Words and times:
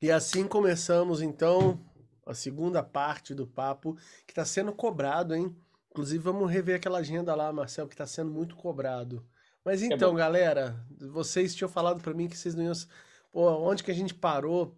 E 0.00 0.10
assim 0.10 0.46
começamos 0.46 1.20
então 1.20 1.80
a 2.24 2.34
segunda 2.34 2.82
parte 2.82 3.34
do 3.34 3.46
papo 3.46 3.96
que 4.26 4.32
está 4.32 4.44
sendo 4.44 4.72
cobrado, 4.72 5.34
hein? 5.34 5.54
Inclusive 5.90 6.22
vamos 6.22 6.50
rever 6.50 6.76
aquela 6.76 6.98
agenda 6.98 7.34
lá, 7.34 7.52
Marcel, 7.52 7.88
que 7.88 7.94
está 7.94 8.06
sendo 8.06 8.30
muito 8.30 8.54
cobrado. 8.54 9.26
Mas 9.64 9.82
então, 9.82 10.14
é 10.14 10.18
galera, 10.18 10.86
vocês 10.98 11.54
tinham 11.54 11.68
falado 11.68 12.00
para 12.00 12.14
mim 12.14 12.28
que 12.28 12.36
vocês 12.36 12.54
não 12.54 12.64
iam. 12.64 12.72
Pô, 13.32 13.50
onde 13.68 13.82
que 13.82 13.90
a 13.90 13.94
gente 13.94 14.14
parou? 14.14 14.76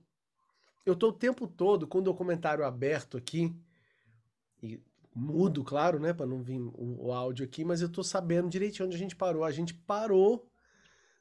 Eu 0.87 0.97
tô 0.97 1.09
o 1.09 1.13
tempo 1.13 1.47
todo 1.47 1.87
com 1.87 1.99
o 1.99 2.03
documentário 2.03 2.65
aberto 2.65 3.17
aqui, 3.17 3.55
e 4.63 4.81
mudo, 5.15 5.63
claro, 5.63 5.99
né, 5.99 6.13
para 6.13 6.27
não 6.27 6.43
vir 6.43 6.61
o, 6.61 7.07
o, 7.07 7.13
áudio 7.13 7.45
aqui, 7.45 7.65
mas 7.65 7.83
eu 7.83 7.89
tô 7.89 8.03
sabendo 8.03 8.49
direitinho 8.49 8.87
onde 8.87 8.97
a 8.97 8.99
gente 8.99 9.15
parou. 9.15 9.45
A 9.45 9.51
gente 9.51 9.75
parou 9.75 10.49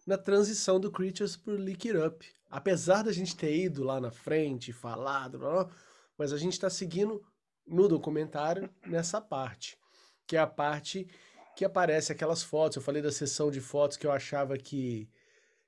na 0.08 0.18
transição 0.18 0.80
do 0.80 0.92
Creatures 0.92 1.36
por 1.36 1.60
Lick 1.60 1.90
It 1.90 1.98
Up. 1.98 2.39
Apesar 2.50 3.04
da 3.04 3.12
gente 3.12 3.36
ter 3.36 3.56
ido 3.56 3.84
lá 3.84 4.02
na 4.02 4.12
frente, 4.12 4.74
falado, 4.74 5.38
blá, 5.38 5.64
blá, 5.64 5.76
mas 6.18 6.34
a 6.34 6.38
gente 6.38 6.54
está 6.54 6.70
seguindo 6.70 7.24
no 7.66 7.88
documentário 7.88 8.70
nessa 8.86 9.22
parte, 9.22 9.78
que 10.26 10.36
é 10.36 10.40
a 10.40 10.48
parte 10.48 11.08
que 11.56 11.64
aparece 11.64 12.12
aquelas 12.12 12.42
fotos. 12.42 12.78
Eu 12.78 12.82
falei 12.82 13.02
da 13.02 13.12
sessão 13.12 13.52
de 13.52 13.62
fotos 13.62 13.98
que 13.98 14.08
eu 14.08 14.12
achava 14.12 14.58
que 14.58 15.10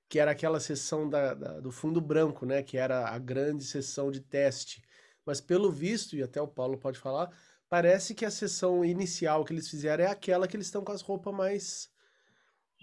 que 0.10 0.20
era 0.20 0.32
aquela 0.32 0.60
sessão 0.60 1.08
da, 1.10 1.34
da, 1.34 1.60
do 1.62 1.72
fundo 1.72 2.02
branco, 2.02 2.46
né? 2.46 2.62
Que 2.62 2.78
era 2.78 3.08
a 3.08 3.18
grande 3.18 3.64
sessão 3.64 4.12
de 4.12 4.20
teste. 4.20 4.84
Mas 5.26 5.40
pelo 5.40 5.72
visto, 5.72 6.18
e 6.18 6.22
até 6.22 6.42
o 6.42 6.48
Paulo 6.50 6.78
pode 6.78 7.00
falar, 7.00 7.32
parece 7.70 8.14
que 8.14 8.26
a 8.26 8.32
sessão 8.32 8.84
inicial 8.84 9.46
que 9.46 9.54
eles 9.54 9.70
fizeram 9.70 10.04
é 10.04 10.08
aquela 10.08 10.50
que 10.50 10.58
eles 10.58 10.68
estão 10.68 10.84
com 10.84 10.92
as 10.92 11.02
roupas 11.02 11.34
mais 11.34 11.90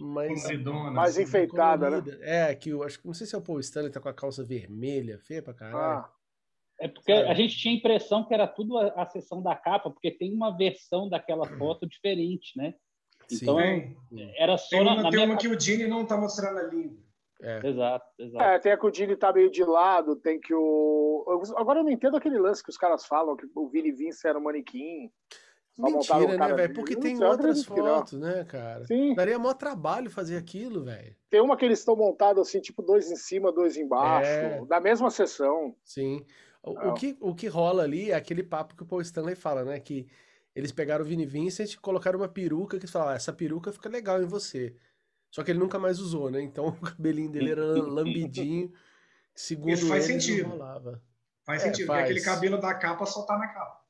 mais, 0.04 0.44
mais 0.92 1.14
assim, 1.14 1.22
enfeitada, 1.22 1.90
né? 1.90 2.02
É, 2.20 2.54
que 2.54 2.70
eu 2.70 2.82
acho 2.82 3.00
que 3.00 3.06
não 3.06 3.14
sei 3.14 3.26
se 3.26 3.34
é 3.34 3.38
o 3.38 3.42
Paul 3.42 3.60
Stanley 3.60 3.90
tá 3.90 4.00
com 4.00 4.08
a 4.08 4.14
calça 4.14 4.44
vermelha, 4.44 5.18
feia 5.18 5.42
pra 5.42 5.54
caralho. 5.54 6.04
Ah. 6.04 6.12
É 6.80 6.86
porque 6.86 7.10
a 7.10 7.34
gente 7.34 7.56
tinha 7.56 7.74
a 7.74 7.76
impressão 7.76 8.24
que 8.24 8.32
era 8.32 8.46
tudo 8.46 8.78
a, 8.78 9.02
a 9.02 9.06
sessão 9.06 9.42
da 9.42 9.56
capa, 9.56 9.90
porque 9.90 10.12
tem 10.12 10.32
uma 10.32 10.56
versão 10.56 11.08
daquela 11.08 11.44
foto 11.58 11.88
diferente, 11.88 12.56
né? 12.56 12.74
Então, 13.30 13.58
Sim. 13.58 13.96
era 14.36 14.56
só 14.56 14.68
tem 14.70 14.80
uma, 14.80 14.94
na, 14.94 15.02
na 15.02 15.10
tem 15.10 15.24
uma 15.24 15.36
que 15.36 15.48
o 15.48 15.56
Dini 15.56 15.86
não 15.86 16.06
tá 16.06 16.16
mostrando 16.16 16.58
a 16.58 16.62
língua. 16.62 16.96
É. 17.40 17.66
Exato, 17.66 18.06
exato. 18.18 18.44
É, 18.44 18.58
tem 18.58 18.72
a 18.72 18.76
que 18.76 18.86
o 18.86 18.90
Dini 18.90 19.16
tá 19.16 19.32
meio 19.32 19.50
de 19.50 19.62
lado, 19.64 20.16
tem 20.16 20.40
que 20.40 20.52
o. 20.54 21.24
Agora 21.56 21.80
eu 21.80 21.84
não 21.84 21.90
entendo 21.90 22.16
aquele 22.16 22.38
lance 22.38 22.62
que 22.62 22.70
os 22.70 22.76
caras 22.76 23.06
falam, 23.06 23.36
que 23.36 23.46
o 23.54 23.68
Vini 23.68 23.92
Vince 23.92 24.26
era 24.26 24.38
um 24.38 24.42
manequim. 24.42 25.10
Mentira, 25.78 26.36
né, 26.36 26.54
velho? 26.54 26.74
Porque 26.74 26.96
tem 26.96 27.22
outras 27.22 27.64
fotos, 27.64 28.18
né, 28.18 28.44
cara? 28.44 28.84
Sim. 28.84 29.14
Daria 29.14 29.38
maior 29.38 29.54
trabalho 29.54 30.10
fazer 30.10 30.36
aquilo, 30.36 30.84
velho. 30.84 31.14
Tem 31.30 31.40
uma 31.40 31.56
que 31.56 31.64
eles 31.64 31.78
estão 31.78 31.94
montados 31.94 32.48
assim, 32.48 32.60
tipo, 32.60 32.82
dois 32.82 33.10
em 33.10 33.16
cima, 33.16 33.52
dois 33.52 33.76
embaixo, 33.76 34.28
é. 34.28 34.64
da 34.66 34.80
mesma 34.80 35.10
sessão. 35.10 35.76
Sim. 35.84 36.24
O, 36.62 36.88
o, 36.88 36.94
que, 36.94 37.16
o 37.20 37.34
que 37.34 37.46
rola 37.46 37.84
ali 37.84 38.10
é 38.10 38.14
aquele 38.14 38.42
papo 38.42 38.74
que 38.74 38.82
o 38.82 38.86
Paul 38.86 39.00
Stanley 39.02 39.36
fala, 39.36 39.64
né? 39.64 39.78
Que 39.78 40.08
eles 40.54 40.72
pegaram 40.72 41.04
o 41.04 41.08
Vini 41.08 41.24
Vincent 41.24 41.72
e 41.72 41.78
colocaram 41.78 42.18
uma 42.18 42.28
peruca 42.28 42.76
que 42.76 42.84
eles 42.84 42.90
falaram, 42.90 43.12
ah, 43.12 43.16
essa 43.16 43.32
peruca 43.32 43.70
fica 43.70 43.88
legal 43.88 44.20
em 44.20 44.26
você. 44.26 44.74
Só 45.30 45.44
que 45.44 45.52
ele 45.52 45.60
nunca 45.60 45.78
mais 45.78 46.00
usou, 46.00 46.30
né? 46.30 46.42
Então 46.42 46.66
o 46.68 46.80
cabelinho 46.80 47.30
dele 47.30 47.52
era 47.52 47.62
lambidinho. 47.82 48.72
Segundo 49.34 49.70
Isso 49.70 49.86
faz 49.86 50.08
ele, 50.08 50.20
sentido. 50.20 50.58
Faz 51.44 51.62
é, 51.62 51.66
sentido, 51.66 51.86
faz. 51.86 52.00
porque 52.00 52.12
aquele 52.18 52.24
cabelo 52.24 52.60
da 52.60 52.74
capa 52.74 53.06
só 53.06 53.22
tá 53.22 53.38
na 53.38 53.46
capa. 53.46 53.80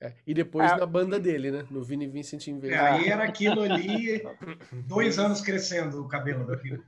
É, 0.00 0.12
e 0.26 0.34
depois 0.34 0.70
é. 0.70 0.76
na 0.76 0.84
banda 0.84 1.18
dele, 1.18 1.50
né? 1.50 1.66
No 1.70 1.82
Vini 1.82 2.06
Vincent 2.06 2.48
em 2.48 2.58
vez. 2.58 2.74
É, 2.74 2.78
aí 2.78 3.08
era 3.08 3.24
aquilo 3.24 3.62
ali, 3.62 4.22
dois 4.86 5.18
anos 5.18 5.40
crescendo 5.40 6.02
o 6.02 6.08
cabelo 6.08 6.46
daquilo. 6.46 6.84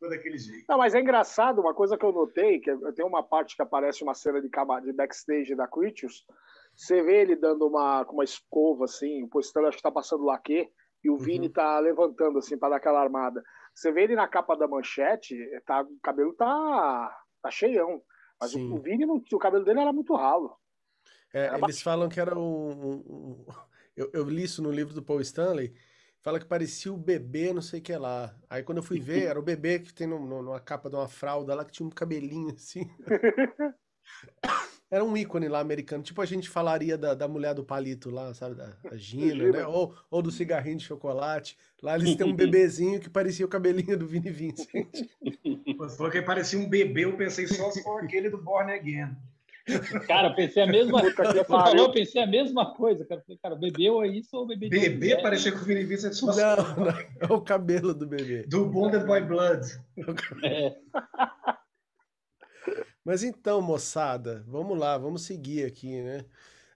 Todo 0.00 0.12
aquele 0.12 0.36
jeito. 0.36 0.64
Não, 0.68 0.76
mas 0.76 0.94
é 0.94 1.00
engraçado, 1.00 1.60
uma 1.60 1.72
coisa 1.72 1.96
que 1.96 2.04
eu 2.04 2.12
notei, 2.12 2.58
que 2.58 2.74
tem 2.94 3.06
uma 3.06 3.22
parte 3.22 3.54
que 3.54 3.62
aparece 3.62 4.02
uma 4.02 4.14
cena 4.14 4.40
de, 4.40 4.48
de 4.48 4.92
backstage 4.92 5.54
da 5.54 5.68
Creatures, 5.68 6.24
você 6.74 7.00
vê 7.00 7.22
ele 7.22 7.36
dando 7.36 7.66
uma, 7.66 8.04
com 8.04 8.14
uma 8.14 8.24
escova, 8.24 8.84
assim, 8.84 9.22
o 9.22 9.28
postando 9.28 9.68
acho 9.68 9.76
que 9.76 9.82
tá 9.82 9.92
passando 9.92 10.24
laque, 10.24 10.68
e 11.04 11.08
o 11.08 11.12
uhum. 11.12 11.18
Vini 11.18 11.48
tá 11.48 11.78
levantando, 11.78 12.38
assim, 12.38 12.58
para 12.58 12.70
dar 12.70 12.76
aquela 12.76 13.00
armada. 13.00 13.40
Você 13.72 13.92
vê 13.92 14.02
ele 14.02 14.16
na 14.16 14.26
capa 14.26 14.56
da 14.56 14.66
manchete, 14.66 15.36
tá, 15.64 15.82
o 15.82 16.00
cabelo 16.02 16.34
tá, 16.34 17.16
tá 17.40 17.50
cheião. 17.50 18.02
Mas 18.40 18.54
o, 18.54 18.74
o, 18.74 18.82
Vini, 18.82 19.06
o 19.06 19.38
cabelo 19.38 19.64
dele 19.64 19.80
era 19.80 19.92
muito 19.92 20.14
ralo. 20.14 20.56
É, 21.36 21.50
eles 21.62 21.82
falam 21.82 22.08
que 22.08 22.18
era 22.18 22.34
um. 22.38 23.02
um 23.06 23.46
eu, 23.94 24.10
eu, 24.14 24.24
li 24.24 24.44
isso 24.44 24.62
no 24.62 24.70
livro 24.70 24.94
do 24.94 25.02
Paul 25.02 25.20
Stanley. 25.20 25.74
Fala 26.22 26.40
que 26.40 26.46
parecia 26.46 26.90
o 26.92 26.96
bebê, 26.96 27.52
não 27.52 27.60
sei 27.60 27.78
o 27.78 27.82
que 27.82 27.94
lá. 27.94 28.34
Aí 28.48 28.62
quando 28.62 28.78
eu 28.78 28.82
fui 28.82 28.98
ver, 28.98 29.26
era 29.26 29.38
o 29.38 29.42
bebê 29.42 29.78
que 29.78 29.92
tem 29.92 30.06
no, 30.06 30.18
no, 30.18 30.42
numa 30.42 30.58
capa 30.58 30.88
de 30.88 30.96
uma 30.96 31.06
fralda 31.06 31.54
lá 31.54 31.62
que 31.62 31.72
tinha 31.72 31.86
um 31.86 31.90
cabelinho 31.90 32.54
assim. 32.54 32.90
era 34.90 35.04
um 35.04 35.14
ícone 35.14 35.46
lá 35.46 35.60
americano. 35.60 36.02
Tipo 36.02 36.22
a 36.22 36.26
gente 36.26 36.48
falaria 36.48 36.96
da, 36.96 37.14
da 37.14 37.28
mulher 37.28 37.54
do 37.54 37.62
palito 37.62 38.10
lá, 38.10 38.32
sabe? 38.32 38.54
Da, 38.54 38.74
da 38.82 38.96
Gina, 38.96 39.50
né? 39.52 39.66
Ou, 39.66 39.94
ou 40.10 40.22
do 40.22 40.32
cigarrinho 40.32 40.78
de 40.78 40.84
chocolate. 40.84 41.56
Lá 41.82 41.96
eles 41.96 42.16
têm 42.16 42.26
um 42.26 42.34
bebezinho 42.34 42.98
que 42.98 43.10
parecia 43.10 43.44
o 43.44 43.48
cabelinho 43.48 43.96
do 43.96 44.06
Vini 44.06 44.30
Vincent. 44.30 44.68
Você 45.78 45.96
falou 45.98 46.10
que 46.10 46.22
parecia 46.22 46.58
um 46.58 46.68
bebê, 46.68 47.04
eu 47.04 47.16
pensei 47.16 47.46
só 47.46 47.70
se 47.70 47.82
for 47.82 48.02
aquele 48.02 48.30
do 48.30 48.38
Born 48.38 48.72
Again. 48.72 49.14
Cara, 50.06 50.32
pensei 50.34 50.62
a 50.62 50.66
mesma 50.66 51.00
coisa. 51.12 51.44
falou, 51.44 51.92
pensei 51.92 52.22
a 52.22 52.26
mesma 52.26 52.74
coisa. 52.74 53.04
Cara, 53.04 53.22
cara 53.42 53.56
bebeu 53.56 54.02
é 54.02 54.08
isso 54.08 54.36
ou 54.36 54.46
bebê? 54.46 54.68
Bebê 54.68 55.20
parecia 55.20 55.50
com 55.50 55.58
o 55.58 55.64
Vini 55.64 55.84
Vincent 55.84 56.18
fosse. 56.18 56.40
Não, 56.40 56.56
não, 56.56 56.88
é 56.88 57.32
o 57.32 57.40
cabelo 57.40 57.92
do 57.92 58.06
bebê. 58.06 58.44
Do 58.44 58.66
Bonded 58.66 59.04
by 59.04 59.20
Blood. 59.20 59.66
É. 60.44 60.76
Mas 63.04 63.22
então, 63.22 63.60
moçada, 63.60 64.44
vamos 64.46 64.78
lá, 64.78 64.96
vamos 64.98 65.22
seguir 65.22 65.64
aqui, 65.64 66.00
né? 66.00 66.24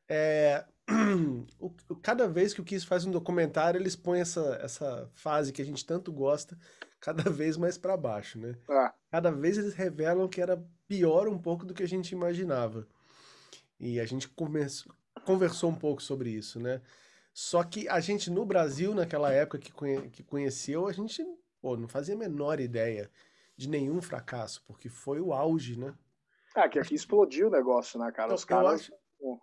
É, 0.09 0.65
o, 1.59 1.71
cada 2.03 2.29
vez 2.29 2.53
que 2.53 2.61
o 2.61 2.65
Kiss 2.65 2.85
faz 2.85 3.05
um 3.05 3.11
documentário, 3.11 3.81
eles 3.81 3.97
põem 3.97 4.21
essa, 4.21 4.59
essa 4.63 5.11
fase 5.15 5.53
que 5.53 5.63
a 5.63 5.65
gente 5.65 5.85
tanto 5.85 6.13
gosta 6.13 6.57
cada 7.01 7.31
vez 7.31 7.57
mais 7.57 7.79
para 7.79 7.97
baixo, 7.97 8.39
né? 8.39 8.55
Ah. 8.69 8.93
Cada 9.11 9.31
vez 9.31 9.59
eles 9.59 9.75
revelam 9.75 10.29
que 10.29 10.41
era 10.41 10.63
pior 10.91 11.29
um 11.29 11.39
pouco 11.39 11.65
do 11.65 11.73
que 11.73 11.85
a 11.85 11.89
gente 11.89 12.11
imaginava. 12.11 12.85
E 13.79 14.01
a 14.01 14.05
gente 14.05 14.29
começou, 14.29 14.93
conversou 15.25 15.71
um 15.71 15.75
pouco 15.75 16.03
sobre 16.03 16.31
isso, 16.31 16.59
né? 16.59 16.83
Só 17.33 17.63
que 17.63 17.89
a 17.89 18.01
gente 18.01 18.29
no 18.29 18.45
Brasil, 18.45 18.93
naquela 18.93 19.31
época 19.31 19.61
que, 19.61 19.71
conhe, 19.71 20.11
que 20.11 20.25
conheceu, 20.25 20.89
a 20.89 20.93
gente 20.93 21.25
pô, 21.63 21.77
não 21.77 21.87
fazia 21.87 22.17
a 22.17 22.19
menor 22.19 22.59
ideia 22.59 23.09
de 23.57 23.69
nenhum 23.69 24.03
fracasso, 24.03 24.65
porque 24.67 24.89
foi 24.89 25.21
o 25.21 25.33
auge, 25.33 25.79
né? 25.79 25.95
É, 26.57 26.69
que 26.69 26.81
aqui 26.81 26.97
explodiu 26.97 27.47
o 27.47 27.51
negócio, 27.51 27.97
né, 28.01 28.11
cara? 28.11 28.35
Os 28.35 28.45
caras. 28.45 28.81
Acho... 28.81 28.93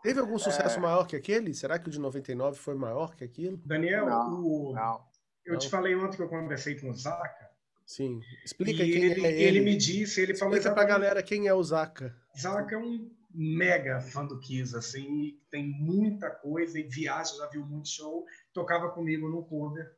Teve 0.03 0.19
algum 0.19 0.37
sucesso 0.37 0.77
é... 0.77 0.81
maior 0.81 1.07
que 1.07 1.15
aquele? 1.15 1.53
Será 1.53 1.79
que 1.79 1.87
o 1.87 1.91
de 1.91 1.99
99 1.99 2.57
foi 2.57 2.75
maior 2.75 3.15
que 3.15 3.23
aquilo? 3.23 3.55
Daniel, 3.65 4.05
não, 4.05 4.43
o... 4.43 4.73
não. 4.73 5.05
eu 5.45 5.53
não. 5.53 5.59
te 5.59 5.69
falei 5.69 5.95
ontem 5.95 6.17
que 6.17 6.23
eu 6.23 6.27
conversei 6.27 6.77
com 6.77 6.89
o 6.89 6.93
Zaka. 6.93 7.56
Sim. 7.87 8.19
Explica 8.45 8.83
e 8.83 8.91
quem 8.91 9.03
ele, 9.05 9.25
é 9.25 9.31
ele. 9.31 9.43
Ele 9.43 9.59
me 9.61 9.75
disse, 9.75 10.21
ele 10.21 10.35
falou. 10.35 10.53
Explica 10.53 10.75
pra 10.75 10.83
galera 10.83 11.23
quem 11.23 11.47
é 11.47 11.53
o 11.53 11.63
Zaka. 11.63 12.13
Zaka 12.37 12.75
é 12.75 12.77
um 12.77 13.09
mega 13.33 14.01
fã 14.01 14.25
do 14.25 14.39
Kiss, 14.39 14.75
assim, 14.75 15.39
tem 15.49 15.65
muita 15.65 16.29
coisa 16.29 16.79
e 16.79 16.83
viaja, 16.83 17.35
já 17.37 17.47
viu 17.47 17.65
muito 17.65 17.87
show, 17.87 18.25
tocava 18.53 18.89
comigo 18.89 19.29
no 19.29 19.45
cover 19.45 19.89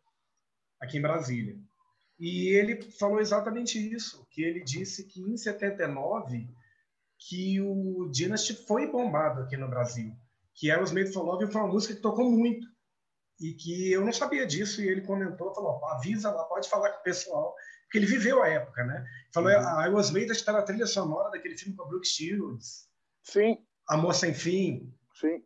aqui 0.79 0.97
em 0.97 1.01
Brasília. 1.01 1.57
E 2.19 2.49
ele 2.49 2.81
falou 2.81 3.19
exatamente 3.19 3.79
isso, 3.79 4.27
que 4.29 4.43
ele 4.43 4.61
disse 4.61 5.07
que 5.07 5.21
em 5.21 5.37
79 5.37 6.49
que 7.17 7.61
o 7.61 8.09
Dynasty 8.11 8.53
foi 8.53 8.91
bombado 8.91 9.41
aqui 9.41 9.57
no 9.57 9.69
Brasil, 9.69 10.13
que 10.53 10.69
era 10.69 10.83
os 10.83 10.91
Made 10.91 11.11
for 11.11 11.23
Love 11.23 11.51
foi 11.51 11.61
uma 11.61 11.71
música 11.71 11.95
que 11.95 12.01
tocou 12.01 12.29
muito 12.29 12.67
e 13.39 13.53
que 13.53 13.91
eu 13.91 14.03
não 14.03 14.11
sabia 14.11 14.45
disso 14.45 14.81
e 14.81 14.87
ele 14.87 15.01
comentou, 15.01 15.53
falou, 15.53 15.83
avisa 15.85 16.29
lá, 16.29 16.43
pode 16.43 16.69
falar 16.69 16.91
com 16.91 16.99
o 16.99 17.03
pessoal, 17.03 17.55
porque 17.89 17.97
ele 17.97 18.05
viveu 18.05 18.43
a 18.43 18.47
época, 18.47 18.83
né? 18.83 19.03
Falou, 19.33 19.49
uhum. 19.49 19.81
I 19.81 19.89
Was 19.89 20.11
Made 20.11 20.31
está 20.31 20.53
na 20.53 20.61
trilha 20.61 20.85
sonora 20.85 21.31
daquele 21.31 21.57
filme 21.57 21.75
com 21.75 21.83
a 21.83 21.87
Brooke 21.87 22.07
Shields. 22.07 22.87
Sim. 23.23 23.57
Amor 23.87 24.13
Sem 24.13 24.31
Fim. 24.31 24.93
Sim. 25.15 25.43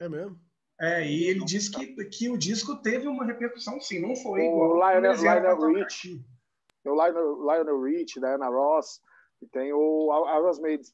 É 0.00 0.08
mesmo? 0.08 0.40
É, 0.80 1.06
e 1.08 1.28
ele 1.28 1.44
disse 1.44 1.70
que, 1.70 2.04
que 2.06 2.28
o 2.30 2.36
disco 2.36 2.82
teve 2.82 3.06
uma 3.06 3.24
repercussão, 3.24 3.80
sim, 3.80 4.00
não 4.00 4.16
foi 4.16 4.40
o 4.40 4.44
igual. 4.44 4.92
Lionel, 4.92 5.14
Lionel 5.14 5.72
Rich, 5.72 6.24
o 6.84 6.94
Lionel, 6.94 7.42
Lionel 7.42 7.82
Rich, 7.82 8.18
Diana 8.18 8.48
Ross, 8.48 9.00
e 9.40 9.46
tem 9.46 9.72
o 9.72 10.12
Aerosmith. 10.26 10.92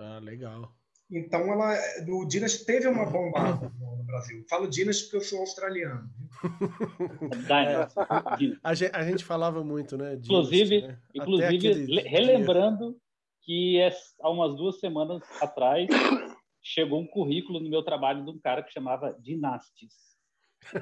Ah, 0.00 0.18
legal. 0.18 0.74
Então, 1.10 1.40
ela, 1.52 1.76
o 2.08 2.24
Dinas 2.24 2.64
teve 2.64 2.88
uma 2.88 3.04
bomba 3.04 3.72
no 3.78 4.04
Brasil. 4.04 4.44
Falo 4.48 4.68
Dinas 4.68 5.02
porque 5.02 5.16
eu 5.16 5.20
sou 5.20 5.40
australiano. 5.40 6.08
é, 7.50 7.86
a, 8.62 8.74
gente, 8.74 8.96
a, 8.96 9.04
gente, 9.04 9.24
falava 9.24 9.62
muito, 9.62 9.96
né? 9.96 10.16
Dinas, 10.16 10.24
inclusive, 10.24 10.82
né? 10.82 10.98
inclusive 11.14 12.02
relembrando 12.02 12.90
dia. 12.90 13.00
que 13.42 13.80
é, 13.80 13.94
há 14.20 14.30
umas 14.30 14.56
duas 14.56 14.80
semanas 14.80 15.22
atrás 15.40 15.88
chegou 16.62 17.00
um 17.00 17.06
currículo 17.06 17.60
no 17.60 17.68
meu 17.68 17.82
trabalho 17.82 18.24
de 18.24 18.30
um 18.30 18.38
cara 18.38 18.62
que 18.62 18.72
chamava 18.72 19.14
Dinastis. 19.20 20.13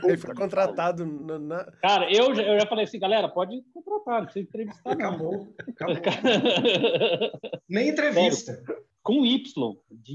Ele 0.04 0.16
foi 0.16 0.34
contratado 0.34 1.04
na, 1.04 1.38
na... 1.38 1.64
Cara, 1.80 2.10
eu 2.12 2.34
já, 2.34 2.42
eu 2.42 2.60
já 2.60 2.66
falei 2.66 2.84
assim, 2.84 2.98
galera, 2.98 3.28
pode 3.28 3.62
contratar, 3.72 4.18
não 4.18 4.24
precisa 4.24 4.44
entrevistar. 4.46 4.92
Acabou. 4.92 5.54
Acabou. 5.68 5.96
Nem 7.68 7.88
entrevista. 7.88 8.54
Sério, 8.54 8.82
com 9.02 9.26
Y, 9.26 9.76
de 9.90 10.14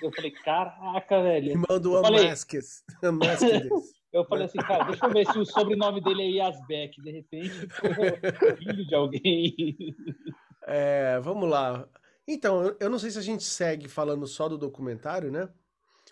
Eu 0.00 0.12
falei, 0.12 0.30
caraca, 0.30 1.22
velho. 1.22 1.50
Irmão 1.50 1.80
do 1.80 1.98
Unmasked. 1.98 2.64
Eu 4.12 4.24
falei 4.24 4.46
assim, 4.46 4.58
cara, 4.58 4.84
deixa 4.84 5.04
eu 5.04 5.12
ver 5.12 5.26
se 5.30 5.38
o 5.38 5.44
sobrenome 5.44 6.00
dele 6.00 6.22
é 6.22 6.30
Yasbeck, 6.36 7.02
de 7.02 7.10
repente, 7.10 7.50
filho 8.56 8.86
de 8.86 8.94
alguém. 8.94 9.94
É, 10.66 11.20
vamos 11.20 11.50
lá. 11.50 11.86
Então, 12.26 12.74
eu 12.80 12.88
não 12.88 12.98
sei 12.98 13.10
se 13.10 13.18
a 13.18 13.22
gente 13.22 13.44
segue 13.44 13.88
falando 13.88 14.26
só 14.26 14.48
do 14.48 14.56
documentário, 14.56 15.30
né? 15.30 15.50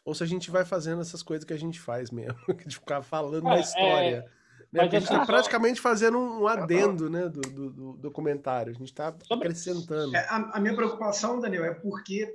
Ou 0.05 0.15
se 0.15 0.23
a 0.23 0.27
gente 0.27 0.51
vai 0.51 0.65
fazendo 0.65 1.01
essas 1.01 1.23
coisas 1.23 1.45
que 1.45 1.53
a 1.53 1.59
gente 1.59 1.81
faz 1.81 2.11
mesmo, 2.11 2.39
de 2.67 2.75
ficar 2.77 3.03
falando 3.03 3.45
da 3.45 3.59
história. 3.59 4.17
É... 4.41 4.45
Né? 4.75 4.81
A 4.81 4.89
gente 4.89 5.05
está 5.05 5.25
praticamente 5.25 5.81
fazendo 5.81 6.19
um 6.19 6.49
adendo 6.49 7.09
né, 7.09 7.29
do, 7.29 7.41
do, 7.41 7.71
do 7.71 7.93
documentário. 7.95 8.73
A 8.73 8.75
gente 8.75 8.89
está 8.89 9.15
acrescentando. 9.31 10.17
É, 10.17 10.27
a, 10.29 10.51
a, 10.55 10.61
minha 10.61 10.75
preocupação, 10.75 11.39
Daniel, 11.39 11.65
é 11.65 11.73
porque 11.73 12.29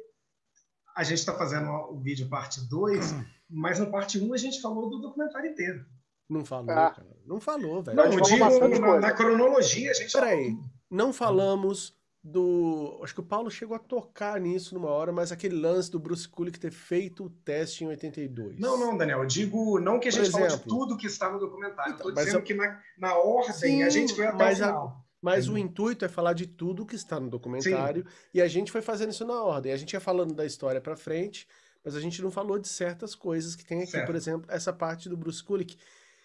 a 0.96 1.04
gente 1.04 1.18
está 1.20 1.34
fazendo 1.34 1.70
o 1.70 2.00
vídeo 2.00 2.30
parte 2.30 2.62
2, 2.62 3.14
mas 3.50 3.80
no 3.80 3.92
parte 3.92 4.18
1 4.18 4.26
um 4.26 4.34
a 4.34 4.38
gente 4.38 4.62
falou 4.62 4.90
do 4.90 5.00
documentário 5.00 5.52
inteiro. 5.52 5.86
Não 6.30 6.46
falou, 6.46 6.72
ah. 6.72 6.92
cara. 6.92 7.18
Não 7.26 7.42
falou, 7.42 7.84
velho. 7.84 7.98
Não, 7.98 8.10
digo 8.10 8.80
na, 8.80 9.00
na, 9.00 9.12
cronologia 9.12 9.92
a 9.92 9.94
gente 9.94 10.14
Peraí, 10.14 10.58
não 10.90 11.12
falamos 11.12 11.99
do. 12.24 13.00
Acho 13.04 13.14
que 13.14 13.20
o 13.22 13.26
Paulo 13.26 13.50
chegou 13.50 13.76
a 13.76 13.80
tocar 13.80 14.40
nisso 14.40 14.76
numa 14.76 14.90
hora, 14.90 15.12
mas 15.12 15.32
aquele 15.32 15.56
lance 15.56 15.90
do 15.90 16.00
Bruce 16.00 16.28
Kulick 16.28 16.60
ter 16.60 16.72
feito 16.72 17.26
o 17.26 17.30
teste 17.30 17.84
em 17.84 17.88
82. 17.88 18.60
Não, 18.60 18.78
não, 18.78 18.98
Daniel. 18.98 19.20
Eu 19.20 19.26
digo 19.26 19.80
não 19.80 20.00
que 20.00 20.10
a 20.10 20.12
gente 20.12 20.28
exemplo, 20.28 20.50
falou 20.50 20.58
de 20.58 20.64
tudo 20.64 20.98
que 20.98 21.08
está 21.08 21.32
no 21.32 21.40
documentário. 21.40 21.94
Estou 21.94 22.12
então, 22.12 22.24
dizendo 22.24 22.40
eu... 22.40 22.44
que 22.44 22.54
na, 22.54 22.82
na 22.98 23.16
ordem 23.16 23.54
Sim, 23.54 23.84
a 23.84 23.90
gente 23.90 24.14
foi 24.14 24.26
até 24.26 24.38
mas 24.38 24.60
o 24.60 24.64
final. 24.64 24.88
A... 25.06 25.10
Mas 25.22 25.50
o 25.50 25.58
intuito 25.58 26.06
é 26.06 26.08
falar 26.08 26.32
de 26.32 26.48
tudo 26.48 26.86
que 26.86 26.96
está 26.96 27.20
no 27.20 27.30
documentário 27.30 28.06
Sim. 28.08 28.16
e 28.34 28.42
a 28.42 28.48
gente 28.48 28.72
foi 28.72 28.82
fazendo 28.82 29.12
isso 29.12 29.26
na 29.26 29.44
ordem. 29.44 29.74
A 29.74 29.76
gente 29.76 29.92
ia 29.92 30.00
falando 30.00 30.34
da 30.34 30.46
história 30.46 30.80
para 30.80 30.96
frente, 30.96 31.46
mas 31.84 31.94
a 31.94 32.00
gente 32.00 32.22
não 32.22 32.32
falou 32.32 32.58
de 32.58 32.70
certas 32.70 33.16
coisas 33.16 33.54
que 33.54 33.66
tem 33.66 33.82
aqui. 33.82 33.92
Certo. 33.92 34.06
Por 34.06 34.16
exemplo, 34.16 34.50
essa 34.50 34.72
parte 34.72 35.10
do 35.10 35.18
Bruce 35.18 35.44
Kulick, 35.44 35.78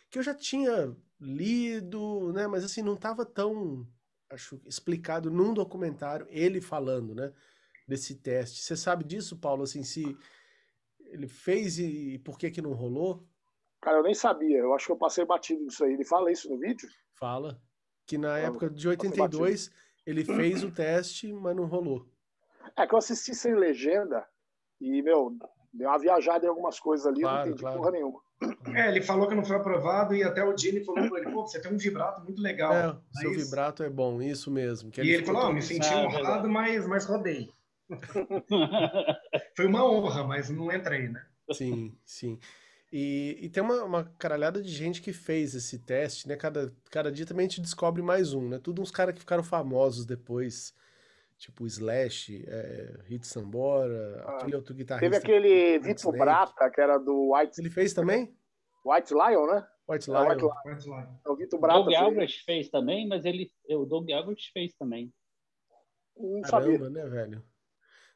que 0.08 0.18
eu 0.18 0.22
já 0.22 0.32
tinha 0.32 0.94
lido, 1.20 2.32
né? 2.32 2.46
Mas 2.46 2.62
assim, 2.62 2.82
não 2.82 2.94
estava 2.94 3.26
tão 3.26 3.84
acho, 4.34 4.60
explicado 4.66 5.30
num 5.30 5.54
documentário, 5.54 6.26
ele 6.30 6.60
falando, 6.60 7.14
né? 7.14 7.32
Desse 7.86 8.14
teste. 8.14 8.62
Você 8.62 8.76
sabe 8.76 9.04
disso, 9.04 9.36
Paulo? 9.36 9.62
Assim, 9.62 9.82
se 9.82 10.16
ele 11.06 11.28
fez 11.28 11.78
e, 11.78 12.18
por 12.18 12.38
que 12.38 12.50
que 12.50 12.62
não 12.62 12.72
rolou? 12.72 13.26
Cara, 13.80 13.98
eu 13.98 14.02
nem 14.02 14.14
sabia. 14.14 14.58
Eu 14.58 14.74
acho 14.74 14.86
que 14.86 14.92
eu 14.92 14.96
passei 14.96 15.24
batido 15.24 15.62
nisso 15.62 15.84
aí. 15.84 15.92
Ele 15.92 16.04
fala 16.04 16.32
isso 16.32 16.48
no 16.48 16.58
vídeo? 16.58 16.88
Fala. 17.12 17.60
Que 18.06 18.16
na 18.16 18.40
eu 18.40 18.46
época 18.46 18.70
de 18.70 18.88
82 18.88 19.70
ele 20.06 20.24
fez 20.24 20.62
o 20.62 20.70
teste, 20.70 21.32
mas 21.32 21.56
não 21.56 21.66
rolou. 21.66 22.06
É 22.76 22.86
que 22.86 22.94
eu 22.94 22.98
assisti 22.98 23.34
sem 23.34 23.54
legenda 23.54 24.26
e, 24.80 25.02
meu, 25.02 25.36
deu 25.72 25.88
uma 25.88 25.98
viajada 25.98 26.44
em 26.44 26.48
algumas 26.48 26.78
coisas 26.78 27.06
ali, 27.06 27.20
claro, 27.20 27.36
não 27.36 27.46
entendi 27.46 27.62
claro. 27.62 27.78
porra 27.78 27.90
nenhuma. 27.90 28.20
É, 28.74 28.88
ele 28.88 29.02
falou 29.02 29.28
que 29.28 29.34
não 29.34 29.44
foi 29.44 29.56
aprovado 29.56 30.14
e 30.14 30.22
até 30.22 30.42
o 30.44 30.52
Dini 30.52 30.84
falou 30.84 31.08
para 31.08 31.20
ele, 31.20 31.30
pô, 31.30 31.46
você 31.46 31.60
tem 31.60 31.72
um 31.72 31.76
vibrato 31.76 32.22
muito 32.22 32.40
legal. 32.40 32.72
É, 32.72 33.20
seu 33.20 33.32
vibrato 33.32 33.82
é 33.82 33.90
bom, 33.90 34.20
isso 34.22 34.50
mesmo. 34.50 34.90
e 34.96 35.00
ele, 35.00 35.14
ele 35.14 35.24
falou, 35.24 35.52
me 35.52 35.62
senti 35.62 35.88
ah, 35.88 36.06
honrado, 36.06 36.48
mas, 36.48 36.86
mas 36.86 37.04
rodei. 37.04 37.50
foi 39.56 39.66
uma 39.66 39.84
honra, 39.84 40.24
mas 40.24 40.48
não 40.50 40.72
entrei, 40.72 41.08
né? 41.08 41.24
Sim, 41.52 41.92
sim. 42.04 42.38
E, 42.92 43.38
e 43.40 43.48
tem 43.48 43.62
uma, 43.62 43.82
uma 43.82 44.04
caralhada 44.18 44.62
de 44.62 44.70
gente 44.70 45.02
que 45.02 45.12
fez 45.12 45.54
esse 45.54 45.80
teste, 45.80 46.28
né? 46.28 46.36
Cada, 46.36 46.72
cada 46.90 47.10
dia 47.10 47.26
também 47.26 47.46
a 47.46 47.48
gente 47.48 47.60
descobre 47.60 48.00
mais 48.00 48.32
um, 48.32 48.48
né? 48.48 48.58
Tudo 48.62 48.80
uns 48.80 48.90
caras 48.90 49.14
que 49.14 49.20
ficaram 49.20 49.42
famosos 49.42 50.06
depois 50.06 50.72
tipo 51.38 51.66
Slash, 51.66 52.44
é, 52.46 53.00
Hit 53.04 53.26
Sambora, 53.26 54.24
ah, 54.26 54.36
aquele 54.36 54.56
outro 54.56 54.74
guitarrista. 54.74 55.10
Teve 55.10 55.16
aquele 55.16 55.78
Vito 55.78 56.10
Brata, 56.12 56.70
que 56.70 56.80
era 56.80 56.98
do 56.98 57.34
White. 57.34 57.60
Ele 57.60 57.70
fez 57.70 57.92
também? 57.92 58.36
White 58.84 59.12
Lion, 59.12 59.46
né? 59.46 59.66
White 59.88 60.10
Lion. 60.10 60.16
É, 60.16 60.28
White 60.28 60.42
Lion. 60.42 60.74
White 60.74 60.84
Lion. 60.88 61.18
É 61.26 61.30
o 61.30 61.36
Vito 61.36 61.58
Brata. 61.58 61.80
O 61.80 61.84
Doug 61.84 61.94
Albrecht 61.94 62.44
fez 62.44 62.68
também, 62.68 63.08
mas 63.08 63.24
ele, 63.24 63.50
o 63.70 63.84
Doug 63.84 64.10
Albrecht 64.10 64.50
fez 64.52 64.74
também. 64.74 65.12
Não 66.16 66.40
Caramba, 66.42 66.84
sabia. 66.84 66.90
né, 66.90 67.06
velho? 67.08 67.44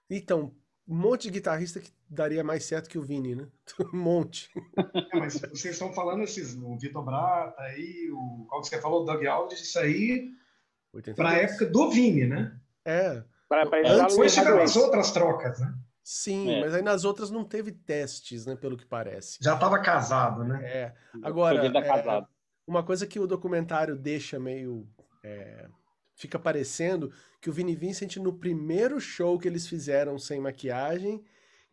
Então, 0.09 0.55
um 0.87 0.97
monte 0.97 1.25
de 1.25 1.33
guitarrista 1.33 1.81
que 1.81 1.93
daria 2.09 2.43
mais 2.43 2.65
certo 2.65 2.89
que 2.89 2.99
o 2.99 3.03
Vini, 3.03 3.35
né? 3.35 3.49
Um 3.93 3.99
monte. 3.99 4.51
É, 5.13 5.19
mas 5.19 5.39
vocês 5.39 5.75
estão 5.75 5.93
falando 5.93 6.23
esses, 6.23 6.55
o 6.55 6.79
Vitor 6.79 7.05
Brata 7.05 7.61
aí, 7.63 8.11
o 8.11 8.47
qual 8.49 8.63
que 8.63 8.69
você 8.69 8.81
falou, 8.81 9.03
o 9.03 9.05
Doug 9.05 9.25
Aldrich, 9.27 9.63
isso 9.63 9.79
aí 9.79 10.31
para 11.15 11.31
a 11.31 11.37
época 11.37 11.67
do 11.67 11.91
Vini, 11.91 12.27
né? 12.27 12.59
É. 12.89 13.23
Pra, 13.49 13.67
pra 13.67 13.79
Antes, 13.81 14.15
depois 14.15 14.35
tiveram 14.35 14.63
as 14.63 14.77
outras 14.77 15.11
trocas, 15.11 15.61
né? 15.61 15.75
Sim, 16.03 16.51
é. 16.51 16.61
mas 16.61 16.75
aí 16.75 16.81
nas 16.81 17.05
outras 17.05 17.31
não 17.31 17.45
teve 17.45 17.71
testes, 17.71 18.47
né? 18.47 18.57
Pelo 18.57 18.79
que 18.79 18.87
parece. 18.87 19.39
Já 19.43 19.55
estava 19.55 19.79
casado, 19.79 20.43
né? 20.43 20.61
É. 20.65 20.95
Agora, 21.23 21.67
é, 21.67 22.27
uma 22.67 22.83
coisa 22.83 23.07
que 23.07 23.21
o 23.21 23.27
documentário 23.27 23.95
deixa 23.95 24.41
meio. 24.41 24.89
É, 25.23 25.69
fica 26.15 26.39
parecendo 26.39 27.13
que 27.43 27.51
o 27.51 27.53
Vini 27.53 27.77
Vincent, 27.77 28.17
no 28.17 28.33
primeiro 28.33 28.99
show 28.99 29.39
que 29.39 29.47
eles 29.47 29.67
fizeram 29.67 30.19
sem 30.19 30.41
maquiagem, 30.41 31.23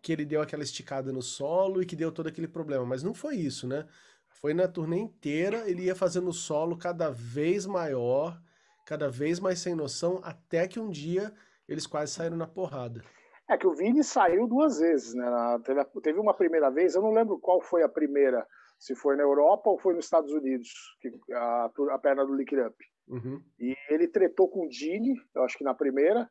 que 0.01 0.11
ele 0.11 0.25
deu 0.25 0.41
aquela 0.41 0.63
esticada 0.63 1.13
no 1.13 1.21
solo 1.21 1.81
e 1.81 1.85
que 1.85 1.95
deu 1.95 2.11
todo 2.11 2.27
aquele 2.27 2.47
problema. 2.47 2.85
Mas 2.85 3.03
não 3.03 3.13
foi 3.13 3.37
isso, 3.37 3.65
né? 3.65 3.85
Foi 4.27 4.53
na 4.53 4.67
turnê 4.67 4.99
inteira, 4.99 5.69
ele 5.69 5.83
ia 5.83 5.95
fazendo 5.95 6.27
o 6.27 6.33
solo 6.33 6.77
cada 6.77 7.09
vez 7.09 7.65
maior 7.65 8.37
cada 8.85 9.09
vez 9.09 9.39
mais 9.39 9.59
sem 9.59 9.75
noção, 9.75 10.21
até 10.23 10.67
que 10.67 10.79
um 10.79 10.89
dia 10.89 11.33
eles 11.67 11.87
quase 11.87 12.13
saíram 12.13 12.37
na 12.37 12.47
porrada. 12.47 13.03
É 13.49 13.57
que 13.57 13.67
o 13.67 13.75
Vini 13.75 14.03
saiu 14.03 14.47
duas 14.47 14.79
vezes, 14.79 15.13
né? 15.13 15.25
Teve, 15.63 15.83
teve 16.01 16.19
uma 16.19 16.33
primeira 16.33 16.69
vez, 16.69 16.95
eu 16.95 17.01
não 17.01 17.13
lembro 17.13 17.39
qual 17.39 17.61
foi 17.61 17.83
a 17.83 17.89
primeira, 17.89 18.45
se 18.79 18.95
foi 18.95 19.15
na 19.15 19.23
Europa 19.23 19.69
ou 19.69 19.79
foi 19.79 19.93
nos 19.93 20.05
Estados 20.05 20.31
Unidos, 20.31 20.69
que, 20.99 21.11
a, 21.31 21.71
a 21.91 21.99
perna 21.99 22.25
do 22.25 22.35
Lick 22.35 22.55
Up. 22.55 22.75
Uhum. 23.07 23.41
E 23.59 23.75
ele 23.89 24.07
tretou 24.07 24.49
com 24.49 24.65
o 24.65 24.69
Dini, 24.69 25.15
eu 25.35 25.43
acho 25.43 25.57
que 25.57 25.63
na 25.63 25.75
primeira, 25.75 26.29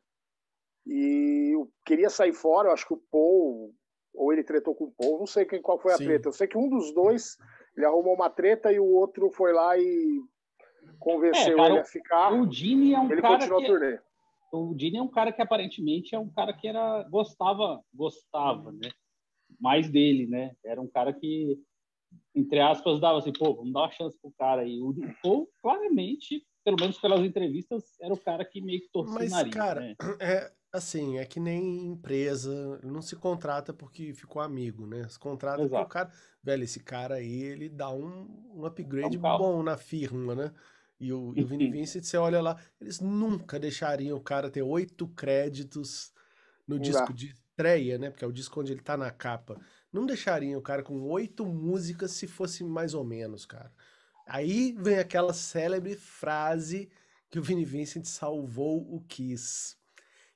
e 0.85 1.53
queria 1.85 2.09
sair 2.09 2.33
fora, 2.33 2.67
eu 2.67 2.73
acho 2.73 2.87
que 2.87 2.93
o 2.93 3.03
Paul, 3.11 3.73
ou 4.13 4.33
ele 4.33 4.43
tretou 4.43 4.75
com 4.75 4.85
o 4.85 4.91
Paul, 4.91 5.19
não 5.19 5.25
sei 5.25 5.45
quem, 5.45 5.61
qual 5.61 5.79
foi 5.79 5.93
a 5.93 5.97
Sim. 5.97 6.05
treta. 6.05 6.27
Eu 6.27 6.33
sei 6.33 6.47
que 6.47 6.57
um 6.57 6.69
dos 6.69 6.93
dois, 6.93 7.37
ele 7.75 7.85
arrumou 7.85 8.13
uma 8.13 8.29
treta 8.29 8.71
e 8.71 8.79
o 8.79 8.85
outro 8.85 9.31
foi 9.31 9.53
lá 9.53 9.77
e 9.77 10.21
convenceu 10.99 11.53
é, 11.53 11.55
cara, 11.55 11.73
ele 11.73 11.79
a 11.79 11.85
ficar. 11.85 12.33
O 12.33 12.45
Dini 12.45 12.93
é 12.93 12.99
um 12.99 13.11
ele 13.11 13.21
cara 13.21 13.37
continuou 13.37 13.59
que, 13.61 13.65
a 13.65 13.69
turnê. 13.69 13.99
O 14.51 14.73
Dini 14.73 14.97
é 14.97 15.01
um 15.01 15.07
cara 15.07 15.31
que 15.31 15.41
aparentemente 15.41 16.15
é 16.15 16.19
um 16.19 16.29
cara 16.29 16.53
que 16.53 16.67
era 16.67 17.03
gostava, 17.03 17.81
gostava, 17.93 18.71
né? 18.71 18.89
Mais 19.59 19.89
dele, 19.89 20.27
né? 20.27 20.55
Era 20.63 20.81
um 20.81 20.87
cara 20.87 21.13
que 21.13 21.59
entre 22.33 22.59
aspas 22.59 22.99
dava 22.99 23.19
assim, 23.19 23.33
pô, 23.33 23.55
vamos 23.55 23.73
dar 23.73 23.81
uma 23.81 23.91
chance 23.91 24.17
pro 24.19 24.31
cara 24.37 24.61
aí. 24.61 24.79
O 24.81 24.93
Paul 25.21 25.49
claramente, 25.61 26.45
pelo 26.63 26.77
menos 26.79 26.99
pelas 26.99 27.21
entrevistas, 27.21 27.83
era 28.01 28.13
o 28.13 28.19
cara 28.19 28.45
que 28.45 28.61
meio 28.61 28.81
que 28.81 28.89
torcia 28.89 29.13
Mas, 29.13 29.31
o 29.31 29.35
nariz, 29.35 29.53
cara, 29.53 29.81
né? 29.81 29.95
é 30.19 30.51
assim, 30.71 31.17
é 31.17 31.25
que 31.25 31.39
nem 31.39 31.85
empresa, 31.87 32.79
não 32.83 33.01
se 33.01 33.15
contrata 33.15 33.73
porque 33.73 34.13
ficou 34.13 34.41
amigo, 34.41 34.85
né? 34.85 35.07
Se 35.07 35.17
contrata 35.17 35.61
Exato. 35.61 35.69
porque 35.69 35.85
o 35.85 35.93
cara, 35.93 36.11
velho, 36.43 36.63
esse 36.63 36.83
cara 36.83 37.15
aí, 37.15 37.43
ele 37.43 37.69
dá 37.69 37.89
um, 37.89 38.51
um 38.53 38.65
upgrade 38.65 39.17
um 39.17 39.21
bom 39.21 39.63
na 39.63 39.77
firma, 39.77 40.35
né? 40.35 40.51
E 40.99 41.11
o, 41.11 41.33
e 41.35 41.43
o 41.43 41.47
Vini 41.47 41.69
Vincent, 41.69 42.03
você 42.03 42.17
olha 42.17 42.41
lá, 42.41 42.57
eles 42.79 42.99
nunca 42.99 43.59
deixariam 43.59 44.17
o 44.17 44.21
cara 44.21 44.49
ter 44.49 44.61
oito 44.61 45.07
créditos 45.09 46.13
no 46.67 46.79
disco 46.79 47.13
de 47.13 47.27
estreia, 47.27 47.97
né? 47.97 48.09
Porque 48.09 48.23
é 48.23 48.27
o 48.27 48.33
disco 48.33 48.59
onde 48.61 48.71
ele 48.71 48.81
tá 48.81 48.95
na 48.97 49.11
capa. 49.11 49.59
Não 49.91 50.05
deixariam 50.05 50.59
o 50.59 50.63
cara 50.63 50.83
com 50.83 51.01
oito 51.03 51.45
músicas 51.45 52.11
se 52.11 52.27
fosse 52.27 52.63
mais 52.63 52.93
ou 52.93 53.03
menos, 53.03 53.45
cara. 53.45 53.71
Aí 54.25 54.73
vem 54.77 54.97
aquela 54.97 55.33
célebre 55.33 55.95
frase 55.95 56.89
que 57.29 57.39
o 57.39 57.43
Vini 57.43 57.65
Vincent 57.65 58.05
salvou 58.05 58.81
o 58.93 59.01
Kiss. 59.01 59.75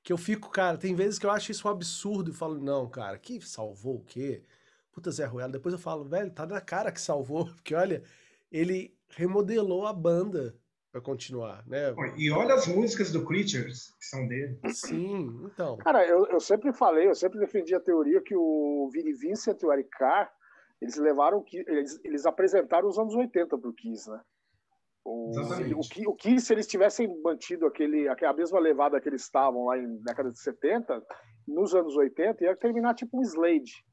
Que 0.03 0.13
eu 0.13 0.17
fico, 0.17 0.49
cara, 0.49 0.77
tem 0.77 0.95
vezes 0.95 1.19
que 1.19 1.25
eu 1.25 1.31
acho 1.31 1.51
isso 1.51 1.67
um 1.67 1.71
absurdo 1.71 2.31
e 2.31 2.33
falo, 2.33 2.59
não, 2.59 2.89
cara, 2.89 3.17
que 3.17 3.41
salvou 3.41 3.97
o 3.97 4.03
quê? 4.03 4.43
Puta 4.91 5.11
Zé 5.11 5.25
Ruela. 5.25 5.51
Depois 5.51 5.73
eu 5.73 5.79
falo, 5.79 6.03
velho, 6.03 6.31
tá 6.31 6.45
na 6.45 6.61
cara 6.61 6.91
que 6.91 7.01
salvou. 7.01 7.45
Porque 7.55 7.75
olha, 7.75 8.03
ele 8.51 8.95
remodelou 9.09 9.85
a 9.85 9.93
banda 9.93 10.55
para 10.91 11.01
continuar, 11.01 11.63
né? 11.67 11.93
E 12.17 12.31
olha 12.31 12.55
as 12.55 12.67
músicas 12.67 13.11
do 13.11 13.25
Creatures, 13.25 13.95
que 13.99 14.05
são 14.05 14.27
dele. 14.27 14.59
Sim, 14.69 15.39
então. 15.45 15.77
Cara, 15.77 16.05
eu, 16.05 16.25
eu 16.27 16.39
sempre 16.39 16.73
falei, 16.73 17.07
eu 17.07 17.15
sempre 17.15 17.39
defendi 17.39 17.75
a 17.75 17.79
teoria 17.79 18.21
que 18.21 18.35
o 18.35 18.89
Vini 18.91 19.13
Vincent 19.13 19.61
e 19.61 19.65
o 19.65 19.71
Eric 19.71 19.89
Carr, 19.91 20.31
eles 20.81 20.95
levaram, 20.97 21.43
eles, 21.53 21.99
eles 22.03 22.25
apresentaram 22.25 22.87
os 22.87 22.97
anos 22.97 23.13
80 23.13 23.57
pro 23.57 23.73
Kiss, 23.73 24.09
né? 24.09 24.19
O, 25.05 25.31
o, 25.31 26.09
o 26.11 26.15
que 26.15 26.39
se 26.39 26.53
eles 26.53 26.67
tivessem 26.67 27.07
mantido 27.21 27.65
aquele, 27.65 28.07
a 28.07 28.33
mesma 28.33 28.59
levada 28.59 28.99
que 28.99 29.09
eles 29.09 29.23
estavam 29.23 29.65
lá 29.65 29.77
em 29.77 29.97
década 30.01 30.31
de 30.31 30.39
70, 30.39 31.01
nos 31.47 31.73
anos 31.73 31.95
80, 31.95 32.43
ia 32.43 32.55
terminar 32.55 32.93
tipo 32.93 33.17
um 33.17 33.21
Slade. 33.21 33.85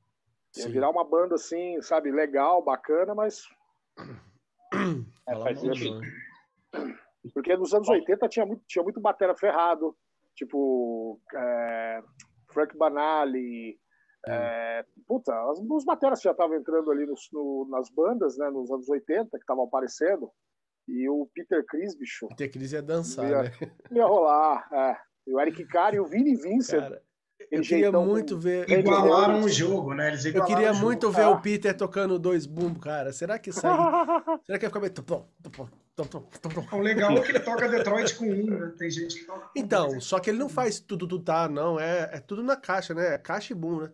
Ia 0.56 0.64
Sim. 0.64 0.72
virar 0.72 0.90
uma 0.90 1.04
banda 1.04 1.34
assim, 1.34 1.80
sabe, 1.82 2.10
legal, 2.10 2.62
bacana, 2.62 3.14
mas. 3.14 3.42
É, 5.28 5.36
faz 5.36 5.60
sentido. 5.60 6.00
Porque 7.34 7.56
nos 7.56 7.74
anos 7.74 7.88
80 7.88 8.28
tinha 8.28 8.46
muito, 8.46 8.62
tinha 8.66 8.82
muito 8.82 9.00
batera 9.00 9.34
ferrado, 9.36 9.96
tipo 10.34 11.20
é, 11.34 12.02
Frank 12.52 12.76
Banali. 12.76 13.78
É, 14.28 14.84
puta, 15.06 15.32
as, 15.50 15.60
os 15.60 15.84
bateras 15.84 16.20
já 16.20 16.32
estavam 16.32 16.56
entrando 16.56 16.90
ali 16.90 17.06
nos, 17.06 17.28
no, 17.32 17.68
nas 17.70 17.88
bandas, 17.90 18.36
né, 18.36 18.50
nos 18.50 18.70
anos 18.70 18.88
80, 18.88 19.30
que 19.30 19.36
estavam 19.36 19.64
aparecendo. 19.64 20.30
E 20.88 21.08
o 21.08 21.28
Peter 21.34 21.64
Chris, 21.66 21.96
bicho. 21.96 22.28
Peter 22.28 22.50
Chris 22.50 22.72
ia 22.72 22.82
dançar, 22.82 23.28
ia, 23.28 23.42
né? 23.42 23.50
Ia 23.90 24.06
rolar, 24.06 24.68
é. 24.72 24.96
E 25.26 25.34
o 25.34 25.40
Eric 25.40 25.64
Carr 25.66 25.94
e 25.94 26.00
o 26.00 26.06
Vini 26.06 26.36
Vincent. 26.36 26.80
Cara, 26.80 27.02
eu 27.50 27.62
queria 27.62 27.92
muito 27.92 28.38
ver. 28.38 28.68
Igualaram 28.68 29.40
o 29.40 29.48
jogo, 29.48 29.94
né? 29.94 30.08
Eles 30.08 30.24
eu 30.24 30.44
queria 30.44 30.72
muito 30.72 31.10
ver 31.10 31.26
o 31.26 31.40
Peter 31.40 31.76
tocando 31.76 32.18
dois 32.18 32.46
bumbos, 32.46 32.82
cara. 32.82 33.12
Será 33.12 33.38
que 33.38 33.52
sai? 33.52 33.72
Será 34.44 34.58
que 34.58 34.64
ia 34.64 34.68
ficar 34.68 34.80
meio. 34.80 34.92
O 36.72 36.78
legal 36.80 37.12
é 37.12 37.20
que 37.22 37.30
ele 37.30 37.40
toca 37.40 37.68
Detroit 37.68 38.16
com 38.16 38.26
um, 38.26 38.44
né? 38.44 38.72
Tem 38.76 38.90
gente 38.90 39.20
que 39.20 39.24
toca. 39.24 39.50
Então, 39.56 39.98
só 39.98 40.18
que 40.18 40.28
ele 40.28 40.38
não 40.38 40.48
faz 40.48 40.78
tudo, 40.78 41.06
tudo, 41.06 41.24
tá, 41.24 41.48
não. 41.48 41.80
É, 41.80 42.10
é 42.12 42.20
tudo 42.20 42.42
na 42.42 42.56
caixa, 42.56 42.92
né? 42.92 43.14
É 43.14 43.18
caixa 43.18 43.52
e 43.52 43.56
bumbo, 43.56 43.82
né? 43.82 43.90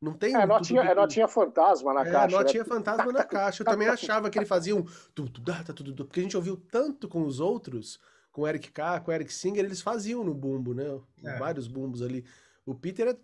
Não 0.00 0.14
tem. 0.14 0.34
É, 0.34 0.44
notinha, 0.44 0.82
é 0.82 0.94
notinha 0.94 1.28
fantasma 1.28 1.94
na 1.94 2.00
é, 2.00 2.10
caixa. 2.10 2.34
É, 2.34 2.38
notinha 2.38 2.62
né? 2.64 2.68
fantasma 2.68 3.12
na 3.12 3.24
caixa. 3.24 3.62
Eu 3.62 3.66
também 3.66 3.86
achava 3.86 4.28
que 4.28 4.38
ele 4.38 4.46
fazia 4.46 4.74
um. 4.74 4.84
Porque 5.14 6.18
a 6.18 6.22
gente 6.24 6.36
ouviu 6.36 6.56
tanto 6.56 7.08
com 7.08 7.22
os 7.22 7.38
outros 7.38 8.00
com 8.32 8.42
o 8.42 8.48
Eric 8.48 8.72
K, 8.72 9.00
com 9.00 9.10
o 9.10 9.14
Eric 9.14 9.32
Singer, 9.32 9.64
eles 9.64 9.82
faziam 9.82 10.24
no 10.24 10.34
bumbo, 10.34 10.74
né? 10.74 10.98
É. 11.22 11.38
Vários 11.38 11.68
bumbos 11.68 12.02
ali. 12.02 12.24
O 12.64 12.74
Peter 12.74 13.08
é. 13.08 13.16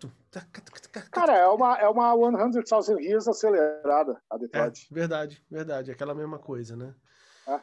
Cara, 1.11 1.35
é 1.35 1.47
uma, 1.47 1.77
é 1.79 1.87
uma 1.87 2.13
100,000 2.13 2.99
Years 2.99 3.27
acelerada, 3.27 4.21
a 4.29 4.37
Detroit. 4.37 4.87
É, 4.89 4.93
verdade, 4.93 5.43
verdade. 5.49 5.91
Aquela 5.91 6.13
mesma 6.13 6.37
coisa, 6.37 6.75
né? 6.75 6.93
É. 7.47 7.59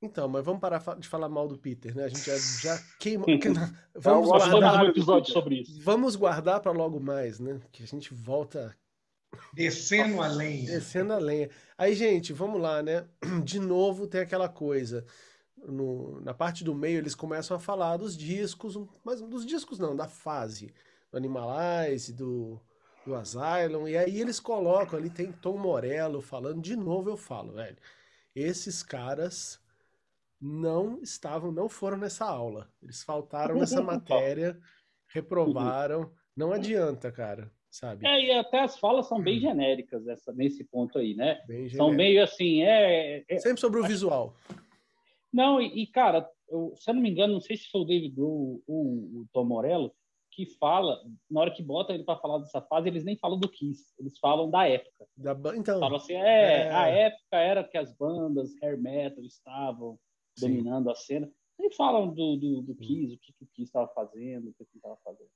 Então, 0.00 0.28
mas 0.28 0.44
vamos 0.44 0.60
parar 0.60 0.78
de 0.98 1.08
falar 1.08 1.28
mal 1.28 1.48
do 1.48 1.58
Peter, 1.58 1.94
né? 1.94 2.04
A 2.04 2.08
gente 2.08 2.24
já, 2.24 2.36
já 2.36 2.82
queima. 2.98 3.26
vamos 3.94 4.28
guardar 4.28 4.84
um 4.84 4.88
episódio 4.88 5.32
sobre 5.32 5.60
isso. 5.62 5.82
Vamos 5.82 6.16
guardar 6.16 6.60
para 6.60 6.70
logo 6.70 7.00
mais, 7.00 7.40
né? 7.40 7.60
Que 7.72 7.82
a 7.82 7.86
gente 7.86 8.14
volta. 8.14 8.74
Descendo 9.52 10.22
a 10.22 10.28
lenha. 10.28 10.66
Descendo 10.66 11.12
a 11.12 11.18
lenha. 11.18 11.50
Aí, 11.76 11.94
gente, 11.94 12.32
vamos 12.32 12.60
lá, 12.60 12.82
né? 12.82 13.06
De 13.44 13.58
novo 13.58 14.06
tem 14.06 14.20
aquela 14.20 14.48
coisa 14.48 15.04
no, 15.66 16.20
na 16.20 16.34
parte 16.34 16.64
do 16.64 16.74
meio 16.74 16.98
eles 16.98 17.14
começam 17.14 17.56
a 17.56 17.60
falar 17.60 17.96
dos 17.96 18.16
discos, 18.16 18.78
mas 19.04 19.20
dos 19.20 19.44
discos 19.46 19.78
não, 19.78 19.94
da 19.94 20.08
fase 20.08 20.72
do 21.10 21.16
Animalize, 21.16 22.12
do, 22.12 22.60
do 23.04 23.14
Asylum, 23.14 23.88
e 23.88 23.96
aí 23.96 24.20
eles 24.20 24.38
colocam 24.38 24.98
ali, 24.98 25.10
tem 25.10 25.32
Tom 25.32 25.58
Morello 25.58 26.20
falando, 26.20 26.60
de 26.60 26.76
novo 26.76 27.10
eu 27.10 27.16
falo, 27.16 27.52
velho, 27.52 27.76
esses 28.34 28.82
caras 28.82 29.60
não 30.40 30.98
estavam, 31.02 31.52
não 31.52 31.68
foram 31.68 31.98
nessa 31.98 32.24
aula, 32.24 32.68
eles 32.82 33.02
faltaram 33.02 33.56
nessa 33.56 33.82
matéria, 33.82 34.58
reprovaram, 35.08 36.12
não 36.36 36.52
adianta, 36.52 37.10
cara, 37.10 37.52
sabe? 37.70 38.06
É, 38.06 38.26
e 38.26 38.32
até 38.32 38.60
as 38.60 38.78
falas 38.78 39.06
são 39.06 39.20
bem 39.20 39.40
genéricas 39.40 40.06
essa, 40.06 40.32
nesse 40.32 40.64
ponto 40.64 40.98
aí, 40.98 41.14
né? 41.14 41.40
São 41.76 41.92
meio 41.92 42.22
assim, 42.22 42.62
é, 42.62 43.24
é... 43.28 43.38
Sempre 43.38 43.60
sobre 43.60 43.80
o 43.80 43.84
visual. 43.84 44.34
Não, 45.32 45.60
e, 45.60 45.82
e 45.82 45.86
cara, 45.86 46.28
eu, 46.48 46.74
se 46.76 46.90
eu 46.90 46.94
não 46.94 47.02
me 47.02 47.10
engano, 47.10 47.34
não 47.34 47.40
sei 47.40 47.56
se 47.56 47.70
foi 47.70 47.80
o 47.82 47.84
David 47.84 48.14
Grohl 48.14 48.62
ou 48.66 48.84
o 48.84 49.26
Tom 49.32 49.44
Morello, 49.44 49.92
que 50.30 50.46
fala, 50.46 51.00
na 51.30 51.40
hora 51.40 51.50
que 51.50 51.62
bota 51.62 51.92
ele 51.92 52.04
para 52.04 52.18
falar 52.18 52.38
dessa 52.38 52.60
fase, 52.62 52.88
eles 52.88 53.04
nem 53.04 53.16
falam 53.16 53.38
do 53.38 53.48
Kiss, 53.48 53.92
eles 53.98 54.18
falam 54.18 54.48
da 54.48 54.66
época. 54.66 55.06
Da, 55.16 55.32
então, 55.56 55.80
falam 55.80 55.96
assim, 55.96 56.14
é, 56.14 56.66
é, 56.66 56.70
a 56.70 56.86
época 56.88 57.36
era 57.36 57.64
que 57.64 57.76
as 57.76 57.92
bandas 57.96 58.50
hair 58.62 58.80
metal 58.80 59.24
estavam 59.24 59.98
Sim. 60.36 60.46
dominando 60.46 60.90
a 60.90 60.94
cena. 60.94 61.30
Nem 61.58 61.70
falam 61.72 62.08
do, 62.08 62.36
do, 62.36 62.62
do 62.62 62.74
Kiss, 62.76 63.14
o 63.14 63.18
que, 63.18 63.32
que 63.32 63.44
o 63.44 63.48
Kiss 63.48 63.68
estava 63.68 63.88
fazendo, 63.88 64.48
o 64.48 64.54
que 64.54 64.62
ele 64.62 64.68
estava 64.76 64.96
fazendo. 65.04 65.30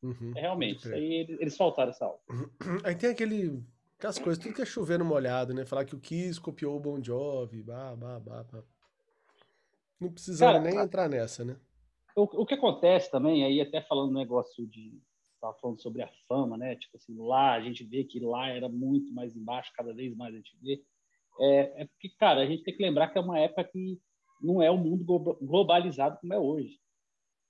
Uhum, 0.00 0.32
realmente, 0.32 0.88
aí 0.92 1.14
eles, 1.14 1.40
eles 1.40 1.56
faltaram 1.56 1.90
essa 1.90 2.04
aula. 2.04 2.20
Aí 2.84 2.94
tem 2.94 3.10
aquele 3.10 3.64
aquelas 3.98 4.16
coisas, 4.16 4.40
tudo 4.40 4.54
que 4.54 4.62
é 4.62 4.64
chovendo 4.64 5.04
molhado, 5.04 5.52
né? 5.52 5.66
Falar 5.66 5.84
que 5.84 5.94
o 5.96 5.98
Kiss 5.98 6.40
copiou 6.40 6.76
o 6.76 6.80
Bon 6.80 7.02
Jovi, 7.02 7.64
bah, 7.64 7.96
bah, 7.96 8.20
bah, 8.20 8.44
bah. 8.44 8.62
Não 10.00 10.12
precisava 10.12 10.60
nem 10.60 10.78
entrar 10.78 11.08
nessa, 11.08 11.44
né? 11.44 11.56
O, 12.16 12.42
o 12.42 12.46
que 12.46 12.54
acontece 12.54 13.10
também, 13.10 13.44
aí 13.44 13.60
até 13.60 13.80
falando 13.82 14.10
um 14.10 14.18
negócio 14.18 14.66
de. 14.66 15.00
Estava 15.34 15.54
falando 15.60 15.80
sobre 15.80 16.02
a 16.02 16.10
fama, 16.28 16.56
né? 16.56 16.74
Tipo 16.76 16.96
assim, 16.96 17.16
lá 17.16 17.54
a 17.54 17.60
gente 17.60 17.84
vê 17.84 18.02
que 18.02 18.18
lá 18.18 18.48
era 18.48 18.68
muito 18.68 19.12
mais 19.12 19.36
embaixo, 19.36 19.72
cada 19.76 19.94
vez 19.94 20.16
mais 20.16 20.34
a 20.34 20.36
gente 20.36 20.56
vê. 20.60 20.82
É, 21.40 21.82
é 21.82 21.86
porque, 21.86 22.08
cara, 22.18 22.40
a 22.40 22.46
gente 22.46 22.64
tem 22.64 22.76
que 22.76 22.82
lembrar 22.82 23.08
que 23.08 23.18
é 23.18 23.20
uma 23.20 23.38
época 23.38 23.62
que 23.64 24.00
não 24.42 24.60
é 24.60 24.70
o 24.70 24.74
um 24.74 24.78
mundo 24.78 25.04
globalizado 25.40 26.18
como 26.20 26.34
é 26.34 26.38
hoje. 26.38 26.80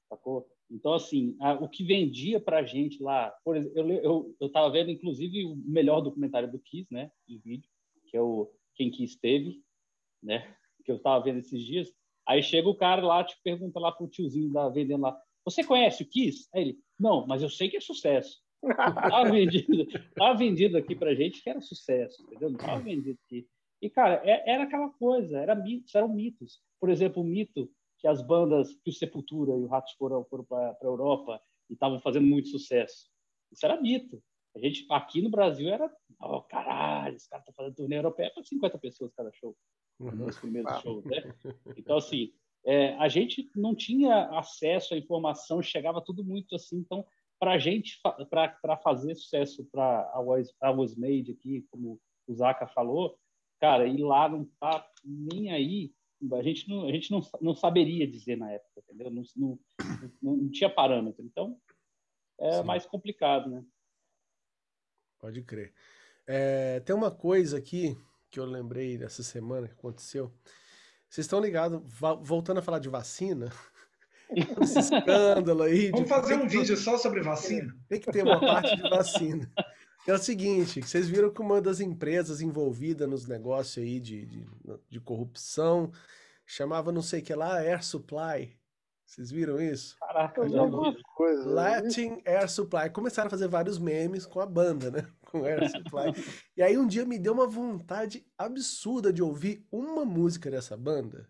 Sacou? 0.08 0.46
Então, 0.70 0.92
assim, 0.92 1.36
a, 1.40 1.54
o 1.54 1.68
que 1.68 1.82
vendia 1.82 2.38
pra 2.38 2.62
gente 2.62 3.02
lá, 3.02 3.30
por 3.42 3.56
exemplo, 3.56 3.78
eu, 3.78 3.88
eu, 4.02 4.36
eu 4.38 4.52
tava 4.52 4.70
vendo, 4.70 4.90
inclusive, 4.90 5.44
o 5.46 5.56
melhor 5.56 6.00
documentário 6.02 6.50
do 6.50 6.58
Kiss, 6.58 6.92
né, 6.92 7.10
de 7.26 7.38
vídeo, 7.38 7.68
que 8.06 8.16
é 8.16 8.20
o 8.20 8.50
Quem 8.74 8.90
Kiss 8.90 9.18
Teve, 9.18 9.62
né, 10.22 10.54
que 10.84 10.92
eu 10.92 10.98
tava 11.00 11.24
vendo 11.24 11.38
esses 11.38 11.64
dias, 11.64 11.90
Aí 12.28 12.42
chega 12.42 12.68
o 12.68 12.76
cara 12.76 13.00
lá, 13.04 13.24
te 13.24 13.34
pergunta 13.42 13.80
lá 13.80 13.90
pro 13.90 14.06
tiozinho 14.06 14.52
da 14.52 14.68
vendendo 14.68 15.00
lá, 15.00 15.18
você 15.44 15.64
conhece 15.64 16.02
o 16.02 16.06
Kiss? 16.06 16.46
Aí 16.54 16.60
ele, 16.60 16.78
não, 17.00 17.26
mas 17.26 17.42
eu 17.42 17.48
sei 17.48 17.70
que 17.70 17.78
é 17.78 17.80
sucesso. 17.80 18.38
Tava 18.76 19.30
vendido, 19.30 19.86
tava 20.16 20.36
vendido 20.36 20.76
aqui 20.76 20.96
pra 20.96 21.14
gente 21.14 21.40
que 21.40 21.48
era 21.48 21.60
sucesso, 21.60 22.20
entendeu? 22.24 22.50
Não 22.50 22.58
tava 22.58 22.80
vendido 22.80 23.16
aqui. 23.24 23.46
E, 23.80 23.88
cara, 23.88 24.20
é, 24.24 24.50
era 24.50 24.64
aquela 24.64 24.90
coisa, 24.90 25.38
era 25.38 25.54
mitos, 25.54 25.94
eram 25.94 26.08
mitos. 26.08 26.60
Por 26.80 26.90
exemplo, 26.90 27.22
o 27.22 27.24
mito 27.24 27.70
que 27.98 28.08
as 28.08 28.20
bandas, 28.20 28.74
que 28.82 28.90
o 28.90 28.92
Sepultura 28.92 29.52
e 29.52 29.62
o 29.62 29.68
Ratos 29.68 29.92
foram, 29.92 30.24
foram 30.24 30.44
para 30.44 30.76
a 30.82 30.84
Europa 30.84 31.40
e 31.70 31.74
estavam 31.74 32.00
fazendo 32.00 32.26
muito 32.26 32.48
sucesso. 32.48 33.08
Isso 33.52 33.64
era 33.64 33.80
mito. 33.80 34.20
A 34.56 34.58
gente, 34.58 34.84
aqui 34.90 35.22
no 35.22 35.30
Brasil, 35.30 35.68
era, 35.68 35.88
oh, 36.20 36.42
caralho, 36.42 37.16
os 37.16 37.28
caras 37.28 37.46
estão 37.46 37.54
fazendo 37.54 37.76
turnê 37.76 37.96
europeia 37.96 38.32
para 38.34 38.42
50 38.42 38.76
pessoas 38.78 39.12
cada 39.14 39.30
show 39.32 39.56
nos 39.98 40.38
primeiros 40.38 40.80
shows, 40.80 41.04
né? 41.04 41.34
Então, 41.76 41.96
assim, 41.96 42.32
é, 42.64 42.94
a 42.96 43.08
gente 43.08 43.50
não 43.56 43.74
tinha 43.74 44.28
acesso 44.38 44.94
à 44.94 44.98
informação, 44.98 45.62
chegava 45.62 46.00
tudo 46.00 46.24
muito 46.24 46.54
assim. 46.54 46.78
Então, 46.78 47.04
para 47.38 47.52
a 47.52 47.58
gente, 47.58 48.00
para 48.30 48.76
fazer 48.76 49.14
sucesso 49.14 49.64
para 49.70 50.10
a 50.12 50.20
Was, 50.20 50.52
a 50.60 50.70
Was 50.70 50.96
Made 50.96 51.32
aqui, 51.32 51.66
como 51.70 52.00
o 52.26 52.34
Zaka 52.34 52.66
falou, 52.66 53.18
cara, 53.60 53.86
ir 53.86 54.02
lá 54.02 54.28
não 54.28 54.44
tá 54.60 54.86
nem 55.04 55.50
aí, 55.50 55.92
a 56.32 56.42
gente 56.42 56.68
não, 56.68 56.86
a 56.86 56.92
gente 56.92 57.10
não, 57.10 57.20
não 57.40 57.54
saberia 57.54 58.06
dizer 58.06 58.36
na 58.36 58.50
época, 58.52 58.80
entendeu? 58.80 59.10
Não, 59.10 59.22
não, 59.36 59.58
não, 60.20 60.36
não 60.36 60.50
tinha 60.50 60.68
parâmetro. 60.68 61.24
Então, 61.24 61.56
é 62.40 62.52
Sim. 62.52 62.64
mais 62.64 62.84
complicado, 62.86 63.48
né? 63.48 63.64
Pode 65.20 65.42
crer. 65.42 65.72
É, 66.26 66.80
tem 66.80 66.94
uma 66.94 67.10
coisa 67.10 67.58
aqui 67.58 67.96
que 68.30 68.38
eu 68.38 68.44
lembrei 68.44 68.98
dessa 68.98 69.22
semana 69.22 69.66
que 69.66 69.74
aconteceu. 69.74 70.32
Vocês 71.08 71.24
estão 71.24 71.40
ligados, 71.40 71.80
voltando 72.22 72.58
a 72.58 72.62
falar 72.62 72.78
de 72.78 72.88
vacina, 72.88 73.50
esse 74.62 74.78
escândalo 74.78 75.62
aí. 75.62 75.90
Vamos 75.90 76.08
fazer 76.08 76.34
um 76.34 76.46
vídeo 76.46 76.76
só 76.76 76.98
sobre 76.98 77.22
vacina? 77.22 77.74
Tem 77.88 77.98
que 78.00 78.12
ter 78.12 78.22
uma 78.22 78.40
parte 78.40 78.76
de 78.76 78.82
vacina. 78.82 79.50
É 80.06 80.12
o 80.12 80.18
seguinte, 80.18 80.80
vocês 80.80 81.08
viram 81.08 81.30
que 81.30 81.40
uma 81.40 81.60
das 81.60 81.80
empresas 81.80 82.40
envolvidas 82.40 83.08
nos 83.08 83.26
negócios 83.26 83.82
aí 83.82 84.00
de, 84.00 84.24
de, 84.26 84.46
de 84.88 85.00
corrupção 85.00 85.90
chamava 86.46 86.90
não 86.90 87.02
sei 87.02 87.20
o 87.20 87.22
que 87.22 87.34
lá 87.34 87.58
Air 87.58 87.84
Supply. 87.84 88.56
Vocês 89.04 89.30
viram 89.30 89.60
isso? 89.60 89.96
Caraca, 89.98 90.42
eu 90.42 90.48
já 90.50 90.60
coisa. 91.14 91.48
Latin 91.48 92.22
Air 92.26 92.48
Supply. 92.48 92.90
Começaram 92.90 93.28
a 93.28 93.30
fazer 93.30 93.48
vários 93.48 93.78
memes 93.78 94.26
com 94.26 94.40
a 94.40 94.46
banda, 94.46 94.90
né? 94.90 95.06
Com 95.30 95.44
Air 95.44 95.68
Supply. 95.70 96.12
e 96.56 96.62
aí 96.62 96.78
um 96.78 96.86
dia 96.86 97.04
me 97.04 97.18
deu 97.18 97.34
uma 97.34 97.46
vontade 97.46 98.26
absurda 98.36 99.12
de 99.12 99.22
ouvir 99.22 99.66
uma 99.70 100.04
música 100.04 100.50
dessa 100.50 100.76
banda, 100.76 101.28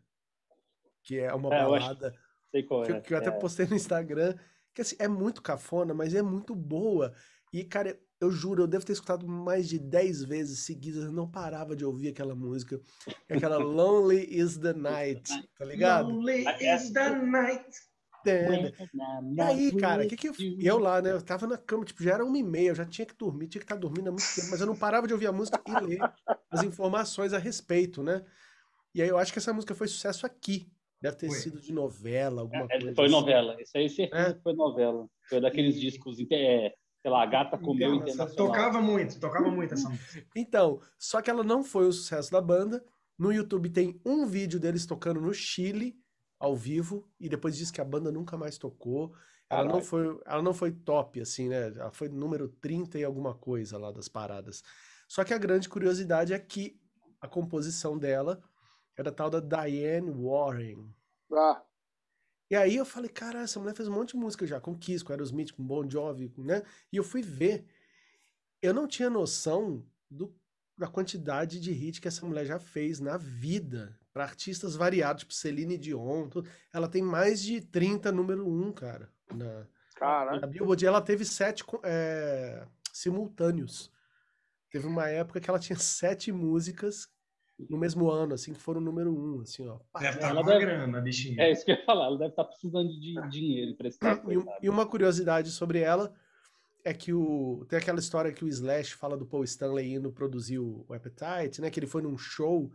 que 1.03 1.19
é 1.19 1.35
uma 1.35 1.53
é, 1.53 1.63
balada 1.63 2.15
eu 2.53 2.67
que, 2.83 2.93
é. 2.93 3.01
que, 3.01 3.15
eu 3.15 3.19
até 3.19 3.29
é. 3.29 3.33
postei 3.33 3.67
no 3.67 3.77
Instagram, 3.77 4.35
que 4.75 4.81
assim, 4.81 4.97
é 4.99 5.09
muito 5.09 5.43
cafona, 5.43 5.93
mas 5.93 6.15
é 6.15 6.23
muito 6.23 6.55
boa. 6.55 7.13
E, 7.53 7.65
cara, 7.65 7.99
eu 8.21 8.31
juro, 8.31 8.63
eu 8.63 8.67
devo 8.67 8.85
ter 8.85 8.93
escutado 8.93 9.27
mais 9.27 9.69
de 9.69 9.79
10 9.79 10.25
vezes 10.25 10.65
seguidas, 10.65 11.05
eu 11.05 11.13
não 11.13 11.31
parava 11.31 11.77
de 11.77 11.85
ouvir 11.85 12.09
aquela 12.09 12.35
música. 12.35 12.81
É 13.29 13.37
aquela 13.37 13.59
Lonely 13.59 14.27
is 14.31 14.57
the 14.59 14.73
Night, 14.73 15.31
tá 15.57 15.65
ligado? 15.65 16.11
Lonely 16.11 16.45
is 16.61 16.91
the 16.93 17.11
Night. 17.11 17.88
E 19.35 19.41
aí, 19.41 19.77
cara, 19.77 20.07
que 20.07 20.17
que 20.17 20.29
eu, 20.29 20.35
eu 20.61 20.79
lá, 20.79 21.01
né? 21.01 21.13
Eu 21.13 21.23
tava 21.23 21.47
na 21.47 21.57
cama, 21.57 21.85
tipo, 21.85 22.03
já 22.03 22.15
era 22.15 22.25
uma 22.25 22.39
e 22.39 22.43
meia, 22.43 22.71
eu 22.71 22.75
já 22.75 22.85
tinha 22.85 23.07
que 23.07 23.17
dormir, 23.17 23.49
tinha 23.49 23.61
que 23.61 23.65
estar 23.65 23.77
dormindo 23.77 24.09
há 24.09 24.13
muito 24.13 24.35
tempo, 24.35 24.49
mas 24.51 24.61
eu 24.61 24.67
não 24.67 24.77
parava 24.77 25.07
de 25.07 25.13
ouvir 25.13 25.27
a 25.27 25.33
música 25.33 25.61
e 25.67 25.85
ler 25.85 26.01
as 26.51 26.63
informações 26.63 27.33
a 27.33 27.39
respeito, 27.39 28.03
né? 28.03 28.25
E 28.95 29.03
aí 29.03 29.09
eu 29.09 29.19
acho 29.19 29.33
que 29.33 29.39
essa 29.39 29.53
música 29.53 29.75
foi 29.75 29.89
sucesso 29.89 30.27
aqui. 30.27 30.71
Deve 31.01 31.17
ter 31.17 31.29
foi. 31.29 31.39
sido 31.39 31.61
de 31.61 31.73
novela, 31.73 32.43
alguma 32.43 32.65
é, 32.65 32.69
coisa. 32.69 32.95
Foi 32.95 33.05
assim. 33.05 33.15
novela, 33.15 33.57
isso 33.61 33.79
aí 33.79 33.89
certeza 33.89 34.37
é. 34.37 34.43
foi 34.43 34.53
novela. 34.53 35.09
Foi 35.29 35.41
daqueles 35.41 35.77
e... 35.77 35.81
discos 35.81 36.19
é, 36.33 36.75
sei 37.01 37.11
lá, 37.11 37.23
a 37.23 37.27
gata 37.27 37.57
comeu 37.57 37.95
internacional. 37.95 38.49
Tocava 38.49 38.81
muito, 38.81 39.21
tocava 39.21 39.51
muito 39.51 39.75
essa 39.75 39.89
música. 39.89 40.27
Então, 40.35 40.81
só 40.99 41.23
que 41.23 41.31
ela 41.31 41.45
não 41.45 41.63
foi 41.63 41.87
o 41.87 41.93
sucesso 41.93 42.31
da 42.33 42.41
banda. 42.41 42.85
No 43.17 43.33
YouTube 43.33 43.71
tem 43.71 44.01
um 44.05 44.27
vídeo 44.27 44.59
deles 44.59 44.87
tocando 44.87 45.21
no 45.21 45.33
Chile, 45.33 45.97
ao 46.39 46.57
vivo, 46.57 47.09
e 47.19 47.29
depois 47.29 47.57
diz 47.57 47.71
que 47.71 47.81
a 47.81 47.85
banda 47.85 48.13
nunca 48.13 48.37
mais 48.37 48.59
tocou. 48.59 49.15
Ela 49.51 49.65
não, 49.65 49.81
foi, 49.81 50.21
ela 50.27 50.43
não 50.43 50.53
foi 50.55 50.73
top, 50.73 51.21
assim, 51.21 51.49
né? 51.49 51.69
Ela 51.69 51.91
foi 51.91 52.09
número 52.09 52.49
30 52.49 52.99
e 52.99 53.05
alguma 53.05 53.35
coisa 53.35 53.79
lá 53.79 53.91
das 53.91 54.09
paradas. 54.09 54.63
Só 55.09 55.25
que 55.25 55.33
a 55.35 55.39
grande 55.39 55.69
curiosidade 55.69 56.33
é 56.35 56.39
que 56.39 56.79
a 57.21 57.27
composição 57.29 57.99
dela 57.99 58.43
era 58.97 59.11
tal 59.13 59.31
da 59.31 59.41
Diane 59.41 60.11
Warren. 60.11 60.95
Ah, 61.33 61.63
E 62.51 62.57
aí 62.57 62.77
eu 62.77 62.85
falei, 62.85 63.11
cara, 63.11 63.43
essa 63.43 63.61
mulher 63.61 63.75
fez 63.75 63.89
um 63.89 63.93
monte 63.93 64.11
de 64.13 64.17
música 64.17 64.47
já, 64.47 64.61
com 64.61 64.77
Kiss, 64.79 65.05
com 65.05 65.13
Aerosmith, 65.13 65.53
com 65.53 65.63
Bon 65.67 65.89
Jovi, 65.89 66.33
né? 66.39 66.63
E 66.93 66.97
eu 66.97 67.05
fui 67.05 67.23
ver. 67.23 67.67
Eu 68.63 68.75
não 68.75 68.89
tinha 68.89 69.11
noção 69.11 69.85
do, 70.11 70.35
da 70.77 70.87
quantidade 70.89 71.61
de 71.61 71.73
hit 71.73 72.01
que 72.01 72.09
essa 72.09 72.25
mulher 72.27 72.47
já 72.47 72.59
fez 72.59 73.01
na 73.01 73.17
vida. 73.17 73.99
Pra 74.19 74.25
artistas 74.25 74.75
variados, 74.75 75.21
tipo 75.23 75.33
Celine 75.33 75.79
Dion. 75.79 76.29
tudo. 76.29 76.49
Ela 76.75 76.89
tem 76.89 77.01
mais 77.01 77.41
de 77.41 77.61
30 77.61 78.11
número 78.11 78.49
1, 78.49 78.73
cara. 78.73 79.09
Na, 79.33 79.65
cara. 79.95 80.41
na 80.41 80.45
Billboard. 80.49 80.85
E 80.85 80.89
ela 80.89 81.01
teve 81.01 81.25
sete 81.25 81.63
é, 81.85 82.67
simultâneos. 82.93 83.93
Teve 84.73 84.89
uma 84.89 85.09
época 85.09 85.39
que 85.41 85.49
ela 85.49 85.61
tinha 85.61 85.79
sete 85.79 86.33
músicas 86.33 87.09
no 87.71 87.79
mesmo 87.79 88.11
ano, 88.11 88.35
assim, 88.35 88.53
que 88.53 88.59
foram 88.59 88.81
número 88.81 89.15
um, 89.17 89.41
assim, 89.43 89.69
ó. 89.69 89.79
Deve 90.01 90.17
estar 90.17 90.31
Ela 90.31 90.43
com 90.43 90.49
deve- 90.49 90.65
grana, 90.67 91.01
bichinho. 91.01 91.41
É 91.41 91.53
isso 91.53 91.65
que 91.65 91.71
eu 91.71 91.77
ia 91.77 91.85
falar, 91.85 92.07
ela 92.07 92.19
deve 92.19 92.31
estar 92.31 92.45
precisando 92.45 92.89
de 92.89 93.15
dinheiro 93.31 93.71
emprestado. 93.71 94.33
E, 94.33 94.37
um- 94.37 94.43
coitada. 94.43 94.59
e 94.67 94.69
uma 94.69 94.85
curiosidade 94.85 95.53
sobre 95.53 95.79
ela 95.79 96.13
é 96.85 96.93
que 96.93 97.13
o 97.13 97.65
tem 97.69 97.79
aquela 97.79 98.01
história 98.01 98.33
que 98.33 98.45
o 98.45 98.49
Slash 98.49 98.95
fala 98.95 99.17
do 99.17 99.25
Paul 99.27 99.45
Stanley 99.45 99.95
indo 99.95 100.11
produzir 100.11 100.59
o, 100.59 100.85
o 100.89 100.93
Appetite, 100.93 101.61
né? 101.61 101.71
Que 101.71 101.79
ele 101.79 101.87
foi 101.87 102.03
num 102.03 102.19
show 102.19 102.69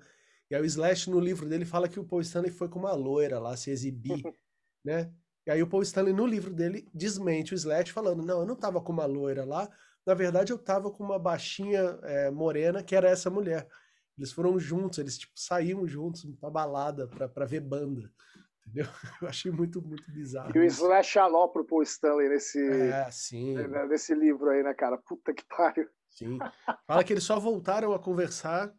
e 0.54 0.56
aí 0.56 0.62
o 0.62 0.66
Slash 0.66 1.10
no 1.10 1.20
livro 1.20 1.50
dele 1.50 1.66
fala 1.66 1.90
que 1.90 2.00
o 2.00 2.04
Paul 2.04 2.22
Stanley 2.22 2.52
foi 2.52 2.70
com 2.70 2.78
uma 2.78 2.94
loira 2.94 3.40
lá 3.40 3.58
se 3.58 3.72
exibir, 3.72 4.22
né? 4.86 5.12
E 5.48 5.50
aí 5.50 5.64
o 5.64 5.68
Paul 5.68 5.82
Stanley 5.82 6.14
no 6.14 6.28
livro 6.28 6.54
dele 6.54 6.88
desmente 6.94 7.56
o 7.56 7.58
Slash 7.58 7.92
falando, 7.92 8.24
não, 8.24 8.42
eu 8.42 8.46
não 8.46 8.56
tava 8.56 8.80
com 8.80 8.94
uma 8.94 9.08
loira 9.08 9.44
lá, 9.44 9.68
na 10.06 10.14
verdade 10.14 10.54
eu 10.54 10.60
tava 10.60 10.92
com 10.92 11.04
uma 11.04 11.18
baixinha 11.18 11.98
é, 12.04 12.30
morena 12.30 12.84
que 12.84 12.96
era 12.96 13.10
essa 13.10 13.32
mulher. 13.32 13.68
Eles 14.16 14.32
foram 14.32 14.60
juntos, 14.60 15.00
eles 15.00 15.18
tipo 15.18 15.34
saíam 15.36 15.88
juntos 15.88 16.24
pra 16.40 16.52
balada 16.52 17.08
pra, 17.08 17.28
pra 17.28 17.46
ver 17.46 17.62
banda. 17.62 18.12
Entendeu? 18.60 18.86
Eu 19.24 19.28
achei 19.28 19.52
muito, 19.52 19.82
muito 19.82 20.10
bizarro. 20.12 20.56
E 20.56 20.60
o. 20.60 20.64
Slash 20.64 21.18
alopra 21.18 21.64
pro 21.64 21.82
Stanley 21.82 22.30
nesse, 22.30 22.64
É, 22.64 23.10
sim, 23.10 23.56
né, 23.56 23.88
nesse 23.88 24.14
livro 24.14 24.52
aí, 24.52 24.62
né, 24.62 24.76
cara? 24.76 25.00
Puta 25.00 25.34
que 25.34 25.44
pariu. 25.46 25.90
sim. 26.12 26.38
Fala 26.86 27.04
que 27.04 27.12
eles 27.12 27.24
só 27.24 27.40
voltaram 27.40 27.92
a 27.92 27.98
conversar 27.98 28.72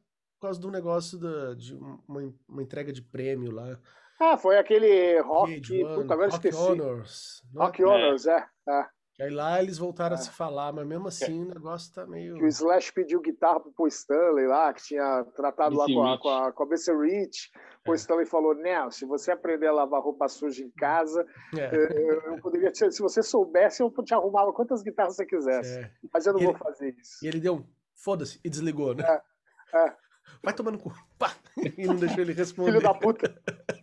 por 0.45 0.49
causa 0.49 0.61
do 0.61 0.71
negócio 0.71 1.19
da, 1.19 1.55
de 1.55 1.75
uma, 1.75 2.35
uma 2.47 2.63
entrega 2.63 2.93
de 2.93 3.01
prêmio 3.01 3.51
lá. 3.51 3.79
Ah, 4.21 4.37
foi 4.37 4.59
aquele 4.59 5.19
rock. 5.21 5.59
Puta, 5.63 6.13
agora 6.13 6.31
Rock 6.31 6.35
esqueci. 6.49 6.57
Honors. 6.71 7.43
né? 7.53 7.65
Rock 7.65 7.83
Honors, 7.83 8.27
é. 8.27 8.47
é. 8.69 8.87
E 9.19 9.23
aí 9.23 9.31
lá 9.31 9.63
eles 9.63 9.79
voltaram 9.79 10.17
a 10.17 10.19
É. 10.19 10.23
se 10.23 10.31
falar, 10.31 10.71
mas 10.73 10.87
mesmo 10.87 11.09
assim 11.09 11.43
o 11.45 11.49
negócio 11.55 11.95
tá 11.95 12.07
meio. 12.07 12.35
Que 12.37 12.45
o 12.45 12.47
Slash 12.47 12.93
pediu 12.93 13.21
guitarra 13.23 13.59
pro 13.61 13.73
Paul 13.73 13.89
Stanley 13.89 14.47
lá, 14.47 14.73
que 14.75 14.83
tinha 14.83 15.25
tratado 15.35 15.77
lá 15.77 15.87
com 15.87 16.05
a, 16.05 16.19
com 16.19 16.29
a, 16.29 16.53
com 16.53 16.63
a 16.63 16.67
BC 16.67 16.93
Rich. 16.95 17.51
O 17.89 17.93
É. 17.93 17.97
Stanley 17.97 18.27
falou: 18.27 18.55
Não, 18.55 18.91
se 18.91 19.07
você 19.07 19.31
aprender 19.33 19.69
a 19.69 19.73
lavar 19.73 20.03
roupa 20.03 20.29
suja 20.29 20.63
em 20.63 20.71
casa, 20.73 21.25
É, 21.57 21.75
eu, 21.75 22.21
eu 22.35 22.41
poderia 22.43 22.71
te, 22.71 22.91
se 22.93 23.01
você 23.01 23.23
soubesse, 23.23 23.83
eu 23.83 23.91
te 24.05 24.13
arrumava 24.13 24.53
quantas 24.53 24.83
guitarras 24.83 25.17
você 25.17 25.25
quisesse. 25.25 25.79
é. 25.79 25.91
Mas 26.13 26.27
eu 26.27 26.35
não 26.35 26.41
E 26.41 26.45
vou 26.45 26.53
ele- 26.53 26.59
fazer 26.63 26.95
isso. 27.01 27.25
E 27.25 27.29
ele 27.29 27.41
deu 27.41 27.55
um 27.57 27.65
foda-se 27.97 28.39
e 28.45 28.51
desligou, 28.51 28.95
né? 28.95 29.05
É, 29.09 29.79
é. 29.79 29.97
Vai 30.43 30.55
tomando 30.55 30.79
cu. 30.79 30.95
Pá! 31.19 31.35
E 31.79 31.87
não 31.87 31.97
deixou 31.97 32.21
ele 32.21 32.33
responder. 32.33 32.73
Filho 32.73 32.83
da 32.83 32.95
puta. 32.95 33.35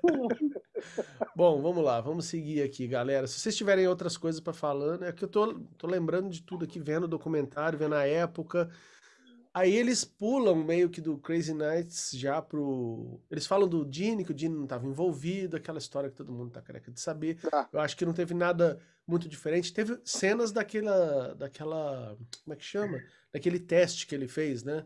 Bom, 1.36 1.62
vamos 1.62 1.84
lá, 1.84 2.02
vamos 2.02 2.26
seguir 2.26 2.62
aqui, 2.62 2.88
galera. 2.88 3.28
Se 3.28 3.40
vocês 3.40 3.56
tiverem 3.56 3.88
outras 3.88 4.18
coisas 4.18 4.42
pra 4.42 4.54
falar, 4.54 4.98
né? 4.98 5.12
Que 5.12 5.24
eu 5.24 5.28
tô, 5.28 5.54
tô 5.78 5.88
lembrando 5.88 6.30
de 6.30 6.42
tudo 6.42 6.66
aqui, 6.66 6.80
vendo 6.80 7.06
o 7.06 7.08
documentário, 7.08 7.80
vendo 7.80 7.96
a 7.96 8.06
época. 8.06 8.70
Aí 9.54 9.76
eles 9.76 10.06
pulam 10.06 10.56
meio 10.56 10.90
que 10.90 11.02
do 11.02 11.18
Crazy 11.18 11.54
Nights 11.54 12.12
já 12.14 12.42
pro. 12.42 13.20
Eles 13.30 13.46
falam 13.46 13.68
do 13.68 13.88
Gene, 13.92 14.24
que 14.24 14.32
o 14.32 14.38
Gene 14.38 14.56
não 14.56 14.64
estava 14.64 14.88
envolvido, 14.88 15.58
aquela 15.58 15.78
história 15.78 16.10
que 16.10 16.16
todo 16.16 16.32
mundo 16.32 16.52
tá 16.52 16.62
careca 16.62 16.90
de 16.90 17.02
saber. 17.02 17.38
Ah. 17.52 17.68
Eu 17.72 17.80
acho 17.82 17.98
que 17.98 18.06
não 18.06 18.14
teve 18.14 18.34
nada 18.34 18.80
muito 19.06 19.28
diferente. 19.28 19.74
Teve 19.74 20.00
cenas 20.06 20.54
daquela. 20.54 21.36
daquela. 21.36 22.18
Como 22.44 22.54
é 22.54 22.56
que 22.56 22.64
chama? 22.64 23.02
Daquele 23.34 23.60
teste 23.60 24.08
que 24.08 24.16
ele 24.16 24.28
fez, 24.28 24.64
né? 24.64 24.86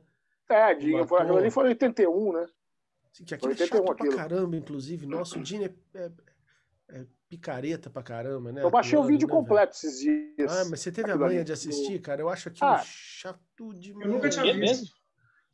É, 0.49 0.75
Matou. 0.75 1.08
foi, 1.08 1.21
aquilo 1.21 1.38
ali 1.38 1.51
foi 1.51 1.63
81, 1.65 2.34
né? 2.34 2.47
Que 3.25 3.34
aquilo 3.34 3.51
é 3.51 3.55
81 3.55 3.67
chato 3.77 3.84
pra 3.86 3.93
aquilo. 3.93 4.15
caramba, 4.15 4.55
inclusive. 4.58 5.05
Nossa, 5.05 5.39
o 5.39 5.45
Gene 5.45 5.65
é, 5.93 5.99
é- 5.99 6.12
é 6.89 7.05
picareta 7.29 7.89
pra 7.89 8.03
caramba, 8.03 8.51
né? 8.51 8.62
Eu 8.63 8.69
baixei 8.69 8.97
o 8.97 9.03
vídeo 9.03 9.27
né, 9.27 9.34
velho? 9.34 9.41
completo 9.43 9.73
esses 9.75 9.99
dias. 9.99 10.51
Ah, 10.51 10.65
mas 10.69 10.79
você 10.81 10.91
teve 10.91 11.12
a 11.12 11.15
manha 11.17 11.43
de 11.43 11.51
assistir, 11.53 11.99
cara? 12.01 12.21
Eu 12.21 12.29
acho 12.29 12.49
aquilo 12.49 12.69
Ah. 12.69 12.81
chato 12.86 13.73
demais. 13.73 14.05
Eu 14.05 14.12
nunca 14.12 14.29
tinha 14.29 14.45
É 14.45 14.53
visto. 14.53 14.60
mesmo? 14.60 14.88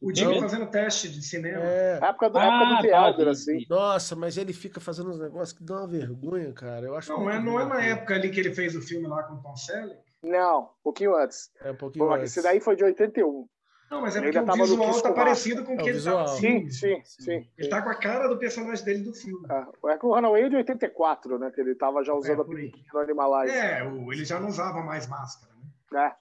O 0.01 0.11
Diego 0.11 0.31
Não. 0.31 0.41
fazendo 0.41 0.65
teste 0.71 1.07
de 1.09 1.21
cinema. 1.21 1.63
É. 1.63 1.99
A 2.03 2.07
época 2.07 2.29
do, 2.31 2.39
Ah, 2.39 2.43
época 2.45 2.65
do 2.65 2.75
tá, 2.75 2.81
The 2.81 3.07
Elder, 3.09 3.25
vi, 3.25 3.31
assim. 3.31 3.65
Nossa, 3.69 4.15
mas 4.15 4.35
ele 4.35 4.51
fica 4.51 4.79
fazendo 4.79 5.11
uns 5.11 5.19
negócios 5.19 5.53
que 5.55 5.63
dão 5.63 5.77
uma 5.77 5.87
vergonha, 5.87 6.51
cara. 6.53 6.87
Eu 6.87 6.95
acho 6.95 7.11
Não, 7.13 7.29
é, 7.29 7.39
não 7.39 7.51
bom 7.53 7.59
é 7.59 7.65
na 7.67 7.81
época 7.85 8.15
ali 8.15 8.31
que 8.31 8.39
ele 8.39 8.51
fez 8.51 8.75
o 8.75 8.81
filme 8.81 9.05
lá 9.07 9.21
com 9.21 9.35
o 9.35 9.41
Tom 9.43 9.55
Selleck? 9.55 10.01
Não, 10.23 10.61
um 10.63 10.83
pouquinho 10.83 11.15
antes. 11.15 11.51
É 11.61 11.69
um 11.71 11.75
pouquinho 11.75 12.07
Pô, 12.07 12.13
antes. 12.15 12.31
esse 12.31 12.41
daí 12.41 12.59
foi 12.59 12.75
de 12.75 12.83
81. 12.83 13.47
Não, 13.91 13.99
mas 13.99 14.15
é 14.15 14.21
porque 14.21 14.39
o 14.39 14.53
visual 14.53 15.01
tá 15.01 15.09
com 15.09 15.15
parecido 15.15 15.65
com 15.65 15.71
o 15.75 15.79
É, 15.79 15.83
que 15.83 15.89
ele 15.89 16.01
tá 16.01 16.27
filme. 16.37 16.71
Sim, 16.71 17.01
sim, 17.03 17.23
sim. 17.23 17.47
Ele 17.57 17.67
tá 17.69 17.81
com 17.81 17.89
a 17.89 17.95
cara 17.95 18.27
do 18.29 18.37
personagem 18.37 18.85
dele 18.85 19.03
do 19.03 19.13
filme. 19.13 19.45
É, 19.49 19.91
é 19.91 19.97
que 19.97 20.05
o 20.05 20.13
Runaway 20.15 20.43
é 20.43 20.49
de 20.49 20.55
84, 20.55 21.37
né? 21.37 21.51
Que 21.53 21.59
ele 21.59 21.75
tava 21.75 22.01
já 22.01 22.13
usando 22.13 22.39
É, 22.39 22.41
a 22.41 22.45
peruquinha 22.45 22.85
no 22.93 22.99
Animalize. 23.01 23.53
É, 23.53 23.83
o- 23.83 24.13
ele 24.13 24.23
já 24.23 24.39
não 24.39 24.47
usava 24.47 24.81
mais 24.81 25.07
máscara, 25.07 25.51
né? 25.91 26.05
É. 26.07 26.15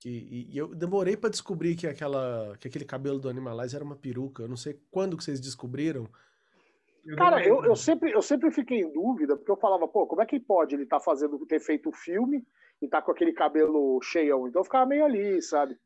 Que- 0.00 0.08
e, 0.08 0.52
e 0.52 0.58
eu 0.58 0.74
demorei 0.74 1.16
pra 1.16 1.30
descobrir 1.30 1.76
que, 1.76 1.86
aquela, 1.86 2.56
que 2.58 2.66
aquele 2.66 2.84
cabelo 2.84 3.20
do 3.20 3.28
Animalize 3.28 3.76
era 3.76 3.84
uma 3.84 3.94
peruca. 3.94 4.42
Eu 4.42 4.48
não 4.48 4.56
sei 4.56 4.76
quando 4.90 5.16
que 5.16 5.22
vocês 5.22 5.40
descobriram. 5.40 6.08
Eu 7.06 7.16
Cara, 7.16 7.46
eu, 7.46 7.64
eu, 7.64 7.76
sempre, 7.76 8.10
eu 8.10 8.20
sempre 8.20 8.50
fiquei 8.50 8.80
em 8.80 8.92
dúvida, 8.92 9.36
porque 9.36 9.50
eu 9.50 9.56
falava, 9.56 9.86
pô, 9.86 10.08
como 10.08 10.22
é 10.22 10.26
que 10.26 10.40
pode 10.40 10.74
ele 10.74 10.86
tá 10.86 10.98
fazendo, 10.98 11.38
ter 11.46 11.60
feito 11.60 11.88
o 11.88 11.92
filme 11.92 12.44
e 12.82 12.88
tá 12.88 13.00
com 13.00 13.12
aquele 13.12 13.32
cabelo 13.32 14.00
cheião? 14.02 14.48
Então 14.48 14.60
eu 14.60 14.64
ficava 14.64 14.86
meio 14.86 15.04
ali, 15.04 15.40
sabe? 15.40 15.78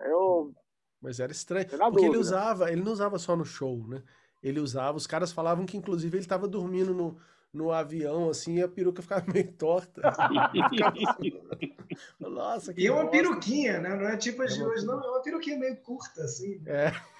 Eu, 0.00 0.54
Mas 1.00 1.20
era 1.20 1.32
estranho. 1.32 1.66
Porque 1.68 1.84
ele 2.04 2.16
dúvida. 2.16 2.18
usava, 2.18 2.72
ele 2.72 2.82
não 2.82 2.92
usava 2.92 3.18
só 3.18 3.36
no 3.36 3.44
show, 3.44 3.86
né? 3.88 4.02
Ele 4.42 4.60
usava, 4.60 4.96
os 4.96 5.06
caras 5.06 5.32
falavam 5.32 5.66
que 5.66 5.76
inclusive 5.76 6.16
ele 6.16 6.26
tava 6.26 6.46
dormindo 6.46 6.94
no, 6.94 7.18
no 7.52 7.72
avião, 7.72 8.30
assim, 8.30 8.58
e 8.58 8.62
a 8.62 8.68
peruca 8.68 9.02
ficava 9.02 9.24
meio 9.32 9.52
torta. 9.52 10.00
Nossa, 12.20 12.72
que 12.72 12.82
E 12.82 12.86
é 12.86 12.92
uma 12.92 13.10
peruquinha, 13.10 13.80
né? 13.80 13.96
Não 13.96 14.08
é 14.08 14.16
tipo 14.16 14.42
as 14.42 14.52
É 14.52 14.56
de 14.56 14.64
hoje, 14.64 14.86
não. 14.86 15.02
É 15.02 15.08
uma 15.08 15.22
peruquinha 15.22 15.58
meio 15.58 15.76
curta, 15.82 16.22
assim. 16.24 16.60
É. 16.66 16.92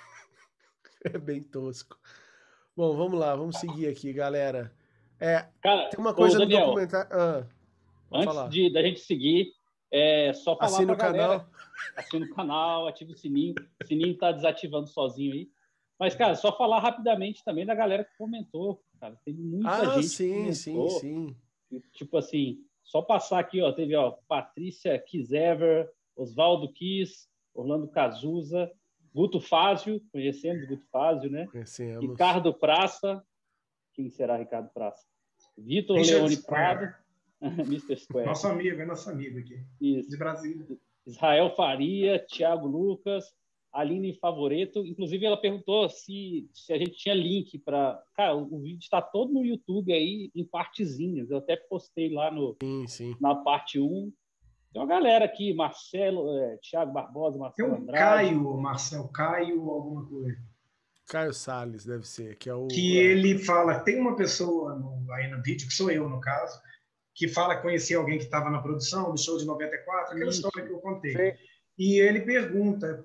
É 1.05 1.17
bem 1.17 1.41
tosco. 1.41 1.97
Bom, 2.77 2.97
vamos 2.97 3.21
lá, 3.21 3.35
vamos 3.37 3.57
seguir 3.59 3.87
aqui, 3.87 4.13
galera. 4.13 4.75
É, 5.21 5.47
Cara, 5.63 5.89
tem 5.91 6.01
uma 6.01 6.11
ô, 6.11 6.13
coisa 6.13 6.39
Daniel, 6.39 6.61
no 6.61 6.67
documentário. 6.67 7.09
Ah, 7.13 7.47
antes 8.13 8.25
falar. 8.25 8.49
de, 8.49 8.73
da 8.73 8.83
gente 8.83 8.99
seguir, 9.01 9.53
é 9.91 10.33
só 10.35 10.57
falar 10.57 10.67
Assina 10.77 10.97
pra 10.97 11.09
o 11.09 11.13
galera, 11.13 11.39
canal. 11.41 11.51
assina 11.97 12.27
o 12.27 12.35
canal, 12.35 12.87
ativa 12.89 13.13
o 13.13 13.17
sininho. 13.17 13.55
O 13.83 13.87
sininho 13.87 14.17
tá 14.17 14.33
desativando 14.33 14.87
sozinho 14.89 15.33
aí. 15.35 15.51
Mas, 15.99 16.15
cara, 16.15 16.35
só 16.37 16.57
falar 16.57 16.79
rapidamente 16.81 17.43
também 17.45 17.67
da 17.67 17.75
galera 17.75 18.05
que 18.05 18.17
comentou. 18.17 18.81
Cara, 19.01 19.19
teve 19.25 19.43
muita 19.43 19.69
Ah, 19.71 19.85
gente 19.97 20.09
sim, 20.09 20.45
que 20.45 20.55
sim, 20.55 20.89
sim. 21.01 21.37
Tipo 21.93 22.19
assim, 22.19 22.59
só 22.85 23.03
passar 23.03 23.39
aqui, 23.41 23.61
ó, 23.61 23.73
teve 23.73 23.95
ó, 23.97 24.13
Patrícia 24.29 24.99
Kisever, 24.99 25.91
Oswaldo 26.17 26.73
Kiss, 26.73 27.29
Orlando 27.55 27.89
Cazuza, 27.89 28.71
Guto 29.13 29.41
Fázio, 29.41 30.01
conhecemos 30.13 30.69
Guto 30.69 30.87
Fázio, 30.91 31.31
né? 31.31 31.47
Conhecemos. 31.51 32.01
Ricardo 32.09 32.55
Praça, 32.55 33.23
quem 33.95 34.09
será 34.09 34.37
Ricardo 34.37 34.69
Praça? 34.71 35.05
Vitor 35.57 35.97
Leone. 35.97 36.37
Prado, 36.37 36.95
Mr. 37.67 37.97
Square, 37.97 38.27
Nosso 38.27 38.47
amigo, 38.49 38.81
é 38.81 38.85
nosso 38.87 39.09
amigo 39.11 39.39
aqui, 39.39 39.61
isso. 39.81 40.09
de 40.11 40.17
Brasília. 40.17 40.67
Israel 41.07 41.55
Faria, 41.57 42.19
Thiago 42.27 42.67
Lucas, 42.67 43.25
Aline 43.73 44.13
Favoreto. 44.19 44.85
Inclusive, 44.85 45.25
ela 45.25 45.37
perguntou 45.41 45.89
se, 45.89 46.49
se 46.53 46.73
a 46.73 46.79
gente 46.79 46.97
tinha 46.97 47.15
link 47.15 47.59
para. 47.61 47.99
Cara, 48.15 48.35
o, 48.35 48.59
vídeo 48.61 48.81
está 48.81 49.01
todo 49.01 49.33
no 49.33 49.45
YouTube 49.45 49.93
aí, 49.93 50.31
em 50.35 50.45
partezinhas. 50.45 51.31
Eu 51.31 51.39
até 51.39 51.57
postei 51.57 52.13
lá 52.13 52.31
no, 52.31 52.57
Sim, 52.63 52.87
sim. 52.87 53.17
na 53.21 53.35
parte 53.37 53.79
1. 53.81 54.13
Tem 54.73 54.83
uma 54.83 54.89
galera 54.89 55.25
aqui, 55.25 55.55
Marcelo, 55.55 56.29
é, 56.37 56.59
Thiago 56.59 56.93
Barbosa, 56.93 57.33
Tem 57.33 57.41
Marcelo 57.41 57.73
um 57.73 57.77
Andrade. 57.77 57.99
Caio, 58.29 58.57
Marcel, 58.59 59.09
Caio, 59.09 59.71
alguma 59.71 60.05
coisa. 60.07 60.37
Caio 61.09 61.33
Salles, 61.33 61.87
deve 61.87 62.07
ser, 62.07 62.37
que 62.37 62.51
é 62.51 62.55
o. 62.55 62.67
Que 62.69 62.99
ele 62.99 63.39
fala, 63.39 63.81
tem 63.81 63.99
uma 63.99 64.15
pessoa 64.15 64.75
no- 64.75 65.11
aí 65.15 65.31
no 65.31 65.43
vídeo, 65.43 65.67
que 65.67 65.73
sou 65.73 65.91
eu 65.91 66.07
no 66.07 66.21
caso, 66.21 66.61
que 67.19 67.27
fala 67.27 67.57
que 67.57 67.63
conhecia 67.63 67.99
alguém 67.99 68.17
que 68.17 68.25
estava 68.25 68.49
na 68.49 68.63
produção 68.63 69.11
do 69.11 69.19
show 69.19 69.37
de 69.37 69.45
94, 69.45 70.15
aquela 70.15 70.31
Isso. 70.31 70.39
história 70.39 70.65
que 70.65 70.73
eu 70.73 70.79
contei. 70.79 71.13
Sim. 71.13 71.39
E 71.77 71.99
ele 71.99 72.21
pergunta 72.21 73.05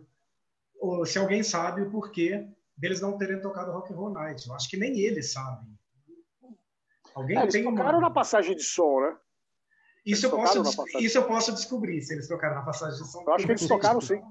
se 1.08 1.17
alguém 1.17 1.41
sabe 1.41 1.82
o 1.82 1.89
porquê 1.89 2.47
deles 2.78 3.02
não 3.02 3.17
terem 3.17 3.41
tocado 3.41 3.71
Rock 3.71 3.91
and 3.91 3.95
Roll 3.95 4.12
Night. 4.12 4.47
Eu 4.47 4.54
acho 4.54 4.69
que 4.69 4.78
nem 4.78 4.99
eles 4.99 5.34
sabem. 5.34 5.67
Alguém 7.15 7.39
é, 7.39 7.41
eles 7.41 7.54
tem 7.54 7.63
tocaram 7.63 7.97
uma... 7.97 8.08
na 8.08 8.13
passagem 8.13 8.56
de 8.56 8.62
som, 8.62 8.99
né? 8.99 9.17
Isso 10.06 10.28
eu, 10.28 10.32
posso, 10.32 10.62
isso 10.99 11.17
eu 11.17 11.26
posso 11.26 11.52
descobrir, 11.54 12.02
se 12.02 12.13
eles 12.13 12.28
tocaram 12.28 12.56
na 12.56 12.62
passagem 12.62 13.02
de 13.02 13.12
som. 13.12 13.23
Eu 13.26 13.34
acho 13.34 13.45
que 13.45 13.52
eles 13.52 13.67
tocaram 13.67 14.02
sim. 14.02 14.21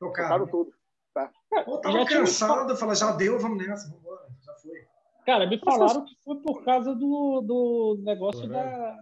Tocaram. 0.00 0.44
Tocaram 0.44 0.46
tudo. 0.48 0.72
Tá. 1.14 1.30
Ou 1.66 1.80
tava 1.80 2.04
cansado, 2.04 2.76
fala, 2.76 2.94
já 2.96 3.12
deu, 3.12 3.38
vamos 3.38 3.64
nessa, 3.64 3.86
vamos 3.86 4.00
embora, 4.00 4.26
já 4.44 4.54
foi. 4.54 4.86
Cara, 5.24 5.46
me 5.46 5.58
falaram 5.58 6.04
que 6.04 6.16
foi 6.24 6.36
por 6.40 6.64
causa 6.64 6.94
do, 6.94 7.42
do 7.42 8.02
negócio 8.02 8.48
da, 8.48 8.96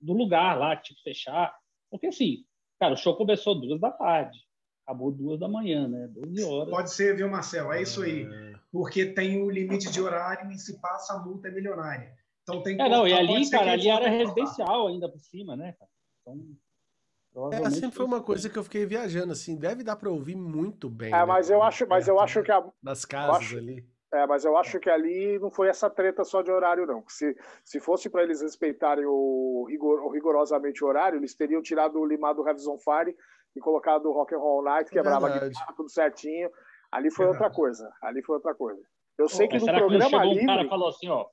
do 0.00 0.12
lugar 0.12 0.58
lá, 0.58 0.76
tipo, 0.76 1.00
fechar. 1.02 1.54
Porque 1.90 2.08
assim, 2.08 2.44
cara, 2.78 2.94
o 2.94 2.96
show 2.96 3.16
começou 3.16 3.60
duas 3.60 3.80
da 3.80 3.90
tarde, 3.90 4.38
acabou 4.86 5.12
duas 5.12 5.38
da 5.38 5.48
manhã, 5.48 5.86
né? 5.88 6.08
12 6.08 6.44
horas. 6.44 6.70
Pode 6.70 6.90
ser, 6.92 7.16
viu, 7.16 7.28
Marcel? 7.28 7.72
É 7.72 7.82
isso 7.82 8.02
aí. 8.02 8.22
É. 8.22 8.54
Porque 8.70 9.06
tem 9.06 9.42
o 9.42 9.50
limite 9.50 9.90
de 9.90 10.00
horário 10.00 10.50
e 10.50 10.58
se 10.58 10.80
passa 10.80 11.14
a 11.14 11.18
multa 11.18 11.48
é 11.48 11.50
milionária. 11.50 12.12
Então 12.42 12.62
tem 12.62 12.80
É, 12.80 12.88
não, 12.88 13.06
e 13.06 13.12
ali, 13.12 13.48
cara, 13.50 13.72
ali 13.72 13.88
era 13.88 14.08
residencial 14.08 14.88
ainda 14.88 15.08
por 15.08 15.20
cima, 15.20 15.54
né, 15.56 15.74
cara? 15.78 15.90
Então. 16.20 17.52
É, 17.52 17.70
sempre 17.70 17.96
foi 17.96 18.06
uma 18.06 18.22
coisa 18.22 18.48
que 18.48 18.58
eu 18.58 18.64
fiquei 18.64 18.84
viajando, 18.84 19.32
assim, 19.32 19.56
deve 19.56 19.84
dar 19.84 19.96
para 19.96 20.10
ouvir 20.10 20.34
muito 20.34 20.88
bem. 20.88 21.08
É, 21.08 21.18
né? 21.18 21.24
mas 21.24 21.50
eu 21.50 21.62
acho, 21.62 21.86
mas 21.86 22.08
eu 22.08 22.18
acho 22.18 22.42
que 22.42 22.50
a, 22.50 22.66
nas 22.82 23.04
casas 23.04 23.36
acho, 23.36 23.58
ali. 23.58 23.86
É, 24.12 24.26
mas 24.26 24.44
eu 24.44 24.56
acho 24.56 24.80
que 24.80 24.88
ali 24.88 25.38
não 25.38 25.50
foi 25.50 25.68
essa 25.68 25.90
treta 25.90 26.24
só 26.24 26.40
de 26.40 26.50
horário, 26.50 26.86
não. 26.86 27.04
Se, 27.08 27.36
se 27.62 27.78
fosse 27.78 28.08
para 28.08 28.22
eles 28.22 28.40
respeitarem 28.40 29.04
o, 29.06 29.66
rigor, 29.68 30.00
o, 30.02 30.08
rigorosamente 30.08 30.82
o 30.82 30.86
horário, 30.86 31.18
eles 31.18 31.34
teriam 31.34 31.60
tirado 31.60 31.98
o 31.98 32.06
limado 32.06 32.46
Heaven 32.48 32.68
on 32.68 32.78
Fire 32.78 33.14
e 33.54 33.60
colocado 33.60 34.06
o 34.06 34.12
Rock 34.12 34.34
and 34.34 34.38
Roll 34.38 34.64
Night, 34.64 34.90
quebrava 34.90 35.26
a 35.26 35.38
guitarra, 35.38 35.74
tudo 35.76 35.90
certinho. 35.90 36.50
Ali 36.90 37.10
foi 37.10 37.26
outra 37.26 37.50
coisa. 37.50 37.92
Ali 38.02 38.22
foi 38.22 38.36
outra 38.36 38.54
coisa. 38.54 38.80
Eu 39.18 39.28
sei 39.28 39.46
que 39.46 39.58
no 39.58 39.66
programa 39.66 40.24
livre... 40.24 40.44
um 40.44 40.46
cara 40.46 40.68
falou 40.68 40.88
assim, 40.88 41.08
ó... 41.08 41.26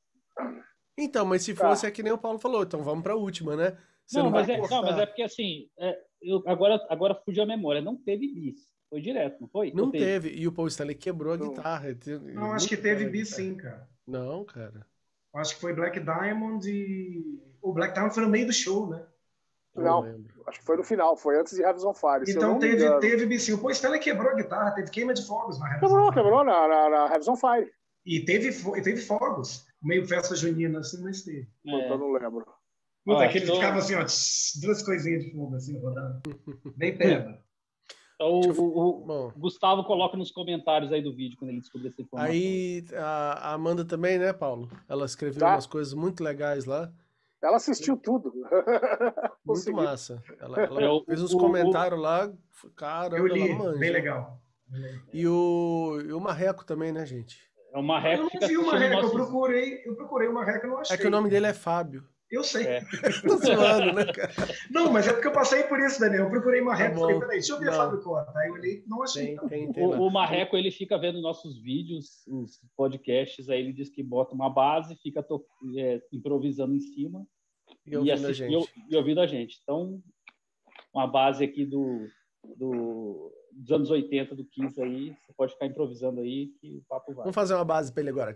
Então, 0.97 1.25
mas 1.25 1.43
se 1.43 1.53
tá. 1.53 1.69
fosse 1.69 1.83
tá. 1.83 1.88
é 1.88 1.91
que 1.91 2.03
nem 2.03 2.11
o 2.11 2.17
Paulo 2.17 2.39
falou, 2.39 2.63
então 2.63 2.83
vamos 2.83 3.03
para 3.03 3.13
a 3.13 3.17
última, 3.17 3.55
né? 3.55 3.77
Você 4.05 4.17
não, 4.17 4.25
não, 4.25 4.31
mas 4.31 4.49
é, 4.49 4.57
não, 4.57 4.81
mas 4.81 4.99
é 4.99 5.05
porque 5.05 5.23
assim, 5.23 5.69
é, 5.79 5.97
eu, 6.21 6.43
agora, 6.45 6.79
agora 6.89 7.15
fugiu 7.15 7.43
a 7.43 7.47
memória, 7.47 7.81
não 7.81 7.95
teve 7.95 8.27
bis. 8.33 8.74
Foi 8.95 9.01
direto, 9.01 9.41
não 9.41 9.47
foi? 9.49 9.73
Não 9.73 9.91
teve? 9.91 10.29
teve. 10.29 10.41
E 10.41 10.47
o 10.47 10.53
Paul 10.53 10.69
Stanley 10.69 10.95
quebrou 10.95 11.34
a 11.34 11.36
guitarra. 11.38 11.89
Não, 12.34 12.53
acho 12.53 12.65
que 12.65 12.77
teve 12.77 13.05
bis 13.10 13.27
sim, 13.27 13.53
cara. 13.55 13.89
Não, 14.08 14.45
cara. 14.45 14.88
Acho 15.36 15.55
que 15.55 15.60
foi 15.60 15.73
Black 15.73 15.99
Diamond 15.99 16.65
e. 16.65 17.38
O 17.62 17.73
Black 17.73 17.93
Diamond 17.93 18.13
foi 18.13 18.23
no 18.23 18.29
meio 18.29 18.45
do 18.45 18.53
show, 18.53 18.89
né? 18.89 19.05
Não, 19.75 20.01
não 20.01 20.25
acho 20.47 20.60
que 20.60 20.65
foi 20.65 20.77
no 20.77 20.84
final, 20.86 21.17
foi 21.17 21.38
antes 21.38 21.58
de 21.58 21.62
Heavens 21.62 21.84
on 21.84 21.93
Fire. 21.93 22.23
Então 22.25 22.58
teve, 22.58 22.99
teve 22.99 23.25
bis 23.25 23.43
sim. 23.43 23.51
O 23.51 23.58
Paul 23.58 23.71
Stanley 23.71 23.99
quebrou 23.99 24.31
a 24.31 24.36
guitarra, 24.36 24.71
teve 24.71 24.89
queima 24.89 25.13
de 25.13 25.27
fogos 25.27 25.60
na 25.60 25.65
Heavens 25.65 25.81
Quebrou, 25.81 26.13
quebrou 26.13 26.43
na, 26.45 26.65
na, 26.65 26.89
na 26.89 27.05
Heavens 27.08 27.27
on 27.27 27.36
Fire. 27.36 27.69
E 28.05 28.23
teve, 28.23 28.53
teve 28.81 29.01
fogos, 29.01 29.67
meio 29.84 30.08
festa 30.08 30.38
junina, 30.38 30.79
assim, 30.79 31.03
mas 31.03 31.21
teve. 31.21 31.49
É. 31.67 31.91
Eu 31.91 31.97
não 31.97 32.13
lembro. 32.13 32.45
Puta, 33.03 33.25
ah, 33.25 33.27
que 33.27 33.39
ele 33.39 33.47
tô... 33.47 33.55
ficava 33.55 33.79
assim, 33.79 33.95
ó, 33.95 34.05
duas 34.65 34.81
coisinhas 34.84 35.25
de 35.25 35.34
fogo, 35.34 35.53
assim, 35.53 35.77
rodando. 35.81 36.21
Bem 36.77 36.97
pedra. 36.97 37.43
Então, 38.15 38.39
o, 38.39 39.28
o, 39.28 39.32
Gustavo 39.38 39.84
coloca 39.84 40.15
nos 40.15 40.32
comentários 40.32 40.91
aí 40.91 41.01
do 41.01 41.13
vídeo 41.13 41.38
quando 41.38 41.51
ele 41.51 41.60
descobrir 41.60 41.89
essa 41.89 42.01
informação. 42.01 42.34
Aí 42.34 42.86
a 42.93 43.54
Amanda 43.54 43.84
também, 43.84 44.17
né, 44.17 44.32
Paulo? 44.32 44.69
Ela 44.88 45.06
escreveu 45.06 45.41
tá. 45.41 45.54
umas 45.54 45.67
coisas 45.67 45.93
muito 45.93 46.23
legais 46.23 46.65
lá. 46.65 46.89
Ela 47.43 47.58
assistiu 47.58 47.97
tudo. 47.97 48.34
muito 49.45 49.73
massa. 49.73 50.23
Ela, 50.39 50.62
ela 50.62 50.82
eu, 50.82 51.04
fez 51.06 51.21
uns 51.21 51.34
o, 51.34 51.38
comentários 51.38 51.99
lá, 51.99 52.32
cara, 52.75 53.17
eu 53.17 53.28
li, 53.28 53.54
bem 53.78 53.91
legal. 53.91 54.39
E 55.13 55.28
o, 55.28 56.01
e 56.04 56.13
o 56.13 56.19
Marreco 56.19 56.65
também, 56.65 56.93
né, 56.93 57.06
gente? 57.06 57.38
É 57.73 57.78
o 57.78 57.84
Marreco. 57.84 58.23
Eu 58.23 58.39
não 58.39 58.47
vi 58.47 58.58
o 58.58 58.65
Marreco, 58.65 59.01
eu 59.01 59.12
procurei, 59.12 59.84
eu 59.86 59.95
procurei 59.95 60.28
o 60.30 60.34
Marreco 60.34 60.65
e 60.65 60.69
não 60.69 60.80
achei. 60.80 60.95
É 60.95 60.97
que 60.97 61.06
o 61.06 61.12
nome 61.12 61.30
dele 61.30 61.47
é 61.47 61.54
Fábio. 61.54 62.08
Eu 62.31 62.43
sei. 62.43 62.65
É. 62.65 62.81
Tô 63.21 63.38
zoando, 63.38 63.93
né, 63.93 64.05
cara? 64.05 64.31
Não, 64.71 64.91
mas 64.91 65.07
é 65.07 65.13
porque 65.13 65.27
eu 65.27 65.31
passei 65.31 65.63
por 65.63 65.79
isso, 65.79 65.99
Daniel. 65.99 66.23
Eu 66.23 66.29
procurei 66.29 66.61
Marreco, 66.61 66.95
tá 66.95 66.99
falei, 66.99 67.19
peraí, 67.19 67.38
deixa 67.38 67.53
eu 67.53 67.59
ver 67.59 67.65
não. 67.65 67.73
a 67.73 67.77
Fábio 67.77 68.01
Cota. 68.01 68.39
Aí 68.39 68.47
eu 68.49 68.53
olhei, 68.53 68.83
não 68.88 69.03
achei. 69.03 69.38
Tem, 69.38 69.47
tem, 69.47 69.73
tem, 69.73 69.83
o, 69.83 69.91
o, 69.91 70.11
Marreco, 70.11 70.57
ele 70.57 70.71
fica 70.71 70.97
vendo 70.97 71.21
nossos 71.21 71.61
vídeos, 71.61 72.25
os 72.27 72.59
podcasts, 72.75 73.49
aí 73.49 73.59
ele 73.59 73.73
diz 73.73 73.89
que 73.89 74.01
bota 74.01 74.33
uma 74.33 74.49
base, 74.49 74.95
fica 74.95 75.21
to... 75.21 75.45
é, 75.77 76.01
improvisando 76.11 76.73
em 76.73 76.79
cima 76.79 77.25
e, 77.85 77.95
ouvindo, 77.95 78.13
assiste, 78.13 78.43
a 78.43 78.47
gente. 78.49 78.73
E, 78.89 78.93
e 78.93 78.97
ouvindo 78.97 79.21
a 79.21 79.27
gente. 79.27 79.59
Então, 79.61 80.01
uma 80.93 81.07
base 81.07 81.43
aqui 81.43 81.65
do, 81.65 82.07
do 82.57 83.31
dos 83.56 83.72
anos 83.72 83.89
80 83.89 84.36
do 84.36 84.44
Kiss 84.44 84.82
aí, 84.82 85.15
você 85.26 85.34
pode 85.34 85.54
ficar 85.54 85.65
improvisando 85.65 86.20
aí 86.20 86.48
que 86.60 86.78
o 86.78 86.82
papo 86.89 87.13
vai. 87.13 87.24
Vamos 87.24 87.36
fazer 87.36 87.56
uma 87.56 87.63
base 87.63 87.91
pra 87.91 88.02
ele 88.02 88.10
agora. 88.10 88.36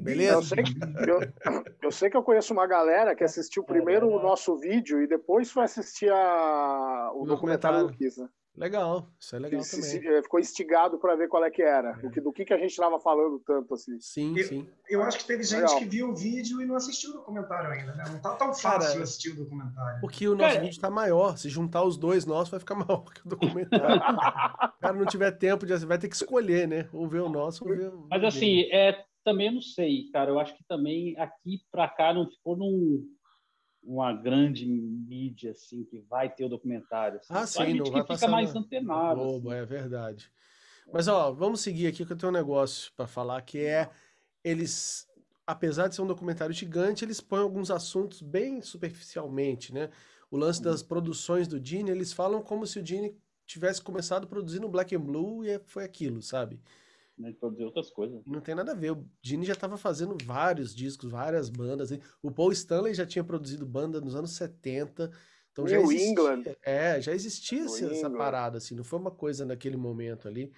Beleza? 0.00 0.34
Eu 0.34 0.42
sei, 0.42 0.62
que, 0.64 0.72
eu, 1.08 1.20
eu 1.82 1.92
sei 1.92 2.10
que 2.10 2.16
eu 2.16 2.22
conheço 2.22 2.52
uma 2.52 2.66
galera 2.66 3.14
que 3.14 3.22
assistiu 3.22 3.62
primeiro 3.62 4.08
o 4.08 4.20
nosso 4.20 4.56
vídeo 4.58 5.00
e 5.02 5.06
depois 5.06 5.50
foi 5.50 5.64
assistir 5.64 6.10
a, 6.10 7.12
o, 7.14 7.24
documentário 7.24 7.86
do 7.86 7.92
Kiss, 7.92 8.20
né? 8.20 8.28
Legal, 8.58 9.08
isso 9.20 9.36
é 9.36 9.38
legal 9.38 9.62
também. 9.62 9.82
Se, 9.82 10.06
eh, 10.06 10.22
ficou 10.22 10.40
instigado 10.40 10.98
para 10.98 11.14
ver 11.14 11.28
qual 11.28 11.44
é 11.44 11.50
que 11.50 11.62
era, 11.62 11.90
é. 11.90 12.02
do, 12.02 12.10
que, 12.10 12.20
do 12.20 12.32
que, 12.32 12.44
que 12.44 12.52
a 12.52 12.58
gente 12.58 12.70
estava 12.70 12.98
falando 12.98 13.38
tanto 13.46 13.72
assim. 13.72 14.00
Sim, 14.00 14.36
eu, 14.36 14.44
sim. 14.44 14.68
Eu 14.90 15.02
acho 15.02 15.18
que 15.18 15.26
teve 15.26 15.44
gente 15.44 15.60
legal. 15.60 15.78
que 15.78 15.84
viu 15.84 16.08
o 16.08 16.14
vídeo 16.14 16.60
e 16.60 16.66
não 16.66 16.74
assistiu 16.74 17.10
o 17.10 17.12
documentário 17.14 17.70
ainda, 17.70 17.94
né? 17.94 18.04
Não 18.08 18.20
tá 18.20 18.34
tão 18.34 18.48
fácil 18.48 18.90
Cara, 18.90 19.02
assistir 19.04 19.30
o 19.30 19.36
documentário. 19.36 20.00
Porque 20.00 20.26
o 20.26 20.34
nosso 20.34 20.54
Cara, 20.54 20.64
vídeo 20.64 20.80
tá 20.80 20.90
maior. 20.90 21.38
Se 21.38 21.48
juntar 21.48 21.84
os 21.84 21.96
dois 21.96 22.26
nossos, 22.26 22.50
vai 22.50 22.58
ficar 22.58 22.74
maior 22.76 23.04
que 23.04 23.24
o 23.24 23.28
documentário. 23.28 23.96
o 24.76 24.80
cara 24.80 24.94
não 24.94 25.06
tiver 25.06 25.30
tempo, 25.32 25.64
de, 25.64 25.76
vai 25.86 25.98
ter 25.98 26.08
que 26.08 26.16
escolher, 26.16 26.66
né? 26.66 26.88
Ou 26.92 27.08
ver 27.08 27.20
o 27.20 27.28
nosso 27.28 27.64
ou 27.64 27.76
ver 27.76 27.88
o. 27.88 28.08
Mas 28.10 28.24
assim, 28.24 28.62
é, 28.72 29.04
também 29.24 29.54
não 29.54 29.62
sei, 29.62 30.10
cara. 30.12 30.30
Eu 30.30 30.40
acho 30.40 30.56
que 30.56 30.64
também 30.66 31.16
aqui 31.16 31.60
para 31.70 31.88
cá 31.88 32.12
não 32.12 32.28
ficou 32.28 32.56
num 32.56 33.06
uma 33.88 34.12
grande 34.12 34.66
mídia 34.66 35.52
assim 35.52 35.82
que 35.82 35.98
vai 35.98 36.28
ter 36.28 36.44
o 36.44 36.48
documentário. 36.48 37.18
Assim. 37.18 37.32
Ah, 37.32 37.46
sim, 37.46 37.62
a 37.62 37.66
gente 37.66 37.78
não 37.78 37.90
vai 37.90 38.06
fica 38.06 38.28
mais 38.28 38.54
antenado. 38.54 39.20
Globo, 39.20 39.50
assim. 39.50 39.60
é 39.60 39.64
verdade. 39.64 40.30
Mas 40.92 41.08
ó, 41.08 41.32
vamos 41.32 41.62
seguir 41.62 41.86
aqui 41.86 42.04
que 42.04 42.12
eu 42.12 42.16
tenho 42.16 42.30
um 42.30 42.34
negócio 42.34 42.92
para 42.94 43.06
falar 43.06 43.40
que 43.42 43.60
é 43.60 43.90
eles, 44.44 45.08
apesar 45.46 45.88
de 45.88 45.94
ser 45.94 46.02
um 46.02 46.06
documentário 46.06 46.54
gigante, 46.54 47.04
eles 47.04 47.20
põem 47.20 47.40
alguns 47.40 47.70
assuntos 47.70 48.20
bem 48.20 48.60
superficialmente, 48.60 49.72
né? 49.72 49.90
O 50.30 50.36
lance 50.36 50.62
das 50.62 50.82
uhum. 50.82 50.88
produções 50.88 51.48
do 51.48 51.62
Gene, 51.62 51.90
eles 51.90 52.12
falam 52.12 52.42
como 52.42 52.66
se 52.66 52.78
o 52.78 52.84
Gene 52.84 53.16
tivesse 53.46 53.80
começado 53.80 54.26
produzindo 54.26 54.68
Black 54.68 54.94
and 54.94 55.00
Blue 55.00 55.44
e 55.44 55.58
foi 55.60 55.84
aquilo, 55.84 56.20
sabe? 56.20 56.60
Né, 57.18 57.30
de 57.30 57.36
produzir 57.36 57.64
outras 57.64 57.90
coisas. 57.90 58.22
Não 58.26 58.40
tem 58.40 58.54
nada 58.54 58.72
a 58.72 58.74
ver. 58.74 58.92
O 58.92 59.04
Gene 59.22 59.44
já 59.44 59.54
estava 59.54 59.76
fazendo 59.76 60.16
vários 60.24 60.74
discos, 60.74 61.10
várias 61.10 61.48
bandas. 61.48 61.90
O 62.22 62.30
Paul 62.30 62.52
Stanley 62.52 62.94
já 62.94 63.04
tinha 63.04 63.24
produzido 63.24 63.66
banda 63.66 64.00
nos 64.00 64.14
anos 64.14 64.32
70. 64.32 65.10
Então 65.52 65.64
New 65.64 65.74
já 65.74 65.80
existia, 65.80 66.10
England. 66.10 66.44
É, 66.62 67.00
já 67.00 67.12
existia 67.12 67.64
essa, 67.64 67.86
essa, 67.86 68.10
parada, 68.10 68.58
assim, 68.58 68.74
não 68.74 68.84
foi 68.84 68.98
uma 68.98 69.10
coisa 69.10 69.44
naquele 69.44 69.76
momento 69.76 70.28
ali. 70.28 70.52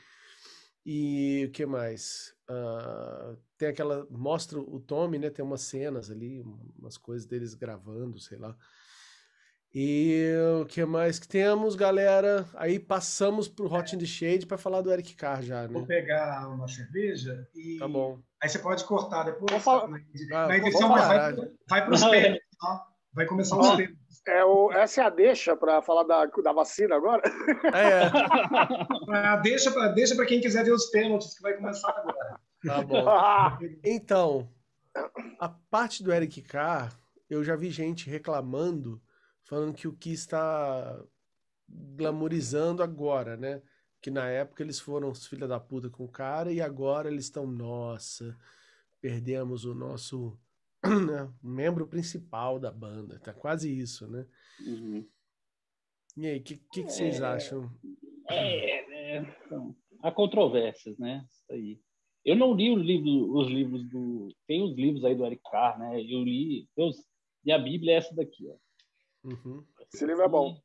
E 0.85 1.47
o 1.49 1.53
que 1.53 1.65
mais? 1.67 2.35
Uh, 2.49 3.37
tem 3.57 3.69
aquela. 3.69 4.07
Mostra 4.11 4.59
o 4.59 4.81
Tommy, 4.81 5.19
né? 5.19 5.31
Tem 5.31 5.45
umas 5.45 5.63
cenas 5.63 6.11
ali, 6.11 6.43
umas 6.79 6.97
coisas 6.97 7.27
deles 7.27 7.55
gravando, 7.55 8.19
sei 8.19 8.39
lá. 8.39 8.57
E 9.73 10.35
o 10.61 10.67
que 10.67 10.85
mais 10.85 11.21
que 11.21 11.29
temos, 11.29 11.77
galera? 11.77 12.45
Aí 12.55 12.81
passamos 12.81 13.47
pro 13.47 13.73
Hot 13.73 13.95
in 13.95 14.01
the 14.01 14.05
Shade 14.05 14.45
para 14.45 14.59
falar 14.59 14.81
do 14.81 14.93
Eric 14.93 15.15
Carr 15.15 15.43
já, 15.43 15.63
né? 15.63 15.73
Vou 15.73 15.87
pegar 15.87 16.49
uma 16.49 16.67
cerveja 16.67 17.47
e. 17.55 17.79
Tá 17.79 17.87
bom. 17.87 18.19
Aí 18.43 18.49
você 18.49 18.59
pode 18.59 18.85
cortar 18.85 19.25
depois. 19.25 19.65
Tá? 19.65 19.87
Na, 19.87 20.49
na 20.49 20.57
edição, 20.57 20.89
vai, 20.89 21.33
vai 21.69 21.85
para 21.85 21.95
os 21.95 22.05
pênaltis, 22.05 22.49
tá? 22.59 22.87
Vai 23.13 23.27
começar 23.27 23.57
os 23.59 23.71
pênaltis. 23.77 24.01
É 24.27 24.45
o, 24.45 24.73
essa 24.73 25.03
é 25.03 25.05
a 25.05 25.11
deixa 25.11 25.57
para 25.57 25.81
falar 25.83 26.03
da, 26.03 26.27
da 26.27 26.53
vacina 26.53 26.97
agora? 26.97 27.23
É. 27.73 29.37
é. 29.37 29.37
deixa 29.43 29.71
para 29.71 29.89
deixa 29.89 30.27
quem 30.27 30.41
quiser 30.41 30.65
ver 30.65 30.73
os 30.73 30.91
pênaltis, 30.91 31.37
que 31.37 31.43
vai 31.43 31.55
começar 31.55 31.91
agora. 31.91 32.41
Tá 32.67 32.83
bom. 32.83 33.05
Então, 33.85 34.49
a 35.39 35.49
parte 35.49 36.03
do 36.03 36.13
Eric 36.13 36.43
Carr, 36.43 36.93
eu 37.29 37.45
já 37.45 37.55
vi 37.55 37.71
gente 37.71 38.11
reclamando 38.11 39.01
falando 39.51 39.75
que 39.75 39.89
o 39.89 39.93
que 39.93 40.13
está 40.13 41.05
glamorizando 41.69 42.85
agora, 42.85 43.37
né? 43.37 43.61
Que 44.01 44.09
na 44.09 44.31
época 44.31 44.63
eles 44.63 44.79
foram 44.79 45.11
os 45.11 45.27
filha 45.27 45.49
da 45.49 45.59
puta 45.59 45.91
com 45.91 46.05
o 46.05 46.09
cara 46.09 46.53
e 46.53 46.61
agora 46.61 47.11
eles 47.11 47.25
estão, 47.25 47.49
nossa, 47.49 48.39
perdemos 49.01 49.65
o 49.65 49.75
nosso 49.75 50.39
né, 50.87 51.29
membro 51.43 51.85
principal 51.89 52.61
da 52.61 52.71
banda. 52.71 53.19
Tá 53.19 53.35
quase 53.35 53.77
isso, 53.77 54.07
né? 54.07 54.25
Uhum. 54.61 55.05
E 56.17 56.27
aí, 56.29 56.39
o 56.39 56.43
que, 56.43 56.57
que, 56.57 56.85
que, 56.85 56.91
vocês 56.93 57.21
é, 57.21 57.25
acham? 57.25 57.69
É, 58.29 59.17
é, 59.17 59.37
então, 59.45 59.75
há 60.01 60.13
controvérsias, 60.13 60.97
né? 60.97 61.27
Isso 61.29 61.53
aí. 61.53 61.81
Eu 62.25 62.37
não 62.37 62.55
li 62.55 62.73
livro, 62.77 63.37
os 63.37 63.49
livros 63.49 63.89
do. 63.89 64.29
Tem 64.47 64.63
os 64.63 64.77
livros 64.77 65.05
aí 65.05 65.15
do 65.15 65.27
Eric 65.27 65.43
Carr, 65.51 65.79
né? 65.79 66.01
Eu 66.01 66.23
li. 66.23 66.69
Deus, 66.77 66.97
e 67.45 67.51
a 67.51 67.59
Bíblia 67.59 67.95
é 67.95 67.97
essa 67.97 68.15
daqui, 68.15 68.49
ó. 68.49 68.57
Uhum. 69.25 69.65
Esse 69.93 70.07
livro 70.07 70.23
é 70.23 70.29
bom. 70.29 70.61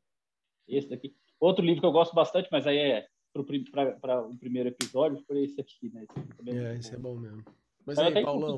Esse 0.67 0.89
daqui. 0.89 1.15
Outro 1.39 1.63
livro 1.63 1.81
que 1.81 1.87
eu 1.87 1.91
gosto 1.91 2.13
bastante, 2.15 2.49
mas 2.51 2.65
aí 2.65 2.77
é 2.77 3.07
para 3.33 3.41
o 4.21 4.37
primeiro 4.37 4.69
episódio, 4.69 5.21
foi 5.27 5.43
esse 5.43 5.59
aqui, 5.59 5.89
né? 5.93 6.05
Esse, 6.09 6.19
aqui 6.19 6.49
é, 6.49 6.73
é 6.73 6.77
esse 6.77 6.95
é 6.95 6.97
bom 6.97 7.15
mesmo. 7.17 7.43
Mas 7.85 7.99
aí, 7.99 8.23
Paulão... 8.23 8.57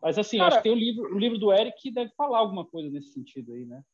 Mas 0.00 0.16
assim, 0.16 0.38
Cara, 0.38 0.48
acho 0.48 0.56
que 0.58 0.62
tem 0.62 0.72
o 0.72 0.74
livro, 0.74 1.14
o 1.14 1.18
livro 1.18 1.38
do 1.38 1.52
Eric 1.52 1.76
que 1.78 1.90
deve 1.90 2.10
falar 2.12 2.38
alguma 2.38 2.64
coisa 2.64 2.88
nesse 2.88 3.12
sentido 3.12 3.52
aí, 3.52 3.66
né? 3.66 3.84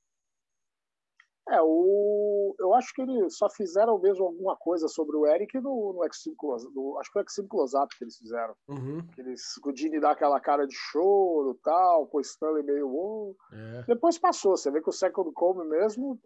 É, 1.49 1.61
o, 1.63 2.57
eu 2.59 2.75
acho 2.75 2.93
que 2.93 3.03
eles 3.03 3.37
só 3.37 3.49
fizeram 3.49 4.01
mesmo 4.01 4.25
alguma 4.25 4.57
coisa 4.57 4.89
sobre 4.89 5.17
o 5.17 5.27
Eric 5.27 5.61
no, 5.61 5.93
no 5.93 6.01
X5 6.01 6.35
Close, 6.37 6.69
no, 6.75 6.99
acho 6.99 7.09
que 7.09 7.13
foi 7.13 7.23
o 7.23 7.25
X5 7.25 7.49
Close-Up 7.49 7.97
que 7.97 8.03
eles 8.03 8.17
fizeram. 8.17 8.55
Uhum. 8.69 8.99
Eles, 9.17 9.43
o 9.65 9.73
Dini 9.73 10.01
dá 10.01 10.11
aquela 10.11 10.41
cara 10.41 10.67
de 10.67 10.75
choro 10.75 11.53
e 11.53 11.63
tal, 11.63 12.09
o 12.13 12.21
Stanley 12.21 12.65
meio... 12.65 12.89
Oh. 12.89 13.37
É. 13.53 13.85
Depois 13.87 14.19
passou, 14.19 14.57
você 14.57 14.73
vê 14.73 14.83
que 14.83 14.91
o 14.91 14.93
Second 14.93 15.31
Come 15.35 15.69
mesmo, 15.69 16.19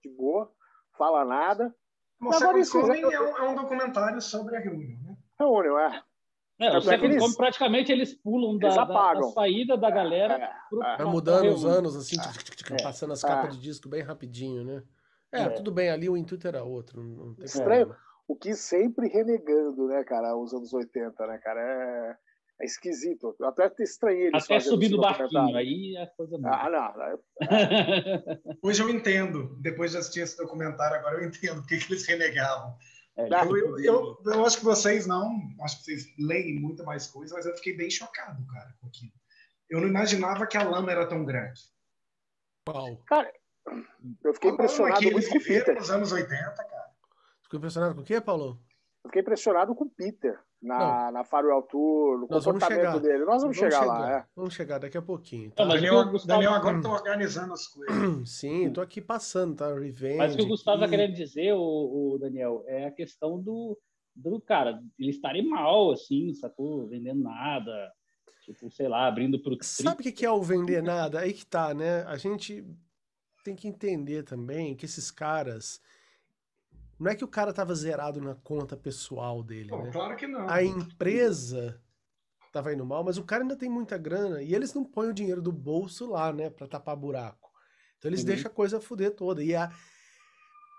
de 0.00 0.10
boa, 0.10 0.48
fala 0.96 1.24
nada. 1.24 1.74
O 2.20 2.32
Second 2.32 2.70
Come 2.70 3.00
é 3.00 3.20
um, 3.20 3.36
é 3.38 3.48
um 3.50 3.54
documentário 3.56 4.20
sobre 4.20 4.56
a 4.56 4.60
reunião, 4.60 5.00
né? 5.02 5.16
Reunião, 5.40 5.78
é. 5.78 6.04
É, 6.62 6.76
o 6.76 6.80
Second 6.80 7.14
eles, 7.14 7.36
praticamente 7.36 7.90
eles 7.90 8.14
pulam 8.14 8.56
da, 8.56 8.68
eles 8.68 8.76
da, 8.76 9.14
da 9.14 9.22
saída 9.24 9.76
da 9.76 9.90
galera. 9.90 10.34
É, 10.34 10.50
pro, 10.68 10.82
é. 10.82 10.96
Vai 10.96 11.06
mudando 11.06 11.48
os 11.52 11.64
anos, 11.64 11.96
assim, 11.96 12.16
é. 12.70 12.82
passando 12.82 13.12
as 13.12 13.22
capas 13.22 13.54
é. 13.54 13.56
de 13.56 13.60
disco 13.60 13.88
bem 13.88 14.02
rapidinho, 14.02 14.64
né? 14.64 14.82
É, 15.32 15.42
é, 15.42 15.48
tudo 15.48 15.72
bem, 15.72 15.90
ali 15.90 16.08
o 16.08 16.16
intuito 16.16 16.46
era 16.46 16.62
outro. 16.62 17.02
Não 17.02 17.34
tem 17.34 17.46
Estranho. 17.46 17.86
Problema. 17.86 18.12
O 18.28 18.36
que 18.36 18.54
sempre 18.54 19.08
renegando, 19.08 19.88
né, 19.88 20.04
cara, 20.04 20.36
os 20.36 20.54
anos 20.54 20.72
80, 20.72 21.26
né, 21.26 21.38
cara? 21.38 21.60
É, 21.60 22.16
é 22.60 22.64
esquisito. 22.64 23.34
Eu 23.40 23.46
até 23.48 23.70
estranhei 23.80 24.28
eles 24.28 24.44
Até 24.44 24.60
subir 24.60 24.90
no 24.90 25.00
barquinho, 25.00 25.56
aí 25.56 25.96
a 25.96 26.06
coisa 26.06 26.36
muda. 26.36 26.50
Ah, 26.50 26.70
não. 26.70 27.18
Hoje 28.62 28.82
eu 28.82 28.88
entendo, 28.88 29.56
depois 29.60 29.90
de 29.90 29.98
assistir 29.98 30.20
esse 30.20 30.36
documentário, 30.36 30.96
agora 30.96 31.20
eu 31.20 31.26
entendo 31.26 31.60
porque 31.60 31.78
que 31.78 31.92
eles 31.92 32.06
renegavam. 32.06 32.76
É, 33.16 33.28
eu, 33.28 33.56
eu, 33.56 33.78
eu, 33.78 34.18
eu, 34.24 34.46
acho 34.46 34.58
que 34.58 34.64
vocês 34.64 35.06
não, 35.06 35.38
acho 35.62 35.78
que 35.78 35.84
vocês 35.84 36.14
leem 36.18 36.58
muita 36.58 36.82
mais 36.82 37.06
coisa, 37.06 37.34
mas 37.34 37.44
eu 37.44 37.54
fiquei 37.56 37.76
bem 37.76 37.90
chocado, 37.90 38.44
cara, 38.46 38.74
com 38.80 38.86
aquilo. 38.86 39.12
Eu 39.68 39.80
não 39.80 39.88
imaginava 39.88 40.46
que 40.46 40.56
a 40.56 40.62
lama 40.62 40.90
era 40.90 41.06
tão 41.06 41.24
grande. 41.24 41.60
Qual? 42.66 42.96
Cara, 43.04 43.32
eu 44.24 44.34
fiquei 44.34 44.50
impressionado 44.50 45.10
muito 45.10 45.28
com 45.28 45.38
Peter. 45.40 45.74
nos 45.74 45.90
anos 45.90 46.10
80, 46.10 46.36
cara. 46.36 46.90
Ficou 47.42 47.58
impressionado 47.58 47.94
com 47.94 48.00
o 48.00 48.04
quê, 48.04 48.20
Paulo? 48.20 48.58
Eu 49.04 49.08
fiquei 49.08 49.22
impressionado 49.22 49.74
com 49.74 49.84
o 49.84 49.90
Peter 49.90 50.38
na, 50.62 51.10
na 51.10 51.24
Farewell 51.24 51.62
Tour, 51.62 52.20
no 52.20 52.28
Nós 52.30 52.44
comportamento 52.44 53.00
dele. 53.00 53.24
Nós 53.24 53.42
vamos, 53.42 53.56
vamos 53.56 53.56
chegar, 53.56 53.80
chegar, 53.80 53.98
lá, 53.98 54.18
é. 54.18 54.24
Vamos 54.36 54.54
chegar 54.54 54.78
daqui 54.78 54.96
a 54.96 55.02
pouquinho. 55.02 55.50
Tá? 55.50 55.64
Não, 55.64 55.74
Daniel, 55.74 56.08
Gustavo... 56.08 56.26
Daniel 56.40 56.54
agora 56.54 56.76
está 56.76 56.92
organizando 56.92 57.52
as 57.52 57.66
coisas. 57.66 57.96
Sim, 58.30 58.68
estou 58.68 58.82
aqui 58.82 59.00
passando, 59.00 59.56
tá? 59.56 59.74
Revenge. 59.74 60.18
Mas 60.18 60.34
o 60.34 60.36
que 60.36 60.42
o 60.44 60.48
Gustavo 60.48 60.76
está 60.76 60.88
querendo 60.88 61.14
dizer, 61.14 61.52
o, 61.52 62.14
o, 62.14 62.18
Daniel, 62.18 62.62
é 62.68 62.86
a 62.86 62.92
questão 62.92 63.42
do, 63.42 63.76
do 64.14 64.40
cara, 64.40 64.80
eles 64.96 65.16
estarem 65.16 65.48
mal, 65.48 65.90
assim, 65.90 66.32
sacou? 66.34 66.86
Vendendo 66.88 67.24
nada. 67.24 67.92
Tipo, 68.44 68.70
sei 68.70 68.88
lá, 68.88 69.06
abrindo 69.06 69.40
pro. 69.40 69.56
Sabe 69.62 70.00
o 70.00 70.02
que, 70.02 70.12
que 70.12 70.26
é 70.26 70.30
o 70.30 70.42
vender 70.42 70.82
nada? 70.82 71.20
Aí 71.20 71.32
que 71.32 71.46
tá, 71.46 71.74
né? 71.74 72.02
A 72.04 72.16
gente 72.16 72.64
tem 73.44 73.56
que 73.56 73.68
entender 73.68 74.22
também 74.22 74.76
que 74.76 74.84
esses 74.84 75.10
caras 75.10 75.80
não 77.02 77.10
é 77.10 77.16
que 77.16 77.24
o 77.24 77.28
cara 77.28 77.50
estava 77.50 77.74
zerado 77.74 78.20
na 78.20 78.34
conta 78.36 78.76
pessoal 78.76 79.42
dele, 79.42 79.70
Pô, 79.70 79.82
né? 79.82 79.90
Claro 79.90 80.16
que 80.16 80.26
não. 80.26 80.48
A 80.48 80.62
empresa 80.62 81.82
estava 82.46 82.72
indo 82.72 82.84
mal, 82.84 83.02
mas 83.02 83.18
o 83.18 83.24
cara 83.24 83.42
ainda 83.42 83.56
tem 83.56 83.68
muita 83.68 83.98
grana 83.98 84.40
e 84.42 84.54
eles 84.54 84.72
não 84.72 84.84
põem 84.84 85.08
o 85.08 85.14
dinheiro 85.14 85.42
do 85.42 85.50
bolso 85.50 86.06
lá, 86.06 86.32
né, 86.32 86.48
para 86.48 86.68
tapar 86.68 86.94
buraco. 86.94 87.50
Então 87.98 88.08
eles 88.08 88.20
uhum. 88.20 88.26
deixam 88.26 88.50
a 88.50 88.54
coisa 88.54 88.80
fuder 88.80 89.16
toda. 89.16 89.42
E 89.42 89.54
a, 89.54 89.70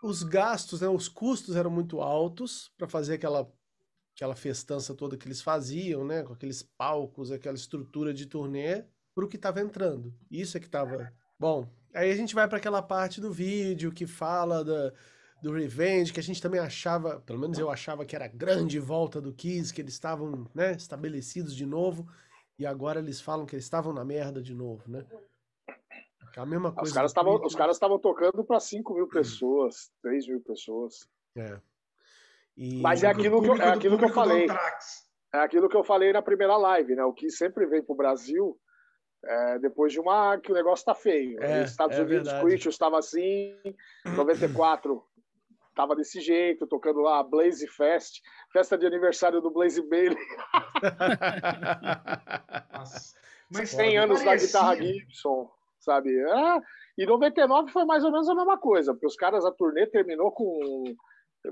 os 0.01 0.23
gastos, 0.23 0.81
né, 0.81 0.87
os 0.87 1.09
custos 1.09 1.55
eram 1.55 1.69
muito 1.69 1.99
altos 1.99 2.71
para 2.77 2.87
fazer 2.87 3.15
aquela 3.15 3.51
aquela 4.15 4.35
festança 4.35 4.93
toda 4.93 5.17
que 5.17 5.27
eles 5.27 5.41
faziam, 5.41 6.05
né, 6.05 6.21
com 6.21 6.33
aqueles 6.33 6.61
palcos, 6.61 7.31
aquela 7.31 7.55
estrutura 7.55 8.13
de 8.13 8.27
turnê, 8.27 8.85
pro 9.15 9.27
que 9.27 9.37
estava 9.37 9.59
entrando. 9.59 10.13
Isso 10.29 10.55
é 10.55 10.59
que 10.59 10.67
estava 10.67 11.11
bom. 11.37 11.67
Aí 11.95 12.11
a 12.11 12.15
gente 12.15 12.35
vai 12.35 12.47
para 12.47 12.59
aquela 12.59 12.81
parte 12.81 13.19
do 13.19 13.31
vídeo 13.31 13.91
que 13.91 14.05
fala 14.05 14.63
da 14.63 14.93
do 15.43 15.51
Revenge, 15.51 16.13
que 16.13 16.21
a 16.21 16.23
gente 16.23 16.41
também 16.41 16.61
achava, 16.61 17.19
pelo 17.19 17.37
menos 17.37 17.59
eu 17.59 17.69
achava 17.69 18.05
que 18.05 18.15
era 18.15 18.23
a 18.23 18.29
grande 18.29 18.79
volta 18.79 19.19
do 19.19 19.33
Kiss, 19.33 19.73
que 19.73 19.81
eles 19.81 19.93
estavam 19.93 20.47
né, 20.55 20.71
estabelecidos 20.71 21.53
de 21.53 21.65
novo, 21.65 22.07
e 22.57 22.65
agora 22.65 22.99
eles 22.99 23.19
falam 23.19 23.45
que 23.45 23.53
eles 23.53 23.65
estavam 23.65 23.91
na 23.91 24.05
merda 24.05 24.41
de 24.41 24.55
novo, 24.55 24.89
né? 24.89 25.05
É 26.37 26.39
a 26.39 26.45
mesma 26.45 26.71
coisa. 26.71 26.89
Os 26.89 26.95
caras 26.95 27.11
estavam 27.11 27.35
os 27.45 27.55
caras 27.55 27.75
estavam 27.75 27.99
tocando 27.99 28.41
para 28.45 28.57
5 28.57 28.93
mil 28.93 29.07
pessoas, 29.09 29.91
3 30.01 30.27
mil 30.29 30.39
pessoas. 30.39 31.09
É. 31.35 31.59
E... 32.55 32.81
Mas 32.81 33.03
é 33.03 33.07
aquilo, 33.07 33.41
que, 33.41 33.61
é 33.61 33.67
aquilo 33.67 33.97
que 33.97 34.05
eu 34.05 34.13
falei. 34.13 34.47
É 35.33 35.39
aquilo 35.39 35.67
que 35.67 35.75
eu 35.75 35.83
falei 35.83 36.13
na 36.13 36.21
primeira 36.21 36.55
live, 36.55 36.95
né? 36.95 37.03
O 37.03 37.13
que 37.13 37.29
sempre 37.29 37.65
vem 37.65 37.83
para 37.83 37.93
o 37.93 37.97
Brasil 37.97 38.57
é, 39.25 39.59
depois 39.59 39.91
de 39.91 39.99
uma 39.99 40.37
que 40.39 40.51
o 40.51 40.55
negócio 40.55 40.85
tá 40.85 40.95
feio. 40.95 41.43
É, 41.43 41.63
Estados 41.63 41.97
é 41.97 42.01
Unidos, 42.01 42.31
Creatures 42.31 42.75
estava 42.75 42.97
assim, 42.97 43.53
94 44.15 45.03
tava 45.75 45.95
desse 45.95 46.21
jeito, 46.21 46.67
tocando 46.67 47.01
lá 47.01 47.23
Blaze 47.23 47.67
Fest, 47.67 48.21
festa 48.51 48.77
de 48.77 48.85
aniversário 48.85 49.41
do 49.41 49.51
Blaze 49.51 49.81
Bailey. 49.87 50.17
Mas 53.51 53.69
100 53.69 53.97
anos 53.97 54.23
da 54.23 54.35
guitarra 54.35 54.75
Gibson, 54.75 55.49
sabe? 55.79 56.17
É, 56.17 56.61
e 56.97 57.05
99 57.05 57.71
foi 57.71 57.85
mais 57.85 58.03
ou 58.03 58.11
menos 58.11 58.29
a 58.29 58.35
mesma 58.35 58.57
coisa, 58.57 58.93
porque 58.93 59.07
os 59.07 59.15
caras, 59.15 59.45
a 59.45 59.51
turnê 59.51 59.87
terminou 59.87 60.31
com 60.31 60.83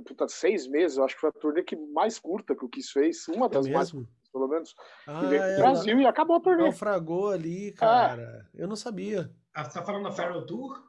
puta, 0.06 0.28
seis 0.28 0.68
meses, 0.68 0.98
eu 0.98 1.04
acho 1.04 1.16
que 1.16 1.22
foi 1.22 1.30
a 1.30 1.34
turnê 1.34 1.64
que 1.64 1.76
mais 1.76 2.18
curta 2.18 2.56
que 2.56 2.64
o 2.64 2.70
Kiss 2.70 2.92
fez, 2.92 3.28
uma 3.28 3.50
das 3.50 3.68
é 3.68 3.72
mais 3.72 3.92
pelo 4.32 4.48
menos. 4.48 4.74
Ah, 5.06 5.22
veio 5.22 5.42
é, 5.42 5.58
Brasil 5.58 6.00
e 6.00 6.06
acabou 6.06 6.38
a 6.38 6.40
turnê. 6.40 6.64
Naufragou 6.64 7.30
ali, 7.30 7.74
cara. 7.74 8.48
É. 8.56 8.64
Eu 8.64 8.68
não 8.68 8.78
sabia. 8.78 9.30
Ah, 9.54 9.66
você 9.66 9.78
tá 9.78 9.86
falando 9.86 10.04
da 10.04 10.12
Farrell 10.12 10.46
Tour? 10.46 10.82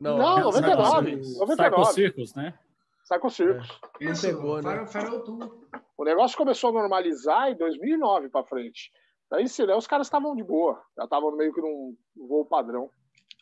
Não, 0.00 0.18
não 0.18 0.40
99. 0.40 1.16
99. 1.38 1.92
Circus, 1.92 2.34
né? 2.34 2.58
Psycho 3.10 3.30
Circus. 3.30 3.80
É, 4.00 4.04
Isso, 4.04 4.26
pegou, 4.26 4.62
né? 4.62 4.86
O 5.98 6.04
negócio 6.04 6.36
começou 6.36 6.70
a 6.70 6.80
normalizar 6.80 7.50
em 7.50 7.56
2009 7.56 8.28
para 8.28 8.46
frente. 8.46 8.92
Daí, 9.28 9.48
se 9.48 9.66
né, 9.66 9.74
os 9.74 9.86
caras 9.86 10.06
estavam 10.06 10.36
de 10.36 10.44
boa. 10.44 10.80
Já 10.96 11.04
estavam 11.04 11.36
meio 11.36 11.52
que 11.52 11.60
num 11.60 11.96
voo 12.16 12.44
padrão. 12.44 12.90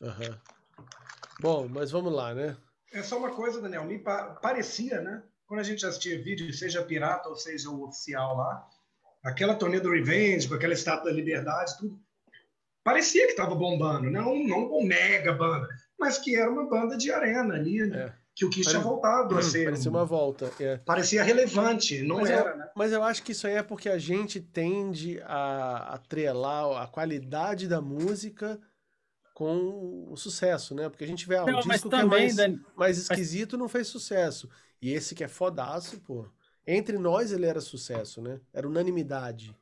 Uhum. 0.01 0.39
Bom, 1.41 1.69
mas 1.69 1.91
vamos 1.91 2.13
lá, 2.13 2.35
né? 2.35 2.57
É 2.93 3.03
só 3.03 3.19
uma 3.19 3.31
coisa, 3.31 3.61
Daniel. 3.61 3.85
Me 3.85 3.99
parecia, 3.99 5.01
né? 5.03 5.23
Quando 5.47 5.61
a 5.61 5.65
gente 5.65 5.85
assistia 5.85 6.23
vídeo, 6.23 6.53
seja 6.53 6.83
pirata 6.83 7.29
ou 7.29 7.37
seja 7.37 7.71
o 7.71 7.85
oficial 7.85 8.37
lá, 8.37 8.67
aquela 9.25 9.55
turnê 9.55 9.81
do 9.81 9.91
Revenge, 9.91 10.49
com 10.49 10.55
aquela 10.55 10.75
estátua 10.75 11.11
da 11.11 11.17
liberdade, 11.17 11.79
tudo, 11.79 11.99
parecia 12.85 13.25
que 13.25 13.33
estava 13.33 13.55
bombando. 13.55 14.11
Não, 14.11 14.35
não 14.45 14.67
uma 14.67 14.87
mega 14.87 15.33
banda, 15.33 15.69
mas 15.99 16.19
que 16.19 16.37
era 16.37 16.51
uma 16.51 16.69
banda 16.69 16.97
de 16.97 17.11
arena 17.11 17.55
ali, 17.55 17.87
né? 17.87 18.15
É 18.15 18.18
que 18.39 18.45
o 18.45 18.51
Kiss 18.51 18.71
tinha 18.71 18.81
voltado 18.81 19.37
a 19.37 19.43
ser. 19.43 19.65
Parecia 19.65 19.91
uma 19.91 20.05
volta. 20.05 20.53
É. 20.61 20.77
Parecia 20.77 21.25
relevante, 21.25 22.03
não 22.03 22.19
mas 22.19 22.31
era, 22.31 22.51
eu, 22.51 22.57
né? 22.57 22.71
Mas 22.77 22.93
eu 22.93 23.03
acho 23.03 23.21
que 23.25 23.33
isso 23.33 23.49
aí 23.49 23.55
é 23.55 23.65
porque 23.65 23.89
a 23.89 23.99
gente 23.99 24.41
tende 24.41 25.21
a 25.25 25.95
atrelar 25.95 26.81
a 26.81 26.87
qualidade 26.87 27.67
da 27.67 27.81
música 27.81 28.61
com 29.35 30.07
o 30.09 30.17
sucesso, 30.17 30.73
né? 30.73 30.89
Porque 30.89 31.03
a 31.03 31.07
gente 31.07 31.27
vê 31.27 31.35
ah, 31.35 31.45
não, 31.45 31.59
o 31.59 31.63
disco 31.63 31.91
que 31.91 31.97
é 31.97 32.05
mais, 32.05 32.37
mais 32.77 32.97
esquisito 32.97 33.55
mas... 33.55 33.61
não 33.61 33.69
fez 33.69 33.89
sucesso. 33.89 34.49
E 34.81 34.93
esse 34.93 35.17
que 35.17 35.25
é 35.25 35.29
fodaço, 35.29 35.99
pô. 36.03 36.25
Entre 36.65 36.97
nós 36.97 37.33
ele 37.33 37.45
era 37.45 37.61
sucesso, 37.61 38.23
né? 38.23 38.41
Era 38.53 38.69
unanimidade. 38.69 39.53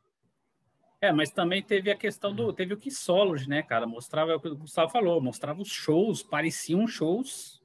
É, 1.01 1.11
mas 1.13 1.31
também 1.31 1.63
teve 1.63 1.91
a 1.91 1.97
questão 1.97 2.35
do. 2.35 2.53
Teve 2.53 2.75
o 2.75 2.79
que 2.79 2.91
solos, 2.91 3.47
né, 3.47 3.63
cara? 3.63 3.87
Mostrava 3.87 4.33
é 4.33 4.35
o 4.35 4.41
que 4.41 4.49
o 4.49 4.57
Gustavo 4.57 4.93
falou, 4.93 5.19
mostrava 5.19 5.63
os 5.63 5.69
shows, 5.69 6.23
pareciam 6.23 6.87
shows 6.87 7.65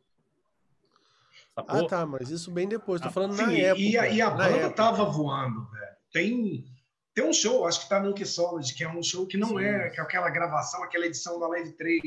Sacou? 1.56 1.86
Ah, 1.86 1.88
tá, 1.88 2.06
mas 2.06 2.30
isso 2.30 2.50
bem 2.50 2.68
depois. 2.68 3.02
Tô 3.02 3.10
ah, 3.10 3.12
falando 3.12 3.36
Sim, 3.36 3.46
na 3.46 3.52
época. 3.54 3.82
E 3.82 3.98
a, 3.98 4.08
e 4.10 4.22
a 4.22 4.30
banda 4.30 4.58
época. 4.58 4.76
tava 4.76 5.04
voando, 5.06 5.70
velho. 5.70 5.92
Tem, 6.14 6.66
tem 7.14 7.26
um 7.26 7.34
show, 7.34 7.66
acho 7.66 7.82
que 7.82 7.90
tá 7.90 8.00
no 8.00 8.16
Solid, 8.26 8.74
que 8.74 8.84
é 8.84 8.90
um 8.90 9.04
show 9.04 9.28
que 9.28 9.38
não 9.38 9.50
Sim. 9.50 9.64
é, 9.64 9.90
que 9.90 10.00
é 10.00 10.04
aquela 10.04 10.30
gravação, 10.30 10.84
aquela 10.84 11.06
edição 11.06 11.40
da 11.40 11.48
Live 11.48 11.74
3, 11.74 12.02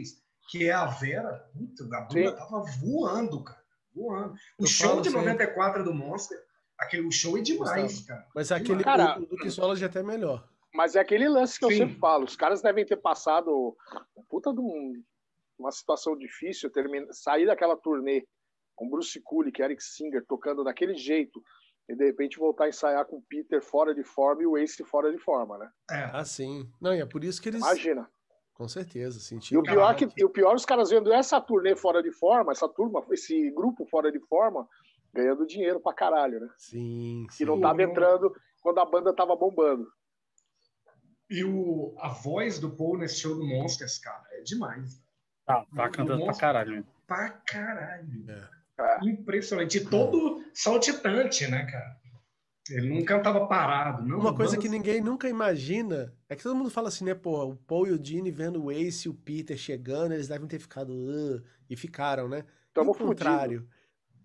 que 0.51 0.69
é 0.69 0.73
a 0.73 0.87
Vera. 0.87 1.47
Puta, 1.53 1.85
a 1.85 2.01
banda 2.01 2.31
Sim. 2.31 2.37
tava 2.37 2.65
voando, 2.81 3.45
cara. 3.45 3.65
Voando. 3.95 4.35
O 4.59 4.65
Eu 4.65 4.67
show 4.67 5.01
de 5.01 5.11
94 5.11 5.79
sempre. 5.79 5.93
do 5.93 5.95
Monster, 5.95 6.39
aquele 6.79 7.11
show 7.13 7.39
é 7.39 7.43
demais, 7.43 8.01
cara. 8.07 8.27
Mas 8.35 8.51
aquele 8.51 8.83
cara, 8.83 9.19
do, 9.19 9.27
do 9.27 9.51
Solid 9.51 9.83
é 9.83 9.87
até 9.87 10.03
melhor. 10.03 10.49
Mas 10.73 10.97
é 10.97 11.01
aquele 11.01 11.29
lance 11.29 11.59
que 11.59 11.67
Sim. 11.67 11.73
eu 11.73 11.79
sempre 11.79 11.99
falo. 12.01 12.25
Os 12.25 12.35
caras 12.35 12.61
devem 12.61 12.85
ter 12.85 12.97
passado 12.97 13.77
puta 14.29 14.53
de 14.53 14.61
um, 14.61 15.01
uma 15.57 15.71
situação 15.71 16.17
difícil, 16.17 16.71
termina, 16.71 17.07
sair 17.13 17.47
daquela 17.47 17.77
turnê 17.77 18.27
com 18.75 18.89
Bruce 18.89 19.23
que 19.53 19.63
Eric 19.63 19.83
Singer 19.83 20.25
tocando 20.27 20.65
daquele 20.65 20.95
jeito, 20.95 21.43
e 21.89 21.95
de 21.95 22.05
repente 22.05 22.39
voltar 22.39 22.65
a 22.65 22.69
ensaiar 22.69 23.05
com 23.07 23.17
o 23.17 23.23
Peter 23.23 23.63
fora 23.63 23.95
de 23.95 24.03
forma 24.03 24.43
e 24.43 24.47
o 24.47 24.57
Ace 24.57 24.83
fora 24.85 25.13
de 25.13 25.19
forma, 25.19 25.59
né? 25.59 25.71
É. 25.91 26.11
Ah, 26.13 26.25
sim. 26.25 26.69
Não, 26.81 26.95
e 26.95 27.01
é 27.01 27.07
por 27.07 27.23
isso 27.23 27.41
que 27.41 27.51
eles. 27.51 27.61
Imagina. 27.61 28.09
Com 28.55 28.69
certeza, 28.69 29.19
sentido. 29.19 29.57
E 29.57 29.59
o 29.59 29.63
pior, 29.63 29.95
que, 29.97 30.09
e 30.17 30.25
o 30.25 30.31
pior, 30.31 30.55
os 30.55 30.65
caras 30.65 30.89
vendo 30.89 31.13
essa 31.13 31.41
turnê 31.41 31.75
fora 31.75 32.03
de 32.03 32.13
forma, 32.13 32.53
essa 32.53 32.69
turma, 32.69 33.05
esse 33.11 33.51
grupo 33.51 33.85
fora 33.87 34.13
de 34.13 34.21
forma, 34.21 34.67
ganhando 35.13 35.47
dinheiro 35.47 35.81
pra 35.81 35.93
caralho, 35.93 36.41
né? 36.41 36.49
Sim. 36.57 37.27
sim. 37.31 37.43
E 37.43 37.47
não 37.47 37.61
tava 37.61 37.83
entrando 37.83 38.33
quando 38.63 38.79
a 38.79 38.85
banda 38.85 39.13
tava 39.13 39.35
bombando. 39.35 39.87
E 41.29 41.45
o, 41.45 41.95
a 41.99 42.09
voz 42.09 42.61
do 42.61 42.71
Paul 42.71 42.97
nesse 42.97 43.17
show 43.17 43.35
do 43.35 43.45
Monsters, 43.45 43.99
cara, 43.99 44.23
é 44.33 44.43
demais. 44.43 45.03
Tá, 45.45 45.67
tá 45.75 45.89
cantando 45.91 46.25
pra 46.25 46.35
caralho. 46.35 46.87
Pra 47.07 47.31
caralho. 47.31 48.31
É. 48.31 48.64
É. 48.79 49.09
Impressionante. 49.09 49.79
E 49.79 49.85
todo 49.85 50.45
saltitante, 50.53 51.47
né, 51.47 51.65
cara? 51.67 51.97
Ele 52.71 52.95
não 52.95 53.05
cantava 53.05 53.47
parado, 53.47 54.07
não. 54.07 54.19
Uma 54.19 54.35
coisa 54.35 54.57
que 54.57 54.71
ninguém 54.71 55.01
nunca 55.01 55.29
imagina 55.29 56.15
é 56.29 56.35
que 56.35 56.43
todo 56.43 56.57
mundo 56.57 56.71
fala 56.71 56.89
assim, 56.89 57.05
né, 57.05 57.15
pô, 57.15 57.45
o 57.45 57.57
Paul 57.57 57.87
e 57.87 57.93
o 57.93 58.03
Gene 58.03 58.31
vendo 58.31 58.65
o 58.65 58.73
Ace 58.73 59.07
e 59.07 59.11
o 59.11 59.15
Peter 59.15 59.57
chegando, 59.57 60.13
eles 60.15 60.29
devem 60.29 60.49
ter 60.49 60.59
ficado 60.59 60.91
uh, 60.91 61.43
e 61.69 61.77
ficaram, 61.77 62.27
né? 62.27 62.45
Tamo 62.73 62.93
e 62.93 62.95
o 62.95 62.95
contrário. 62.95 63.69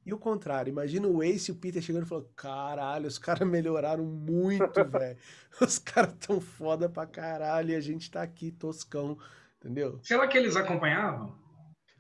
E 0.06 0.14
o 0.14 0.18
contrário, 0.18 0.72
imagina 0.72 1.06
o 1.06 1.22
Ace 1.22 1.52
e 1.52 1.54
o 1.54 1.58
Peter 1.58 1.82
chegando 1.82 2.06
e 2.06 2.08
falando: 2.08 2.30
caralho, 2.34 3.08
os 3.08 3.18
caras 3.18 3.46
melhoraram 3.48 4.06
muito, 4.06 4.86
velho. 4.86 5.18
Os 5.60 5.78
caras 5.78 6.14
tão 6.26 6.40
foda 6.40 6.88
pra 6.88 7.06
caralho 7.06 7.72
e 7.72 7.76
a 7.76 7.82
gente 7.82 8.10
tá 8.10 8.24
aqui 8.24 8.52
toscão, 8.52 9.18
entendeu? 9.58 10.00
Será 10.02 10.26
que 10.28 10.38
eles 10.38 10.56
acompanhavam? 10.56 11.38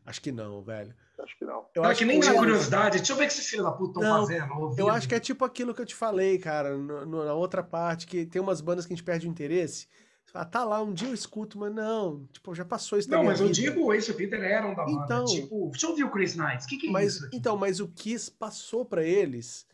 Acho 0.05 0.21
que 0.21 0.31
não, 0.31 0.63
velho. 0.63 0.95
Acho 1.23 1.37
que 1.37 1.45
não. 1.45 1.65
Eu 1.75 1.83
acho 1.83 1.99
que 1.99 2.05
nem 2.05 2.19
tinha 2.19 2.33
curiosidade. 2.33 2.97
Deixa 2.97 3.13
eu 3.13 3.17
ver 3.17 3.25
o 3.25 3.27
que 3.27 3.33
esses 3.33 3.47
filhos 3.47 3.65
da 3.65 3.71
puta 3.71 3.99
estão 3.99 4.19
fazendo. 4.19 4.53
Ouvindo. 4.53 4.79
Eu 4.79 4.89
acho 4.89 5.07
que 5.07 5.15
é 5.15 5.19
tipo 5.19 5.43
aquilo 5.45 5.73
que 5.73 5.81
eu 5.81 5.85
te 5.85 5.95
falei, 5.95 6.37
cara, 6.37 6.77
no, 6.77 7.05
no, 7.05 7.25
na 7.25 7.33
outra 7.33 7.63
parte, 7.63 8.07
que 8.07 8.25
tem 8.25 8.41
umas 8.41 8.61
bandas 8.61 8.85
que 8.85 8.93
a 8.93 8.95
gente 8.95 9.05
perde 9.05 9.27
o 9.27 9.29
interesse. 9.29 9.87
Você 10.29 10.33
fala, 10.33 10.45
tá 10.45 10.63
lá, 10.63 10.81
um 10.81 10.93
dia 10.93 11.07
eu 11.07 11.13
escuto, 11.13 11.57
mas 11.57 11.73
não, 11.73 12.27
tipo, 12.31 12.53
já 12.53 12.63
passou 12.63 12.99
isso 12.99 13.09
Não, 13.09 13.23
mas 13.23 13.39
vida. 13.39 13.49
eu 13.49 13.51
digo, 13.51 13.85
o 13.85 13.93
Ace 13.93 14.13
Peter 14.13 14.39
eram 14.39 14.75
da 14.75 14.85
banda. 14.85 15.03
Então, 15.03 15.25
tipo, 15.25 15.69
deixa 15.71 15.87
eu 15.87 15.89
ouvir 15.89 16.03
o 16.03 16.11
Chris 16.11 16.35
Knight, 16.35 16.65
o 16.65 16.67
que, 16.67 16.77
que 16.77 16.87
é 16.87 16.91
mas, 16.91 17.15
isso? 17.15 17.25
Aqui? 17.25 17.37
Então, 17.37 17.57
mas 17.57 17.79
o 17.79 17.87
Kiss 17.87 18.29
passou 18.29 18.85
para 18.85 19.03
eles 19.03 19.65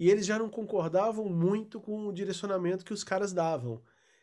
e 0.00 0.10
eles 0.10 0.24
já 0.24 0.38
não 0.38 0.48
concordavam 0.48 1.26
muito 1.26 1.78
com 1.78 2.06
o 2.06 2.12
direcionamento 2.12 2.86
que 2.86 2.92
os 2.94 3.04
caras 3.04 3.34
davam. 3.34 3.82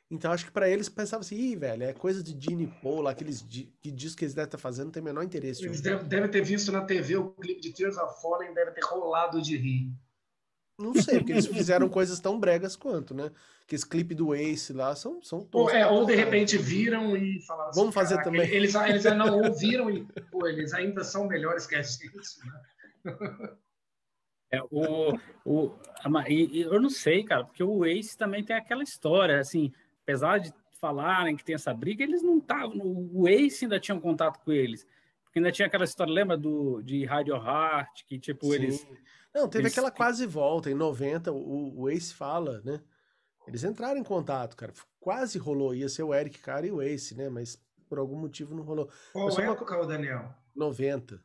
Então 0.10 0.32
acho 0.32 0.46
que 0.46 0.52
para 0.52 0.70
eles 0.70 0.88
pensavam 0.88 1.22
assim, 1.22 1.36
ih, 1.36 1.56
velho, 1.56 1.84
é 1.84 1.94
coisa 1.94 2.24
de 2.24 2.38
Gene 2.40 2.68
Paul, 2.82 3.02
lá, 3.02 3.12
aqueles 3.12 3.42
que 3.42 3.92
diz 3.92 4.14
que 4.14 4.24
eles 4.24 4.36
devem 4.36 4.46
estar 4.46 4.58
fazendo, 4.58 4.86
não 4.86 4.92
tem 4.92 5.02
o 5.02 5.06
menor 5.06 5.24
interesse. 5.24 5.66
Eles 5.66 5.82
devem, 5.82 6.08
devem 6.08 6.30
ter 6.30 6.44
visto 6.44 6.72
na 6.72 6.86
TV 6.86 7.18
o 7.18 7.32
clipe 7.32 7.60
de 7.60 7.74
Tears 7.74 7.98
of 7.98 8.22
Fallen, 8.22 8.54
devem 8.54 8.74
ter 8.74 8.84
rolado 8.84 9.42
de 9.42 9.58
rir. 9.58 9.92
Não 10.78 10.94
sei, 10.94 11.20
porque 11.20 11.32
eles 11.32 11.48
fizeram 11.48 11.88
coisas 11.88 12.20
tão 12.20 12.38
bregas 12.38 12.76
quanto, 12.76 13.14
né? 13.14 13.32
Que 13.66 13.76
esse 13.76 13.88
clipe 13.88 14.14
do 14.14 14.36
Ace 14.36 14.74
lá 14.74 14.94
são, 14.94 15.24
são 15.24 15.40
todos. 15.44 15.72
Ou, 15.72 15.78
é, 15.78 15.88
ou 15.88 16.06
de 16.06 16.14
repente 16.14 16.58
viram 16.58 17.16
e 17.16 17.42
falaram 17.42 17.70
assim, 17.70 17.80
Vamos 17.80 17.96
fazer 17.96 18.22
também. 18.22 18.42
Eles, 18.50 18.76
eles 18.76 19.06
não 19.06 19.40
ouviram 19.40 19.90
e, 19.90 20.06
pô, 20.30 20.46
eles 20.46 20.74
ainda 20.74 21.04
são 21.04 21.28
melhores 21.28 21.66
que 21.66 21.76
a 21.76 21.82
gente, 21.82 22.12
né? 22.12 23.56
É, 24.52 24.62
o, 24.70 25.14
o, 25.46 25.72
e, 26.28 26.62
eu 26.62 26.80
não 26.80 26.90
sei, 26.90 27.24
cara, 27.24 27.46
porque 27.46 27.64
o 27.64 27.86
Ace 27.86 28.18
também 28.18 28.44
tem 28.44 28.56
aquela 28.56 28.84
história, 28.84 29.40
assim, 29.40 29.72
apesar 30.06 30.38
de 30.38 30.54
falarem 30.80 31.36
que 31.36 31.44
tem 31.44 31.56
essa 31.56 31.74
briga, 31.74 32.04
eles 32.04 32.22
não 32.22 32.38
estavam. 32.38 32.80
O 33.12 33.28
Ace 33.28 33.66
ainda 33.66 33.80
tinha 33.80 33.96
um 33.96 34.00
contato 34.00 34.40
com 34.44 34.52
eles. 34.52 34.88
Porque 35.24 35.40
ainda 35.40 35.52
tinha 35.52 35.68
aquela 35.68 35.84
história, 35.84 36.14
lembra 36.14 36.38
do, 36.38 36.82
de 36.82 37.04
Radio 37.04 37.36
Heart, 37.36 38.06
que 38.08 38.20
tipo, 38.20 38.46
Sim. 38.48 38.54
eles. 38.54 38.88
Não, 39.34 39.50
teve 39.50 39.64
eles... 39.64 39.74
aquela 39.74 39.92
quase 39.92 40.26
volta. 40.26 40.70
Em 40.70 40.76
90, 40.76 41.32
o, 41.32 41.82
o 41.82 41.90
Ace 41.90 42.14
fala, 42.14 42.62
né? 42.64 42.80
Eles 43.48 43.64
entraram 43.64 44.00
em 44.00 44.04
contato, 44.04 44.56
cara. 44.56 44.74
Quase 45.00 45.38
rolou. 45.38 45.74
Ia 45.76 45.90
ser 45.90 46.04
o 46.04 46.14
Eric 46.14 46.40
Cara 46.40 46.66
e 46.66 46.72
o 46.72 46.82
Ace, 46.82 47.16
né? 47.16 47.30
Mas 47.30 47.62
por 47.90 48.00
algum 48.00 48.18
motivo 48.18 48.56
não 48.56 48.64
rolou. 48.64 48.90
Qual 49.12 49.26
Mas 49.26 49.38
época, 49.40 49.76
uma... 49.76 49.88
Daniel? 49.88 50.34
90. 50.56 51.22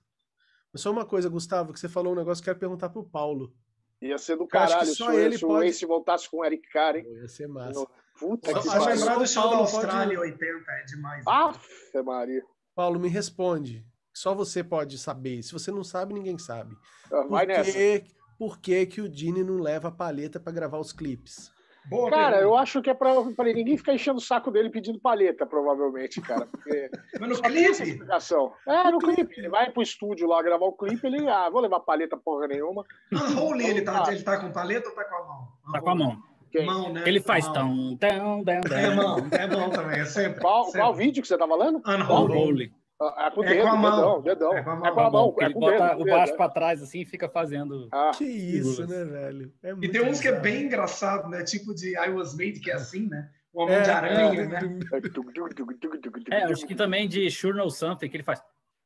Mas 0.72 0.82
só 0.82 0.90
uma 0.90 1.04
coisa, 1.04 1.28
Gustavo, 1.28 1.72
que 1.72 1.80
você 1.80 1.88
falou 1.88 2.12
um 2.12 2.16
negócio 2.16 2.42
que 2.42 2.50
eu 2.50 2.54
quero 2.54 2.60
perguntar 2.60 2.90
pro 2.90 3.04
Paulo. 3.04 3.54
Ia 4.02 4.18
ser 4.18 4.36
do 4.36 4.46
caralho 4.46 4.86
se, 4.86 5.02
ele 5.04 5.36
se 5.36 5.46
pode... 5.46 5.66
o 5.66 5.68
Ace 5.68 5.84
voltasse 5.84 6.28
com 6.28 6.38
o 6.38 6.44
Eric 6.44 6.68
Cara, 6.70 6.98
hein? 6.98 7.06
Ia 7.06 7.28
ser 7.28 7.46
massa. 7.46 7.86
Puta 8.20 8.52
que 8.52 8.66
pariu. 8.66 8.85
lembrar 8.85 9.18
do 9.18 9.26
show 9.26 9.50
da 9.50 9.56
Austrália 9.56 10.16
pode... 10.16 10.33
80, 10.33 10.70
é 10.70 10.85
demais. 10.85 11.26
Aff, 11.26 11.59
Maria. 12.04 12.42
Paulo, 12.74 13.00
me 13.00 13.09
responde. 13.09 13.85
Só 14.14 14.35
você 14.35 14.62
pode 14.62 14.98
saber. 14.98 15.42
Se 15.42 15.52
você 15.52 15.70
não 15.70 15.83
sabe, 15.83 16.12
ninguém 16.12 16.38
sabe. 16.38 16.76
Ah, 17.12 17.26
vai 17.26 17.46
por 17.46 17.52
nessa. 17.52 17.72
Que, 17.72 18.04
por 18.38 18.59
que, 18.59 18.87
que 18.87 19.00
o 19.00 19.09
Dini 19.09 19.42
não 19.42 19.56
leva 19.56 19.88
a 19.88 19.92
paleta 19.92 20.38
para 20.38 20.52
gravar 20.52 20.78
os 20.78 20.92
clipes? 20.92 21.50
Boa 21.88 22.11
cara, 22.11 22.37
pergunta. 22.37 22.42
eu 22.42 22.56
acho 22.56 22.83
que 22.83 22.90
é 22.90 22.94
pra, 22.94 23.11
pra, 23.35 23.44
ninguém 23.46 23.76
ficar 23.76 23.94
enchendo 23.94 24.18
o 24.18 24.22
saco 24.22 24.50
dele 24.50 24.68
pedindo 24.68 25.00
paleta, 25.00 25.46
provavelmente, 25.46 26.20
cara. 26.20 26.46
Porque 26.46 26.90
Mas 27.18 27.28
no 27.28 27.42
clipe? 27.42 27.70
Explicação. 27.70 28.52
É, 28.68 28.90
no 28.90 28.98
clipe. 28.98 29.35
Ele 29.38 29.48
vai 29.48 29.70
pro 29.70 29.83
estúdio 29.83 30.28
lá 30.28 30.42
gravar 30.42 30.66
o 30.66 30.76
clipe, 30.76 31.06
ele, 31.06 31.26
ah, 31.28 31.48
vou 31.48 31.61
levar 31.61 31.80
paleta 31.80 32.16
porra 32.16 32.48
nenhuma. 32.48 32.85
Unholy, 33.11 33.66
ele 33.66 33.83
tá, 33.83 34.04
ele 34.09 34.22
tá 34.22 34.38
com 34.38 34.52
paleta 34.52 34.88
ou 34.88 34.94
tá 34.94 35.04
com 35.04 35.14
a 35.14 35.26
mão? 35.26 35.48
Tá 35.72 35.80
com 35.80 35.90
a 35.90 35.94
mão. 35.94 36.29
Quem? 36.50 36.66
Mão, 36.66 36.92
né? 36.92 37.04
Ele 37.06 37.20
faz 37.20 37.46
tão, 37.48 37.96
tão, 37.96 38.44
tão, 38.44 38.60
tão. 38.60 38.78
É 38.78 38.94
mão, 38.94 39.28
é 39.30 39.46
bom 39.46 39.70
também, 39.70 40.00
é 40.00 40.04
sempre. 40.04 40.40
Qual, 40.40 40.64
sempre. 40.64 40.80
qual 40.80 40.94
vídeo 40.94 41.22
que 41.22 41.28
você 41.28 41.38
tá 41.38 41.46
falando? 41.46 41.80
Unholy. 41.86 42.72
Ah, 43.00 43.28
é 43.28 43.30
com, 43.30 43.40
dedo, 43.40 43.54
é 43.54 43.62
com 43.62 43.68
a 43.68 43.76
mão. 43.76 44.20
Dedão, 44.20 44.50
dedão. 44.50 44.58
É 44.58 44.62
com 44.62 44.70
a 44.70 44.76
mão. 44.76 44.86
É 44.86 44.92
com 44.92 45.00
a 45.00 45.10
mão. 45.10 45.36
É 45.38 45.44
ele 45.44 45.54
com 45.54 45.60
bota 45.60 45.88
dedo, 45.88 46.02
o 46.02 46.04
baixo 46.04 46.36
para 46.36 46.50
trás 46.50 46.82
assim 46.82 47.00
e 47.00 47.06
fica 47.06 47.28
fazendo. 47.30 47.88
Ah. 47.90 48.10
Que 48.14 48.24
isso, 48.24 48.86
né, 48.86 49.04
velho? 49.04 49.52
É 49.62 49.72
e 49.80 49.88
tem 49.88 50.04
uns 50.04 50.20
que 50.20 50.28
é 50.28 50.38
bem 50.38 50.64
engraçado, 50.64 51.28
né? 51.28 51.42
Tipo 51.42 51.74
de 51.74 51.96
I 51.96 52.10
Was 52.10 52.36
Made, 52.36 52.60
que 52.60 52.70
é 52.70 52.74
assim, 52.74 53.08
né? 53.08 53.30
O 53.52 53.62
Homem 53.62 53.76
é, 53.76 53.80
de 53.80 53.90
Aranha, 53.90 54.42
é. 54.42 54.46
né? 54.46 54.60
É, 56.30 56.44
acho 56.44 56.66
que 56.66 56.74
também 56.74 57.08
de 57.08 57.30
Sure 57.30 57.56
No 57.56 57.70
Something, 57.70 58.08
que 58.08 58.16
ele 58.16 58.22
faz. 58.22 58.42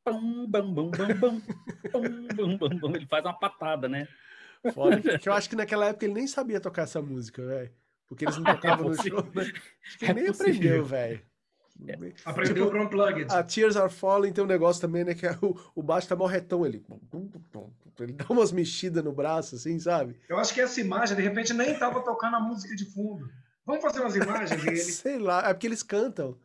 Bum, 0.06 0.46
bum, 0.46 0.72
bum, 0.72 0.90
bum, 0.90 0.90
bum, 0.90 1.40
bum, 2.36 2.56
bum, 2.58 2.78
bum, 2.78 2.94
Ele 2.94 3.06
faz 3.06 3.24
uma 3.24 3.32
patada, 3.32 3.88
né? 3.88 4.06
Foda. 4.72 5.00
Que 5.18 5.28
eu 5.28 5.32
acho 5.32 5.48
que 5.48 5.56
naquela 5.56 5.86
época 5.86 6.06
ele 6.06 6.14
nem 6.14 6.26
sabia 6.26 6.60
tocar 6.60 6.82
essa 6.82 7.02
música, 7.02 7.44
velho. 7.44 7.70
Porque 8.06 8.24
eles 8.24 8.36
não 8.36 8.44
tocavam 8.54 8.86
é 8.86 8.88
no 8.90 9.02
show, 9.02 9.30
né? 9.34 9.42
Acho 9.42 9.98
que 9.98 10.04
ele 10.04 10.14
nem 10.14 10.28
aprendeu, 10.28 10.84
velho. 10.84 11.22
Aprendeu 12.24 12.66
tipo, 12.66 12.78
Unplugged. 12.78 13.32
A 13.32 13.42
Tears 13.42 13.76
Are 13.76 13.92
Falling 13.92 14.32
tem 14.32 14.44
um 14.44 14.46
negócio 14.46 14.80
também, 14.80 15.04
né? 15.04 15.14
Que 15.14 15.26
é 15.26 15.36
o, 15.42 15.58
o 15.74 15.82
baixo 15.82 16.08
tá 16.08 16.14
mó 16.14 16.26
retão, 16.26 16.64
ele... 16.64 16.84
Ele 18.00 18.12
dá 18.12 18.26
umas 18.28 18.52
mexidas 18.52 19.02
no 19.04 19.12
braço, 19.12 19.56
assim, 19.56 19.78
sabe? 19.78 20.16
Eu 20.28 20.38
acho 20.38 20.54
que 20.54 20.60
essa 20.60 20.80
imagem, 20.80 21.16
de 21.16 21.22
repente, 21.22 21.52
nem 21.52 21.78
tava 21.78 22.00
tocando 22.02 22.36
a 22.36 22.40
música 22.40 22.74
de 22.74 22.84
fundo. 22.86 23.28
Vamos 23.66 23.82
fazer 23.82 24.00
umas 24.00 24.14
imagens 24.14 24.62
dele. 24.62 24.76
Sei 24.76 25.18
lá, 25.18 25.48
é 25.48 25.54
porque 25.54 25.66
eles 25.66 25.82
cantam. 25.82 26.38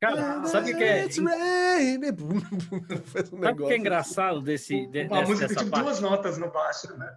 Cara, 0.00 0.44
sabe 0.46 0.72
o 0.72 0.76
que 0.76 0.84
é? 0.84 1.06
Rain. 1.06 1.98
Um 3.32 3.42
sabe 3.42 3.62
o 3.62 3.66
que 3.66 3.72
é 3.72 3.76
engraçado 3.76 4.40
desse. 4.40 4.86
De, 4.86 5.06
Uma 5.06 5.22
música 5.22 5.48
tem 5.48 5.56
tipo 5.56 5.78
duas 5.78 6.00
notas 6.00 6.38
no 6.38 6.50
baixo, 6.50 6.96
né? 6.96 7.16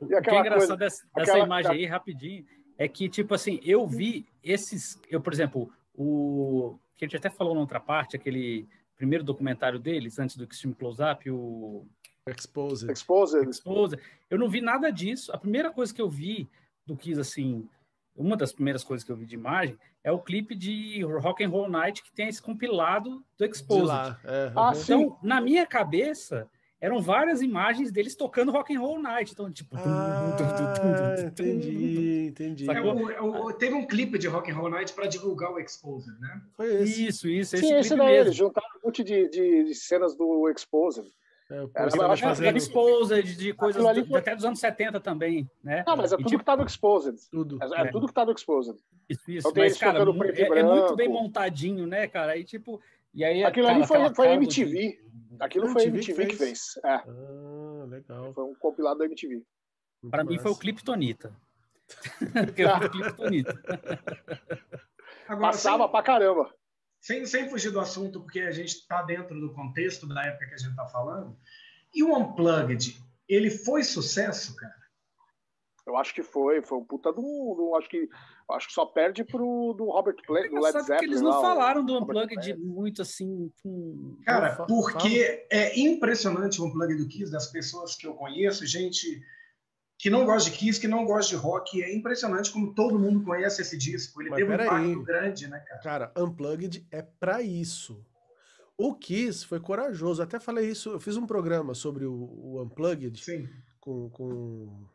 O 0.00 0.06
que 0.06 0.14
é 0.14 0.18
engraçado 0.18 0.58
coisa, 0.58 0.76
dessa, 0.76 1.06
aquela... 1.14 1.44
imagem 1.44 1.72
aí, 1.72 1.86
rapidinho, 1.86 2.44
é 2.76 2.86
que, 2.86 3.08
tipo 3.08 3.34
assim, 3.34 3.58
eu 3.62 3.86
vi 3.86 4.26
esses. 4.42 5.00
Eu, 5.08 5.20
por 5.20 5.32
exemplo, 5.32 5.72
o. 5.94 6.78
Que 6.96 7.04
a 7.04 7.08
gente 7.08 7.16
até 7.16 7.30
falou 7.30 7.54
na 7.54 7.60
outra 7.60 7.80
parte, 7.80 8.16
aquele 8.16 8.68
primeiro 8.96 9.24
documentário 9.24 9.78
deles, 9.78 10.18
antes 10.18 10.36
do 10.36 10.44
Extreme 10.44 10.74
Close-Up, 10.74 11.30
o. 11.30 11.86
Exposed. 12.26 12.90
Exposed. 12.90 13.48
Exposed. 13.48 14.00
Eu 14.28 14.38
não 14.38 14.48
vi 14.48 14.60
nada 14.60 14.90
disso. 14.90 15.32
A 15.32 15.38
primeira 15.38 15.70
coisa 15.70 15.94
que 15.94 16.02
eu 16.02 16.10
vi 16.10 16.48
do 16.84 16.96
Kiss, 16.96 17.20
assim, 17.20 17.68
uma 18.16 18.36
das 18.36 18.52
primeiras 18.52 18.82
coisas 18.82 19.04
que 19.04 19.12
eu 19.12 19.16
vi 19.16 19.26
de 19.26 19.34
imagem 19.34 19.78
é 20.02 20.10
o 20.10 20.18
clipe 20.18 20.54
de 20.54 21.02
Rock 21.02 21.44
and 21.44 21.48
Roll 21.48 21.68
Night 21.68 22.02
que 22.02 22.12
tem 22.12 22.28
esse 22.28 22.40
compilado 22.40 23.24
do 23.38 23.44
Exposed. 23.44 24.16
É, 24.24 24.52
ah, 24.56 24.72
então, 24.74 25.18
na 25.22 25.40
minha 25.40 25.66
cabeça, 25.66 26.48
eram 26.80 27.00
várias 27.00 27.40
imagens 27.40 27.90
deles 27.90 28.14
tocando 28.14 28.52
rock 28.52 28.74
and 28.74 28.80
roll 28.80 29.00
night. 29.00 29.32
Então, 29.32 29.50
tipo. 29.50 29.76
Ah, 29.76 31.16
entendi, 31.26 32.26
entendi. 32.28 32.70
É, 32.70 32.80
o, 32.80 33.46
o, 33.46 33.52
teve 33.52 33.74
um 33.74 33.86
clipe 33.86 34.18
de 34.18 34.28
rock 34.28 34.50
and 34.50 34.54
roll 34.54 34.70
night 34.70 34.92
para 34.92 35.06
divulgar 35.06 35.52
o 35.52 35.58
Exposed, 35.58 36.12
né? 36.20 36.42
Foi 36.52 36.82
esse. 36.82 37.06
Isso, 37.06 37.28
isso. 37.28 37.56
Esse 37.56 37.66
Sim, 37.66 37.74
esse 37.74 37.96
daí, 37.96 38.16
eles 38.16 38.36
juntaram 38.36 38.68
um 38.82 38.86
monte 38.86 39.02
de, 39.02 39.28
de, 39.28 39.64
de 39.64 39.74
cenas 39.74 40.14
do 40.14 40.48
Exposed. 40.50 41.10
É, 41.48 41.54
era, 41.54 41.96
eu 41.96 42.10
acho 42.10 42.22
fazendo... 42.22 42.46
era 42.48 42.58
Exposed, 42.58 43.36
de 43.36 43.52
coisas 43.52 43.82
do, 43.82 44.06
foi... 44.06 44.18
até 44.18 44.34
dos 44.34 44.44
anos 44.44 44.58
70 44.58 44.98
também, 45.00 45.48
né? 45.62 45.84
Não, 45.86 45.96
mas 45.96 46.12
é 46.12 46.16
tudo 46.16 46.28
tipo... 46.28 46.44
que 46.44 46.56
no 46.56 46.64
Exposed. 46.64 47.16
Tudo. 47.30 47.58
É, 47.62 47.82
é, 47.82 47.90
tudo 47.90 48.12
que 48.12 48.24
no 48.24 48.32
Exposed. 48.32 48.76
Isso, 49.08 49.30
isso. 49.30 49.48
Então, 49.48 49.62
mas, 49.62 49.78
cara, 49.78 49.98
é, 50.00 50.42
é, 50.42 50.62
muito 50.62 50.96
bem 50.96 51.08
montadinho, 51.08 51.86
né, 51.86 52.08
cara? 52.08 52.32
Aí, 52.32 52.44
tipo... 52.44 52.80
E 53.14 53.24
aí, 53.24 53.44
Aquilo 53.44 53.66
cara, 53.66 53.78
ali 53.78 53.86
foi, 53.86 54.14
foi 54.14 54.28
MTV. 54.34 54.72
De... 54.72 55.06
Aquilo 55.40 55.68
foi 55.68 55.84
MTV, 55.84 56.22
MTV 56.22 56.26
que 56.26 56.36
fez. 56.36 56.74
Que 56.74 56.80
fez. 56.80 56.84
É. 56.84 56.94
Ah, 56.94 57.84
legal. 57.88 58.32
Foi 58.34 58.44
um 58.44 58.54
compilado 58.54 58.98
da 58.98 59.06
MTV. 59.06 59.42
Para 60.10 60.24
mim 60.24 60.38
foi 60.38 60.50
o 60.50 60.56
clipe 60.56 60.84
Tonita. 60.84 61.34
o 62.84 62.90
clipe 62.90 63.16
Tonita. 63.16 63.54
Agora, 65.28 65.52
Passava 65.52 65.84
sem, 65.84 65.92
pra 65.92 66.02
caramba. 66.02 66.50
Sem, 67.06 67.24
sem 67.24 67.48
fugir 67.48 67.70
do 67.70 67.78
assunto, 67.78 68.20
porque 68.20 68.40
a 68.40 68.50
gente 68.50 68.70
está 68.70 69.00
dentro 69.00 69.40
do 69.40 69.52
contexto 69.52 70.08
da 70.08 70.24
época 70.24 70.48
que 70.48 70.54
a 70.54 70.56
gente 70.56 70.70
está 70.70 70.86
falando. 70.86 71.38
E 71.94 72.02
o 72.02 72.12
Unplugged, 72.12 73.00
ele 73.28 73.48
foi 73.48 73.84
sucesso, 73.84 74.56
cara? 74.56 74.74
Eu 75.86 75.96
acho 75.96 76.12
que 76.12 76.24
foi, 76.24 76.62
foi 76.62 76.78
um 76.78 76.84
puta 76.84 77.12
do, 77.12 77.22
do 77.22 77.76
acho 77.76 77.88
que 77.88 78.08
acho 78.50 78.66
que 78.66 78.72
só 78.72 78.86
perde 78.86 79.22
pro 79.22 79.72
do 79.78 79.84
Robert 79.84 80.16
Plant, 80.26 80.50
do 80.50 80.60
Led 80.60 80.80
Zeppelin. 80.82 81.04
eles 81.04 81.20
não 81.20 81.40
falaram 81.40 81.84
do 81.84 81.96
Unplugged 81.96 82.56
muito 82.56 83.02
assim 83.02 83.52
com... 83.62 84.18
Cara, 84.24 84.64
porque 84.66 85.46
é 85.48 85.78
impressionante 85.78 86.60
o 86.60 86.64
Unplugged 86.64 87.00
do 87.00 87.08
Kiss 87.08 87.30
das 87.30 87.52
pessoas 87.52 87.94
que 87.94 88.08
eu 88.08 88.14
conheço, 88.14 88.66
gente 88.66 89.22
que 89.98 90.10
não 90.10 90.26
gosta 90.26 90.50
de 90.50 90.56
Kiss, 90.56 90.78
que 90.78 90.88
não 90.88 91.04
gosta 91.04 91.30
de 91.30 91.36
rock, 91.36 91.82
é 91.82 91.94
impressionante 91.94 92.52
como 92.52 92.74
todo 92.74 92.98
mundo 92.98 93.22
conhece 93.24 93.62
esse 93.62 93.78
disco. 93.78 94.20
Ele 94.20 94.30
Mas 94.30 94.38
teve 94.38 94.50
um 94.50 94.54
impacto 94.54 94.74
aí. 94.74 95.04
grande, 95.04 95.48
né, 95.48 95.58
cara? 95.60 95.80
Cara, 95.80 96.12
Unplugged 96.16 96.86
é 96.90 97.02
para 97.02 97.40
isso. 97.40 98.04
O 98.76 98.94
Kiss 98.94 99.46
foi 99.46 99.58
corajoso. 99.58 100.22
Até 100.22 100.38
falei 100.38 100.68
isso, 100.68 100.90
eu 100.90 101.00
fiz 101.00 101.16
um 101.16 101.26
programa 101.26 101.74
sobre 101.74 102.04
o, 102.04 102.12
o 102.12 102.62
Unplugged 102.62 103.18
Sim. 103.24 103.48
com, 103.80 104.10
com 104.10 104.86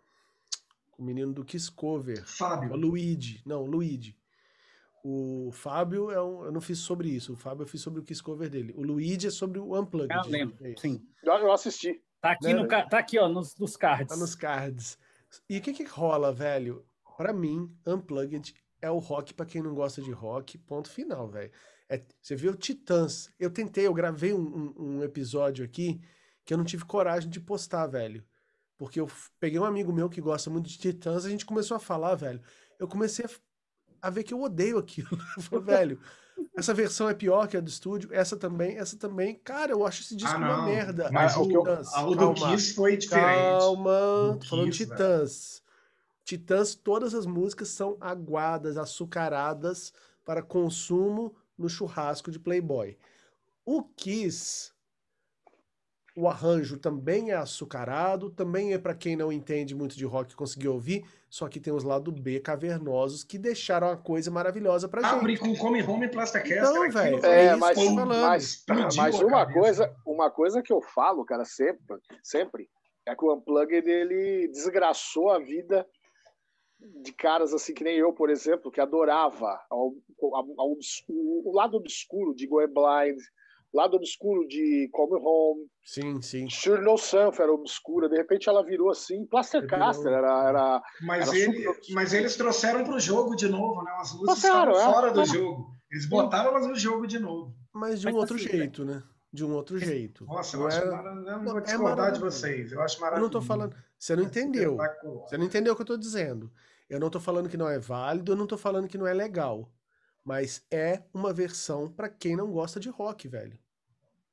o 0.97 1.04
menino 1.04 1.34
do 1.34 1.43
Kiss 1.43 1.72
Cover. 1.72 2.24
Fábio. 2.28 2.72
O 2.72 2.76
Luigi. 2.76 3.41
Não, 3.43 3.66
Luigi. 3.66 4.16
O 5.04 5.49
Fábio, 5.52 6.12
é 6.12 6.22
um, 6.22 6.45
eu 6.45 6.52
não 6.52 6.62
fiz 6.62 6.78
sobre 6.78 7.10
isso. 7.10 7.34
O 7.34 7.36
Fábio 7.36 7.64
eu 7.64 7.68
fiz 7.68 7.82
sobre 7.82 7.99
o 7.99 8.04
Kiss 8.04 8.22
Cover 8.22 8.47
dele. 8.47 8.72
O 8.78 8.84
Luigi 8.84 9.26
é 9.26 9.32
sobre 9.32 9.58
o 9.58 9.76
Unplugged. 9.80 10.14
Ah, 10.14 10.22
lembro. 10.28 10.56
É 10.62 10.76
Sim. 10.78 11.04
Eu 11.24 11.52
assisti. 11.52 11.99
Tá 12.22 12.32
aqui, 12.32 12.53
né? 12.53 12.53
no, 12.53 12.67
tá 12.67 12.99
aqui 12.99 13.17
ó, 13.17 13.28
nos, 13.28 13.55
nos 13.57 13.76
cards. 13.76 14.07
Tá 14.07 14.15
nos 14.15 14.36
cards. 14.36 14.97
E 15.49 15.57
o 15.57 15.61
que 15.61 15.74
que 15.74 15.84
rola, 15.84 16.32
velho? 16.32 16.86
Para 17.17 17.34
mim, 17.34 17.76
Unplugged 17.86 18.53
é 18.82 18.89
o 18.89 18.99
rock 18.99 19.34
para 19.34 19.45
quem 19.45 19.61
não 19.61 19.74
gosta 19.74 20.01
de 20.01 20.11
rock, 20.11 20.57
ponto 20.57 20.89
final, 20.89 21.28
velho. 21.28 21.51
É, 21.89 22.01
você 22.22 22.36
viu 22.36 22.55
Titãs. 22.55 23.30
Eu 23.39 23.49
tentei, 23.49 23.86
eu 23.86 23.93
gravei 23.93 24.34
um, 24.34 24.39
um, 24.39 24.74
um 24.78 25.03
episódio 25.03 25.65
aqui 25.65 26.01
que 26.45 26.53
eu 26.53 26.57
não 26.57 26.65
tive 26.65 26.86
coragem 26.86 27.30
de 27.30 27.39
postar, 27.39 27.88
velho. 27.88 28.24
Porque 28.78 28.99
eu 28.99 29.09
peguei 29.39 29.59
um 29.59 29.65
amigo 29.65 29.91
meu 29.91 30.09
que 30.09 30.22
gosta 30.22 30.49
muito 30.49 30.69
de 30.69 30.78
Titãs, 30.78 31.26
a 31.26 31.30
gente 31.30 31.45
começou 31.45 31.78
a 31.78 31.80
falar, 31.80 32.15
velho. 32.15 32.41
Eu 32.80 32.88
comecei 32.88 33.26
a, 33.26 34.07
a 34.07 34.09
ver 34.09 34.24
que 34.24 34.34
eu 34.34 34.41
odeio 34.41 34.78
aquilo. 34.78 35.09
Eu 35.38 35.43
falei, 35.43 35.65
velho, 35.65 35.99
essa 36.56 36.74
versão 36.74 37.10
é 37.10 37.14
pior 37.14 37.48
que 37.48 37.58
a 37.58 37.62
do 37.62 37.70
estúdio, 37.70 38.10
essa 38.14 38.36
também, 38.36 38.78
essa 38.78 38.98
também. 38.98 39.36
Cara, 39.36 39.72
eu 39.72 39.86
acho 39.86 40.02
esse 40.02 40.16
disco 40.16 40.36
ah, 40.36 40.38
uma 40.38 40.66
merda. 40.66 41.10
Mas 41.12 41.36
o, 41.38 41.48
Titãs, 41.48 41.94
o 41.94 42.16
do 42.16 42.34
Kiss 42.34 42.74
foi 42.74 42.98
diferente. 42.98 43.60
Calma, 43.60 44.38
tô 44.40 44.48
falando 44.48 44.66
Kiss, 44.68 44.78
Titãs. 44.78 45.64
Velho. 45.64 45.72
Titãs, 46.24 46.76
todas 46.76 47.14
as 47.14 47.26
músicas 47.26 47.70
são 47.70 47.98
aguadas, 48.00 48.78
açucaradas 48.78 49.94
para 50.24 50.42
consumo 50.42 51.36
no 51.58 51.70
churrasco 51.70 52.32
de 52.32 52.40
Playboy. 52.40 52.98
O 53.66 53.84
Kiss 53.84 54.72
o 56.22 56.28
arranjo 56.28 56.78
também 56.78 57.32
é 57.32 57.36
açucarado, 57.36 58.30
também 58.30 58.74
é 58.74 58.78
para 58.78 58.93
quem 58.93 59.15
não 59.15 59.32
entende 59.32 59.74
muito 59.74 59.95
de 59.95 60.05
rock 60.05 60.36
conseguir 60.36 60.67
ouvir, 60.67 61.03
só 61.28 61.49
que 61.49 61.59
tem 61.59 61.74
os 61.74 61.84
lados 61.84 62.13
B 62.13 62.39
cavernosos 62.39 63.24
que 63.24 63.39
deixaram 63.39 63.89
a 63.89 63.97
coisa 63.97 64.30
maravilhosa 64.30 64.88
pra 64.88 65.01
gente. 65.01 65.15
Abre 65.15 65.38
com 65.38 65.55
Come 65.55 65.82
Home 65.82 66.05
e 66.05 66.09
Plastacast. 66.09 66.53
Então, 66.53 66.91
velho, 66.91 67.26
é, 67.26 67.45
é 67.45 67.55
mas, 67.55 67.76
mas, 67.76 68.95
mas 68.95 69.19
uma 69.19 69.51
coisa, 69.51 69.95
uma 70.05 70.30
coisa 70.30 70.61
que 70.61 70.72
eu 70.72 70.80
falo, 70.80 71.26
cara, 71.26 71.43
sempre, 71.43 71.97
sempre, 72.22 72.69
é 73.07 73.15
que 73.15 73.26
o 73.26 73.34
Unplugged 73.34 73.89
ele 73.89 74.47
desgraçou 74.49 75.32
a 75.32 75.39
vida 75.39 75.88
de 77.01 77.13
caras 77.13 77.51
assim 77.51 77.74
que 77.74 77.84
nem 77.84 77.97
eu, 77.97 78.13
por 78.13 78.30
exemplo, 78.30 78.69
que 78.69 78.80
adorava 78.80 79.59
ao, 79.72 79.95
ao, 80.22 80.45
ao, 80.59 80.78
o 81.09 81.51
lado 81.55 81.78
obscuro 81.78 82.36
de 82.36 82.45
Go 82.45 82.59
Blind, 82.67 83.19
lado 83.74 83.95
obscuro 83.95 84.47
de 84.47 84.89
Come 84.91 85.19
Home. 85.24 85.67
Sim, 85.84 86.22
sim. 86.22 86.49
Sure 86.49 86.82
No 86.82 86.97
Surf 86.97 87.41
era 87.41 87.51
obscura, 87.51 88.09
de 88.09 88.17
repente 88.17 88.49
ela 88.49 88.63
virou 88.63 88.89
assim, 88.89 89.26
Plastercaster, 89.26 90.11
era, 90.11 90.49
era. 90.49 90.82
Mas, 91.01 91.28
era 91.30 91.38
ele, 91.38 91.65
mas 91.91 92.13
eles 92.13 92.36
trouxeram 92.36 92.84
para 92.84 92.95
o 92.95 92.99
jogo 92.99 93.36
de 93.36 93.47
novo, 93.47 93.82
né? 93.84 93.91
As 93.99 94.13
luzes 94.13 94.43
estavam 94.43 94.78
é, 94.78 94.84
fora 94.84 95.11
do 95.11 95.26
jogo. 95.26 95.72
Eles 95.91 96.05
botaram 96.07 96.51
elas 96.51 96.67
no 96.67 96.76
jogo 96.76 97.05
de 97.05 97.19
novo. 97.19 97.53
Mas 97.74 98.01
de 98.01 98.07
um 98.07 98.11
mas 98.11 98.22
outro 98.22 98.36
assim, 98.36 98.49
jeito, 98.49 98.86
né? 98.86 99.03
De 99.34 99.45
um 99.45 99.53
outro 99.53 99.80
jeito. 99.80 100.26
Nossa, 100.26 100.55
eu 100.55 100.59
não 100.61 100.67
acho 100.67 100.82
é... 100.82 100.86
maravilhoso. 100.86 101.30
Eu 101.30 101.38
não 101.38 101.45
vou 101.45 101.57
é 101.57 101.61
discordar 101.61 102.07
é 102.07 102.11
de 102.11 102.19
vocês. 102.19 102.72
Eu 102.72 102.82
acho 102.82 102.99
maravilhoso. 102.99 103.32
Eu 103.32 103.34
não 103.34 103.41
tô 103.41 103.47
falando. 103.47 103.76
Você 103.97 104.15
não 104.15 104.24
entendeu. 104.24 104.78
Você 105.26 105.38
não 105.38 105.45
entendeu 105.45 105.74
o 105.74 105.76
que 105.76 105.82
eu 105.82 105.86
tô 105.86 105.97
dizendo. 105.97 106.51
Eu 106.89 106.99
não 106.99 107.09
tô 107.09 107.19
falando 107.19 107.47
que 107.47 107.55
não 107.55 107.69
é 107.69 107.80
válido, 107.80 108.34
eu 108.34 108.36
não 108.36 108.45
tô 108.45 108.57
falando 108.57 108.88
que 108.88 108.97
não 108.97 109.07
é 109.07 109.13
legal. 109.13 109.72
Mas 110.24 110.63
é 110.69 111.01
uma 111.13 111.34
versão 111.34 111.89
para 111.89 112.07
quem 112.07 112.36
não 112.36 112.51
gosta 112.51 112.80
de 112.80 112.89
rock, 112.89 113.28
velho. 113.28 113.57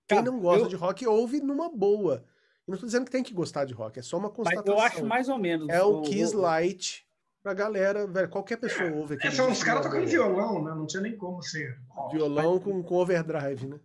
Quem 0.06 0.22
não 0.22 0.40
gosta 0.40 0.64
eu... 0.64 0.68
de 0.68 0.76
rock 0.76 1.06
ouve 1.06 1.40
numa 1.40 1.68
boa. 1.68 2.24
Eu 2.66 2.72
não 2.72 2.74
estou 2.74 2.86
dizendo 2.86 3.04
que 3.06 3.10
tem 3.10 3.22
que 3.22 3.32
gostar 3.32 3.64
de 3.64 3.72
rock, 3.72 3.98
é 3.98 4.02
só 4.02 4.18
uma 4.18 4.30
constatação. 4.30 4.74
Mas 4.74 4.82
eu 4.82 4.86
acho 4.86 5.06
mais 5.06 5.28
ou 5.28 5.38
menos. 5.38 5.68
É 5.68 5.82
o, 5.82 6.00
o 6.00 6.02
Kiss 6.02 6.36
Light 6.36 7.06
pra 7.42 7.54
galera, 7.54 8.06
velho. 8.06 8.28
Qualquer 8.28 8.58
pessoa 8.58 8.90
ouve 8.90 9.14
aqui. 9.14 9.26
É, 9.26 9.30
são 9.30 9.50
os 9.50 9.62
caras 9.62 9.82
tocando 9.82 10.06
violão, 10.06 10.62
né? 10.62 10.74
Não 10.74 10.86
tinha 10.86 11.02
nem 11.02 11.16
como 11.16 11.42
ser. 11.42 11.78
Violão 12.12 12.54
mas... 12.54 12.64
com, 12.64 12.82
com 12.82 12.94
overdrive, 12.96 13.66
né? 13.66 13.80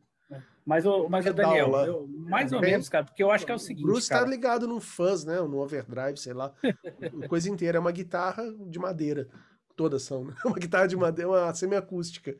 Mas, 0.65 0.85
o, 0.85 1.09
mas 1.09 1.25
o 1.25 1.33
Daniel, 1.33 1.75
eu, 1.85 2.07
mais 2.07 2.53
ou 2.53 2.61
Bem, 2.61 2.71
menos, 2.71 2.87
cara, 2.87 3.03
porque 3.03 3.21
eu 3.21 3.29
acho 3.29 3.45
que 3.45 3.51
é 3.51 3.55
o 3.55 3.59
seguinte. 3.59 3.85
Bruce 3.85 4.07
tá 4.07 4.15
cara. 4.15 4.25
tá 4.25 4.31
ligado 4.31 4.65
num 4.65 4.79
fuzz, 4.79 5.25
né? 5.25 5.39
No 5.41 5.57
overdrive, 5.57 6.17
sei 6.17 6.33
lá. 6.33 6.53
coisa 7.27 7.49
inteira. 7.49 7.77
É 7.77 7.81
uma 7.81 7.91
guitarra 7.91 8.43
de 8.67 8.79
madeira. 8.79 9.27
Todas 9.75 10.03
são, 10.03 10.25
né? 10.25 10.35
Uma 10.45 10.55
guitarra 10.55 10.87
de 10.87 10.95
madeira, 10.95 11.29
uma 11.29 11.53
semiacústica. 11.53 12.37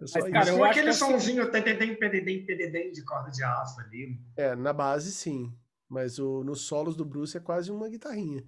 Mas, 0.00 0.12
cara, 0.12 0.50
eu 0.50 0.64
aquele 0.64 0.88
assim 0.88 0.98
somzinho 0.98 1.50
tededem, 1.50 1.94
pededem, 1.94 2.46
pededem 2.46 2.90
de 2.90 3.04
corda 3.04 3.30
de 3.30 3.44
aço 3.44 3.80
ali. 3.80 4.18
É, 4.34 4.56
na 4.56 4.72
base 4.72 5.12
sim. 5.12 5.52
Mas 5.88 6.18
o, 6.18 6.42
nos 6.42 6.62
solos 6.62 6.96
do 6.96 7.04
Bruce 7.04 7.36
é 7.36 7.40
quase 7.40 7.70
uma 7.70 7.88
guitarrinha. 7.88 8.42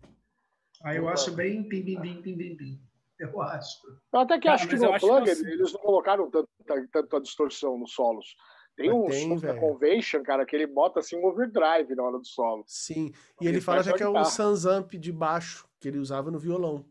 Ah, 0.83 0.95
eu 0.95 1.09
acho 1.09 1.33
bem 1.33 1.63
pim, 1.69 1.85
pim, 1.85 2.01
pim, 2.01 2.23
pim, 2.23 2.37
pim, 2.37 2.57
pim. 2.57 2.81
Eu 3.19 3.41
acho. 3.43 3.79
Eu 4.13 4.21
até 4.21 4.39
que 4.39 4.49
acho 4.49 4.67
que 4.67 4.77
no 4.77 4.99
Plug 4.99 5.29
eles 5.29 5.73
não 5.73 5.81
colocaram 5.81 6.31
tanta, 6.31 6.89
tanta 6.91 7.21
distorção 7.21 7.79
nos 7.79 7.93
solos. 7.93 8.35
Tem 8.77 8.89
Mas 8.89 8.97
um 8.97 9.07
tem, 9.07 9.29
som 9.29 9.47
da 9.47 9.55
Convention, 9.55 10.23
cara, 10.23 10.47
que 10.47 10.57
ele 10.57 10.67
bota 10.67 11.01
assim 11.01 11.17
um 11.17 11.27
overdrive 11.27 11.95
na 11.95 12.03
hora 12.03 12.19
do 12.19 12.27
solo. 12.27 12.65
Sim, 12.67 13.13
e 13.41 13.47
ele, 13.47 13.57
ele 13.57 13.61
fala 13.61 13.83
até 13.83 13.93
que 13.93 14.03
é 14.03 14.09
o 14.09 14.25
Sansamp 14.25 14.93
de 14.95 15.13
baixo 15.13 15.69
que 15.79 15.89
ele 15.89 15.99
usava 15.99 16.31
no 16.31 16.39
violão, 16.39 16.85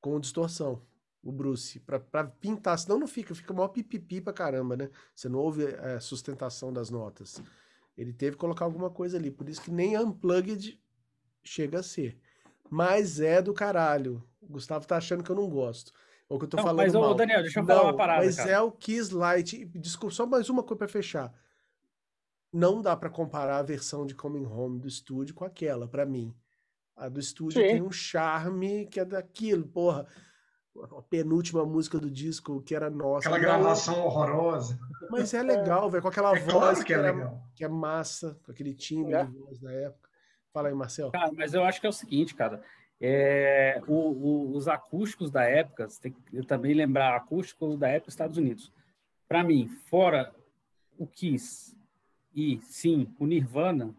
com 0.00 0.18
distorção 0.20 0.82
o 1.22 1.32
Bruce, 1.32 1.80
pra, 1.80 1.98
pra 1.98 2.24
pintar, 2.24 2.78
senão 2.78 2.98
não 2.98 3.06
fica, 3.06 3.34
fica 3.34 3.52
maior 3.52 3.68
pipipi 3.68 4.20
pra 4.20 4.32
caramba, 4.32 4.76
né? 4.76 4.88
Você 5.14 5.28
não 5.28 5.38
ouve 5.38 5.66
a 5.66 5.90
é, 5.90 6.00
sustentação 6.00 6.72
das 6.72 6.90
notas. 6.90 7.42
Ele 7.96 8.12
teve 8.12 8.36
que 8.36 8.40
colocar 8.40 8.64
alguma 8.64 8.88
coisa 8.88 9.16
ali, 9.18 9.30
por 9.30 9.48
isso 9.48 9.60
que 9.60 9.70
nem 9.70 9.98
Unplugged 9.98 10.80
chega 11.42 11.80
a 11.80 11.82
ser. 11.82 12.18
Mas 12.70 13.20
é 13.20 13.42
do 13.42 13.52
caralho. 13.52 14.22
O 14.40 14.46
Gustavo 14.46 14.86
tá 14.86 14.96
achando 14.96 15.24
que 15.24 15.30
eu 15.30 15.36
não 15.36 15.48
gosto. 15.48 15.92
Ou 16.28 16.38
que 16.38 16.44
eu 16.44 16.48
tô 16.48 16.58
não, 16.58 16.64
falando 16.64 16.84
mas, 16.84 16.92
mal. 16.92 17.14
Daniel, 17.14 17.42
deixa 17.42 17.60
eu 17.60 17.64
falar 17.64 17.78
não, 17.78 17.86
uma 17.86 17.96
parada, 17.96 18.24
Mas 18.24 18.36
cara. 18.36 18.50
é 18.50 18.60
o 18.60 18.70
Kiss 18.70 19.14
Light. 19.14 19.64
Desculpa, 19.66 20.14
só 20.14 20.26
mais 20.26 20.48
uma 20.48 20.62
coisa 20.62 20.78
pra 20.78 20.88
fechar. 20.88 21.34
Não 22.52 22.80
dá 22.80 22.96
para 22.96 23.10
comparar 23.10 23.58
a 23.58 23.62
versão 23.62 24.06
de 24.06 24.14
Coming 24.14 24.46
Home 24.46 24.78
do 24.78 24.86
estúdio 24.86 25.34
com 25.34 25.44
aquela, 25.44 25.88
para 25.88 26.06
mim. 26.06 26.34
A 26.98 27.08
do 27.08 27.20
estúdio 27.20 27.60
Sim. 27.62 27.68
tem 27.68 27.82
um 27.82 27.92
charme 27.92 28.86
que 28.86 29.00
é 29.00 29.04
daquilo, 29.04 29.66
porra 29.66 30.06
a 30.96 31.02
penúltima 31.02 31.64
música 31.64 31.98
do 31.98 32.10
disco 32.10 32.62
que 32.62 32.74
era 32.74 32.90
nossa. 32.90 33.28
Aquela 33.28 33.38
gravação 33.38 34.04
horrorosa. 34.04 34.78
Mas 35.10 35.34
é 35.34 35.42
legal, 35.42 35.90
velho, 35.90 36.02
com 36.02 36.08
aquela 36.08 36.36
é 36.36 36.40
voz 36.40 36.52
claro 36.52 36.78
que, 36.78 36.84
que, 36.84 36.94
é 36.94 36.96
era, 36.96 37.42
que 37.54 37.64
é 37.64 37.68
massa, 37.68 38.38
com 38.44 38.52
aquele 38.52 38.74
timbre 38.74 39.14
é. 39.14 39.24
de 39.24 39.36
voz 39.36 39.58
da 39.58 39.72
época. 39.72 40.08
Fala 40.52 40.68
aí, 40.68 40.74
Marcel. 40.74 41.10
Cara, 41.10 41.30
mas 41.32 41.54
eu 41.54 41.64
acho 41.64 41.80
que 41.80 41.86
é 41.86 41.90
o 41.90 41.92
seguinte, 41.92 42.34
cara. 42.34 42.62
É, 43.00 43.80
o, 43.86 43.94
o, 43.94 44.56
os 44.56 44.66
acústicos 44.66 45.30
da 45.30 45.44
época, 45.44 45.86
tem 46.00 46.12
que 46.12 46.42
também 46.42 46.74
lembrar 46.74 47.16
acústico 47.16 47.76
da 47.76 47.88
época 47.88 48.06
dos 48.06 48.14
Estados 48.14 48.36
Unidos. 48.36 48.72
Para 49.28 49.44
mim, 49.44 49.68
fora 49.88 50.32
o 50.96 51.06
Kiss 51.06 51.76
e 52.34 52.60
sim 52.62 53.14
o 53.18 53.26
Nirvana, 53.26 53.94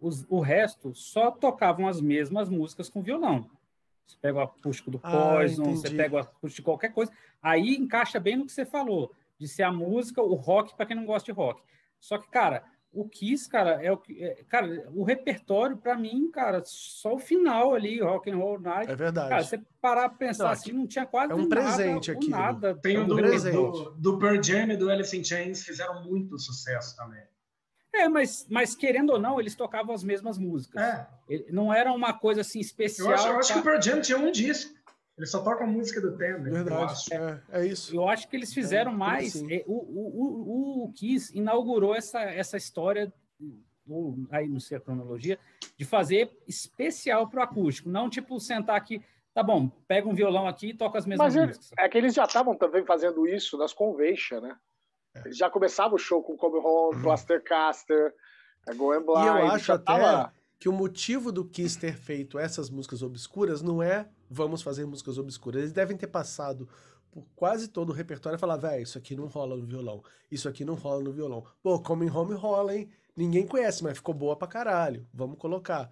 os, 0.00 0.24
o 0.28 0.40
resto 0.40 0.94
só 0.94 1.30
tocavam 1.30 1.88
as 1.88 2.00
mesmas 2.00 2.48
músicas 2.48 2.88
com 2.88 3.02
violão. 3.02 3.50
Você 4.06 4.16
pega 4.20 4.38
o 4.38 4.42
acústico 4.42 4.90
do 4.90 5.00
ah, 5.02 5.10
Poison, 5.10 5.62
ah, 5.62 5.70
você 5.70 5.90
pega 5.90 6.16
o 6.16 6.18
acústico 6.18 6.56
de 6.56 6.62
qualquer 6.62 6.92
coisa. 6.92 7.12
Aí 7.42 7.74
encaixa 7.74 8.20
bem 8.20 8.36
no 8.36 8.46
que 8.46 8.52
você 8.52 8.64
falou, 8.64 9.12
de 9.38 9.48
ser 9.48 9.62
a 9.62 9.72
música, 9.72 10.22
o 10.22 10.34
rock 10.34 10.74
para 10.76 10.86
quem 10.86 10.96
não 10.96 11.06
gosta 11.06 11.32
de 11.32 11.36
rock. 11.36 11.62
Só 11.98 12.18
que, 12.18 12.28
cara, 12.28 12.64
o 12.94 13.08
Kiss, 13.08 13.48
cara, 13.48 13.82
é 13.82 13.90
o 13.90 13.96
que. 13.96 14.22
É, 14.22 14.44
cara, 14.48 14.88
o 14.94 15.02
repertório, 15.02 15.76
para 15.76 15.96
mim, 15.96 16.30
cara, 16.30 16.62
só 16.64 17.14
o 17.14 17.18
final 17.18 17.74
ali, 17.74 18.00
Rock 18.00 18.30
and 18.30 18.36
Roll 18.36 18.60
Night. 18.60 18.90
É 18.90 18.94
verdade. 18.94 19.28
Cara, 19.28 19.42
você 19.42 19.60
parar 19.80 20.08
pra 20.10 20.18
pensar 20.18 20.44
não, 20.44 20.50
assim, 20.50 20.72
não 20.72 20.86
tinha 20.86 21.04
quase 21.04 21.32
é 21.32 21.34
um 21.34 21.48
nada, 21.48 21.48
presente 21.48 22.10
aqui. 22.10 22.28
Nada. 22.28 22.74
Tem 22.76 22.96
o 22.98 23.02
um 23.02 23.06
do, 23.06 23.16
presente. 23.16 23.56
do, 23.56 23.90
do 23.90 24.18
Pearl 24.18 24.40
Jam 24.40 24.70
e 24.70 24.76
do 24.76 24.90
Alice 24.90 25.16
in 25.16 25.24
Chains 25.24 25.64
fizeram 25.64 26.04
muito 26.04 26.38
sucesso 26.38 26.96
também. 26.96 27.22
É, 27.94 28.08
mas, 28.08 28.46
mas 28.50 28.74
querendo 28.74 29.10
ou 29.10 29.18
não, 29.20 29.38
eles 29.38 29.54
tocavam 29.54 29.94
as 29.94 30.02
mesmas 30.02 30.36
músicas. 30.36 30.82
É. 30.82 31.06
Não 31.50 31.72
era 31.72 31.92
uma 31.92 32.12
coisa 32.12 32.40
assim 32.40 32.60
especial. 32.60 33.08
Eu 33.08 33.14
acho, 33.14 33.28
eu 33.28 33.38
acho 33.38 33.52
pra... 33.52 33.54
que 33.54 33.60
o 33.60 33.70
Pearl 33.70 33.82
Jam 33.82 34.00
tinha 34.00 34.18
um 34.18 34.32
disco. 34.32 34.74
Eles 35.16 35.30
só 35.30 35.42
tocam 35.42 35.66
a 35.66 35.70
música 35.70 36.00
do 36.00 36.16
Temer. 36.16 36.52
Verdade, 36.52 37.04
é, 37.12 37.60
é, 37.60 37.66
isso. 37.66 37.94
Eu 37.94 38.08
acho 38.08 38.28
que 38.28 38.34
eles 38.34 38.52
fizeram 38.52 38.92
é, 38.92 38.96
mais. 38.96 39.36
Assim. 39.36 39.62
o, 39.64 39.74
o, 39.74 40.82
o, 40.82 40.84
o 40.86 40.92
Kiss 40.92 41.36
inaugurou 41.36 41.94
essa, 41.94 42.20
essa 42.20 42.56
história 42.56 43.12
ou 43.88 44.16
aí 44.30 44.48
não 44.48 44.60
sei 44.60 44.78
a 44.78 44.80
cronologia, 44.80 45.38
de 45.76 45.84
fazer 45.84 46.30
especial 46.46 47.28
para 47.28 47.40
o 47.40 47.42
acústico, 47.42 47.88
não 47.88 48.08
tipo 48.08 48.38
sentar 48.40 48.76
aqui, 48.76 49.02
tá 49.32 49.42
bom, 49.42 49.68
pega 49.86 50.08
um 50.08 50.14
violão 50.14 50.46
aqui 50.46 50.68
e 50.68 50.74
toca 50.74 50.98
as 50.98 51.06
mesmas 51.06 51.34
Mas 51.34 51.46
músicas. 51.46 51.70
é 51.78 51.88
que 51.88 51.98
eles 51.98 52.14
já 52.14 52.24
estavam 52.24 52.56
também 52.56 52.84
fazendo 52.84 53.26
isso 53.26 53.56
nas 53.58 53.72
convention, 53.72 54.40
né? 54.40 54.56
É. 55.14 55.20
Eles 55.26 55.36
já 55.38 55.48
começavam 55.48 55.94
o 55.94 55.98
show 55.98 56.22
com 56.22 56.36
Come 56.36 56.58
Home, 56.58 57.00
Plaster 57.02 57.42
Caster, 57.42 58.14
Go 58.76 58.92
and 58.92 59.02
Blind. 59.02 59.24
E 59.24 59.28
eu 59.28 59.50
acho 59.50 59.72
até 59.72 59.84
tava- 59.84 60.32
que 60.58 60.68
o 60.68 60.72
motivo 60.72 61.30
do 61.30 61.44
Kiss 61.44 61.78
ter 61.78 61.94
feito 61.94 62.38
essas 62.38 62.70
músicas 62.70 63.02
obscuras 63.02 63.60
não 63.62 63.82
é 63.82 64.08
vamos 64.30 64.62
fazer 64.62 64.86
músicas 64.86 65.18
obscuras. 65.18 65.60
Eles 65.60 65.72
devem 65.72 65.96
ter 65.96 66.06
passado 66.06 66.68
por 67.12 67.24
quase 67.36 67.68
todo 67.68 67.90
o 67.90 67.92
repertório 67.92 68.36
e 68.36 68.40
falar, 68.40 68.56
velho, 68.56 68.82
isso 68.82 68.98
aqui 68.98 69.14
não 69.14 69.26
rola 69.26 69.56
no 69.56 69.64
violão, 69.64 70.02
isso 70.30 70.48
aqui 70.48 70.64
não 70.64 70.74
rola 70.74 71.02
no 71.02 71.12
violão. 71.12 71.44
Pô, 71.62 71.78
Coming 71.78 72.08
Home 72.10 72.34
rola, 72.34 72.74
hein? 72.74 72.88
Ninguém 73.16 73.46
conhece, 73.46 73.84
mas 73.84 73.98
ficou 73.98 74.12
boa 74.14 74.34
pra 74.34 74.48
caralho. 74.48 75.06
Vamos 75.14 75.38
colocar. 75.38 75.88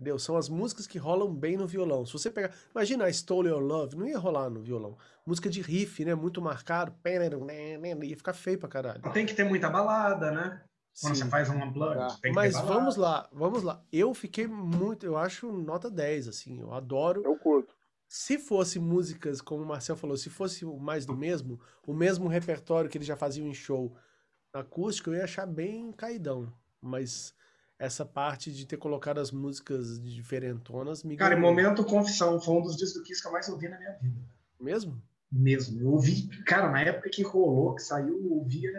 Entendeu? 0.00 0.18
São 0.18 0.34
as 0.38 0.48
músicas 0.48 0.86
que 0.86 0.96
rolam 0.96 1.30
bem 1.30 1.58
no 1.58 1.66
violão. 1.66 2.06
Se 2.06 2.14
você 2.14 2.30
pegar. 2.30 2.54
Imagina 2.74 3.04
a 3.04 3.12
Stole 3.12 3.50
Your 3.50 3.60
Love, 3.60 3.96
não 3.96 4.06
ia 4.06 4.18
rolar 4.18 4.48
no 4.48 4.62
violão. 4.62 4.96
Música 5.26 5.50
de 5.50 5.60
riff, 5.60 6.02
né? 6.06 6.14
Muito 6.14 6.40
marcado. 6.40 6.94
Ia 7.04 8.16
ficar 8.16 8.32
feio 8.32 8.58
pra 8.58 8.66
caralho. 8.66 9.02
Tem 9.12 9.26
que 9.26 9.34
ter 9.34 9.44
muita 9.44 9.68
balada, 9.68 10.30
né? 10.30 10.62
Quando 11.02 11.16
Sim. 11.16 11.24
você 11.24 11.28
faz 11.28 11.50
um 11.50 11.62
unplugged, 11.62 11.98
Tá. 11.98 12.18
tem 12.22 12.32
que 12.32 12.34
Mas 12.34 12.54
ter 12.54 12.62
balada. 12.62 12.74
vamos 12.80 12.96
lá, 12.96 13.28
vamos 13.30 13.62
lá. 13.62 13.82
Eu 13.92 14.14
fiquei 14.14 14.46
muito, 14.46 15.04
eu 15.04 15.18
acho 15.18 15.52
nota 15.52 15.90
10, 15.90 16.28
assim, 16.28 16.58
eu 16.60 16.72
adoro. 16.72 17.22
Eu 17.22 17.36
curto. 17.36 17.74
Se 18.08 18.38
fosse 18.38 18.78
músicas, 18.78 19.42
como 19.42 19.62
o 19.62 19.66
Marcel 19.66 19.96
falou, 19.96 20.16
se 20.16 20.30
fosse 20.30 20.64
o 20.64 20.78
mais 20.78 21.04
do 21.04 21.14
mesmo, 21.14 21.60
o 21.86 21.92
mesmo 21.92 22.26
repertório 22.26 22.88
que 22.88 22.96
eles 22.96 23.06
já 23.06 23.16
faziam 23.16 23.46
em 23.46 23.54
show 23.54 23.94
acústico, 24.52 25.10
eu 25.10 25.16
ia 25.16 25.24
achar 25.24 25.46
bem 25.46 25.92
caidão. 25.92 26.50
Mas 26.80 27.34
essa 27.80 28.04
parte 28.04 28.52
de 28.52 28.66
ter 28.66 28.76
colocado 28.76 29.18
as 29.18 29.32
músicas 29.32 29.98
diferentonas 29.98 31.02
me 31.02 31.16
Cara, 31.16 31.34
em 31.34 31.40
momento 31.40 31.82
confissão, 31.82 32.38
foi 32.38 32.54
um 32.56 32.60
dos 32.60 32.76
discos 32.76 33.00
do 33.00 33.06
Kiss 33.06 33.22
que 33.22 33.26
eu 33.26 33.32
mais 33.32 33.48
ouvi 33.48 33.70
na 33.70 33.78
minha 33.78 33.92
vida. 33.94 34.20
Mesmo? 34.60 35.02
Mesmo. 35.32 35.80
Eu 35.80 35.92
ouvi, 35.92 36.28
cara, 36.44 36.70
na 36.70 36.82
época 36.82 37.08
que 37.08 37.22
rolou, 37.22 37.74
que 37.74 37.82
saiu, 37.82 38.22
eu 38.22 38.32
ouvia 38.34 38.70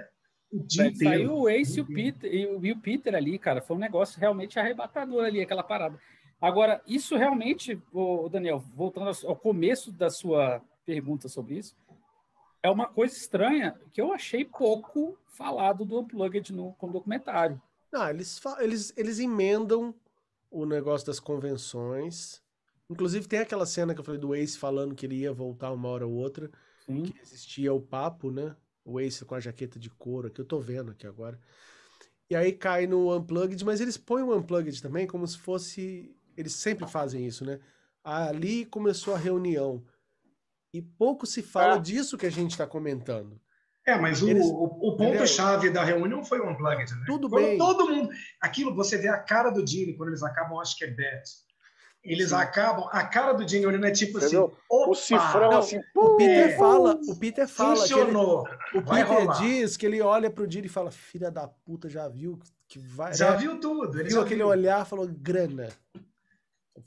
o 0.52 0.64
dia 0.64 0.86
inteiro. 0.86 1.16
Saiu 1.16 1.34
o 1.34 1.50
Ace 1.50 1.80
e 1.80 1.82
o, 1.82 1.86
Dia 1.86 1.96
Peter, 1.96 2.32
e 2.32 2.46
o, 2.46 2.64
e 2.64 2.72
o 2.72 2.80
Peter 2.80 3.16
ali, 3.16 3.40
cara. 3.40 3.60
Foi 3.60 3.76
um 3.76 3.80
negócio 3.80 4.20
realmente 4.20 4.60
arrebatador 4.60 5.26
ali, 5.26 5.42
aquela 5.42 5.64
parada. 5.64 6.00
Agora, 6.40 6.80
isso 6.86 7.18
realmente, 7.18 7.82
ô, 7.92 8.30
Daniel, 8.30 8.60
voltando 8.76 9.10
ao- 9.26 9.36
começo 9.36 9.92
da 9.92 10.12
sua 10.12 10.62
pergunta 10.86 11.28
sobre 11.28 11.58
isso, 11.58 11.76
é 12.62 12.70
uma 12.70 12.86
coisa 12.86 13.16
estranha 13.16 13.76
que 13.92 14.00
eu 14.00 14.14
achei 14.14 14.46
pouco 14.46 15.18
falado 15.26 15.86
do 15.86 16.00
Unplugged 16.00 16.54
no, 16.54 16.74
com 16.74 16.88
o 16.88 16.92
documentário. 16.92 17.60
Não, 17.92 18.10
eles, 18.10 18.40
fa- 18.40 18.64
eles, 18.64 18.94
eles 18.96 19.20
emendam 19.20 19.94
o 20.50 20.66
negócio 20.66 21.06
das 21.08 21.20
convenções. 21.20 22.42
Inclusive 22.90 23.28
tem 23.28 23.40
aquela 23.40 23.66
cena 23.66 23.94
que 23.94 24.00
eu 24.00 24.04
falei 24.04 24.20
do 24.20 24.34
Ace 24.36 24.58
falando 24.58 24.96
que 24.96 25.06
ele 25.06 25.16
ia 25.16 25.34
voltar 25.34 25.72
uma 25.72 25.88
hora 25.90 26.06
ou 26.08 26.14
outra. 26.14 26.50
Sim. 26.86 27.04
que 27.04 27.20
existia 27.22 27.72
o 27.74 27.80
papo, 27.80 28.32
né? 28.32 28.56
O 28.84 29.00
Ace 29.00 29.24
com 29.24 29.36
a 29.36 29.40
jaqueta 29.40 29.78
de 29.80 29.90
couro, 29.90 30.32
que 30.32 30.42
eu 30.42 30.46
tô 30.46 30.60
vendo 30.60 30.92
aqui 30.92 31.06
agora. 31.06 31.40
E 32.30 32.36
aí 32.36 32.52
cai 32.54 32.88
no 32.88 33.16
Unplugged, 33.16 33.64
mas 33.64 33.80
eles 33.82 33.98
põem 33.98 34.24
o 34.24 34.36
Unplugged 34.36 34.82
também 34.82 35.06
como 35.06 35.28
se 35.28 35.38
fosse. 35.38 36.16
Eles 36.36 36.54
sempre 36.54 36.88
fazem 36.88 37.26
isso, 37.26 37.46
né? 37.46 37.60
Ali 38.04 38.66
começou 38.66 39.14
a 39.14 39.18
reunião. 39.18 39.84
E 40.74 40.82
pouco 40.82 41.28
se 41.28 41.42
fala 41.44 41.76
É. 41.76 41.80
disso 41.80 42.18
que 42.18 42.26
a 42.26 42.30
gente 42.32 42.58
tá 42.58 42.66
comentando. 42.66 43.40
É, 43.88 43.98
mas 43.98 44.22
o, 44.22 44.30
Eles- 44.30 44.46
o, 44.46 44.96
ponto-chave 44.96 45.70
da 45.72 45.84
reunião 45.84 46.24
foi 46.24 46.40
o 46.40 46.48
Unplugged, 46.50 46.92
né? 46.94 47.04
Tudo 47.08 47.28
Quando 47.30 47.46
bem. 47.46 47.58
todo 47.58 47.90
mundo... 47.90 48.10
Aquilo, 48.40 48.76
você 48.76 48.98
vê 48.98 49.08
a 49.08 49.18
cara 49.18 49.50
do 49.50 49.66
Gene 49.66 49.96
quando 49.96 50.10
eles 50.10 50.22
acabam, 50.22 50.60
acho 50.60 50.78
que 50.78 50.84
é 50.84 50.88
Bet. 50.88 51.24
Eles 52.04 52.30
Sim. 52.30 52.36
acabam... 52.36 52.88
A 52.92 53.04
cara 53.06 53.34
do 53.34 53.48
Gene 53.48 53.66
olhando 53.66 53.86
é 53.88 53.92
tipo 53.92 54.20
Entendeu? 54.20 54.46
assim... 54.46 54.56
Opa, 54.70 54.90
O 54.92 54.96
cifrão, 54.96 55.52
Não, 55.52 55.58
assim, 55.60 55.80
O 55.96 56.16
Peter 56.16 56.50
É. 56.52 56.58
fala, 56.58 57.00
o 57.08 57.16
Peter 57.16 57.48
fala 57.48 57.76
que 57.76 57.82
ele, 57.82 57.90
funcionou. 58.06 58.48
o 58.76 58.82
Peter 58.84 59.08
rolar. 59.08 59.42
diz 59.42 59.78
que 59.78 59.86
ele 59.88 60.02
olha 60.02 60.30
pro 60.30 60.48
Didi 60.48 60.68
e 60.68 60.70
fala: 60.70 60.92
"Filha 60.92 61.30
da 61.32 61.48
puta, 61.48 61.90
já 61.90 62.08
viu 62.08 62.40
que 62.68 62.78
vai 62.80 63.14
Já 63.14 63.32
né? 63.32 63.38
viu 63.38 63.60
tudo. 63.60 63.96
Ele 64.00 64.10
viu 64.10 64.18
já 64.18 64.22
aquele 64.22 64.36
viu. 64.38 64.48
olhar, 64.48 64.86
falou 64.86 65.08
grana". 65.08 65.70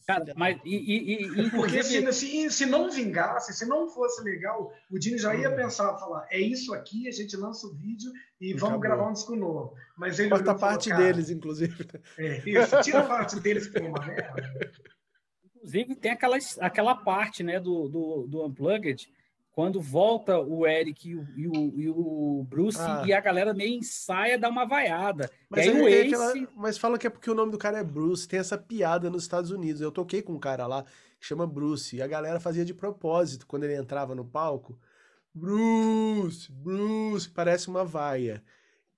Cara, 0.07 0.33
mas 0.37 0.59
e, 0.65 0.75
e- 0.77 1.25
e- 1.47 1.51
Porque 1.51 1.83
se, 1.83 2.13
se, 2.13 2.51
se 2.51 2.67
não 2.67 2.91
vingasse, 2.91 3.53
se 3.53 3.67
não 3.67 3.89
fosse 3.89 4.23
legal, 4.23 4.73
o 4.91 4.99
Dini 4.99 5.19
já 5.19 5.33
Hum. 5.35 5.39
ia 5.41 5.51
pensar, 5.55 5.97
falar, 5.99 6.27
é 6.31 6.39
isso 6.41 6.73
aqui, 6.75 7.09
a 7.09 7.13
gente 7.13 7.37
lança 7.37 7.67
o 7.67 7.75
vídeo 7.75 8.11
e 8.41 8.51
E 8.51 8.53
vamos 8.55 8.65
acabou. 8.77 8.81
gravar 8.81 9.09
um 9.11 9.13
disco 9.13 9.35
novo. 9.37 9.75
Mas 9.97 10.19
ele 10.19 10.31
falou, 10.31 10.55
parte 10.59 10.89
"Cara, 10.91 11.03
deles, 11.03 11.31
inclusive. 11.31 11.75
É, 12.19 12.43
isso, 12.49 12.81
tira 12.83 13.01
a 13.01 13.07
parte 13.07 13.39
deles 13.41 13.67
que 13.67 13.79
foi 13.79 13.89
uma 13.89 14.05
merda. 14.05 14.71
Inclusive, 15.57 15.95
tem 15.97 16.11
aquela, 16.13 16.37
aquela 16.61 16.95
parte 16.95 17.43
né, 17.43 17.59
do, 17.59 17.89
do, 17.89 18.27
do 18.29 18.45
Unplugged, 18.47 19.09
quando 19.55 19.81
volta 19.81 20.37
o 20.39 20.67
Eric 20.67 21.09
e 21.09 21.15
o, 21.17 21.23
e 21.37 21.47
o, 21.49 21.81
e 21.81 21.89
o 21.89 22.45
Bruce 22.49 22.77
Ah. 22.81 23.05
e 23.07 23.13
a 23.13 23.21
galera 23.21 23.55
nem 23.55 23.77
ensaia, 23.79 24.37
dá 24.37 24.49
uma 24.49 24.65
vaiada. 24.67 25.31
Mas, 25.49 25.69
aí 25.69 25.77
aí 25.77 25.95
Ace... 25.95 26.15
aquela- 26.15 26.49
mas 26.57 26.77
falam 26.77 26.99
que 26.99 27.07
é 27.07 27.11
porque 27.11 27.31
o 27.31 27.35
nome 27.35 27.53
do 27.53 27.59
cara 27.59 27.79
é 27.79 27.85
Bruce, 27.85 28.27
tem 28.27 28.41
essa 28.41 28.59
piada 28.59 29.09
nos 29.09 29.23
Estados 29.23 29.53
Unidos. 29.53 29.81
Eu 29.81 29.93
toquei 29.93 30.21
com 30.23 30.33
um 30.33 30.41
cara 30.41 30.67
lá 30.67 30.83
que 31.21 31.25
chama 31.27 31.47
Bruce, 31.47 31.95
e 31.95 32.03
a 32.03 32.07
galera 32.09 32.41
fazia 32.41 32.65
de 32.65 32.75
propósito 32.75 33.47
quando 33.47 33.63
ele 33.63 33.77
entrava 33.77 34.13
no 34.15 34.25
palco. 34.25 34.77
Bruce, 35.33 36.51
Bruce, 36.51 37.29
parece 37.31 37.69
uma 37.69 37.85
vaia. 37.85 38.43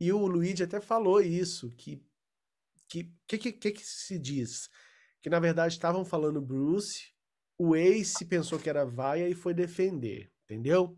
E 0.01 0.11
o 0.13 0.27
Luigi 0.27 0.63
até 0.63 0.81
falou 0.81 1.21
isso, 1.21 1.71
que 1.77 2.03
que 2.89 3.11
que, 3.27 3.39
que, 3.39 3.53
que 3.53 3.71
que 3.73 3.85
se 3.87 4.19
diz? 4.19 4.71
Que 5.23 5.29
na 5.29 5.39
verdade 5.41 5.75
estavam 5.75 6.05
falando 6.05 6.41
Bruce, 6.41 7.13
o 7.59 7.75
Ace 7.75 8.25
pensou 8.25 8.59
que 8.59 8.69
era 8.71 8.85
vaia 8.87 9.29
e 9.29 9.35
foi 9.35 9.53
defender, 9.55 10.31
entendeu? 10.47 10.97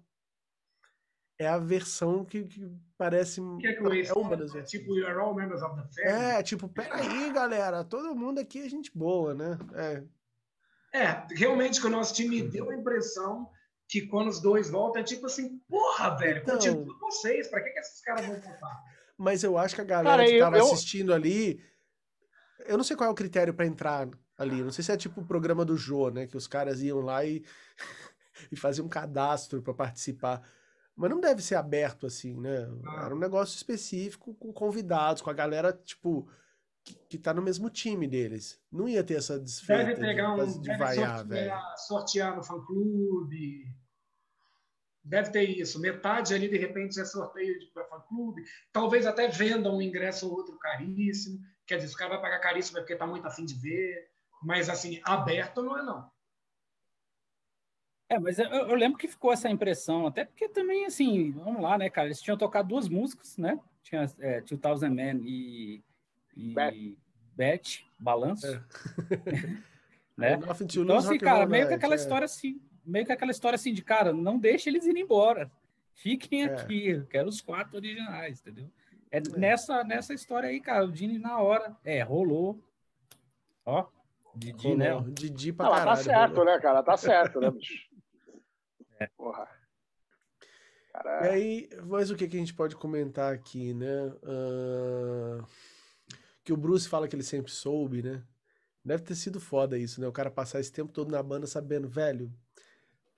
É 1.38 1.46
a 1.48 1.58
versão 1.58 2.24
que, 2.24 2.44
que 2.44 2.68
parece 2.96 3.40
O 3.40 3.58
que 3.58 3.68
é 3.68 3.72
que 3.74 3.82
o 3.82 3.92
é 3.92 4.12
uma 4.12 4.36
das 4.36 4.52
versões. 4.52 4.70
Tipo, 4.70 4.96
you're 4.96 5.18
all 5.20 5.34
members 5.34 5.62
of 5.62 5.76
the 5.76 5.86
family. 6.02 6.32
É, 6.34 6.42
tipo, 6.42 6.68
peraí, 6.68 7.32
galera, 7.32 7.84
todo 7.84 8.14
mundo 8.14 8.40
aqui 8.40 8.60
é 8.60 8.68
gente 8.68 8.90
boa, 8.96 9.34
né? 9.34 9.56
É, 9.74 10.02
É, 11.00 11.26
realmente, 11.36 11.80
quando 11.80 11.92
eu 11.94 12.00
assisti, 12.00 12.28
me 12.28 12.42
deu 12.42 12.70
a 12.70 12.74
impressão 12.74 13.48
que 13.86 14.06
quando 14.06 14.28
os 14.28 14.40
dois 14.40 14.68
voltam, 14.68 15.00
é 15.00 15.04
tipo 15.04 15.26
assim, 15.26 15.58
porra, 15.68 16.10
velho, 16.16 16.40
Então. 16.42 16.54
continua 16.56 16.98
vocês, 17.00 17.46
pra 17.48 17.62
que, 17.62 17.70
que 17.70 17.78
esses 17.78 18.00
caras 18.02 18.26
vão 18.26 18.38
voltar? 18.40 18.82
mas 19.16 19.42
eu 19.44 19.56
acho 19.58 19.74
que 19.74 19.80
a 19.80 19.84
galera 19.84 20.18
Cara, 20.18 20.28
que 20.28 20.38
tava 20.38 20.58
eu- 20.58 20.64
assistindo 20.66 21.12
ali, 21.14 21.60
eu 22.66 22.76
não 22.76 22.84
sei 22.84 22.96
qual 22.96 23.08
é 23.08 23.12
o 23.12 23.16
critério 23.16 23.52
pra 23.54 23.64
entrar 23.66 24.08
ali, 24.36 24.62
não 24.62 24.70
sei 24.70 24.84
se 24.84 24.92
é 24.92 24.96
tipo 24.96 25.20
o 25.20 25.26
programa 25.26 25.64
do 25.64 25.76
Jô, 25.76 26.08
né, 26.10 26.26
que 26.26 26.36
os 26.36 26.46
caras 26.46 26.80
iam 26.82 27.00
lá 27.00 27.24
e, 27.24 27.44
e 28.50 28.56
faziam 28.56 28.86
um 28.86 28.90
cadastro 28.90 29.62
pra 29.62 29.74
participar. 29.74 30.42
Mas 30.96 31.10
não 31.10 31.20
deve 31.20 31.40
ser 31.42 31.54
aberto 31.54 32.06
assim, 32.06 32.40
né? 32.40 32.68
Ah. 32.86 33.04
Era 33.06 33.14
um 33.14 33.18
negócio 33.18 33.56
específico 33.56 34.34
com 34.34 34.52
convidados, 34.52 35.22
com 35.22 35.30
a 35.30 35.34
galera, 35.34 35.72
tipo, 35.72 36.28
que, 36.84 36.94
que 37.08 37.18
tá 37.18 37.32
no 37.32 37.42
mesmo 37.42 37.70
time 37.70 38.08
deles. 38.08 38.60
Não 38.70 38.88
ia 38.88 39.04
ter 39.04 39.14
essa 39.14 39.38
desfeita 39.38 39.84
Deve 39.84 39.94
de, 39.94 40.00
pegar 40.00 40.34
um. 40.34 40.44
de 40.44 40.60
Deve 40.60 40.78
vaiar, 40.78 41.24
velho. 41.24 41.52
sortear, 41.86 42.34
no 42.34 42.42
fã-clube. 42.42 43.72
Deve 45.04 45.30
ter 45.30 45.44
isso. 45.44 45.80
Metade 45.80 46.34
ali, 46.34 46.48
de 46.48 46.58
repente, 46.58 47.00
é 47.00 47.04
sorteio 47.04 47.54
para 47.72 47.84
fã-clube. 47.86 48.42
Talvez 48.72 49.06
até 49.06 49.28
venda 49.28 49.70
um 49.70 49.80
ingresso 49.80 50.28
ou 50.28 50.34
outro 50.34 50.58
caríssimo. 50.58 51.38
Quer 51.66 51.76
dizer, 51.76 51.94
o 51.94 51.96
cara 51.96 52.10
vai 52.10 52.20
pagar 52.22 52.40
caríssimo 52.40 52.78
é 52.78 52.80
porque 52.80 52.94
está 52.94 53.06
muito 53.06 53.26
afim 53.26 53.44
de 53.44 53.54
ver. 53.54 54.08
Mas, 54.42 54.68
assim, 54.68 55.00
aberto 55.04 55.62
não 55.62 55.78
é, 55.78 55.82
não. 55.82 56.10
É, 58.08 58.18
mas 58.18 58.38
eu, 58.38 58.46
eu 58.46 58.74
lembro 58.74 58.96
que 58.98 59.06
ficou 59.06 59.32
essa 59.32 59.50
impressão, 59.50 60.06
até 60.06 60.24
porque 60.24 60.48
também, 60.48 60.86
assim, 60.86 61.30
vamos 61.32 61.60
lá, 61.60 61.76
né, 61.76 61.90
cara? 61.90 62.08
Eles 62.08 62.22
tinham 62.22 62.38
tocado 62.38 62.68
duas 62.68 62.88
músicas, 62.88 63.36
né? 63.36 63.60
Tinha 63.82 64.06
é, 64.20 64.40
2000 64.40 64.90
Man 64.90 65.20
e, 65.24 65.82
e 66.36 66.54
Bet. 66.54 66.98
Bet, 67.36 67.86
Balanço, 67.98 68.46
É. 68.46 68.60
né? 70.16 70.32
Então, 70.34 70.96
assim, 70.96 71.18
cara, 71.18 71.46
meio 71.46 71.64
que 71.64 71.68
night, 71.70 71.74
aquela 71.74 71.94
é. 71.94 71.96
história 71.96 72.24
assim, 72.24 72.60
meio 72.84 73.04
que 73.06 73.12
aquela 73.12 73.30
história 73.30 73.54
assim 73.56 73.72
de, 73.72 73.82
cara, 73.82 74.12
não 74.12 74.38
deixa 74.38 74.68
eles 74.70 74.86
irem 74.86 75.02
embora. 75.04 75.50
Fiquem 75.94 76.44
É. 76.44 76.54
aqui, 76.54 76.88
eu 76.88 77.06
quero 77.06 77.28
os 77.28 77.40
quatro 77.40 77.76
originais, 77.76 78.40
entendeu? 78.40 78.70
É, 79.10 79.20
Nessa, 79.36 79.84
nessa 79.84 80.12
história 80.14 80.48
aí, 80.48 80.60
cara, 80.60 80.84
o 80.84 80.92
Dini 80.92 81.18
na 81.18 81.38
hora, 81.40 81.76
é, 81.84 82.02
rolou. 82.02 82.58
Ó, 83.64 83.86
Didi, 84.34 84.74
né? 84.74 84.90
Didi 85.12 85.52
pra 85.52 85.66
Ela 85.66 85.76
tá 85.76 85.84
caralho. 85.84 86.04
certo, 86.04 86.36
rolou. 86.36 86.44
né, 86.46 86.58
cara? 86.60 86.82
Tá 86.82 86.96
certo, 86.96 87.40
né, 87.40 87.50
bicho? 87.50 87.87
É. 88.98 89.06
Porra. 89.16 89.48
E 90.42 90.92
Cara, 90.92 91.30
aí, 91.30 91.68
mas 91.86 92.10
o 92.10 92.16
que, 92.16 92.26
que 92.26 92.36
a 92.36 92.40
gente 92.40 92.54
pode 92.54 92.74
comentar 92.74 93.32
aqui, 93.32 93.72
né? 93.72 94.12
Ah, 94.24 95.44
que 96.44 96.52
o 96.52 96.56
Bruce 96.56 96.88
fala 96.88 97.06
que 97.06 97.14
ele 97.14 97.22
sempre 97.22 97.52
soube, 97.52 98.02
né? 98.02 98.22
Deve 98.84 99.02
ter 99.02 99.14
sido 99.14 99.38
foda 99.38 99.78
isso, 99.78 100.00
né? 100.00 100.08
O 100.08 100.12
cara 100.12 100.30
passar 100.30 100.60
esse 100.60 100.72
tempo 100.72 100.92
todo 100.92 101.10
na 101.10 101.22
banda 101.22 101.46
sabendo, 101.46 101.88
velho, 101.88 102.32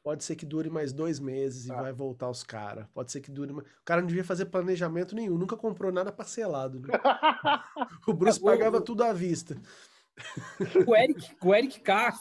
Pode 0.02 0.24
ser 0.24 0.34
que 0.34 0.46
dure 0.46 0.70
mais 0.70 0.94
dois 0.94 1.20
meses 1.20 1.66
e 1.66 1.72
ah. 1.72 1.82
vai 1.82 1.92
voltar 1.92 2.30
os 2.30 2.42
caras. 2.42 2.86
Pode 2.94 3.12
ser 3.12 3.20
que 3.20 3.30
dure. 3.30 3.52
Mais... 3.52 3.66
O 3.66 3.84
cara 3.84 4.00
não 4.00 4.08
devia 4.08 4.24
fazer 4.24 4.46
planejamento 4.46 5.14
nenhum, 5.14 5.36
nunca 5.36 5.56
comprou 5.56 5.92
nada 5.92 6.10
parcelado. 6.10 6.80
Né? 6.80 6.88
o 8.08 8.14
Bruce 8.14 8.40
pagava 8.40 8.80
tudo 8.80 9.04
à 9.04 9.12
vista. 9.12 9.60
O 10.86 10.96
Eric, 10.96 11.36
o 11.42 11.54
Eric 11.54 11.80
K 11.80 12.14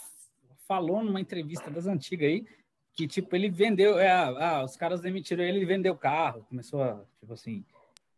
falou 0.68 1.04
numa 1.04 1.22
entrevista 1.22 1.72
das 1.72 1.88
antigas 1.88 2.28
aí 2.28 2.46
que, 3.00 3.08
tipo, 3.08 3.34
ele 3.34 3.50
vendeu. 3.50 3.98
É, 3.98 4.12
ah, 4.12 4.62
os 4.62 4.76
caras 4.76 5.00
demitiram 5.00 5.42
ele, 5.42 5.60
ele 5.60 5.66
vendeu 5.66 5.96
carro. 5.96 6.46
Começou 6.50 6.84
a, 6.84 7.02
tipo 7.18 7.32
assim. 7.32 7.64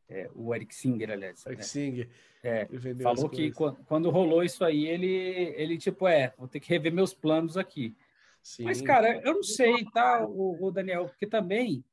É, 0.10 0.28
o 0.34 0.54
Eric 0.56 0.74
Singer, 0.74 1.12
aliás. 1.12 1.46
Eric 1.46 1.62
né? 1.62 1.68
Singer. 1.68 2.10
É, 2.44 2.68
falou 3.04 3.30
que 3.30 3.52
quando 3.86 4.10
rolou 4.10 4.44
isso 4.44 4.66
aí, 4.66 4.88
ele, 4.88 5.14
ele, 5.56 5.78
tipo, 5.78 6.08
é, 6.08 6.34
vou 6.36 6.48
ter 6.48 6.60
que 6.60 6.70
rever 6.70 6.92
meus 6.92 7.14
planos 7.14 7.58
aqui. 7.58 7.96
Sim. 8.42 8.64
Mas, 8.64 8.82
cara, 8.82 9.22
eu 9.24 9.36
não 9.36 9.44
sei, 9.44 9.86
tá, 9.94 10.26
o, 10.26 10.58
o 10.60 10.72
Daniel, 10.72 11.06
porque 11.06 11.28
também. 11.28 11.86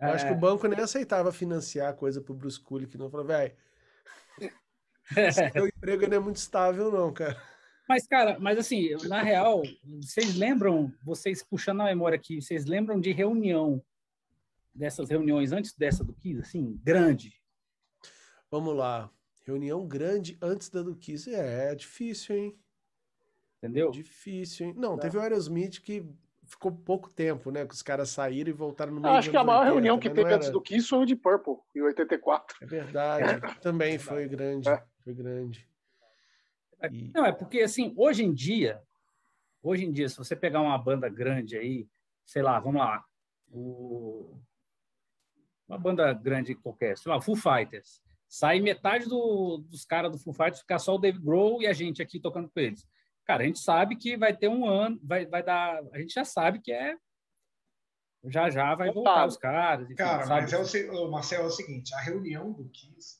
Eu 0.00 0.08
é... 0.08 0.12
acho 0.12 0.26
que 0.26 0.32
o 0.32 0.40
banco 0.40 0.66
nem 0.66 0.80
aceitava 0.80 1.30
financiar 1.30 1.94
coisa 1.94 2.22
pro 2.22 2.32
Bruce 2.32 2.58
que 2.88 2.96
não 2.96 3.10
falou, 3.10 3.26
velho. 3.26 3.52
Seu 5.52 5.66
emprego 5.66 6.06
não 6.08 6.16
é 6.16 6.20
muito 6.20 6.36
estável, 6.36 6.90
não, 6.90 7.12
cara. 7.12 7.36
Mas, 7.88 8.06
cara, 8.06 8.36
mas 8.40 8.58
assim, 8.58 8.90
na 9.06 9.22
real, 9.22 9.62
vocês 10.00 10.36
lembram, 10.36 10.92
vocês 11.04 11.42
puxando 11.42 11.82
a 11.82 11.84
memória 11.84 12.16
aqui, 12.16 12.42
vocês 12.42 12.66
lembram 12.66 13.00
de 13.00 13.12
reunião, 13.12 13.82
dessas 14.74 15.08
reuniões 15.08 15.52
antes 15.52 15.72
dessa 15.74 16.04
do 16.04 16.12
Kiss, 16.12 16.40
assim, 16.40 16.78
grande? 16.82 17.40
Vamos 18.50 18.76
lá. 18.76 19.10
Reunião 19.44 19.86
grande 19.86 20.36
antes 20.42 20.68
da 20.68 20.82
do 20.82 20.96
Kiss. 20.96 21.32
É, 21.32 21.70
é 21.70 21.74
difícil, 21.74 22.36
hein? 22.36 22.58
Entendeu? 23.58 23.90
Difícil, 23.90 24.66
hein? 24.66 24.74
Não, 24.76 24.90
Não, 24.90 24.98
teve 24.98 25.16
o 25.16 25.20
Aerosmith 25.20 25.80
que 25.80 26.04
ficou 26.44 26.72
pouco 26.72 27.08
tempo, 27.10 27.50
né? 27.50 27.64
Que 27.64 27.74
os 27.74 27.82
caras 27.82 28.10
saíram 28.10 28.50
e 28.50 28.52
voltaram 28.52 28.92
no 28.92 29.00
meio 29.00 29.14
Acho 29.14 29.30
que 29.30 29.36
a 29.36 29.44
maior 29.44 29.60
80, 29.60 29.72
reunião 29.72 29.98
que 29.98 30.08
teve 30.08 30.22
era... 30.22 30.36
antes 30.36 30.50
do 30.50 30.60
Kiss 30.60 30.88
foi 30.88 30.98
o 31.00 31.06
de 31.06 31.16
Purple, 31.16 31.54
em 31.74 31.82
84. 31.82 32.56
É 32.60 32.66
verdade. 32.66 33.24
Também 33.62 33.98
foi 33.98 34.28
grande. 34.28 34.68
É. 34.68 34.82
Foi 35.04 35.14
grande. 35.14 35.66
E... 36.92 37.10
Não, 37.14 37.24
é 37.24 37.32
porque, 37.32 37.60
assim, 37.60 37.92
hoje 37.96 38.24
em 38.24 38.32
dia, 38.32 38.82
hoje 39.62 39.84
em 39.84 39.92
dia, 39.92 40.08
se 40.08 40.16
você 40.16 40.34
pegar 40.36 40.60
uma 40.60 40.78
banda 40.78 41.08
grande 41.08 41.56
aí, 41.56 41.88
sei 42.24 42.42
lá, 42.42 42.58
vamos 42.58 42.80
lá, 42.80 43.04
o... 43.50 44.38
uma 45.68 45.78
banda 45.78 46.12
grande 46.12 46.54
qualquer, 46.54 46.96
sei 46.98 47.10
lá, 47.10 47.20
Foo 47.20 47.36
Fighters, 47.36 48.02
sai 48.28 48.60
metade 48.60 49.08
do, 49.08 49.58
dos 49.58 49.84
caras 49.84 50.10
do 50.10 50.18
Foo 50.18 50.32
Fighters, 50.32 50.60
ficar 50.60 50.78
só 50.78 50.94
o 50.94 50.98
Dave 50.98 51.18
Grohl 51.18 51.62
e 51.62 51.66
a 51.66 51.72
gente 51.72 52.02
aqui 52.02 52.20
tocando 52.20 52.48
com 52.48 52.60
eles. 52.60 52.86
Cara, 53.24 53.42
a 53.42 53.46
gente 53.46 53.58
sabe 53.58 53.96
que 53.96 54.16
vai 54.16 54.36
ter 54.36 54.48
um 54.48 54.66
ano, 54.66 55.00
vai, 55.02 55.26
vai 55.26 55.42
dar. 55.42 55.82
A 55.92 55.98
gente 55.98 56.14
já 56.14 56.24
sabe 56.24 56.60
que 56.60 56.72
é. 56.72 56.96
Já 58.24 58.50
já 58.50 58.74
vai 58.74 58.92
voltar 58.92 59.26
os 59.26 59.36
caras. 59.36 59.86
Enfim, 59.86 59.96
Cara, 59.96 60.26
sabe? 60.26 60.42
mas 60.42 60.74
é 60.74 60.90
o, 60.90 61.10
Marcelo, 61.10 61.44
é 61.44 61.46
o 61.46 61.50
seguinte: 61.50 61.94
a 61.94 62.00
reunião 62.00 62.52
do 62.52 62.68
Kiss, 62.68 63.18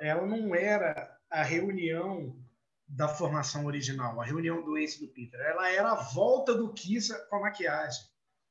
ela 0.00 0.26
não 0.26 0.54
era 0.54 1.14
a 1.30 1.42
reunião 1.42 2.34
da 2.88 3.08
formação 3.08 3.66
original, 3.66 4.20
a 4.20 4.24
reunião 4.24 4.62
do 4.62 4.78
Ace 4.78 5.00
do 5.00 5.08
Peter. 5.08 5.40
Ela 5.40 5.70
era 5.70 5.92
a 5.92 6.02
volta 6.02 6.54
do 6.54 6.72
Kiss 6.72 7.12
com 7.28 7.36
a 7.36 7.40
maquiagem. 7.40 8.04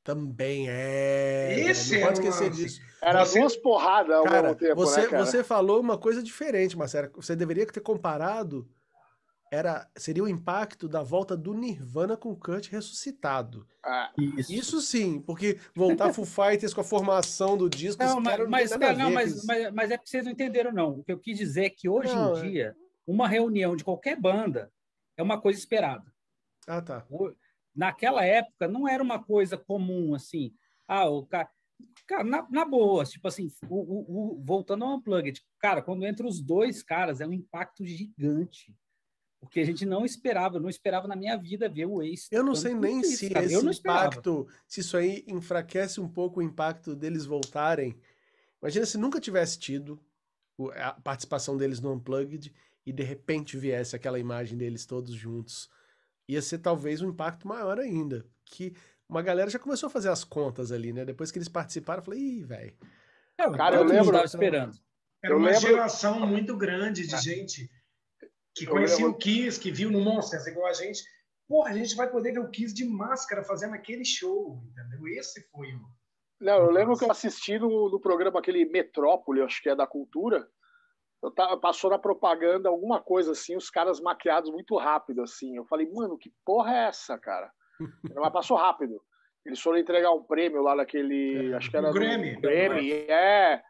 Também 0.03 0.67
é. 0.69 1.55
Esse 1.67 1.97
não 1.97 2.07
pode 2.07 2.19
esquecer 2.19 2.51
disso. 2.51 2.79
Era 3.01 3.25
você, 3.25 3.39
duas 3.39 3.55
porradas 3.55 4.15
ao 4.15 4.23
cara, 4.23 4.41
mesmo 4.43 4.55
tempo, 4.55 4.75
você, 4.75 5.01
né, 5.01 5.07
cara? 5.07 5.25
Você 5.25 5.43
falou 5.43 5.79
uma 5.79 5.97
coisa 5.97 6.21
diferente, 6.21 6.77
Marcelo. 6.77 7.09
Você 7.15 7.36
deveria 7.36 7.65
ter 7.65 7.79
comparado 7.79 8.69
era 9.51 9.88
seria 9.95 10.23
o 10.23 10.27
impacto 10.27 10.88
da 10.88 11.01
volta 11.01 11.36
do 11.36 11.53
Nirvana 11.53 12.17
com 12.17 12.31
o 12.31 12.36
Kurt 12.36 12.67
ressuscitado. 12.69 13.65
Ah, 13.83 14.11
isso. 14.17 14.53
isso 14.53 14.81
sim, 14.81 15.21
porque 15.21 15.57
voltar 15.73 16.13
Full 16.13 16.25
Fighters 16.27 16.73
com 16.73 16.81
a 16.81 16.83
formação 16.83 17.57
do 17.57 17.69
disco, 17.69 18.03
não, 18.03 18.19
mas, 18.19 18.39
não 18.39 18.49
mas, 18.49 18.75
cara, 18.75 18.93
não 18.93 19.11
mas, 19.11 19.45
mas, 19.45 19.73
mas, 19.73 19.91
é 19.91 19.97
porque 19.97 20.09
vocês 20.09 20.25
não 20.25 20.31
entenderam 20.31 20.71
não. 20.71 20.99
O 20.99 21.03
que 21.03 21.11
eu 21.11 21.19
quis 21.19 21.38
dizer 21.38 21.65
é 21.65 21.69
que 21.69 21.88
hoje 21.88 22.13
não, 22.13 22.36
em 22.36 22.38
é... 22.38 22.41
dia 22.41 22.75
uma 23.06 23.28
reunião 23.28 23.76
de 23.76 23.84
qualquer 23.84 24.20
banda 24.20 24.72
é 25.18 25.24
uma 25.24 25.39
coisa 25.39 25.60
esperada. 25.60 26.12
Ah, 26.68 26.82
tá. 26.82 27.06
Naquela 27.76 28.24
época 28.24 28.68
não 28.68 28.88
era 28.88 29.03
uma 29.03 29.24
coisa 29.24 29.58
comum 29.58 30.16
assim. 30.16 30.53
Ah, 30.88 31.10
o 31.10 31.26
cara 31.26 31.49
Cara, 32.08 32.24
na, 32.24 32.47
na, 32.49 32.64
boa, 32.64 33.03
tipo 33.03 33.28
assim, 33.28 33.51
o, 33.68 33.76
o, 33.76 34.38
o, 34.38 34.43
voltando 34.45 34.86
ao 34.86 34.95
Unplugged, 34.95 35.43
cara, 35.60 35.82
quando 35.82 36.06
entra 36.06 36.26
os 36.26 36.39
dois 36.39 36.82
caras, 36.82 37.20
é 37.20 37.28
um 37.28 37.34
impacto 37.34 37.86
gigante 37.86 38.74
porque 39.45 39.60
a 39.60 39.66
gente 39.66 39.86
não 39.86 40.03
esperava, 40.03 40.60
não 40.60 40.70
esperava 40.70 41.08
na 41.08 41.16
minha 41.16 41.38
vida 41.38 41.70
ver 41.70 41.86
o 41.86 42.01
Ace. 42.01 42.28
Eu 42.32 42.43
não 42.43 42.56
sei 42.56 42.74
nem 42.74 43.01
isso, 43.01 43.18
se 43.18 43.30
cara. 43.30 43.45
esse 43.45 43.56
impacto, 43.56 44.47
se 44.68 44.82
isso 44.82 44.97
aí 44.97 45.24
enfraquece 45.28 46.01
um 46.01 46.10
pouco 46.10 46.39
o 46.39 46.43
impacto 46.43 46.95
deles 46.95 47.26
voltarem. 47.26 47.95
Imagina 48.62 48.86
se 48.86 48.97
nunca 48.97 49.20
tivesse 49.20 49.60
tido 49.60 50.03
a 50.76 50.93
participação 50.93 51.56
deles 51.58 51.80
no 51.80 51.93
Unplugged 51.93 52.51
e 52.86 52.93
de 52.93 53.03
repente 53.03 53.57
viesse 53.57 53.95
aquela 53.95 54.19
imagem 54.19 54.57
deles 54.57 54.86
todos 54.86 55.13
juntos. 55.13 55.69
Ia 56.27 56.41
ser 56.41 56.59
talvez 56.59 57.01
um 57.01 57.09
impacto 57.09 57.47
maior 57.47 57.79
ainda. 57.79 58.25
Que 58.45 58.73
uma 59.09 59.21
galera 59.21 59.49
já 59.49 59.59
começou 59.59 59.88
a 59.88 59.89
fazer 59.89 60.09
as 60.09 60.23
contas 60.23 60.71
ali, 60.71 60.93
né? 60.93 61.05
Depois 61.05 61.31
que 61.31 61.38
eles 61.38 61.49
participaram, 61.49 62.01
eu 62.01 62.05
falei, 62.05 62.19
ih, 62.19 62.43
velho. 62.43 62.77
Cara, 63.55 63.77
eu 63.77 63.83
lembro. 63.83 64.23
esperando. 64.23 64.77
Era 65.23 65.36
uma 65.36 65.49
lembro... 65.49 65.61
geração 65.61 66.19
muito 66.27 66.55
grande 66.55 67.07
de 67.07 67.15
ah. 67.15 67.19
gente 67.19 67.69
que 68.55 68.65
conhecia 68.65 69.07
o 69.07 69.17
Kiss, 69.17 69.59
que 69.59 69.71
viu 69.71 69.91
no 69.91 69.99
Monsters 69.99 70.47
igual 70.47 70.67
a 70.67 70.73
gente. 70.73 71.03
Porra, 71.47 71.71
a 71.71 71.73
gente 71.73 71.95
vai 71.95 72.09
poder 72.09 72.31
ver 72.31 72.39
o 72.39 72.49
Kiss 72.49 72.73
de 72.73 72.86
máscara 72.86 73.43
fazendo 73.43 73.73
aquele 73.73 74.05
show, 74.05 74.63
entendeu? 74.69 75.07
Esse 75.19 75.41
foi 75.49 75.73
o. 75.73 75.81
Não, 76.39 76.57
eu 76.57 76.71
lembro 76.71 76.97
que 76.97 77.03
eu 77.03 77.11
assisti 77.11 77.57
no, 77.57 77.89
no 77.89 77.99
programa 77.99 78.39
aquele 78.39 78.65
Metrópole, 78.65 79.41
acho 79.41 79.61
que 79.61 79.69
é 79.69 79.75
da 79.75 79.88
cultura. 79.88 80.47
Eu 81.24 81.32
tava, 81.32 81.57
passou 81.57 81.89
na 81.89 81.97
propaganda 81.97 82.70
alguma 82.70 83.01
coisa 83.01 83.32
assim, 83.32 83.55
os 83.55 83.70
caras 83.70 83.99
maquiados 83.99 84.51
muito 84.51 84.78
rápido, 84.78 85.22
assim. 85.22 85.55
Eu 85.55 85.66
falei, 85.66 85.89
mano, 85.91 86.18
que 86.18 86.32
porra 86.45 86.74
é 86.74 86.88
essa, 86.88 87.18
cara? 87.18 87.51
Mas 88.16 88.34
passou 88.34 88.57
rápido. 88.57 89.01
Eles 89.45 89.59
foram 89.59 89.78
entregar 89.78 90.11
um 90.11 90.24
prêmio 90.24 90.61
lá 90.61 90.76
naquele. 90.76 91.51
É, 91.51 91.55
acho 91.55 91.70
que 91.70 91.78
era. 91.78 91.89
O 91.89 91.93
Grammy. 91.93 92.36
Grammy, 92.38 92.91
é. 92.91 93.61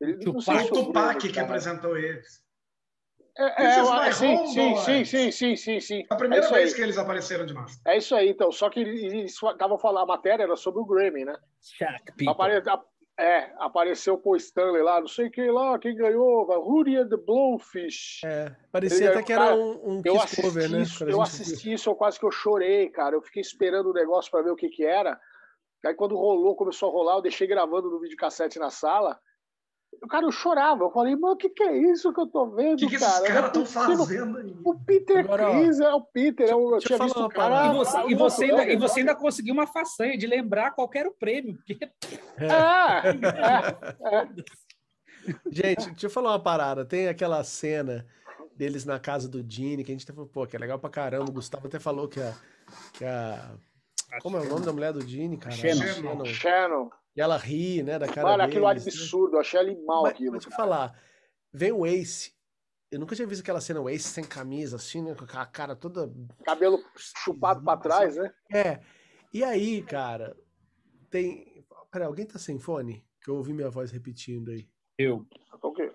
Ele, 0.00 0.28
o 0.28 0.68
Tupac 0.68 1.28
que 1.28 1.40
apresentou 1.40 1.96
eles. 1.96 2.44
É, 3.36 3.64
é, 3.64 4.12
sim, 4.12 4.46
sim, 4.46 4.76
sim, 4.76 5.04
sim, 5.04 5.30
sim, 5.32 5.56
sim, 5.56 5.80
sim. 5.80 6.06
A 6.08 6.14
primeira 6.14 6.46
é 6.46 6.52
vez 6.52 6.70
aí. 6.70 6.76
que 6.76 6.82
eles 6.82 6.96
apareceram 6.96 7.44
de 7.44 7.52
máscara. 7.52 7.92
É 7.92 7.98
isso 7.98 8.14
aí, 8.14 8.30
então. 8.30 8.52
Só 8.52 8.70
que 8.70 8.78
eles 8.78 9.32
estavam 9.42 9.76
falando, 9.76 10.04
a 10.04 10.06
matéria 10.06 10.44
era 10.44 10.54
sobre 10.54 10.80
o 10.80 10.84
Grammy, 10.84 11.24
né? 11.24 11.36
Apare... 12.28 12.62
É, 13.16 13.52
apareceu 13.58 14.20
o 14.22 14.36
Stanley 14.36 14.82
lá, 14.82 15.00
não 15.00 15.06
sei 15.06 15.30
quem 15.30 15.48
lá, 15.48 15.78
quem 15.78 15.94
ganhou, 15.94 16.44
Rudy 16.60 16.96
and 16.96 17.08
the 17.08 17.16
Blowfish. 17.16 18.22
É, 18.24 18.54
parecia 18.72 19.10
até 19.10 19.22
que 19.22 19.32
era 19.32 19.54
um, 19.54 19.98
um 19.98 20.02
eu 20.04 20.20
assisti 20.20 20.42
cover, 20.42 20.68
né? 20.68 20.82
Isso, 20.82 21.04
eu 21.04 21.22
assisti 21.22 21.72
isso, 21.72 21.88
eu 21.88 21.94
quase 21.94 22.18
que 22.18 22.26
eu 22.26 22.32
chorei, 22.32 22.88
cara. 22.90 23.14
Eu 23.14 23.22
fiquei 23.22 23.40
esperando 23.40 23.90
o 23.90 23.94
negócio 23.94 24.28
para 24.30 24.42
ver 24.42 24.50
o 24.50 24.56
que 24.56 24.68
que 24.68 24.84
era. 24.84 25.20
Aí 25.86 25.94
quando 25.94 26.16
rolou, 26.16 26.56
começou 26.56 26.88
a 26.88 26.92
rolar, 26.92 27.14
eu 27.16 27.22
deixei 27.22 27.46
gravando 27.46 27.88
no 27.88 28.00
videocassete 28.00 28.58
na 28.58 28.70
sala. 28.70 29.16
O 30.02 30.08
cara, 30.08 30.26
eu 30.26 30.32
chorava. 30.32 30.84
Eu 30.84 30.90
falei, 30.90 31.14
mano, 31.16 31.34
o 31.34 31.36
que, 31.36 31.48
que 31.48 31.62
é 31.62 31.76
isso 31.76 32.12
que 32.12 32.20
eu 32.20 32.26
tô 32.26 32.46
vendo, 32.50 32.78
que 32.78 32.88
que 32.88 32.98
cara? 32.98 33.20
O 33.20 33.22
que 33.22 33.22
esses 33.22 33.34
caras 33.34 33.46
estão 33.46 33.66
fazendo 33.66 34.38
aí? 34.38 34.56
O 34.64 34.74
Peter 34.78 35.18
Agora, 35.20 35.50
Chris 35.50 35.80
é 35.80 35.92
o 35.92 36.00
Peter. 36.00 36.48
Eu, 36.48 36.74
eu 36.74 36.78
tinha 36.78 36.98
visto 36.98 37.24
o 37.24 37.28
cara. 37.28 37.72
E 37.72 37.76
você, 37.76 37.98
e 38.08 38.14
você, 38.14 38.44
ainda, 38.44 38.72
e 38.72 38.76
você 38.76 39.00
ainda 39.00 39.14
conseguiu 39.14 39.54
uma 39.54 39.66
façanha 39.66 40.16
de 40.16 40.26
lembrar 40.26 40.72
qual 40.72 40.90
era 40.94 41.08
o 41.08 41.14
prêmio. 41.14 41.56
Porque... 41.56 41.78
É, 42.38 42.46
é, 44.08 44.16
é. 44.16 44.28
Gente, 45.50 45.90
deixa 45.90 46.06
eu 46.06 46.10
falar 46.10 46.30
uma 46.32 46.42
parada. 46.42 46.84
Tem 46.84 47.08
aquela 47.08 47.42
cena 47.44 48.06
deles 48.56 48.84
na 48.84 48.98
casa 48.98 49.28
do 49.28 49.42
Dini, 49.42 49.84
que 49.84 49.90
a 49.90 49.94
gente 49.94 50.04
até 50.04 50.12
falou, 50.12 50.28
pô, 50.28 50.46
que 50.46 50.56
é 50.56 50.58
legal 50.58 50.78
pra 50.78 50.90
caramba. 50.90 51.30
O 51.30 51.34
Gustavo 51.34 51.66
até 51.66 51.78
falou 51.78 52.08
que 52.08 52.20
a. 52.20 52.34
Que 52.92 53.04
a... 53.04 53.56
Como 54.22 54.36
é 54.36 54.40
o 54.40 54.48
nome 54.48 54.64
da 54.64 54.72
mulher 54.72 54.92
do 54.92 55.02
Dini, 55.02 55.36
cara? 55.36 55.54
Shannon. 55.54 55.86
Shannon. 55.86 56.24
Shannon. 56.24 56.90
E 57.16 57.20
ela 57.20 57.36
ri, 57.36 57.82
né, 57.82 57.98
da 57.98 58.08
cara 58.08 58.28
Mano, 58.28 58.38
deles, 58.38 58.56
aquilo 58.56 58.68
é 58.68 58.72
absurdo, 58.72 59.36
eu 59.36 59.40
achei 59.40 59.60
animal 59.60 60.02
mas, 60.02 60.12
aquilo. 60.12 60.32
Mas 60.32 60.40
deixa 60.42 60.52
eu 60.52 60.56
falar, 60.56 61.00
vem 61.52 61.70
o 61.70 61.86
Ace, 61.86 62.34
eu 62.90 62.98
nunca 62.98 63.14
tinha 63.14 63.26
visto 63.26 63.42
aquela 63.42 63.60
cena, 63.60 63.80
o 63.80 63.88
Ace 63.88 64.08
sem 64.08 64.24
camisa, 64.24 64.76
assim, 64.76 65.02
né, 65.02 65.14
com 65.14 65.24
aquela 65.24 65.46
cara 65.46 65.76
toda... 65.76 66.12
Cabelo 66.44 66.82
chupado 66.96 67.62
pra 67.62 67.76
trás, 67.76 68.16
né? 68.16 68.34
É, 68.52 68.80
e 69.32 69.44
aí, 69.44 69.82
cara, 69.82 70.36
tem... 71.08 71.64
Peraí, 71.90 72.08
alguém 72.08 72.26
tá 72.26 72.38
sem 72.38 72.58
fone? 72.58 73.06
Que 73.22 73.30
eu 73.30 73.36
ouvi 73.36 73.52
minha 73.52 73.70
voz 73.70 73.92
repetindo 73.92 74.50
aí. 74.50 74.68
Eu. 74.98 75.24
Então 75.54 75.70
o 75.70 75.72
quê? 75.72 75.92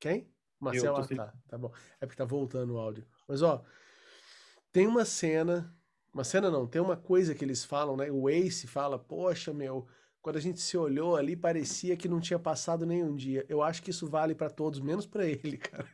Quem? 0.00 0.32
Marcelo, 0.58 0.96
ah, 0.96 1.06
tá, 1.06 1.34
tá 1.48 1.58
bom. 1.58 1.72
É 2.00 2.06
porque 2.06 2.18
tá 2.18 2.24
voltando 2.24 2.74
o 2.74 2.78
áudio. 2.78 3.06
Mas, 3.28 3.42
ó, 3.42 3.64
tem 4.72 4.86
uma 4.88 5.04
cena 5.04 5.72
uma 6.18 6.24
cena 6.24 6.50
não, 6.50 6.66
tem 6.66 6.82
uma 6.82 6.96
coisa 6.96 7.34
que 7.34 7.44
eles 7.44 7.64
falam, 7.64 7.96
né? 7.96 8.10
O 8.10 8.28
Ace 8.28 8.66
fala, 8.66 8.98
poxa, 8.98 9.52
meu, 9.52 9.86
quando 10.20 10.36
a 10.36 10.40
gente 10.40 10.60
se 10.60 10.76
olhou 10.76 11.14
ali, 11.16 11.36
parecia 11.36 11.96
que 11.96 12.08
não 12.08 12.20
tinha 12.20 12.38
passado 12.38 12.84
nenhum 12.84 13.14
dia. 13.14 13.46
Eu 13.48 13.62
acho 13.62 13.82
que 13.82 13.90
isso 13.90 14.08
vale 14.08 14.34
para 14.34 14.50
todos, 14.50 14.80
menos 14.80 15.06
para 15.06 15.24
ele, 15.26 15.56
cara. 15.58 15.86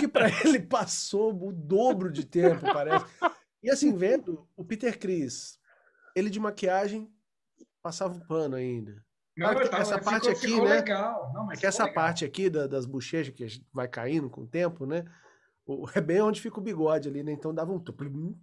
que 0.00 0.08
para 0.08 0.28
ele 0.44 0.60
passou 0.60 1.32
o 1.48 1.52
dobro 1.52 2.10
de 2.10 2.24
tempo, 2.26 2.62
parece. 2.72 3.04
E 3.62 3.70
assim, 3.70 3.94
vendo 3.96 4.46
o 4.56 4.64
Peter 4.64 4.98
Chris 4.98 5.58
ele 6.16 6.30
de 6.30 6.40
maquiagem 6.40 7.08
passava 7.82 8.16
o 8.16 8.26
pano 8.26 8.56
ainda. 8.56 9.04
Não, 9.36 9.50
Claro 9.50 9.60
que 9.60 9.68
tava- 9.68 9.82
essa 9.82 9.98
ficou- 9.98 10.12
parte 10.12 10.28
aqui, 10.28 10.40
ficou 10.48 10.64
né? 10.64 10.70
legal. 10.74 11.30
Não, 11.32 11.52
É 11.52 11.56
que 11.56 11.64
essa 11.64 11.84
ficou 11.84 11.86
legal. 11.90 12.04
parte 12.04 12.24
aqui 12.24 12.50
da- 12.50 12.66
das 12.66 12.86
bochechas 12.86 13.32
que 13.32 13.46
vai 13.72 13.86
caindo 13.86 14.28
com 14.28 14.40
o 14.42 14.46
tempo, 14.48 14.84
né? 14.84 15.04
O- 15.64 15.86
É 15.94 16.00
bem 16.00 16.20
onde 16.20 16.40
fica 16.40 16.58
o 16.58 16.62
bigode 16.62 17.08
ali, 17.08 17.22
né? 17.22 17.30
Então 17.30 17.54
dava 17.54 17.72
um 17.72 17.78
tuplum, 17.78 18.34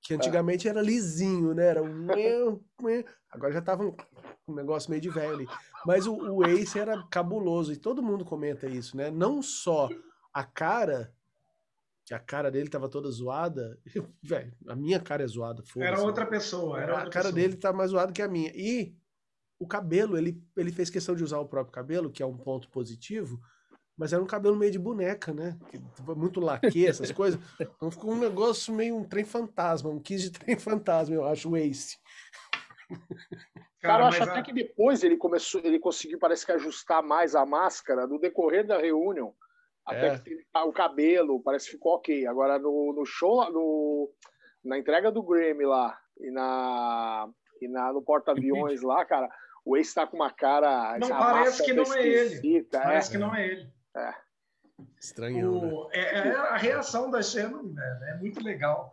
que 0.00 0.14
antigamente 0.14 0.68
era 0.68 0.80
lisinho, 0.80 1.54
né? 1.54 1.66
Era 1.66 1.82
um 1.82 2.06
agora 3.30 3.52
já 3.52 3.62
tava 3.62 3.84
um, 3.84 3.94
um 4.48 4.54
negócio 4.54 4.90
meio 4.90 5.00
de 5.02 5.08
velho 5.10 5.34
ali. 5.34 5.46
Mas 5.86 6.06
o, 6.06 6.14
o 6.14 6.44
Ace 6.44 6.78
era 6.78 7.02
cabuloso 7.10 7.72
e 7.72 7.76
todo 7.76 8.02
mundo 8.02 8.24
comenta 8.24 8.66
isso, 8.66 8.96
né? 8.96 9.10
Não 9.10 9.42
só 9.42 9.88
a 10.32 10.44
cara, 10.44 11.12
que 12.04 12.14
a 12.14 12.18
cara 12.18 12.50
dele 12.50 12.68
tava 12.68 12.88
toda 12.88 13.10
zoada, 13.10 13.78
velho, 14.22 14.52
a 14.66 14.74
minha 14.74 15.00
cara 15.00 15.22
é 15.22 15.26
zoada. 15.26 15.62
Era 15.76 16.00
outra 16.00 16.26
pessoa. 16.26 16.80
Era 16.80 16.92
A 16.92 16.96
outra 16.96 17.10
cara 17.10 17.24
pessoa. 17.28 17.32
dele 17.32 17.56
tá 17.56 17.72
mais 17.72 17.90
zoada 17.90 18.12
que 18.12 18.22
a 18.22 18.28
minha. 18.28 18.52
E 18.54 18.94
o 19.58 19.66
cabelo, 19.66 20.16
ele, 20.16 20.42
ele 20.56 20.72
fez 20.72 20.88
questão 20.88 21.14
de 21.14 21.22
usar 21.22 21.38
o 21.38 21.48
próprio 21.48 21.72
cabelo, 21.72 22.10
que 22.10 22.22
é 22.22 22.26
um 22.26 22.36
ponto 22.36 22.68
positivo, 22.70 23.40
mas 24.00 24.14
era 24.14 24.22
um 24.22 24.26
cabelo 24.26 24.56
meio 24.56 24.72
de 24.72 24.78
boneca, 24.78 25.30
né? 25.30 25.58
Que, 25.68 25.78
muito 26.16 26.40
laque, 26.40 26.86
essas 26.86 27.12
coisas. 27.12 27.38
Então 27.60 27.90
ficou 27.90 28.12
um 28.12 28.18
negócio 28.18 28.72
meio 28.72 28.96
um 28.96 29.04
trem 29.04 29.26
fantasma, 29.26 29.90
um 29.90 30.00
15 30.00 30.30
de 30.30 30.38
trem 30.38 30.58
fantasma, 30.58 31.14
eu 31.14 31.26
acho, 31.26 31.50
o 31.50 31.56
Ace. 31.58 31.98
Cara, 33.82 34.04
eu 34.04 34.06
acho 34.08 34.18
mas 34.20 34.28
até 34.28 34.40
a- 34.40 34.42
que 34.42 34.54
depois 34.54 35.02
ele 35.04 35.18
começou, 35.18 35.60
ele 35.62 35.78
conseguiu, 35.78 36.18
parece 36.18 36.46
que 36.46 36.52
ajustar 36.52 37.02
mais 37.02 37.34
a 37.34 37.44
máscara 37.44 38.06
no 38.06 38.18
decorrer 38.18 38.66
da 38.66 38.78
reunião. 38.78 39.34
Até 39.84 40.14
É. 40.14 40.18
que 40.18 40.38
ah, 40.54 40.64
o 40.64 40.72
cabelo, 40.72 41.42
parece 41.42 41.66
que 41.66 41.72
ficou 41.72 41.94
ok. 41.96 42.26
Agora 42.26 42.58
no, 42.58 42.94
no 42.94 43.04
show, 43.04 43.50
no, 43.52 44.10
na 44.64 44.78
entrega 44.78 45.12
do 45.12 45.22
Grammy 45.22 45.66
lá 45.66 45.98
e, 46.18 46.30
na, 46.30 47.28
e 47.60 47.68
na, 47.68 47.92
no 47.92 48.00
porta-aviões 48.02 48.80
lá, 48.82 49.04
cara, 49.04 49.28
o 49.64 49.76
Ace 49.76 49.94
tá 49.94 50.06
com 50.06 50.16
uma 50.16 50.30
cara. 50.30 50.98
Não, 50.98 51.06
essa 51.06 51.18
parece 51.18 51.50
máscara 51.50 51.64
que 51.64 51.72
não 51.74 51.94
é 51.94 52.06
ele. 52.06 52.34
esquisita, 52.34 52.78
é. 52.78 52.82
Parece 52.82 53.10
que 53.10 53.18
não 53.18 53.34
é 53.34 53.46
ele. 53.46 53.79
Estranhão, 54.98 55.60
né? 55.60 55.72
O- 55.72 55.88
é, 55.92 56.00
é 56.28 56.34
a 56.36 56.56
reação 56.56 57.10
da 57.10 57.22
Shannon 57.22 57.72
velho, 57.72 58.04
é 58.04 58.16
muito 58.18 58.42
legal. 58.42 58.92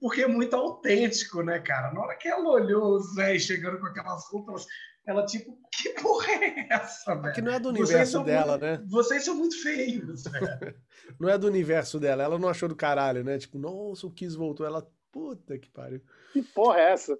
Porque 0.00 0.22
é 0.22 0.26
muito 0.26 0.54
autêntico, 0.54 1.42
né, 1.42 1.58
cara? 1.60 1.92
Na 1.92 2.00
hora 2.02 2.16
que 2.16 2.28
ela 2.28 2.46
olhou 2.50 2.96
os 2.96 3.14
velhos 3.14 3.42
chegando 3.44 3.78
com 3.80 3.86
aquelas 3.86 4.26
roupas, 4.28 4.66
ela, 5.06 5.24
tipo, 5.24 5.58
que 5.72 5.90
porra 6.00 6.30
é 6.32 6.66
essa, 6.70 7.14
velho? 7.14 7.34
Que 7.34 7.40
não 7.40 7.52
é 7.52 7.58
do 7.60 7.70
universo 7.70 8.22
dela, 8.22 8.58
muito- 8.58 8.64
né? 8.64 8.82
Vocês 8.86 9.24
são 9.24 9.34
muito 9.34 9.62
feios, 9.62 10.24
velho. 10.24 10.76
Não 11.20 11.28
é 11.28 11.36
do 11.38 11.46
universo 11.46 12.00
dela. 12.00 12.22
Ela 12.22 12.38
não 12.38 12.48
achou 12.48 12.66
do 12.68 12.74
caralho, 12.76 13.22
né? 13.22 13.36
Tipo, 13.38 13.58
nossa, 13.58 14.06
o 14.06 14.10
Kiss 14.10 14.34
voltou. 14.36 14.64
Ela, 14.66 14.86
puta 15.12 15.58
que 15.58 15.68
pariu. 15.70 16.00
Que 16.32 16.42
porra 16.42 16.78
é 16.80 16.92
essa? 16.92 17.18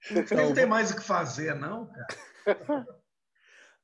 Vocês 0.00 0.30
Então, 0.32 0.46
não 0.46 0.54
tem 0.54 0.64
mais 0.66 0.90
o 0.92 0.96
que 0.96 1.02
fazer, 1.02 1.54
não, 1.54 1.86
cara? 1.86 2.06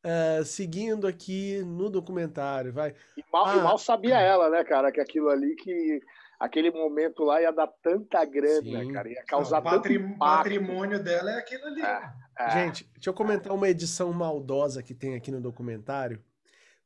é, 0.06 0.44
seguindo 0.44 1.06
aqui 1.06 1.62
no 1.64 1.90
documentário, 1.90 2.72
vai. 2.72 2.94
E 3.16 3.24
mal, 3.32 3.46
e 3.56 3.58
Ah. 3.58 3.62
mal 3.62 3.78
sabia 3.78 4.18
ela, 4.20 4.48
né, 4.48 4.62
cara, 4.64 4.92
que 4.92 5.00
aquilo 5.00 5.28
ali 5.28 5.54
que. 5.56 6.00
Aquele 6.38 6.70
momento 6.70 7.24
lá 7.24 7.40
ia 7.40 7.50
dar 7.50 7.66
tanta 7.82 8.22
grana, 8.26 8.84
Sim. 8.84 8.92
cara. 8.92 9.08
Ia 9.08 9.24
causar 9.24 9.58
o 9.58 9.62
tanto 9.62 9.74
patri- 9.76 9.94
impacto. 9.94 10.18
patrimônio 10.18 11.02
dela 11.02 11.30
é 11.30 11.38
aquilo 11.38 11.64
ali. 11.64 11.80
É. 11.80 12.12
É. 12.38 12.50
Gente, 12.50 12.84
deixa 12.92 13.08
eu 13.08 13.14
comentar 13.14 13.54
uma 13.54 13.66
edição 13.70 14.12
maldosa 14.12 14.82
que 14.82 14.94
tem 14.94 15.14
aqui 15.14 15.30
no 15.30 15.40
documentário, 15.40 16.22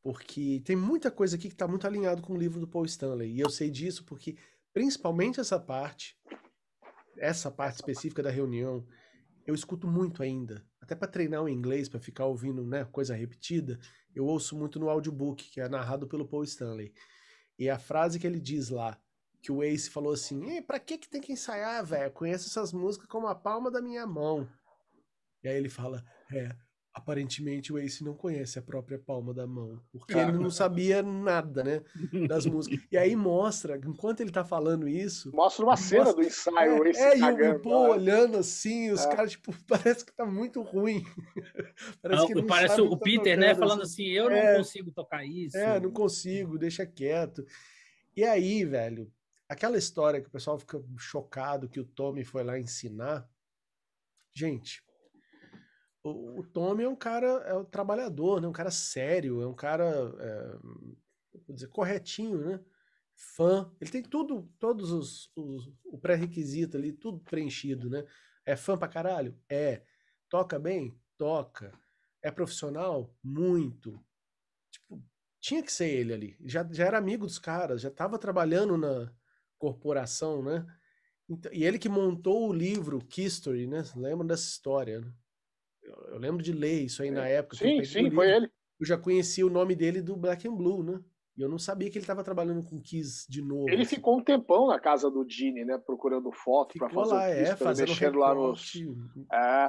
porque 0.05 0.63
tem 0.65 0.77
muita 0.77 1.11
coisa 1.11 1.35
aqui 1.35 1.49
que 1.49 1.55
está 1.55 1.67
muito 1.67 1.85
alinhado 1.85 2.23
com 2.23 2.33
o 2.33 2.39
livro 2.39 2.61
do 2.61 2.69
Paul 2.69 2.85
Stanley. 2.87 3.33
E 3.33 3.41
eu 3.41 3.51
sei 3.51 3.69
disso 3.71 4.05
porque, 4.05 4.37
principalmente 4.73 5.41
essa 5.41 5.59
parte, 5.59 6.17
essa 7.19 7.51
parte 7.51 7.75
específica 7.75 8.23
da 8.23 8.31
reunião, 8.31 8.87
eu 9.45 9.53
escuto 9.55 9.89
muito 9.89 10.23
ainda. 10.23 10.65
Até 10.91 10.97
para 10.97 11.07
treinar 11.07 11.41
o 11.41 11.49
inglês, 11.49 11.89
para 11.89 12.01
ficar 12.01 12.25
ouvindo 12.25 12.67
né, 12.67 12.85
coisa 12.85 13.15
repetida, 13.15 13.79
eu 14.13 14.27
ouço 14.27 14.59
muito 14.59 14.81
no 14.81 14.91
audiobook, 14.91 15.49
que 15.49 15.61
é 15.61 15.69
narrado 15.69 16.09
pelo 16.09 16.27
Paul 16.27 16.43
Stanley. 16.43 16.93
E 17.57 17.71
a 17.71 17.79
frase 17.79 18.19
que 18.19 18.27
ele 18.27 18.41
diz 18.41 18.71
lá, 18.71 19.01
que 19.41 19.53
o 19.53 19.63
Ace 19.63 19.89
falou 19.89 20.13
assim: 20.13 20.45
Ei, 20.51 20.61
pra 20.61 20.81
que, 20.81 20.99
que 20.99 21.09
tem 21.09 21.21
que 21.21 21.33
ensaiar, 21.33 21.87
velho? 21.87 22.11
Conheço 22.11 22.49
essas 22.49 22.73
músicas 22.73 23.07
como 23.07 23.29
a 23.29 23.37
palma 23.37 23.71
da 23.71 23.81
minha 23.81 24.05
mão. 24.05 24.51
E 25.45 25.49
aí 25.49 25.57
ele 25.57 25.69
fala: 25.69 26.05
É, 26.33 26.57
aparentemente 27.01 27.73
o 27.73 27.79
Ace 27.79 28.05
não 28.05 28.15
conhece 28.15 28.59
a 28.59 28.63
própria 28.63 28.99
palma 28.99 29.33
da 29.33 29.47
mão, 29.47 29.81
porque 29.91 30.13
ele 30.17 30.33
não 30.33 30.51
sabia 30.51 31.03
nada, 31.03 31.65
né, 31.65 31.83
das 32.29 32.45
músicas. 32.47 32.79
E 32.93 32.97
aí 32.99 33.17
mostra, 33.17 33.77
enquanto 33.79 34.21
ele 34.21 34.31
tá 34.31 34.45
falando 34.45 34.87
isso. 34.87 35.35
Mostra 35.35 35.65
uma 35.65 35.77
cena 35.77 36.05
Mostra- 36.05 36.23
do 36.23 36.29
ensaio, 36.29 36.85
É, 36.87 36.91
esse 36.91 37.01
é, 37.01 37.17
e 37.19 37.23
o- 37.23 37.25
o 37.25 37.29
cagando. 37.37 37.61
Paul 37.61 37.83
né? 37.85 37.91
olhando 37.95 38.37
assim, 38.39 38.91
os 38.91 39.05
É. 39.05 39.09
caras, 39.17 39.31
tipo, 39.33 39.51
parece 39.67 40.05
que 40.05 40.13
tá 40.13 40.25
muito 40.27 40.61
ruim. 40.63 41.03
Ah, 42.05 42.27
que 42.27 42.35
não 42.35 42.47
Parece 42.47 42.77
sabe 42.77 42.87
o 42.89 42.91
que 42.91 42.97
tá 42.99 43.05
Peter, 43.05 43.39
né? 43.39 43.55
Falando 43.55 43.83
assim. 43.83 44.03
assim, 44.05 44.13
eu 44.13 44.29
não 44.31 44.37
É. 44.37 44.57
consigo 44.57 44.91
tocar 44.93 45.25
isso. 45.25 45.57
É, 45.57 45.81
não 45.81 45.91
consigo, 45.91 46.59
deixa 46.59 46.85
quieto. 46.87 47.45
E 48.17 48.25
aí, 48.25 48.65
velho, 48.65 49.11
aquela 49.49 49.79
história 49.79 50.21
que 50.21 50.29
o 50.29 50.31
pessoal 50.31 50.59
fica 50.59 50.83
chocado 50.99 51.69
que 51.69 51.81
o 51.81 51.85
Tommy 51.85 52.25
foi 52.25 52.43
lá 52.45 52.59
ensinar. 52.59 53.29
Gente, 54.35 54.83
o, 56.03 56.41
o 56.41 56.43
Tommy 56.43 56.85
é 56.85 56.89
um 56.89 56.97
cara, 56.97 57.27
é 57.47 57.55
um 57.55 57.65
trabalhador, 57.65 58.41
né? 58.41 58.49
Um 58.49 58.53
cara 58.53 58.71
sério, 58.71 59.43
é 59.43 59.47
um 59.47 59.55
cara, 59.55 59.85
é, 60.19 60.59
vou 61.47 61.55
dizer, 61.55 61.69
corretinho, 61.69 62.39
né? 62.39 62.61
Fã. 63.15 63.71
Ele 63.81 63.91
tem 63.91 64.03
tudo, 64.03 64.51
todos 64.59 64.91
os, 64.91 65.31
os 65.37 65.71
o 65.85 65.99
pré-requisito 65.99 66.77
ali, 66.77 66.93
tudo 66.93 67.21
preenchido, 67.21 67.91
né? 67.91 68.05
É 68.47 68.57
fã 68.57 68.79
pra 68.79 68.89
caralho? 68.89 69.39
É. 69.49 69.83
Toca 70.29 70.59
bem? 70.59 70.99
Toca. 71.19 71.73
É 72.23 72.31
profissional? 72.31 73.15
Muito. 73.23 74.03
Tipo, 74.71 75.03
tinha 75.39 75.63
que 75.63 75.73
ser 75.73 75.89
ele 75.89 76.15
ali. 76.15 76.37
Já, 76.45 76.67
já 76.73 76.87
era 76.87 76.99
amigo 76.99 77.27
dos 77.27 77.39
caras, 77.39 77.83
já 77.83 77.89
estava 77.89 78.19
trabalhando 78.19 78.79
na 78.79 79.13
corporação, 79.59 80.43
né? 80.43 80.67
Então, 81.29 81.53
e 81.53 81.65
ele 81.65 81.79
que 81.79 81.89
montou 81.89 82.49
o 82.49 82.53
livro 82.53 83.07
History, 83.17 83.67
né? 83.67 83.85
Lembra 83.95 84.27
dessa 84.27 84.49
história, 84.49 85.01
né? 85.01 85.13
Eu, 86.11 86.19
lembro 86.19 86.43
de 86.43 86.53
ler 86.53 86.83
isso 86.83 87.03
aí 87.03 87.11
na 87.11 87.27
época. 87.27 87.57
Sim, 87.57 87.85
sim, 87.85 88.11
foi 88.11 88.31
ele. 88.31 88.51
Eu 88.79 88.87
já 88.87 88.97
conhecia 88.97 89.47
o 89.47 89.51
nome 89.51 89.75
dele 89.75 90.01
do 90.01 90.17
Black 90.17 90.49
and 90.49 90.55
Blue, 90.55 90.83
né? 90.83 91.01
E 91.37 91.43
eu 91.43 91.49
não 91.49 91.59
sabia 91.59 91.89
que 91.91 91.97
ele 91.97 92.03
estava 92.03 92.25
trabalhando 92.25 92.65
com 92.65 92.81
Kiss 92.81 93.27
de 93.29 93.43
novo. 93.43 93.69
Ele 93.69 93.83
assim. 93.83 93.97
ficou 93.97 94.19
um 94.19 94.23
tempão 94.23 94.69
na 94.69 94.79
casa 94.79 95.11
do 95.11 95.27
Gene, 95.29 95.65
né? 95.65 95.79
Procurando 95.79 96.31
foto 96.33 96.79
para 96.79 96.91
fazer 96.91 97.15
lá, 97.15 97.21
o 97.21 97.25
é, 97.25 97.39
Kister, 97.41 97.57
fazendo 97.59 97.89
mexendo 97.89 98.19
lá 98.19 98.35
nos. 98.35 98.73
É, 99.33 99.69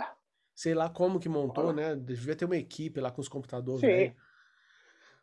sei 0.56 0.74
lá 0.74 0.90
como 0.90 1.20
que 1.20 1.30
montou, 1.30 1.74
né? 1.74 1.96
Devia 1.96 2.36
ter 2.36 2.46
uma 2.46 2.58
equipe 2.58 3.00
lá 3.00 3.12
com 3.12 3.22
os 3.22 3.28
computadores, 3.28 3.82
Sim. 3.82 3.88
velho. 3.88 4.16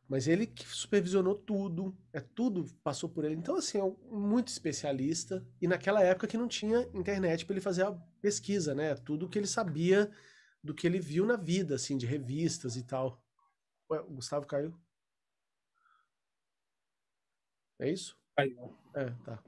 Mas 0.09 0.27
ele 0.27 0.47
que 0.47 0.65
supervisionou 0.65 1.35
tudo, 1.35 1.95
é 2.15 2.21
tudo 2.21 2.65
passou 2.83 3.11
por 3.11 3.25
ele. 3.25 3.35
Então 3.35 3.57
assim, 3.57 3.79
é 3.79 3.85
um 3.85 3.95
muito 4.11 4.49
especialista 4.49 5.47
e 5.61 5.69
naquela 5.69 6.03
época 6.03 6.27
que 6.27 6.39
não 6.39 6.49
tinha 6.49 6.89
internet 6.95 7.45
para 7.45 7.55
ele 7.55 7.61
fazer 7.61 7.85
a 7.85 7.93
pesquisa, 8.23 8.75
né? 8.75 8.95
Tudo 8.95 9.29
que 9.29 9.39
ele 9.39 9.47
sabia 9.47 10.11
do 10.63 10.75
que 10.75 10.87
ele 10.87 11.01
viu 11.01 11.25
na 11.25 11.37
vida, 11.37 11.75
assim, 11.75 11.97
de 11.97 12.07
revistas 12.07 12.77
e 12.77 12.85
tal. 12.85 13.23
Ué, 13.91 14.01
o 14.01 14.11
Gustavo 14.11 14.47
caiu? 14.47 14.75
É 17.79 17.91
isso? 17.91 18.19
Caiu. 18.37 18.77
É, 18.95 19.11
tá. 19.25 19.43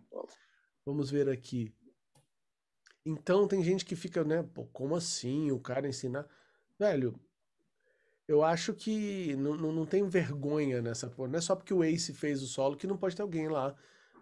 Vamos 0.85 1.11
ver 1.11 1.29
aqui. 1.29 1.75
Então 3.05 3.49
tem 3.49 3.63
gente 3.63 3.85
que 3.85 3.97
fica, 3.97 4.23
né? 4.25 4.43
Pô, 4.43 4.67
como 4.67 4.95
assim? 4.95 5.51
O 5.51 5.59
cara 5.59 5.89
ensinar. 5.89 6.29
Velho, 6.79 7.19
eu 8.29 8.45
acho 8.45 8.73
que 8.73 9.35
não, 9.37 9.57
não, 9.57 9.73
não 9.73 9.87
tem 9.87 10.07
vergonha 10.09 10.81
nessa 10.81 11.11
porra. 11.11 11.29
Não 11.31 11.39
é 11.39 11.43
só 11.43 11.57
porque 11.57 11.75
o 11.75 11.83
Ace 11.83 12.15
fez 12.15 12.43
o 12.43 12.47
solo 12.47 12.77
que 12.77 12.87
não 12.87 12.97
pode 12.97 13.17
ter 13.17 13.23
alguém 13.23 13.49
lá 13.49 13.75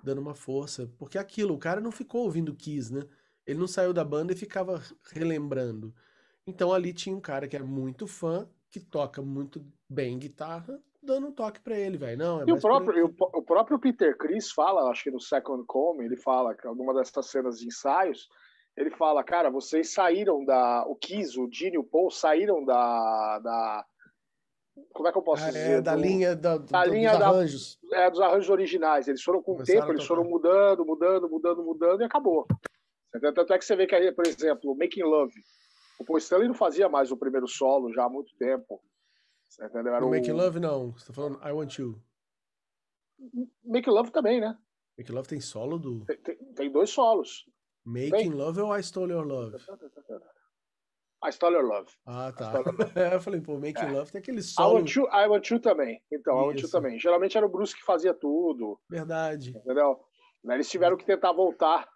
dando 0.03 0.21
uma 0.21 0.35
força. 0.35 0.91
Porque 0.99 1.19
é 1.19 1.21
aquilo, 1.21 1.55
o 1.55 1.59
cara 1.59 1.81
não 1.81 1.93
ficou 1.93 2.25
ouvindo 2.25 2.55
Kiss, 2.55 2.93
né? 2.93 3.03
Ele 3.47 3.59
não 3.59 3.67
saiu 3.69 3.93
da 3.93 4.05
banda 4.05 4.33
e 4.33 4.37
ficava 4.37 4.83
relembrando. 5.13 5.95
Então 6.49 6.73
ali 6.73 6.95
tinha 6.95 7.15
um 7.15 7.21
cara 7.21 7.47
que 7.47 7.55
era 7.55 7.65
muito 7.65 8.07
fã, 8.07 8.49
que 8.71 8.81
toca 8.81 9.21
muito 9.21 9.63
bem 9.89 10.19
guitarra, 10.19 10.81
dando 11.03 11.27
um 11.27 11.33
toque 11.33 11.61
pra 11.61 11.79
ele, 11.79 11.99
velho. 11.99 12.17
Não, 12.17 12.41
é 12.41 12.45
E 12.49 12.53
o 12.53 12.59
próprio, 12.59 13.07
o, 13.07 13.39
o 13.39 13.43
próprio 13.43 13.79
Peter 13.79 14.17
Chris 14.17 14.51
fala, 14.51 14.91
acho 14.91 15.05
que 15.05 15.11
no 15.11 15.21
Second 15.21 15.65
Come, 15.67 16.07
ele 16.07 16.17
fala 16.17 16.55
que 16.55 16.67
alguma 16.67 16.95
dessas 16.95 17.27
cenas 17.31 17.59
de 17.59 17.67
ensaios, 17.67 18.29
ele 18.75 18.91
fala, 18.93 19.23
cara, 19.23 19.51
vocês 19.51 19.93
saíram 19.93 20.43
da. 20.45 20.85
O 20.87 20.97
Kiss, 20.97 21.39
o 21.39 21.49
Gene 21.53 21.77
o 21.77 21.85
Paul 21.85 22.11
saíram 22.11 22.65
da. 22.65 23.39
da 23.41 23.87
como 24.95 25.09
é 25.09 25.13
que 25.13 25.19
eu 25.19 25.23
posso 25.23 25.43
Ah, 25.45 25.49
dizer? 25.49 25.79
é, 25.79 25.81
da 25.83 25.95
Do- 25.97 26.01
linha 26.01 26.35
da, 26.37 26.57
da 26.57 26.85
do- 26.85 26.91
linha 26.95 27.11
dos 27.11 27.19
da- 27.19 27.29
arranjos. 27.29 27.79
é, 27.93 28.11
dos 28.11 28.21
arranjos 28.21 28.49
originais. 28.49 29.07
Eles 29.09 29.23
foram 29.23 29.43
com 29.43 29.57
o 29.57 29.65
tempo, 29.65 29.91
eles 29.93 30.07
foram 30.07 30.25
mudando, 30.25 30.85
mudando, 30.87 31.29
mudando, 31.29 31.63
mudando, 31.63 32.01
e 32.01 32.05
acabou. 32.05 32.47
Tanto 33.35 33.53
é 33.53 33.59
que 33.59 33.65
você 33.65 33.75
vê 33.77 33.87
que 33.87 33.95
aí, 33.95 34.13
por 34.13 34.27
exemplo, 34.27 34.75
Making 34.77 35.03
Love. 35.03 35.35
O 35.99 36.05
Paul 36.05 36.19
Stanley 36.19 36.49
não 36.49 36.55
fazia 36.55 36.89
mais 36.89 37.11
o 37.11 37.17
primeiro 37.17 37.49
solo 37.49 37.93
já 37.93 38.05
há 38.05 38.09
muito 38.09 38.35
tempo. 38.37 38.81
Você 39.49 39.65
entendeu? 39.65 39.95
Era 39.95 40.05
o... 40.07 40.11
Make 40.11 40.31
Love, 40.31 40.61
não. 40.61 40.93
Você 40.93 41.07
tá 41.07 41.13
falando 41.13 41.39
I 41.47 41.53
Want 41.53 41.79
You. 41.79 42.01
Making 43.65 43.91
Love 43.91 44.11
também, 44.13 44.41
né? 44.41 44.57
Make 44.97 45.11
Love 45.11 45.29
tem 45.29 45.41
solo 45.41 45.79
do. 45.79 46.05
Tem, 46.05 46.17
tem- 46.19 46.37
tem 46.55 46.71
dois 46.71 46.91
solos. 46.91 47.45
Making 47.85 48.31
Love 48.31 48.61
ou 48.61 48.77
I 48.77 48.83
Stole 48.83 49.13
Your 49.13 49.25
Love? 49.27 49.57
I 51.25 51.33
Stole 51.33 51.57
Your 51.57 51.65
Love. 51.65 51.91
Ah, 52.07 52.33
tá. 52.33 52.53
Love. 52.53 52.69
eu 53.15 53.21
falei, 53.21 53.41
pô, 53.41 53.55
Making 53.55 53.87
é. 53.87 53.91
Love 53.93 54.13
tem 54.13 54.21
aquele 54.21 54.43
solo. 54.43 54.79
I 54.79 54.81
Want 54.81 54.95
You, 54.95 55.05
I 55.07 55.27
want 55.27 55.51
you 55.51 55.59
também. 55.61 56.03
Então, 56.13 56.35
Isso. 56.35 56.45
I 56.45 56.47
Want 56.47 56.61
You 56.61 56.71
também. 56.71 56.99
Geralmente 56.99 57.37
era 57.37 57.47
o 57.47 57.49
Bruce 57.49 57.75
que 57.75 57.83
fazia 57.83 58.15
tudo. 58.15 58.79
Verdade. 58.89 59.51
Entendeu? 59.57 59.99
Eles 60.45 60.71
tiveram 60.71 60.97
que 60.97 61.05
tentar 61.05 61.33
voltar. 61.33 61.89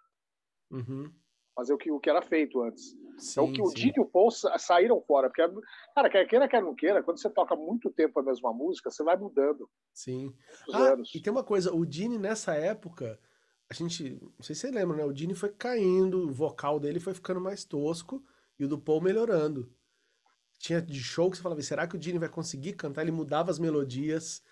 Uhum. 0.71 1.13
Fazer 1.55 1.73
o 1.73 1.77
que, 1.77 1.91
o 1.91 1.99
que 1.99 2.09
era 2.09 2.21
feito 2.21 2.61
antes. 2.61 2.95
Sim, 3.17 3.31
então, 3.31 3.45
o 3.45 3.53
que 3.53 3.61
o 3.61 3.73
Didi 3.73 3.93
e 3.97 4.01
o 4.01 4.05
Paul 4.05 4.29
saíram 4.31 5.01
fora. 5.01 5.29
Porque, 5.29 5.41
cara, 5.95 6.09
quer 6.09 6.25
queira, 6.25 6.47
quer 6.47 6.61
não 6.61 6.75
queira, 6.75 7.03
quando 7.03 7.19
você 7.19 7.29
toca 7.29 7.55
muito 7.55 7.89
tempo 7.89 8.19
a 8.19 8.23
mesma 8.23 8.53
música, 8.53 8.89
você 8.89 9.03
vai 9.03 9.15
mudando. 9.15 9.69
Sim. 9.93 10.33
Ah, 10.73 10.95
e 11.13 11.19
tem 11.19 11.31
uma 11.31 11.43
coisa, 11.43 11.73
o 11.73 11.85
Dini 11.85 12.17
nessa 12.17 12.55
época, 12.55 13.19
a 13.69 13.73
gente, 13.73 14.19
não 14.21 14.43
sei 14.43 14.55
se 14.55 14.61
você 14.61 14.71
lembra, 14.71 14.97
né? 14.97 15.05
O 15.05 15.13
Dini 15.13 15.33
foi 15.33 15.49
caindo, 15.49 16.27
o 16.27 16.31
vocal 16.31 16.79
dele 16.79 16.99
foi 16.99 17.13
ficando 17.13 17.39
mais 17.39 17.63
tosco 17.63 18.23
e 18.59 18.65
o 18.65 18.67
do 18.67 18.77
Paul 18.77 19.01
melhorando. 19.01 19.71
Tinha 20.57 20.81
de 20.81 20.99
show 20.99 21.29
que 21.29 21.37
você 21.37 21.43
falava, 21.43 21.61
será 21.61 21.87
que 21.87 21.95
o 21.95 21.99
Dini 21.99 22.19
vai 22.19 22.29
conseguir 22.29 22.73
cantar? 22.73 23.01
Ele 23.01 23.11
mudava 23.11 23.51
as 23.51 23.59
melodias, 23.59 24.43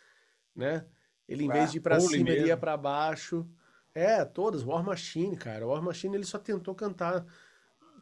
né? 0.55 0.85
Ele, 1.27 1.45
em 1.45 1.49
ah, 1.49 1.53
vez 1.53 1.71
de 1.71 1.77
ir 1.77 1.81
pra 1.81 1.99
cima, 1.99 2.11
mesmo. 2.11 2.29
ele 2.29 2.47
ia 2.47 2.57
pra 2.57 2.75
baixo. 2.75 3.47
É, 3.93 4.23
todas. 4.25 4.63
War 4.63 4.83
Machine, 4.83 5.37
cara. 5.37 5.65
War 5.65 5.81
Machine 5.81 6.15
ele 6.15 6.25
só 6.25 6.37
tentou 6.37 6.75
cantar 6.75 7.25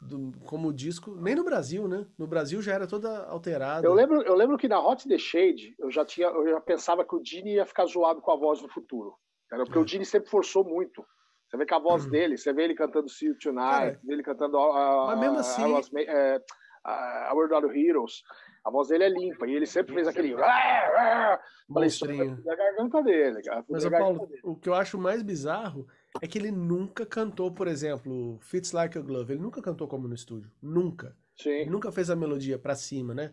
do, 0.02 0.32
como 0.46 0.74
disco, 0.74 1.16
nem 1.16 1.36
no 1.36 1.44
Brasil, 1.44 1.88
né? 1.88 2.06
No 2.18 2.28
Brasil 2.28 2.62
já 2.62 2.74
era 2.74 2.88
toda 2.88 3.26
alterada. 3.26 3.86
Eu 3.86 3.94
lembro, 3.94 4.22
eu 4.22 4.36
lembro 4.36 4.58
que 4.58 4.68
na 4.68 4.80
Hot 4.80 5.08
The 5.08 5.18
Shade 5.18 5.76
eu 5.78 5.92
já 5.92 6.06
tinha, 6.06 6.28
eu 6.28 6.50
já 6.50 6.62
pensava 6.62 7.06
que 7.06 7.16
o 7.16 7.22
Dini 7.22 7.56
ia 7.56 7.66
ficar 7.66 7.86
zoado 7.86 8.22
com 8.22 8.32
a 8.32 8.38
voz 8.38 8.62
no 8.62 8.70
futuro. 8.70 9.16
Cara, 9.50 9.64
porque 9.66 9.78
é. 9.78 9.82
o 9.82 9.86
Dini 9.86 10.06
sempre 10.06 10.30
forçou 10.30 10.64
muito. 10.64 11.06
Você 11.48 11.58
vê 11.58 11.66
que 11.66 11.74
a 11.74 11.80
voz 11.80 12.06
uhum. 12.06 12.12
dele, 12.12 12.38
você 12.38 12.54
vê 12.54 12.64
ele 12.64 12.76
cantando 12.76 13.10
See 13.10 13.28
You 13.28 13.38
Tonight, 13.40 13.62
Cara, 13.62 14.00
vê 14.04 14.14
ele 14.14 14.24
cantando 14.24 14.58
uh, 14.58 15.08
Mas 15.08 15.20
mesmo 15.20 15.40
assim... 15.40 15.66
Was, 15.66 15.88
uh, 15.88 17.34
Our 17.34 17.50
Not 17.50 17.68
Heroes. 17.78 18.24
A 18.66 18.72
voz 18.72 18.90
dele 18.90 19.06
é 19.06 19.10
limpa 19.10 19.48
e 19.48 19.56
ele 19.56 19.66
sempre 19.66 19.94
fez 19.94 20.08
aquele. 20.08 20.36
Falei, 20.36 21.88
isso 21.88 22.06
a 22.06 22.56
garganta 22.56 23.02
dele. 23.04 23.42
Cara. 23.42 23.66
Mas, 23.70 23.88
Paulo, 23.90 24.28
dele. 24.28 24.42
o 24.44 24.56
que 24.56 24.70
eu 24.70 24.74
acho 24.74 24.98
mais 24.98 25.24
bizarro 25.24 25.88
é 26.22 26.28
que 26.28 26.38
ele 26.38 26.52
nunca 26.52 27.06
cantou, 27.06 27.52
por 27.52 27.68
exemplo, 27.68 28.40
Fits 28.42 28.72
Like 28.72 28.98
a 28.98 29.02
Glove. 29.02 29.34
Ele 29.34 29.42
nunca 29.42 29.62
cantou 29.62 29.88
como 29.88 30.08
no 30.08 30.16
estúdio. 30.16 30.52
Nunca. 30.62 31.16
Sim. 31.36 31.50
Ele 31.50 31.70
nunca 31.70 31.92
fez 31.92 32.10
a 32.10 32.16
melodia 32.16 32.58
pra 32.58 32.76
cima, 32.76 33.14
né? 33.14 33.30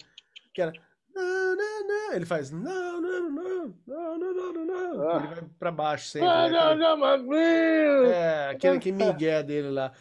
Que 0.53 0.62
era. 0.62 0.72
Ele 2.12 2.24
faz. 2.24 2.51
Não, 2.51 3.01
não, 3.01 3.31
não, 3.31 3.74
não, 3.87 4.18
não, 4.18 4.53
não, 4.53 4.64
não. 4.64 5.09
Ah. 5.09 5.16
Ele 5.16 5.35
vai 5.35 5.51
pra 5.59 5.72
baixo 5.72 6.09
sempre. 6.09 6.29
Ah, 6.29 6.49
né? 6.49 6.74
não, 6.74 6.97
não, 6.97 7.35
é, 7.35 8.51
aquele 8.51 8.79
que 8.79 8.93
migué 8.93 9.43
dele 9.43 9.70
lá. 9.70 9.93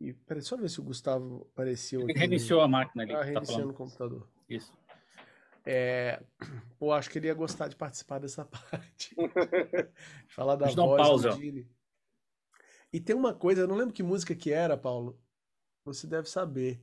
E, 0.00 0.12
peraí, 0.12 0.42
só 0.42 0.56
ver 0.56 0.68
se 0.68 0.80
o 0.80 0.84
Gustavo 0.84 1.48
apareceu. 1.52 2.02
Ele 2.02 2.18
reiniciou 2.18 2.60
a 2.60 2.68
máquina 2.68 3.04
ali. 3.04 3.12
Ah, 3.12 3.18
tá 3.18 3.24
reiniciando 3.24 3.68
tá 3.68 3.72
o 3.72 3.74
computador. 3.74 4.28
Isso. 4.48 4.72
É, 5.64 6.22
pô, 6.78 6.92
acho 6.92 7.08
que 7.08 7.18
ele 7.18 7.28
ia 7.28 7.34
gostar 7.34 7.68
de 7.68 7.76
participar 7.76 8.18
dessa 8.18 8.44
parte. 8.70 9.14
Falar 10.28 10.56
da 10.56 10.66
voz 10.66 10.78
um 10.78 10.96
pausa. 10.96 11.30
do 11.30 11.36
Gini. 11.36 11.68
E 12.92 13.00
tem 13.00 13.16
uma 13.16 13.34
coisa, 13.34 13.62
eu 13.62 13.68
não 13.68 13.76
lembro 13.76 13.94
que 13.94 14.02
música 14.02 14.34
que 14.34 14.52
era, 14.52 14.76
Paulo. 14.76 15.18
Você 15.84 16.06
deve 16.06 16.28
saber. 16.28 16.80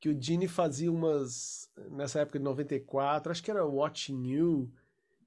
Que 0.00 0.08
o 0.08 0.20
Gini 0.20 0.48
fazia 0.48 0.90
umas. 0.90 1.70
Nessa 1.90 2.20
época 2.20 2.38
de 2.38 2.44
94, 2.44 3.30
acho 3.30 3.42
que 3.42 3.50
era 3.50 3.64
Watching 3.64 4.26
You. 4.26 4.72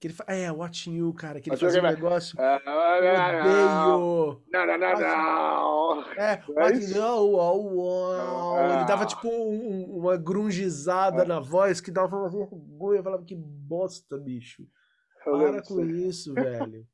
Que 0.03 0.07
ele, 0.07 0.15
é, 0.27 0.51
Watching 0.51 0.97
You, 0.97 1.13
cara, 1.13 1.39
que 1.39 1.49
ele 1.49 1.55
fazia 1.55 1.79
um 1.79 1.85
negócio. 1.85 2.37
Ah, 2.37 2.59
odeio! 2.97 4.43
Não, 4.51 4.67
não, 4.67 4.77
não, 4.77 4.99
não! 4.99 6.11
É, 6.17 6.43
Watching 6.45 6.97
You, 6.97 7.45
ele 8.75 8.85
dava 8.85 9.05
tipo 9.05 9.29
um, 9.29 9.99
uma 9.99 10.17
grungizada 10.17 11.23
é. 11.23 11.25
na 11.25 11.39
voz 11.39 11.79
que 11.79 11.89
dava 11.89 12.17
uma 12.17 12.27
vergonha. 12.27 12.99
Eu 12.99 13.03
falava 13.03 13.23
que 13.23 13.33
bosta, 13.33 14.17
bicho. 14.17 14.67
Para 15.23 15.61
com 15.61 15.79
isso, 15.85 16.33
velho. 16.33 16.85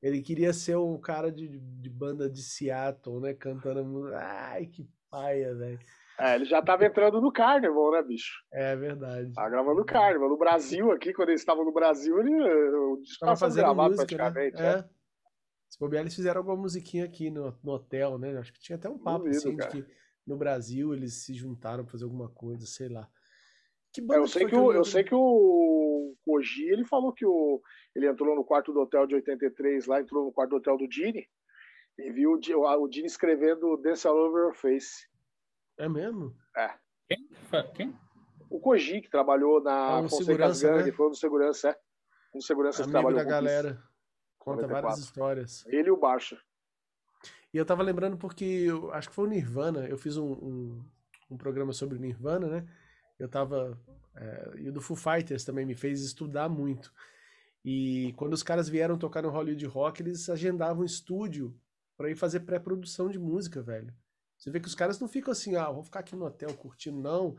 Ele 0.00 0.22
queria 0.22 0.54
ser 0.54 0.78
um 0.78 0.98
cara 0.98 1.30
de, 1.30 1.58
de 1.58 1.90
banda 1.90 2.26
de 2.26 2.42
Seattle, 2.42 3.20
né? 3.20 3.34
Cantando. 3.34 4.14
Ai, 4.14 4.64
que 4.64 4.88
paia, 5.10 5.54
velho. 5.54 5.78
É, 6.20 6.34
ele 6.34 6.44
já 6.44 6.58
estava 6.58 6.84
entrando 6.84 7.20
no 7.20 7.32
Carnival, 7.32 7.92
né, 7.92 8.02
bicho? 8.02 8.42
É 8.52 8.76
verdade. 8.76 9.32
Tava 9.32 9.48
gravando 9.48 9.80
o 9.80 9.84
Carnival. 9.84 10.28
No 10.28 10.36
Brasil, 10.36 10.92
aqui, 10.92 11.14
quando 11.14 11.30
eles 11.30 11.40
estavam 11.40 11.64
no 11.64 11.72
Brasil, 11.72 12.18
ele 12.20 13.00
estava 13.02 13.36
fazendo 13.36 13.64
gravado 13.64 13.90
música, 13.90 14.16
praticamente. 14.16 14.56
Né? 14.56 14.78
É. 14.80 15.00
Se 15.70 15.78
bobear, 15.78 16.02
eles 16.02 16.14
fizeram 16.14 16.40
alguma 16.40 16.56
musiquinha 16.56 17.04
aqui 17.04 17.30
no, 17.30 17.56
no 17.62 17.72
hotel, 17.72 18.18
né? 18.18 18.36
Acho 18.36 18.52
que 18.52 18.60
tinha 18.60 18.76
até 18.76 18.88
um 18.88 18.98
papo 18.98 19.24
Duvido, 19.24 19.38
assim, 19.38 19.56
de 19.56 19.68
que 19.68 19.86
no 20.26 20.36
Brasil 20.36 20.92
eles 20.92 21.24
se 21.24 21.32
juntaram 21.32 21.84
para 21.84 21.92
fazer 21.92 22.04
alguma 22.04 22.28
coisa, 22.28 22.66
sei 22.66 22.88
lá. 22.88 23.08
Que 23.92 24.00
banda 24.00 24.20
eu 24.20 24.28
sei 24.28 24.44
que, 24.44 24.50
que 24.50 24.56
o, 24.56 24.72
eu 24.72 24.84
sei 24.84 25.02
que 25.02 25.14
o 25.14 26.14
Koji, 26.24 26.68
ele 26.68 26.84
falou 26.84 27.12
que 27.12 27.24
o, 27.24 27.60
ele 27.94 28.06
entrou 28.06 28.36
no 28.36 28.44
quarto 28.44 28.72
do 28.72 28.80
hotel 28.80 29.06
de 29.06 29.14
83 29.16 29.86
lá, 29.86 30.00
entrou 30.00 30.26
no 30.26 30.32
quarto 30.32 30.50
do 30.50 30.56
hotel 30.56 30.76
do 30.76 30.88
Dini 30.88 31.26
e 31.98 32.12
viu 32.12 32.32
o, 32.32 32.82
o 32.82 32.88
Dini 32.88 33.06
escrevendo 33.06 33.76
Dance 33.78 34.06
All 34.06 34.16
Over 34.16 34.44
Your 34.44 34.54
Face. 34.54 35.09
É 35.80 35.88
mesmo? 35.88 36.36
É. 36.54 36.74
Quem? 37.08 37.28
Quem? 37.74 37.98
O 38.50 38.60
Koji, 38.60 39.00
que 39.00 39.08
trabalhou 39.08 39.62
na 39.62 39.92
é 39.92 40.00
um 40.02 40.08
Fonseca 40.08 40.52
Gang, 40.52 40.84
né? 40.84 40.92
foi 40.92 41.08
um 41.08 41.14
segurança, 41.14 41.70
é. 41.70 41.78
Um 42.34 42.40
segurança 42.40 42.82
Amigo 42.82 42.88
que 42.88 42.92
trabalhou 42.92 43.18
da 43.18 43.24
galera. 43.24 43.70
Isso. 43.70 43.90
Conta 44.38 44.62
94. 44.62 44.82
várias 44.82 44.98
histórias. 44.98 45.66
Ele 45.66 45.88
e 45.88 45.90
o 45.90 45.96
Barça. 45.96 46.36
E 47.52 47.56
eu 47.56 47.64
tava 47.64 47.82
lembrando 47.82 48.16
porque, 48.18 48.44
eu, 48.44 48.92
acho 48.92 49.08
que 49.08 49.14
foi 49.14 49.26
o 49.26 49.28
Nirvana, 49.28 49.86
eu 49.86 49.96
fiz 49.96 50.16
um, 50.16 50.32
um, 50.32 50.84
um 51.30 51.36
programa 51.36 51.72
sobre 51.72 51.96
o 51.96 52.00
Nirvana, 52.00 52.46
né? 52.46 52.68
Eu 53.18 53.28
tava... 53.28 53.78
É, 54.16 54.52
e 54.58 54.68
o 54.68 54.72
do 54.72 54.80
Foo 54.80 54.96
Fighters 54.96 55.44
também 55.44 55.64
me 55.64 55.74
fez 55.74 56.02
estudar 56.02 56.48
muito. 56.48 56.92
E 57.64 58.12
quando 58.16 58.34
os 58.34 58.42
caras 58.42 58.68
vieram 58.68 58.98
tocar 58.98 59.22
no 59.22 59.30
Hollywood 59.30 59.64
Rock, 59.66 60.02
eles 60.02 60.28
agendavam 60.28 60.82
um 60.82 60.86
estúdio 60.86 61.54
para 61.96 62.10
ir 62.10 62.16
fazer 62.16 62.40
pré-produção 62.40 63.08
de 63.08 63.18
música, 63.18 63.62
velho. 63.62 63.94
Você 64.40 64.50
vê 64.50 64.58
que 64.58 64.66
os 64.66 64.74
caras 64.74 64.98
não 64.98 65.06
ficam 65.06 65.32
assim, 65.32 65.54
ah, 65.54 65.70
vou 65.70 65.84
ficar 65.84 66.00
aqui 66.00 66.16
no 66.16 66.24
hotel 66.24 66.52
curtindo, 66.54 66.98
não. 66.98 67.36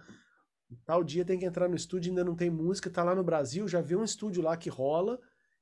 Tal 0.86 1.04
dia 1.04 1.26
tem 1.26 1.40
que 1.40 1.46
entrar 1.46 1.68
no 1.68 1.76
estúdio, 1.76 2.12
ainda 2.12 2.24
não 2.24 2.36
tem 2.36 2.50
música, 2.50 2.92
tá 2.92 3.04
lá 3.04 3.16
no 3.16 3.24
Brasil, 3.24 3.68
já 3.68 3.82
vê 3.82 3.96
um 3.96 4.04
estúdio 4.04 4.44
lá 4.44 4.56
que 4.56 4.70
rola 4.70 5.20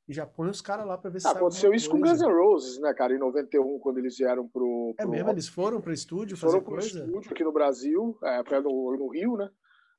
e 0.08 0.14
já 0.14 0.26
põe 0.26 0.50
os 0.50 0.60
caras 0.60 0.86
lá 0.86 0.98
pra 0.98 1.10
ver 1.10 1.22
se 1.22 1.28
ah, 1.28 1.32
Aconteceu 1.32 1.74
isso 1.74 1.90
com 1.90 2.02
Guns 2.02 2.20
N' 2.20 2.28
Roses, 2.28 2.80
né, 2.80 2.94
cara, 2.94 3.16
em 3.16 3.18
91, 3.18 3.80
quando 3.80 4.00
eles 4.00 4.18
vieram 4.18 4.48
pro. 4.50 4.94
É 5.00 5.04
pro 5.04 5.14
é 5.14 5.18
mesmo? 5.18 5.32
Eles 5.32 5.48
foram 5.48 5.80
pro 5.80 5.94
estúdio 5.94 6.36
fazer 6.36 6.52
foram 6.52 6.64
pro 6.64 6.74
coisa? 6.74 7.06
estúdio 7.06 7.32
aqui 7.32 7.44
no 7.44 7.54
Brasil, 7.54 8.18
é, 8.22 8.60
no, 8.60 8.98
no 8.98 9.08
Rio, 9.08 9.38
né? 9.38 9.50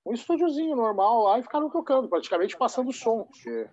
Um 0.05 0.13
estúdiozinho 0.13 0.77
normal 0.77 1.25
lá 1.25 1.39
e 1.39 1.43
ficaram 1.43 1.71
tocando, 1.71 2.09
praticamente 2.09 2.57
passando 2.57 2.93
som. 2.93 3.25
Porque... 3.25 3.69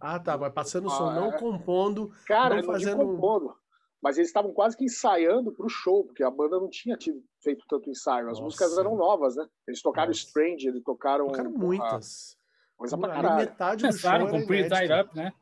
Ah, 0.00 0.18
tá, 0.18 0.36
mas 0.36 0.52
passando 0.52 0.88
ah, 0.88 0.90
som, 0.90 1.12
não 1.12 1.32
é. 1.32 1.38
compondo. 1.38 2.10
Cara, 2.26 2.56
não 2.56 2.64
fazendo. 2.64 2.96
compondo 2.96 3.61
mas 4.02 4.18
eles 4.18 4.28
estavam 4.28 4.52
quase 4.52 4.76
que 4.76 4.84
ensaiando 4.84 5.52
para 5.52 5.64
o 5.64 5.68
show, 5.68 6.04
porque 6.04 6.24
a 6.24 6.30
banda 6.30 6.58
não 6.58 6.68
tinha 6.68 6.96
tido, 6.96 7.22
feito 7.40 7.64
tanto 7.68 7.88
ensaio. 7.88 8.26
As 8.26 8.32
Nossa. 8.32 8.42
músicas 8.42 8.76
eram 8.76 8.96
novas, 8.96 9.36
né? 9.36 9.46
Eles 9.66 9.80
tocaram 9.80 10.08
Nossa. 10.08 10.20
Strange, 10.20 10.66
eles 10.66 10.82
tocaram. 10.82 11.26
Tocaram 11.28 11.52
muitas. 11.52 12.36
Coisa 12.76 12.98
pra 12.98 13.10
caralho. 13.10 13.36
Metade 13.36 13.86
do 13.86 13.92
show 13.96 14.10
era 14.10 14.28
com 14.28 14.44
Pretty 14.44 14.92
Up, 14.92 15.16
né? 15.16 15.32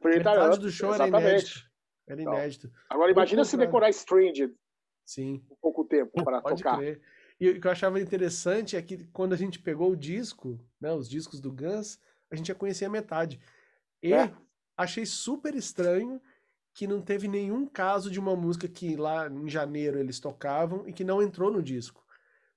Pretty 0.00 0.18
metade 0.18 0.54
up, 0.54 0.58
do 0.58 0.70
show 0.70 0.94
exatamente. 0.94 1.18
era 1.18 1.30
inédito. 1.32 1.66
Era 2.06 2.20
então, 2.22 2.34
inédito. 2.34 2.66
Então, 2.68 2.80
agora 2.90 3.10
imagina 3.10 3.44
se 3.44 3.56
decorar 3.56 3.90
Strange 3.90 4.54
Sim. 5.04 5.42
um 5.50 5.56
pouco 5.56 5.84
tempo 5.84 6.22
para 6.22 6.40
tocar. 6.40 6.78
Crer. 6.78 7.02
E 7.40 7.50
o 7.50 7.60
que 7.60 7.66
eu 7.66 7.70
achava 7.72 8.00
interessante 8.00 8.76
é 8.76 8.82
que 8.82 9.04
quando 9.08 9.32
a 9.32 9.36
gente 9.36 9.58
pegou 9.58 9.90
o 9.90 9.96
disco, 9.96 10.58
né, 10.80 10.92
os 10.92 11.08
discos 11.08 11.40
do 11.40 11.52
Guns, 11.52 11.98
a 12.30 12.36
gente 12.36 12.46
já 12.46 12.54
conhecia 12.54 12.88
metade. 12.88 13.40
E 14.02 14.12
é. 14.12 14.32
achei 14.76 15.04
super 15.04 15.54
estranho 15.54 16.20
que 16.76 16.86
não 16.86 17.00
teve 17.00 17.26
nenhum 17.26 17.66
caso 17.66 18.10
de 18.10 18.20
uma 18.20 18.36
música 18.36 18.68
que 18.68 18.96
lá 18.96 19.30
em 19.30 19.48
janeiro 19.48 19.98
eles 19.98 20.20
tocavam 20.20 20.86
e 20.86 20.92
que 20.92 21.04
não 21.04 21.22
entrou 21.22 21.50
no 21.50 21.62
disco. 21.62 22.04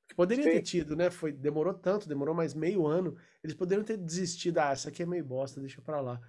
Que 0.06 0.14
poderia 0.14 0.44
Sim. 0.44 0.52
ter 0.52 0.62
tido, 0.62 0.94
né? 0.94 1.10
Foi, 1.10 1.32
demorou 1.32 1.74
tanto, 1.74 2.10
demorou 2.10 2.36
mais 2.36 2.54
meio 2.54 2.86
ano. 2.86 3.16
Eles 3.42 3.56
poderiam 3.56 3.82
ter 3.82 3.96
desistido. 3.96 4.58
Ah, 4.58 4.72
essa 4.72 4.90
aqui 4.90 5.04
é 5.04 5.06
meio 5.06 5.24
bosta, 5.24 5.62
deixa 5.62 5.82
pra 5.82 6.02
lá. 6.02 6.20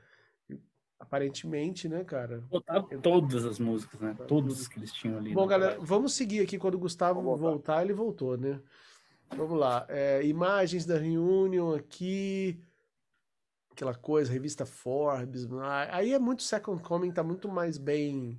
Aparentemente, 1.01 1.89
né, 1.89 2.05
cara? 2.05 2.41
Botaram 2.49 2.87
todas 3.03 3.45
as 3.45 3.59
músicas, 3.59 4.01
né? 4.01 4.15
Todas 4.29 4.69
que 4.69 4.79
eles 4.79 4.93
tinham 4.93 5.19
ali. 5.19 5.35
Bom, 5.35 5.45
galera, 5.49 5.73
verdade. 5.73 5.89
vamos 5.89 6.15
seguir 6.15 6.43
aqui. 6.43 6.59
Quando 6.59 6.77
o 6.77 6.79
Gustavo 6.79 7.21
voltar. 7.21 7.43
voltar. 7.43 7.83
ele 7.83 7.93
voltou, 7.93 8.37
né? 8.37 8.61
Vamos 9.37 9.59
lá. 9.59 9.85
É, 9.89 10.25
imagens 10.25 10.87
da 10.87 10.97
reunião 10.97 11.75
aqui 11.75 12.63
aquela 13.81 13.95
coisa, 13.95 14.31
revista 14.31 14.67
Forbes. 14.67 15.49
Aí 15.91 16.13
é 16.13 16.19
muito 16.19 16.43
Second 16.43 16.83
Coming, 16.83 17.11
tá 17.11 17.23
muito 17.23 17.49
mais 17.49 17.79
bem 17.79 18.39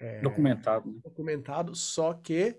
é, 0.00 0.20
documentado. 0.22 0.90
Né? 0.90 1.00
Documentado, 1.04 1.74
só 1.74 2.14
que 2.14 2.56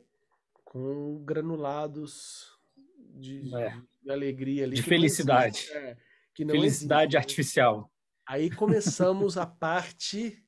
com 0.63 1.23
granulados 1.25 2.55
de, 2.97 3.55
é. 3.55 3.75
de 4.03 4.11
alegria 4.11 4.65
ali. 4.65 4.75
De 4.75 4.83
felicidade. 4.83 5.71
é, 5.73 5.97
felicidade 6.35 7.15
existe. 7.15 7.17
artificial. 7.17 7.91
Aí 8.27 8.51
começamos 8.51 9.37
a 9.37 9.45
parte 9.47 10.39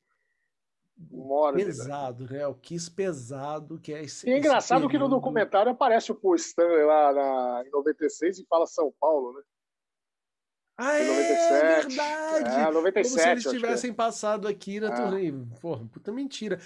Mora 1.12 1.58
pesado, 1.58 2.26
né? 2.26 2.48
O 2.48 2.56
Kiss 2.56 2.90
pesado, 2.90 3.78
que 3.80 3.92
é 3.92 4.04
esse. 4.04 4.30
E 4.30 4.32
é 4.32 4.38
engraçado 4.38 4.84
esse 4.84 4.90
que 4.90 4.98
no 4.98 5.10
documentário 5.10 5.72
aparece 5.72 6.10
o 6.12 6.16
Paul 6.16 6.36
Stanley 6.36 6.86
lá 6.86 7.12
na, 7.12 7.64
em 7.68 7.72
96 7.72 8.40
e 8.40 8.46
fala 8.46 8.66
São 8.66 8.94
Paulo, 8.98 9.34
né? 9.34 9.42
Ah, 10.78 10.98
é 10.98 11.08
97. 11.08 11.88
verdade! 11.88 12.60
É, 12.60 12.72
97, 12.72 13.10
Como 13.10 13.22
se 13.22 13.30
eles 13.30 13.44
tivessem 13.44 13.92
que... 13.92 13.98
passado 13.98 14.48
aqui 14.48 14.80
na 14.80 14.88
é. 14.88 14.96
turnê. 14.96 15.34
Porra, 15.62 15.86
puta 15.86 16.12
mentira. 16.12 16.60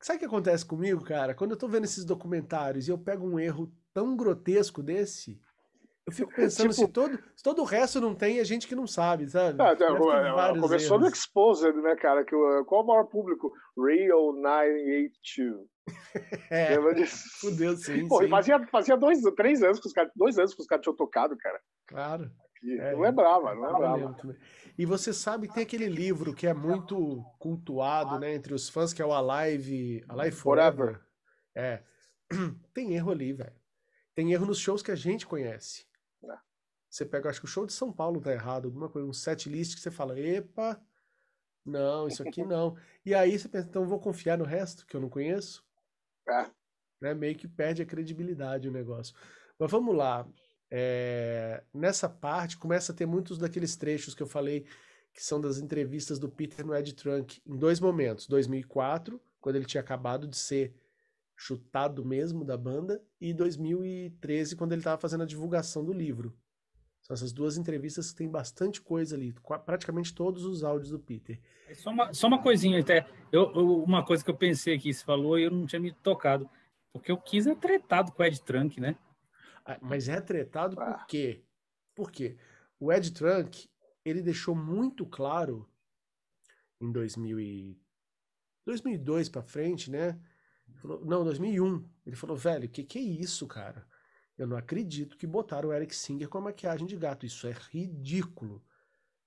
Sabe 0.00 0.18
o 0.18 0.20
que 0.20 0.26
acontece 0.26 0.64
comigo, 0.64 1.02
cara? 1.02 1.34
Quando 1.34 1.52
eu 1.52 1.56
tô 1.56 1.66
vendo 1.66 1.84
esses 1.84 2.04
documentários 2.04 2.86
e 2.86 2.90
eu 2.90 2.98
pego 2.98 3.26
um 3.26 3.40
erro 3.40 3.72
tão 3.94 4.14
grotesco 4.14 4.82
desse, 4.82 5.40
eu 6.06 6.12
fico 6.12 6.32
pensando 6.36 6.70
tipo, 6.70 6.86
se, 6.86 6.88
todo, 6.88 7.18
se 7.34 7.42
todo 7.42 7.62
o 7.62 7.64
resto 7.64 8.00
não 8.00 8.14
tem, 8.14 8.38
é 8.38 8.44
gente 8.44 8.68
que 8.68 8.74
não 8.74 8.86
sabe, 8.86 9.28
sabe? 9.28 9.60
É, 9.60 9.72
é, 9.72 10.60
começou 10.60 10.96
erros. 10.96 11.00
no 11.00 11.08
Exposed, 11.08 11.76
né, 11.76 11.96
cara? 11.96 12.24
Que, 12.24 12.36
qual 12.66 12.84
o 12.84 12.86
maior 12.86 13.04
público? 13.04 13.52
Real 13.76 14.32
982. 14.34 15.66
é, 16.50 16.76
fudeu, 17.40 17.76
sim, 17.76 18.08
Pô, 18.08 18.20
sim. 18.20 18.28
Fazia, 18.28 18.66
fazia 18.66 18.96
dois, 18.96 19.20
três 19.36 19.62
anos 19.62 19.80
que 19.80 19.86
os 19.86 19.92
caras, 19.92 20.10
dois 20.14 20.36
anos 20.38 20.54
que 20.54 20.60
os 20.60 20.66
caras 20.66 20.82
tinham 20.82 20.96
tocado, 20.96 21.36
cara. 21.36 21.60
Claro. 21.86 22.30
É, 22.66 22.92
não 22.92 23.00
lembrava, 23.00 23.54
não 23.54 23.72
lembrava. 23.72 24.36
E 24.76 24.84
você 24.84 25.12
sabe, 25.12 25.48
tem 25.48 25.62
aquele 25.62 25.86
livro 25.86 26.34
que 26.34 26.46
é 26.46 26.52
muito 26.52 27.22
cultuado, 27.38 28.18
né, 28.18 28.34
entre 28.34 28.52
os 28.52 28.68
fãs, 28.68 28.92
que 28.92 29.00
é 29.00 29.06
o 29.06 29.12
Alive, 29.12 30.04
Alive 30.08 30.36
Forever. 30.36 30.76
Forever. 30.76 31.06
É. 31.54 31.82
Tem 32.74 32.94
erro 32.94 33.12
ali, 33.12 33.32
velho. 33.32 33.54
Tem 34.14 34.32
erro 34.32 34.46
nos 34.46 34.58
shows 34.58 34.82
que 34.82 34.90
a 34.90 34.96
gente 34.96 35.26
conhece. 35.26 35.86
É. 36.24 36.36
Você 36.90 37.06
pega, 37.06 37.30
acho 37.30 37.40
que 37.40 37.46
o 37.46 37.48
show 37.48 37.64
de 37.64 37.72
São 37.72 37.92
Paulo 37.92 38.20
tá 38.20 38.32
errado, 38.32 38.66
alguma 38.66 38.88
coisa, 38.88 39.06
um 39.06 39.12
set 39.12 39.48
list 39.48 39.74
que 39.74 39.80
você 39.80 39.90
fala, 39.90 40.18
epa, 40.18 40.80
não, 41.64 42.08
isso 42.08 42.22
aqui 42.22 42.42
não. 42.46 42.76
e 43.04 43.14
aí 43.14 43.38
você 43.38 43.48
pensa, 43.48 43.68
então 43.68 43.86
vou 43.86 44.00
confiar 44.00 44.38
no 44.38 44.44
resto, 44.44 44.86
que 44.86 44.96
eu 44.96 45.00
não 45.00 45.08
conheço? 45.08 45.64
É. 46.28 46.50
Né? 47.00 47.14
Meio 47.14 47.36
que 47.36 47.46
perde 47.46 47.82
a 47.82 47.86
credibilidade 47.86 48.68
o 48.68 48.72
negócio. 48.72 49.14
Mas 49.58 49.70
vamos 49.70 49.94
lá 49.94 50.26
é, 50.70 51.62
nessa 51.72 52.08
parte 52.08 52.56
começa 52.56 52.92
a 52.92 52.94
ter 52.94 53.06
muitos 53.06 53.38
daqueles 53.38 53.76
trechos 53.76 54.14
que 54.14 54.22
eu 54.22 54.26
falei 54.26 54.66
que 55.12 55.24
são 55.24 55.40
das 55.40 55.58
entrevistas 55.58 56.18
do 56.18 56.28
Peter 56.28 56.64
no 56.64 56.74
Ed 56.74 56.94
Trunk 56.94 57.40
em 57.46 57.56
dois 57.56 57.80
momentos, 57.80 58.26
2004, 58.26 59.20
quando 59.40 59.56
ele 59.56 59.64
tinha 59.64 59.80
acabado 59.80 60.28
de 60.28 60.36
ser 60.36 60.74
chutado 61.34 62.04
mesmo 62.04 62.44
da 62.44 62.56
banda, 62.56 63.02
e 63.20 63.32
2013, 63.32 64.56
quando 64.56 64.72
ele 64.72 64.80
estava 64.80 65.00
fazendo 65.00 65.22
a 65.22 65.26
divulgação 65.26 65.84
do 65.84 65.92
livro. 65.92 66.36
São 67.02 67.14
essas 67.14 67.32
duas 67.32 67.56
entrevistas 67.56 68.10
que 68.10 68.16
tem 68.16 68.28
bastante 68.28 68.80
coisa 68.80 69.14
ali, 69.14 69.34
praticamente 69.64 70.14
todos 70.14 70.44
os 70.44 70.64
áudios 70.64 70.90
do 70.90 70.98
Peter. 70.98 71.40
Só 71.74 71.90
uma, 71.90 72.12
só 72.12 72.26
uma 72.26 72.42
coisinha, 72.42 72.80
até. 72.80 73.06
Eu, 73.30 73.52
eu, 73.54 73.82
uma 73.84 74.04
coisa 74.04 74.24
que 74.24 74.30
eu 74.30 74.36
pensei 74.36 74.74
aqui, 74.74 74.92
você 74.92 75.04
falou 75.04 75.38
e 75.38 75.44
eu 75.44 75.50
não 75.50 75.66
tinha 75.66 75.80
me 75.80 75.92
tocado. 75.92 76.48
Porque 76.92 77.12
eu 77.12 77.16
quis 77.16 77.46
é 77.46 77.54
tretado 77.54 78.10
com 78.10 78.22
o 78.22 78.26
Ed 78.26 78.40
Trunk, 78.42 78.80
né? 78.80 78.96
Ah, 79.66 79.78
mas 79.82 80.08
é 80.08 80.20
tretado 80.20 80.76
por 80.76 80.84
ah. 80.84 81.04
quê? 81.08 81.44
Por 81.94 82.10
quê? 82.10 82.36
O 82.78 82.92
Ed 82.92 83.12
Trunk, 83.12 83.68
ele 84.04 84.22
deixou 84.22 84.54
muito 84.54 85.04
claro 85.04 85.68
em 86.80 86.92
2000 86.92 87.40
e... 87.40 87.80
2002 88.64 89.28
para 89.28 89.42
frente, 89.42 89.90
né? 89.90 90.18
Falou, 90.76 91.04
não, 91.04 91.24
2001. 91.24 91.88
Ele 92.04 92.16
falou, 92.16 92.36
velho, 92.36 92.66
o 92.66 92.68
que, 92.68 92.84
que 92.84 92.98
é 92.98 93.02
isso, 93.02 93.46
cara? 93.46 93.86
Eu 94.36 94.46
não 94.46 94.56
acredito 94.56 95.16
que 95.16 95.26
botaram 95.26 95.70
o 95.70 95.72
Eric 95.72 95.94
Singer 95.94 96.28
com 96.28 96.38
a 96.38 96.42
maquiagem 96.42 96.86
de 96.86 96.96
gato. 96.96 97.24
Isso 97.24 97.46
é 97.46 97.52
ridículo. 97.70 98.62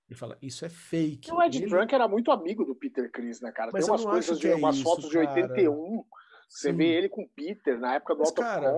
Ele 0.08 0.18
fala, 0.18 0.38
isso 0.42 0.66
é 0.66 0.70
fake. 0.70 1.32
O 1.32 1.42
Ed 1.42 1.58
ele... 1.58 1.68
Trunk 1.68 1.94
era 1.94 2.08
muito 2.08 2.32
amigo 2.32 2.64
do 2.64 2.76
Peter 2.76 3.12
Chris, 3.12 3.42
né, 3.42 3.52
cara? 3.52 3.72
Mas 3.74 3.86
Tem 3.86 3.94
umas 3.94 4.06
coisas 4.06 4.40
de 4.40 4.48
é 4.48 4.56
umas 4.56 4.76
isso, 4.76 4.84
fotos 4.84 5.12
cara. 5.12 5.26
de 5.28 5.42
81 5.42 6.06
você 6.50 6.72
Sim. 6.72 6.78
vê 6.78 6.86
ele 6.86 7.08
com 7.08 7.22
o 7.22 7.30
Peter 7.30 7.80
na 7.80 7.94
época 7.94 8.16
do 8.16 8.22
mas, 8.22 8.32
cara, 8.32 8.74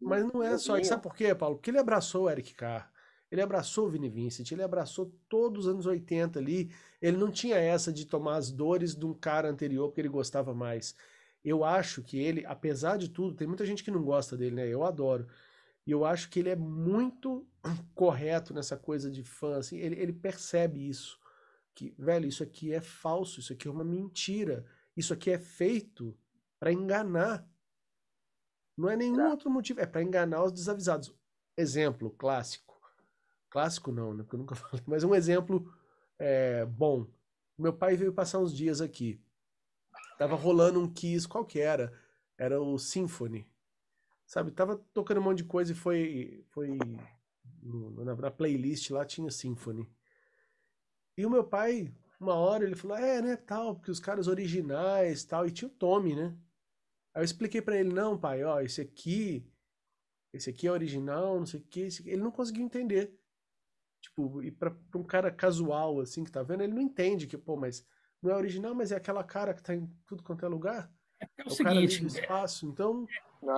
Mas 0.00 0.24
não 0.32 0.42
é 0.42 0.58
só 0.58 0.76
isso. 0.76 0.88
Sabe 0.88 1.04
por 1.04 1.14
quê, 1.14 1.32
Paulo? 1.32 1.54
Porque 1.54 1.70
ele 1.70 1.78
abraçou 1.78 2.24
o 2.24 2.30
Eric 2.30 2.52
Carr. 2.52 2.90
Ele 3.30 3.40
abraçou 3.40 3.86
o 3.86 3.88
Vini 3.88 4.10
Vincent, 4.10 4.50
ele 4.50 4.62
abraçou 4.62 5.10
todos 5.28 5.64
os 5.64 5.72
anos 5.72 5.86
80 5.86 6.38
ali. 6.38 6.70
Ele 7.00 7.16
não 7.16 7.30
tinha 7.30 7.56
essa 7.56 7.92
de 7.92 8.04
tomar 8.04 8.36
as 8.36 8.50
dores 8.50 8.94
de 8.94 9.06
um 9.06 9.14
cara 9.14 9.48
anterior 9.48 9.88
porque 9.88 10.00
ele 10.00 10.08
gostava 10.08 10.52
mais. 10.52 10.96
Eu 11.44 11.64
acho 11.64 12.02
que 12.02 12.18
ele, 12.18 12.44
apesar 12.44 12.98
de 12.98 13.08
tudo, 13.08 13.36
tem 13.36 13.46
muita 13.46 13.64
gente 13.64 13.84
que 13.84 13.90
não 13.90 14.02
gosta 14.02 14.36
dele, 14.36 14.56
né? 14.56 14.68
Eu 14.68 14.84
adoro. 14.84 15.26
E 15.86 15.92
eu 15.92 16.04
acho 16.04 16.28
que 16.28 16.40
ele 16.40 16.50
é 16.50 16.56
muito 16.56 17.46
correto 17.94 18.52
nessa 18.52 18.76
coisa 18.76 19.10
de 19.10 19.22
fã, 19.22 19.58
assim, 19.58 19.78
ele, 19.78 19.94
ele 19.98 20.12
percebe 20.12 20.88
isso. 20.88 21.18
Que, 21.74 21.94
velho, 21.96 22.26
isso 22.26 22.42
aqui 22.42 22.72
é 22.72 22.80
falso, 22.80 23.40
isso 23.40 23.52
aqui 23.52 23.68
é 23.68 23.70
uma 23.70 23.84
mentira. 23.84 24.64
Isso 24.96 25.14
aqui 25.14 25.30
é 25.30 25.38
feito 25.38 26.14
para 26.62 26.72
enganar. 26.72 27.44
Não 28.78 28.88
é 28.88 28.94
nenhum 28.94 29.28
outro 29.28 29.50
motivo, 29.50 29.80
é 29.80 29.86
para 29.86 30.00
enganar 30.00 30.44
os 30.44 30.52
desavisados. 30.52 31.12
Exemplo 31.56 32.08
clássico. 32.12 32.80
Clássico 33.50 33.90
não, 33.90 34.14
né? 34.14 34.22
Porque 34.22 34.36
eu 34.36 34.38
nunca 34.38 34.54
falei, 34.54 34.80
mas 34.86 35.02
um 35.02 35.12
exemplo 35.12 35.74
é, 36.20 36.64
bom. 36.64 37.10
Meu 37.58 37.72
pai 37.72 37.96
veio 37.96 38.12
passar 38.12 38.38
uns 38.38 38.54
dias 38.54 38.80
aqui. 38.80 39.20
Tava 40.16 40.36
rolando 40.36 40.80
um 40.80 40.88
Kiss, 40.88 41.26
qual 41.26 41.44
que 41.44 41.58
era? 41.58 41.92
Era 42.38 42.62
o 42.62 42.78
Symphony. 42.78 43.44
Sabe, 44.24 44.52
tava 44.52 44.76
tocando 44.94 45.18
um 45.18 45.24
monte 45.24 45.38
de 45.38 45.44
coisa 45.44 45.72
e 45.72 45.74
foi, 45.74 46.44
foi 46.50 46.78
na, 47.60 48.14
na 48.14 48.30
playlist 48.30 48.88
lá 48.90 49.04
tinha 49.04 49.28
Symphony. 49.32 49.90
E 51.18 51.26
o 51.26 51.30
meu 51.30 51.42
pai, 51.42 51.92
uma 52.20 52.34
hora 52.34 52.62
ele 52.62 52.76
falou, 52.76 52.96
é, 52.96 53.20
né, 53.20 53.34
tal, 53.34 53.74
porque 53.74 53.90
os 53.90 53.98
caras 53.98 54.28
originais, 54.28 55.24
tal, 55.24 55.44
e 55.44 55.50
tinha 55.50 55.68
o 55.68 55.74
Tommy, 55.74 56.14
né? 56.14 56.38
Aí 57.14 57.20
eu 57.20 57.24
expliquei 57.24 57.60
para 57.60 57.76
ele, 57.76 57.92
não, 57.92 58.18
pai, 58.18 58.42
ó, 58.42 58.60
esse 58.60 58.80
aqui, 58.80 59.46
esse 60.32 60.48
aqui 60.48 60.66
é 60.66 60.72
original, 60.72 61.38
não 61.38 61.46
sei 61.46 61.60
o 61.60 61.62
que, 61.62 61.88
ele 62.06 62.22
não 62.22 62.30
conseguiu 62.30 62.64
entender. 62.64 63.14
Tipo, 64.00 64.42
e 64.42 64.50
pra, 64.50 64.70
pra, 64.70 65.00
um 65.00 65.04
cara 65.04 65.30
casual, 65.30 66.00
assim, 66.00 66.24
que 66.24 66.32
tá 66.32 66.42
vendo, 66.42 66.62
ele 66.62 66.72
não 66.72 66.82
entende 66.82 67.26
que, 67.26 67.36
pô, 67.36 67.56
mas 67.56 67.86
não 68.20 68.30
é 68.30 68.36
original, 68.36 68.74
mas 68.74 68.92
é 68.92 68.96
aquela 68.96 69.22
cara 69.22 69.54
que 69.54 69.62
tá 69.62 69.74
em 69.74 69.86
tudo 70.06 70.22
quanto 70.22 70.44
é 70.44 70.48
lugar. 70.48 70.90
É, 71.20 71.24
é 71.24 71.42
o, 71.42 71.44
é 71.44 71.46
o 71.46 71.50
seguinte, 71.50 72.06
espaço, 72.06 72.66
então... 72.66 73.06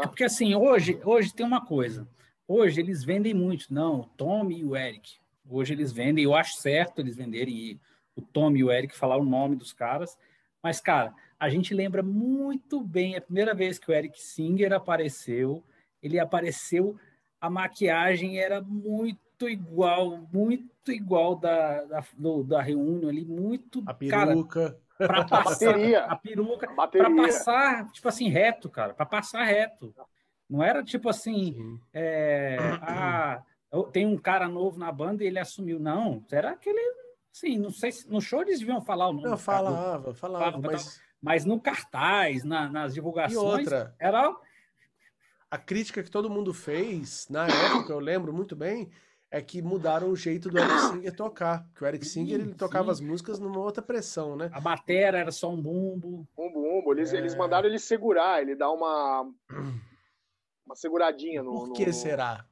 É 0.02 0.06
porque, 0.06 0.24
assim, 0.24 0.54
hoje, 0.54 1.00
hoje 1.04 1.34
tem 1.34 1.46
uma 1.46 1.64
coisa. 1.64 2.08
Hoje 2.46 2.80
eles 2.80 3.04
vendem 3.04 3.32
muito, 3.32 3.72
não, 3.72 4.00
o 4.00 4.06
Tom 4.06 4.50
e 4.50 4.64
o 4.64 4.76
Eric. 4.76 5.18
Hoje 5.48 5.72
eles 5.72 5.92
vendem, 5.92 6.24
eu 6.24 6.34
acho 6.34 6.56
certo 6.56 7.00
eles 7.00 7.16
venderem 7.16 7.80
o 8.16 8.22
Tom 8.22 8.54
e 8.56 8.64
o 8.64 8.70
Eric, 8.70 8.96
falar 8.96 9.16
o 9.16 9.24
nome 9.24 9.56
dos 9.56 9.72
caras, 9.72 10.18
mas, 10.62 10.80
cara, 10.80 11.14
a 11.38 11.48
gente 11.48 11.74
lembra 11.74 12.02
muito 12.02 12.80
bem 12.80 13.16
a 13.16 13.20
primeira 13.20 13.54
vez 13.54 13.78
que 13.78 13.90
o 13.90 13.94
Eric 13.94 14.20
Singer 14.20 14.72
apareceu. 14.72 15.62
Ele 16.02 16.18
apareceu, 16.18 16.96
a 17.40 17.48
maquiagem 17.48 18.38
era 18.38 18.60
muito 18.60 19.48
igual, 19.48 20.18
muito 20.32 20.92
igual 20.92 21.36
da, 21.36 21.84
da, 21.84 22.04
do, 22.16 22.44
da 22.44 22.62
reunião 22.62 23.08
ali, 23.08 23.24
muito. 23.24 23.82
A 23.86 23.94
peruca. 23.94 24.78
Para 24.96 25.24
passar 25.24 25.74
a, 25.74 26.04
a 26.04 26.16
peruca, 26.16 26.68
para 26.72 27.10
passar, 27.16 27.90
tipo 27.90 28.08
assim, 28.08 28.28
reto, 28.28 28.70
cara, 28.70 28.94
para 28.94 29.06
passar 29.06 29.42
reto. 29.42 29.94
Não 30.48 30.62
era 30.62 30.84
tipo 30.84 31.08
assim, 31.08 31.80
é, 31.92 32.58
ah, 32.80 33.42
tem 33.92 34.06
um 34.06 34.16
cara 34.16 34.46
novo 34.46 34.78
na 34.78 34.92
banda 34.92 35.24
e 35.24 35.26
ele 35.26 35.38
assumiu. 35.38 35.80
Não, 35.80 36.24
era 36.30 36.50
aquele 36.50 36.78
Sim, 37.34 37.58
não 37.58 37.70
sei 37.72 37.90
se 37.90 38.08
no 38.08 38.20
show 38.20 38.42
eles 38.42 38.60
deviam 38.60 38.80
falar 38.80 39.08
o 39.08 39.12
nome. 39.12 39.28
Não, 39.28 39.36
falava, 39.36 40.14
falava, 40.14 40.52
falava 40.52 40.58
mas... 40.70 41.00
mas 41.24 41.46
no 41.46 41.58
cartaz, 41.58 42.44
na, 42.44 42.68
nas 42.68 42.92
divulgações, 42.92 43.34
e 43.34 43.38
outra, 43.38 43.94
era... 43.98 44.36
A 45.50 45.56
crítica 45.56 46.02
que 46.02 46.10
todo 46.10 46.28
mundo 46.28 46.52
fez, 46.52 47.26
na 47.30 47.46
época, 47.46 47.92
eu 47.92 48.00
lembro 48.00 48.32
muito 48.32 48.54
bem, 48.54 48.90
é 49.30 49.40
que 49.40 49.62
mudaram 49.62 50.10
o 50.10 50.16
jeito 50.16 50.50
do 50.50 50.58
Eric 50.58 50.80
Singer 50.80 51.16
tocar. 51.16 51.66
Que 51.74 51.82
o 51.82 51.86
Eric 51.86 52.04
Singer 52.04 52.40
ele 52.40 52.54
tocava 52.54 52.86
sim. 52.86 52.90
as 52.90 53.00
músicas 53.00 53.38
numa 53.38 53.58
outra 53.58 53.82
pressão, 53.82 54.36
né? 54.36 54.50
A 54.52 54.60
batera 54.60 55.18
era 55.18 55.30
só 55.30 55.50
um 55.50 55.60
bumbo. 55.60 56.28
Um 56.36 56.52
bumbo. 56.52 56.92
Eles, 56.92 57.12
é... 57.12 57.16
eles 57.16 57.34
mandaram 57.34 57.68
ele 57.68 57.78
segurar, 57.78 58.42
ele 58.42 58.54
dá 58.54 58.70
uma 58.70 59.22
uma 60.66 60.74
seguradinha 60.74 61.42
no. 61.42 61.52
Por 61.52 61.72
que 61.72 61.86
no... 61.86 61.92
será? 61.92 62.44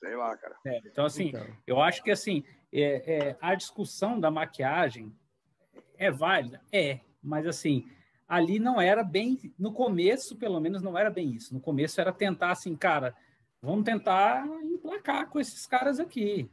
Sei 0.00 0.16
lá, 0.16 0.36
cara. 0.36 0.56
É, 0.66 0.78
então, 0.86 1.04
assim, 1.04 1.28
então. 1.28 1.46
eu 1.66 1.80
acho 1.80 2.02
que 2.02 2.10
assim, 2.10 2.44
é, 2.72 3.28
é, 3.30 3.36
a 3.40 3.54
discussão 3.54 4.18
da 4.18 4.30
maquiagem 4.30 5.14
é 5.96 6.10
válida? 6.10 6.60
É, 6.72 7.00
mas 7.26 7.46
assim, 7.46 7.86
ali 8.28 8.58
não 8.58 8.80
era 8.80 9.02
bem, 9.02 9.38
no 9.58 9.72
começo, 9.72 10.36
pelo 10.36 10.60
menos, 10.60 10.80
não 10.80 10.96
era 10.96 11.10
bem 11.10 11.32
isso. 11.32 11.52
No 11.52 11.60
começo 11.60 12.00
era 12.00 12.12
tentar 12.12 12.52
assim, 12.52 12.74
cara, 12.76 13.14
vamos 13.60 13.84
tentar 13.84 14.46
emplacar 14.62 15.28
com 15.28 15.40
esses 15.40 15.66
caras 15.66 15.98
aqui. 15.98 16.48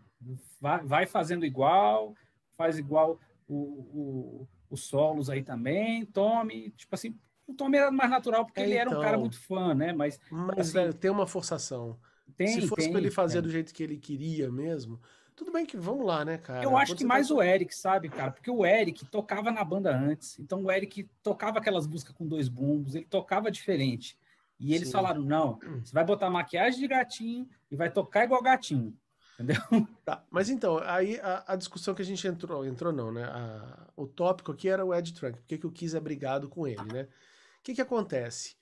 Vai, 0.60 0.84
vai 0.84 1.06
fazendo 1.06 1.46
igual, 1.46 2.16
faz 2.58 2.78
igual 2.78 3.20
o, 3.48 3.56
o, 3.56 4.48
os 4.70 4.86
solos 4.86 5.30
aí 5.30 5.44
também, 5.44 6.06
tome, 6.06 6.72
tipo 6.72 6.96
assim, 6.96 7.18
o 7.46 7.54
Tommy 7.54 7.78
era 7.78 7.92
mais 7.92 8.10
natural 8.10 8.46
porque 8.46 8.62
é, 8.62 8.64
ele 8.64 8.76
era 8.76 8.90
um 8.90 8.94
cara 8.94 9.10
então. 9.10 9.20
muito 9.20 9.40
fã, 9.40 9.76
né? 9.76 9.94
Mas, 9.94 10.20
mas 10.32 10.60
assim, 10.60 10.74
velho, 10.74 10.94
tem 10.94 11.12
uma 11.12 11.28
forçação. 11.28 12.00
Tem, 12.36 12.48
Se 12.48 12.68
fosse 12.68 12.90
para 12.90 13.00
ele 13.00 13.12
fazer 13.12 13.40
é. 13.40 13.42
do 13.42 13.50
jeito 13.50 13.74
que 13.74 13.84
ele 13.84 13.98
queria 13.98 14.50
mesmo, 14.52 15.00
Tudo 15.36 15.52
bem 15.52 15.66
que 15.66 15.78
vamos 15.78 16.06
lá, 16.06 16.24
né, 16.24 16.38
cara? 16.38 16.64
Eu 16.64 16.78
acho 16.78 16.96
que 16.96 17.04
mais 17.04 17.28
tá... 17.28 17.34
o 17.34 17.42
Eric, 17.42 17.76
sabe, 17.76 18.10
cara? 18.10 18.32
Porque 18.32 18.52
o 18.52 18.66
Eric 18.66 19.06
tocava 19.06 19.52
na 19.52 19.64
banda 19.64 19.96
antes. 19.96 20.40
Então 20.40 20.64
o 20.64 20.72
Eric 20.72 21.10
tocava 21.22 21.60
aquelas 21.60 21.88
músicas 21.88 22.16
com 22.16 22.28
dois 22.28 22.48
bumbos, 22.48 22.96
ele 22.96 23.06
tocava 23.06 23.50
diferente. 23.50 24.18
E 24.60 24.74
eles 24.74 24.88
Sim. 24.88 24.94
falaram: 24.94 25.22
não, 25.22 25.60
você 25.84 25.94
vai 25.94 26.06
botar 26.06 26.30
maquiagem 26.30 26.80
de 26.80 26.88
gatinho 26.88 27.50
e 27.72 27.76
vai 27.76 27.90
tocar 27.90 28.24
igual 28.24 28.42
gatinho. 28.42 28.96
Entendeu? 29.34 29.58
Tá, 30.06 30.24
mas 30.30 30.50
então, 30.50 30.80
aí 30.80 31.18
a, 31.22 31.54
a, 31.54 31.56
discussão 31.56 31.96
que 31.96 32.02
a 32.02 32.06
gente 32.06 32.28
entrou, 32.28 32.66
entrou 32.66 32.92
não, 32.92 33.12
né? 33.12 33.24
A, 33.24 33.88
o 33.96 34.06
tópico 34.06 34.52
aqui 34.52 34.68
era 34.68 34.86
o 34.86 34.94
Ed 34.94 35.14
Trunk, 35.14 35.40
porque 35.40 35.58
que 35.58 35.66
o 35.66 35.72
Kiss 35.72 35.96
é 35.96 36.00
brigado 36.00 36.50
com 36.50 36.68
ele, 36.68 36.84
né? 36.92 37.04
O 37.04 37.64
que 37.64 37.74
que 37.74 37.82
acontece? 37.82 38.58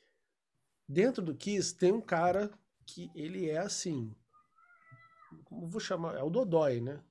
Dentro 0.87 1.23
do 1.23 1.33
Kiss 1.35 1.75
tem 1.75 1.91
um 1.91 2.01
cara 2.01 2.51
que 2.85 3.09
ele 3.15 3.49
é 3.49 3.57
assim, 3.57 4.13
como 5.45 5.67
vou 5.67 5.79
chamar, 5.79 6.15
é 6.17 6.23
o 6.23 6.29
Dodói, 6.29 6.79
né? 6.79 7.01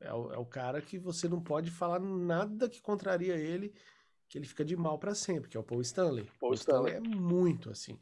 É 0.00 0.12
o, 0.12 0.32
é 0.32 0.38
o 0.38 0.44
cara 0.44 0.80
que 0.82 0.98
você 0.98 1.28
não 1.28 1.40
pode 1.40 1.70
falar 1.70 1.98
nada 2.00 2.68
que 2.68 2.80
contraria 2.80 3.34
ele, 3.36 3.74
que 4.28 4.38
ele 4.38 4.46
fica 4.46 4.64
de 4.64 4.76
mal 4.76 4.98
para 4.98 5.14
sempre, 5.14 5.48
que 5.48 5.56
é 5.56 5.60
o 5.60 5.64
Paul 5.64 5.80
Stanley. 5.80 6.30
Paul 6.38 6.54
Stanley. 6.54 6.94
Stanley 6.94 7.14
é 7.14 7.16
muito 7.18 7.70
assim. 7.70 7.98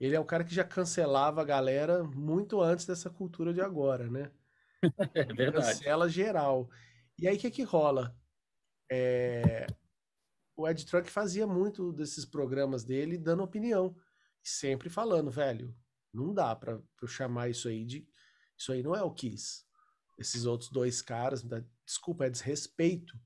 Ele 0.00 0.14
é 0.14 0.20
o 0.20 0.24
cara 0.24 0.44
que 0.44 0.54
já 0.54 0.64
cancelava 0.64 1.40
a 1.40 1.44
galera 1.44 2.02
muito 2.02 2.60
antes 2.60 2.86
dessa 2.86 3.10
cultura 3.10 3.52
de 3.52 3.60
agora, 3.60 4.10
né? 4.10 4.30
É 5.14 5.24
verdade. 5.24 5.66
Cancela 5.66 6.08
geral. 6.08 6.68
E 7.18 7.26
aí 7.26 7.36
o 7.36 7.38
que 7.38 7.50
que 7.50 7.62
rola? 7.62 8.14
É... 8.90 9.66
O 10.56 10.68
Ed 10.68 10.84
Trunk 10.84 11.10
fazia 11.10 11.46
muito 11.46 11.92
desses 11.92 12.24
programas 12.24 12.84
dele 12.84 13.16
dando 13.16 13.42
opinião. 13.42 13.96
Sempre 14.42 14.90
falando, 14.90 15.30
velho, 15.30 15.74
não 16.12 16.32
dá 16.34 16.54
pra 16.54 16.80
eu 17.00 17.08
chamar 17.08 17.48
isso 17.48 17.66
aí 17.66 17.84
de. 17.84 18.06
Isso 18.56 18.72
aí 18.72 18.82
não 18.82 18.94
é 18.94 19.02
o 19.02 19.10
Kiss. 19.10 19.64
Esses 20.18 20.46
outros 20.46 20.70
dois 20.70 21.02
caras, 21.02 21.44
desculpa, 21.84 22.26
é 22.26 22.30
desrespeito 22.30 23.18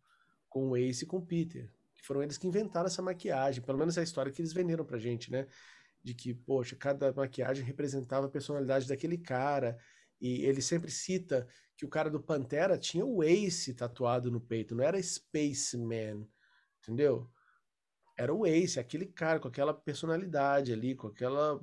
com 0.49 0.71
o 0.71 0.77
Ace 0.77 1.05
e 1.05 1.07
com 1.07 1.19
o 1.19 1.27
Peter. 1.27 1.71
Que 1.95 2.05
foram 2.05 2.23
eles 2.23 2.39
que 2.39 2.47
inventaram 2.47 2.87
essa 2.87 3.03
maquiagem. 3.03 3.63
Pelo 3.63 3.79
menos 3.79 3.97
é 3.97 4.01
a 4.01 4.05
história 4.05 4.33
que 4.33 4.41
eles 4.41 4.53
venderam 4.53 4.85
pra 4.85 4.99
gente, 4.99 5.31
né? 5.31 5.47
de 6.03 6.15
que, 6.15 6.35
poxa, 6.35 6.77
cada 6.77 7.13
maquiagem 7.13 7.65
representava 7.65 8.27
a 8.27 8.31
personalidade 8.31 8.89
daquele 8.89 9.19
cara. 9.19 9.79
E 10.21 10.45
ele 10.45 10.61
sempre 10.63 10.91
cita 10.91 11.47
que 11.77 11.85
o 11.85 11.89
cara 11.89 12.11
do 12.11 12.21
Pantera 12.21 12.79
tinha 12.79 13.05
o 13.05 13.23
Ace 13.23 13.75
tatuado 13.75 14.31
no 14.31 14.41
peito, 14.41 14.75
não 14.75 14.83
era 14.83 15.01
Spaceman, 15.01 16.27
entendeu? 16.81 17.31
Era 18.17 18.35
o 18.35 18.45
Ace, 18.45 18.81
aquele 18.81 19.07
cara 19.07 19.39
com 19.39 19.47
aquela 19.47 19.73
personalidade 19.73 20.73
ali, 20.73 20.95
com 20.95 21.07
aquela. 21.07 21.63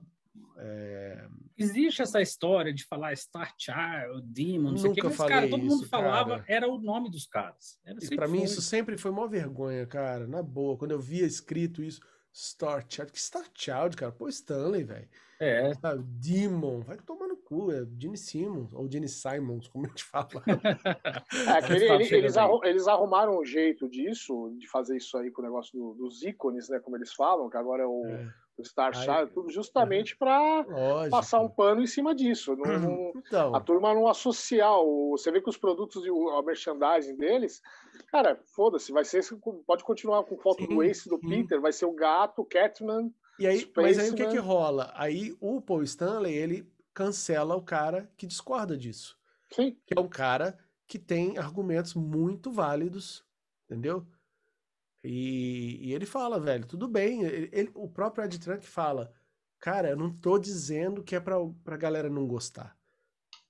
É... 0.57 1.27
Existe 1.57 2.01
essa 2.01 2.21
história 2.21 2.73
de 2.73 2.86
falar 2.86 3.15
Star 3.15 3.53
Child, 3.57 4.21
Demon, 4.23 4.71
não 4.71 4.77
sei 4.77 4.89
Nunca 4.89 5.09
que, 5.09 5.15
falei 5.15 5.36
cara, 5.36 5.49
todo 5.49 5.63
mundo 5.63 5.88
falava, 5.88 6.39
cara. 6.39 6.45
era 6.47 6.67
o 6.67 6.77
nome 6.77 7.09
dos 7.09 7.25
caras. 7.25 7.79
Para 8.15 8.27
mim, 8.27 8.43
isso 8.43 8.61
sempre 8.61 8.97
foi 8.97 9.11
uma 9.11 9.27
vergonha, 9.27 9.86
cara, 9.86 10.27
na 10.27 10.43
boa. 10.43 10.77
Quando 10.77 10.91
eu 10.91 10.99
via 10.99 11.25
escrito 11.25 11.81
isso, 11.81 12.01
Star 12.33 12.86
Child. 12.88 13.11
Que 13.11 13.21
Star 13.21 13.45
Child, 13.53 13.95
cara? 13.95 14.11
Pô, 14.11 14.27
Stanley, 14.27 14.83
velho. 14.83 15.07
É. 15.39 15.73
Sabe? 15.75 16.03
Demon. 16.03 16.81
Vai 16.81 16.97
tomar 16.97 17.27
no 17.27 17.38
cu. 17.38 17.71
É 17.71 17.86
Gene 17.97 18.17
Simmons. 18.17 18.73
Ou 18.73 18.91
Gene 18.91 19.07
Simons, 19.07 19.69
como 19.69 19.86
a 19.86 19.89
gente 19.89 20.03
fala. 20.03 20.27
é, 21.47 21.51
aquele, 21.51 21.86
ele, 21.86 22.15
eles, 22.15 22.36
arrum, 22.36 22.59
eles 22.63 22.88
arrumaram 22.88 23.39
um 23.39 23.45
jeito 23.45 23.88
disso, 23.89 24.53
de 24.59 24.67
fazer 24.67 24.97
isso 24.97 25.17
aí 25.17 25.31
com 25.31 25.41
o 25.41 25.45
negócio 25.45 25.77
do, 25.77 25.93
dos 25.93 26.23
ícones, 26.23 26.67
né? 26.67 26.79
Como 26.79 26.97
eles 26.97 27.13
falam, 27.13 27.49
que 27.49 27.57
agora 27.57 27.83
é 27.83 27.88
o. 27.88 28.05
É 28.05 28.44
o 28.58 28.64
Star 28.64 28.93
Child, 28.95 29.32
tudo 29.34 29.49
justamente 29.49 30.16
para 30.16 30.66
passar 31.10 31.41
um 31.41 31.49
pano 31.49 31.82
em 31.82 31.88
cima 31.88 32.16
disso. 32.16 32.56
Não, 32.56 32.80
não, 32.80 33.14
então. 33.16 33.56
A 33.56 33.60
turma 33.60 33.93
não 33.93 34.08
associar. 34.08 34.80
O, 34.80 35.12
você 35.12 35.32
vê 35.32 35.41
que 35.41 35.49
os 35.49 35.58
produtos 35.58 36.06
e 36.06 36.10
o, 36.10 36.41
merchandising 36.41 37.18
deles, 37.18 37.62
cara, 38.08 38.39
foda-se, 38.45 38.91
vai 38.91 39.03
ser. 39.03 39.22
Pode 39.68 39.84
continuar 39.84 40.24
com 40.24 40.38
foto 40.38 40.64
sim, 40.64 40.70
do 40.70 40.84
Ace 40.84 41.10
do 41.10 41.20
sim. 41.20 41.28
Peter, 41.28 41.60
vai 41.60 41.74
ser 41.74 41.86
o 41.86 41.93
gato, 41.93 42.41
o 42.41 42.45
Catman. 42.45 43.14
E 43.38 43.45
aí, 43.45 43.70
mas 43.76 43.99
aí 43.99 44.10
o 44.10 44.16
que 44.16 44.28
que 44.28 44.38
rola? 44.38 44.93
Aí 44.95 45.36
o 45.41 45.60
Paul 45.60 45.84
Stanley, 45.84 46.34
ele 46.34 46.66
cancela 46.93 47.56
o 47.56 47.62
cara 47.62 48.10
que 48.16 48.26
discorda 48.26 48.78
disso. 48.78 49.18
Sim. 49.51 49.78
Que 49.86 49.97
é 49.97 50.01
um 50.01 50.08
cara 50.08 50.58
que 50.88 50.97
tem 50.97 51.38
argumentos 51.38 51.93
muito 51.93 52.51
válidos, 52.51 53.26
entendeu? 53.66 54.06
E, 55.06 55.88
e 55.88 55.93
ele 55.93 56.06
fala, 56.06 56.39
velho, 56.39 56.66
tudo 56.66 56.88
bem. 56.88 57.24
Ele, 57.24 57.49
ele, 57.51 57.72
o 57.74 57.88
próprio 57.88 58.26
Ed 58.26 58.39
Trunk 58.39 58.66
fala, 58.66 59.12
cara, 59.60 59.89
eu 59.89 59.95
não 59.95 60.12
tô 60.12 60.38
dizendo 60.38 61.03
que 61.03 61.16
é 61.16 61.20
pra, 61.20 61.36
pra 61.64 61.78
galera 61.78 62.10
não 62.10 62.28
gostar. 62.28 62.76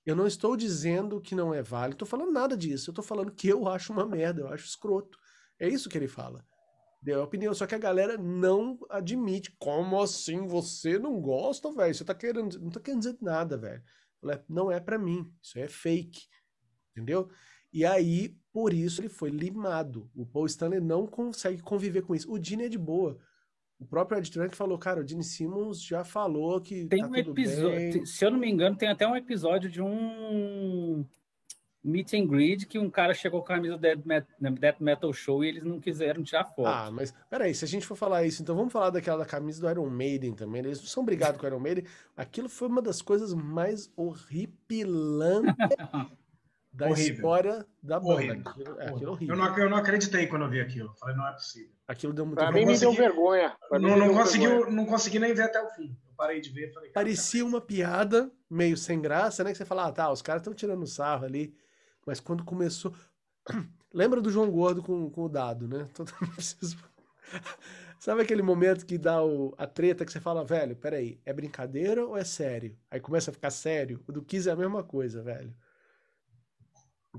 Eu 0.04 0.14
não 0.14 0.26
estou 0.26 0.56
dizendo 0.56 1.20
que 1.20 1.34
não 1.34 1.52
é 1.52 1.62
válido, 1.62 1.98
tô 1.98 2.06
falando 2.06 2.30
nada 2.30 2.56
disso. 2.56 2.90
Eu 2.90 2.94
tô 2.94 3.02
falando 3.02 3.32
que 3.32 3.48
eu 3.48 3.66
acho 3.66 3.92
uma 3.92 4.06
merda, 4.06 4.42
eu 4.42 4.48
acho 4.48 4.66
escroto. 4.66 5.18
É 5.58 5.68
isso 5.68 5.88
que 5.88 5.98
ele 5.98 6.06
fala. 6.06 6.46
Deu 7.02 7.20
a 7.20 7.24
opinião, 7.24 7.54
só 7.54 7.66
que 7.66 7.74
a 7.74 7.78
galera 7.78 8.16
não 8.16 8.78
admite. 8.88 9.54
Como 9.58 10.00
assim 10.00 10.46
você 10.46 10.98
não 10.98 11.20
gosta, 11.20 11.72
velho? 11.72 11.94
Você 11.94 12.04
tá 12.04 12.14
querendo. 12.14 12.58
Não 12.60 12.70
tá 12.70 12.80
querendo 12.80 13.00
dizer 13.00 13.18
nada, 13.20 13.56
velho. 13.56 13.82
Não 14.48 14.70
é 14.70 14.80
para 14.80 14.98
mim. 14.98 15.32
Isso 15.42 15.58
é 15.58 15.68
fake. 15.68 16.22
Entendeu? 16.92 17.28
E 17.72 17.84
aí, 17.84 18.36
por 18.56 18.72
isso, 18.72 19.02
ele 19.02 19.10
foi 19.10 19.28
limado. 19.28 20.08
O 20.16 20.24
Paul 20.24 20.46
Stanley 20.46 20.80
não 20.80 21.06
consegue 21.06 21.60
conviver 21.60 22.00
com 22.00 22.14
isso. 22.14 22.32
O 22.32 22.38
Dini 22.38 22.64
é 22.64 22.68
de 22.70 22.78
boa. 22.78 23.18
O 23.78 23.84
próprio 23.84 24.16
Ed 24.16 24.32
Trunk 24.32 24.56
falou, 24.56 24.78
cara, 24.78 24.98
o 24.98 25.06
Gene 25.06 25.22
Simmons 25.22 25.82
já 25.82 26.02
falou 26.02 26.58
que. 26.58 26.86
Tem 26.86 27.02
tá 27.02 27.06
um 27.06 27.14
episódio, 27.14 28.06
se 28.06 28.24
eu 28.24 28.30
não 28.30 28.38
me 28.38 28.50
engano, 28.50 28.74
tem 28.74 28.88
até 28.88 29.06
um 29.06 29.14
episódio 29.14 29.68
de 29.68 29.82
um 29.82 31.04
meet 31.84 32.14
and 32.14 32.26
greet 32.26 32.64
que 32.64 32.78
um 32.78 32.88
cara 32.88 33.12
chegou 33.12 33.40
com 33.40 33.52
a 33.52 33.56
camisa 33.56 33.76
do 33.76 34.50
Death 34.52 34.80
Metal 34.80 35.12
Show 35.12 35.44
e 35.44 35.48
eles 35.48 35.62
não 35.62 35.78
quiseram 35.78 36.22
tirar 36.22 36.46
foto. 36.46 36.66
Ah, 36.66 36.90
mas 36.90 37.12
peraí, 37.28 37.54
se 37.54 37.62
a 37.62 37.68
gente 37.68 37.84
for 37.84 37.94
falar 37.94 38.24
isso, 38.24 38.40
então 38.40 38.56
vamos 38.56 38.72
falar 38.72 38.88
daquela 38.88 39.18
da 39.18 39.26
camisa 39.26 39.60
do 39.60 39.70
Iron 39.70 39.90
Maiden 39.90 40.32
também. 40.32 40.62
Eles 40.62 40.80
não 40.80 40.86
são 40.86 41.04
brigados 41.04 41.38
com 41.38 41.44
o 41.44 41.48
Iron 41.50 41.60
Maiden. 41.60 41.84
Aquilo 42.16 42.48
foi 42.48 42.68
uma 42.68 42.80
das 42.80 43.02
coisas 43.02 43.34
mais 43.34 43.92
horripilantes 43.94 45.52
da 46.76 46.88
horrível. 46.88 47.14
história 47.14 47.66
da 47.82 47.98
banda. 47.98 48.12
Horrível. 48.12 48.42
Aquilo, 48.44 48.80
é, 48.80 48.88
aquilo 48.88 49.10
horrível. 49.12 49.34
Eu, 49.34 49.38
não, 49.38 49.58
eu 49.58 49.70
não 49.70 49.76
acreditei 49.78 50.26
quando 50.26 50.42
eu 50.42 50.50
vi 50.50 50.60
aquilo. 50.60 50.94
Falei, 50.96 51.16
não 51.16 51.26
é 51.26 51.32
possível. 51.32 51.72
Aquilo 51.88 52.12
deu 52.12 52.26
muito 52.26 52.38
Pra 52.38 52.52
mim 52.52 52.66
me 52.66 52.78
deu 52.78 52.92
vergonha. 52.92 53.56
Pra 53.68 53.78
não, 53.78 53.96
não, 53.96 54.12
conseguiu, 54.12 54.70
não 54.70 54.84
consegui 54.84 55.18
nem 55.18 55.32
ver 55.32 55.44
até 55.44 55.60
o 55.60 55.70
fim. 55.70 55.96
Eu 56.06 56.14
parei 56.14 56.40
de 56.40 56.50
ver. 56.50 56.72
Falei, 56.74 56.90
Parecia 56.90 57.44
uma 57.44 57.60
piada 57.60 58.30
meio 58.50 58.76
sem 58.76 59.00
graça, 59.00 59.42
né? 59.42 59.52
Que 59.52 59.56
você 59.56 59.64
fala, 59.64 59.86
ah, 59.86 59.92
tá, 59.92 60.12
os 60.12 60.20
caras 60.20 60.42
estão 60.42 60.52
tirando 60.52 60.86
sarro 60.86 61.24
ali. 61.24 61.56
Mas 62.06 62.20
quando 62.20 62.44
começou. 62.44 62.92
Lembra 63.94 64.20
do 64.20 64.30
João 64.30 64.50
Gordo 64.50 64.82
com, 64.82 65.08
com 65.08 65.22
o 65.22 65.28
dado, 65.28 65.66
né? 65.66 65.88
Sabe 67.98 68.20
aquele 68.20 68.42
momento 68.42 68.84
que 68.84 68.98
dá 68.98 69.24
o, 69.24 69.54
a 69.56 69.66
treta 69.66 70.04
que 70.04 70.12
você 70.12 70.20
fala, 70.20 70.44
velho, 70.44 70.76
peraí, 70.76 71.18
é 71.24 71.32
brincadeira 71.32 72.04
ou 72.04 72.18
é 72.18 72.22
sério? 72.22 72.76
Aí 72.90 73.00
começa 73.00 73.30
a 73.30 73.34
ficar 73.34 73.50
sério. 73.50 74.04
O 74.06 74.12
do 74.12 74.22
Kiss 74.22 74.46
é 74.46 74.52
a 74.52 74.56
mesma 74.56 74.84
coisa, 74.84 75.22
velho 75.22 75.54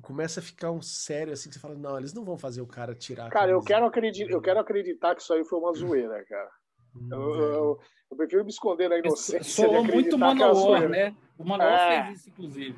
começa 0.02 0.40
a 0.40 0.44
ficar 0.44 0.72
um 0.72 0.82
sério 0.82 1.34
assim 1.34 1.50
que 1.50 1.56
você 1.56 1.62
fala, 1.62 1.76
não, 1.76 1.98
eles 1.98 2.14
não 2.14 2.24
vão 2.24 2.38
fazer 2.38 2.62
o 2.62 2.68
cara 2.68 2.94
tirar. 2.96 3.30
Cara, 3.30 3.52
eu 3.52 3.62
quero, 3.62 3.86
acreditar, 3.86 4.32
eu 4.32 4.42
quero 4.42 4.60
acreditar 4.60 5.16
que 5.16 5.22
isso 5.22 5.34
aí 5.34 5.44
foi 5.44 5.60
uma 5.60 5.74
zoeira, 5.74 6.24
cara. 6.26 6.50
Hum, 6.96 7.10
eu, 7.12 7.36
eu, 7.36 7.80
eu, 8.12 8.18
prefiro 8.18 8.44
me 8.44 8.50
esconder 8.50 8.90
na 8.90 8.98
inocência. 8.98 9.44
Soou 9.44 9.84
muito 9.84 10.18
Manowar, 10.18 10.90
né? 10.90 11.16
O 11.38 11.44
Manowar 11.44 11.92
é. 11.92 12.06
fez 12.06 12.20
isso, 12.20 12.30
inclusive. 12.30 12.76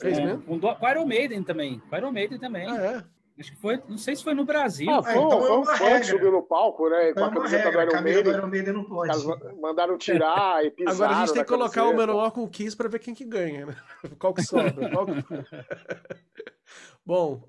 Fez 0.00 0.18
é, 0.18 0.24
mesmo? 0.24 0.42
Com 0.42 0.54
o 0.56 0.90
Iron 0.90 1.06
Maiden 1.06 1.42
também. 1.42 1.80
Com 1.80 1.96
Iron 1.96 2.12
Maiden 2.12 2.38
também. 2.38 2.70
Ah, 2.70 2.76
é? 2.76 3.04
Acho 3.38 3.52
que 3.52 3.60
foi, 3.60 3.80
não 3.88 3.96
sei 3.96 4.16
se 4.16 4.24
foi 4.24 4.34
no 4.34 4.44
Brasil. 4.44 4.90
Ah, 4.90 5.00
foi, 5.00 5.12
é, 5.12 5.16
então 5.16 5.40
foi 5.40 5.58
um 5.58 5.64
fã 5.64 6.00
que 6.00 6.06
subiu 6.06 6.32
no 6.32 6.42
palco, 6.42 6.88
né? 6.88 7.12
Com 7.12 7.24
a 7.24 7.30
camiseta 7.30 7.70
do 7.70 7.80
Iron 7.80 8.02
Maiden. 8.02 8.32
Iron 8.32 8.46
Maiden 8.48 8.74
não 8.74 8.84
pode. 8.84 9.12
Mandaram 9.60 9.96
tirar 9.96 10.64
e 10.64 10.70
pisaram 10.72 10.96
Agora 10.98 11.16
a 11.16 11.20
gente 11.20 11.34
tem 11.34 11.44
que 11.44 11.48
colocar 11.48 11.82
camiseta. 11.82 12.02
o 12.02 12.06
Manowar 12.06 12.32
com 12.32 12.42
o 12.42 12.48
Kiss 12.48 12.76
pra 12.76 12.88
ver 12.88 12.98
quem 12.98 13.14
que 13.14 13.24
ganha, 13.24 13.66
né? 13.66 13.76
Qual 14.18 14.34
que 14.34 14.42
sobra. 14.42 14.90
Qual 14.90 15.06
que... 15.06 15.12
Bom, 17.04 17.42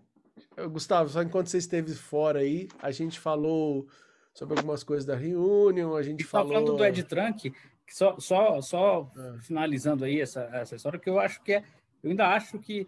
Gustavo, 0.71 1.09
só 1.09 1.21
enquanto 1.21 1.47
você 1.47 1.57
esteve 1.57 1.93
fora 1.93 2.39
aí, 2.39 2.67
a 2.81 2.91
gente 2.91 3.19
falou 3.19 3.87
sobre 4.33 4.57
algumas 4.57 4.83
coisas 4.83 5.05
da 5.05 5.15
Reunion, 5.15 5.95
a 5.95 6.03
gente 6.03 6.21
e 6.21 6.23
falou... 6.23 6.53
falando 6.53 6.77
do 6.77 6.85
Ed 6.85 7.03
Trunk, 7.03 7.53
só, 7.89 8.19
só, 8.19 8.61
só 8.61 9.11
é. 9.17 9.39
finalizando 9.39 10.05
aí 10.05 10.21
essa, 10.21 10.41
essa 10.53 10.75
história, 10.75 10.99
que 10.99 11.09
eu 11.09 11.19
acho 11.19 11.41
que 11.43 11.53
é... 11.53 11.63
Eu 12.01 12.11
ainda 12.11 12.27
acho 12.27 12.57
que 12.59 12.87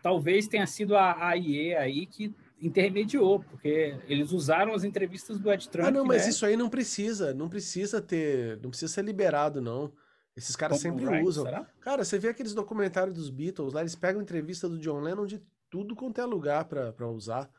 talvez 0.00 0.46
tenha 0.46 0.66
sido 0.66 0.96
a 0.96 1.28
AIE 1.28 1.74
aí 1.74 2.06
que 2.06 2.32
intermediou, 2.60 3.40
porque 3.40 3.98
eles 4.06 4.30
usaram 4.32 4.72
as 4.72 4.84
entrevistas 4.84 5.38
do 5.38 5.52
Ed 5.52 5.68
Trunk. 5.68 5.88
Ah, 5.88 5.90
não, 5.90 6.04
mas 6.04 6.24
né? 6.24 6.30
isso 6.30 6.46
aí 6.46 6.56
não 6.56 6.68
precisa, 6.68 7.34
não 7.34 7.48
precisa 7.48 8.00
ter, 8.00 8.60
não 8.62 8.70
precisa 8.70 8.92
ser 8.92 9.04
liberado, 9.04 9.60
não. 9.60 9.92
Esses 10.36 10.56
caras 10.56 10.82
Como 10.82 10.98
sempre 10.98 11.10
right, 11.10 11.26
usam. 11.26 11.44
Será? 11.44 11.66
Cara, 11.80 12.04
você 12.04 12.18
vê 12.18 12.28
aqueles 12.28 12.54
documentários 12.54 13.16
dos 13.16 13.30
Beatles 13.30 13.72
lá, 13.72 13.80
eles 13.80 13.94
pegam 13.94 14.22
entrevista 14.22 14.68
do 14.68 14.78
John 14.78 15.00
Lennon 15.00 15.26
de 15.26 15.42
tudo 15.74 15.96
quanto 15.96 16.20
é 16.20 16.24
lugar 16.24 16.66
para 16.66 17.08
usar. 17.08 17.50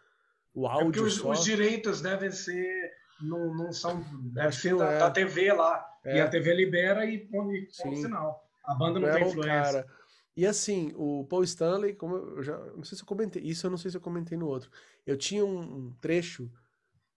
O 0.53 0.65
é 0.65 0.71
áudio. 0.71 1.03
É 1.03 1.05
os, 1.05 1.21
os 1.21 1.43
direitos 1.43 1.99
devem 2.01 2.31
ser. 2.31 2.93
Não, 3.19 3.53
não 3.53 3.73
são. 3.73 4.05
Deve 4.31 4.55
ser 4.55 4.77
da, 4.77 4.89
é. 4.89 4.99
da, 4.99 5.11
TV 5.11 5.51
lá. 5.51 5.85
É. 6.01 6.15
E 6.15 6.21
a 6.21 6.29
TV 6.29 6.53
libera 6.53 7.05
e 7.05 7.17
põe, 7.27 7.67
põe 7.77 7.93
o 7.93 7.97
sinal. 7.97 8.47
A 8.63 8.73
banda 8.73 9.01
não, 9.01 9.07
não 9.09 9.13
tem 9.13 9.27
influência. 9.27 9.51
Cara. 9.51 9.87
E 10.33 10.47
assim, 10.47 10.93
o 10.95 11.25
Paul 11.25 11.43
Stanley, 11.43 11.93
como 11.93 12.15
eu 12.15 12.41
já. 12.41 12.57
Não 12.57 12.85
sei 12.85 12.97
se 12.97 13.03
eu 13.03 13.07
comentei. 13.07 13.43
Isso 13.43 13.67
eu 13.67 13.71
não 13.71 13.77
sei 13.77 13.91
se 13.91 13.97
eu 13.97 14.01
comentei 14.01 14.37
no 14.37 14.47
outro. 14.47 14.71
Eu 15.05 15.17
tinha 15.17 15.43
um, 15.43 15.59
um 15.59 15.93
trecho 15.99 16.49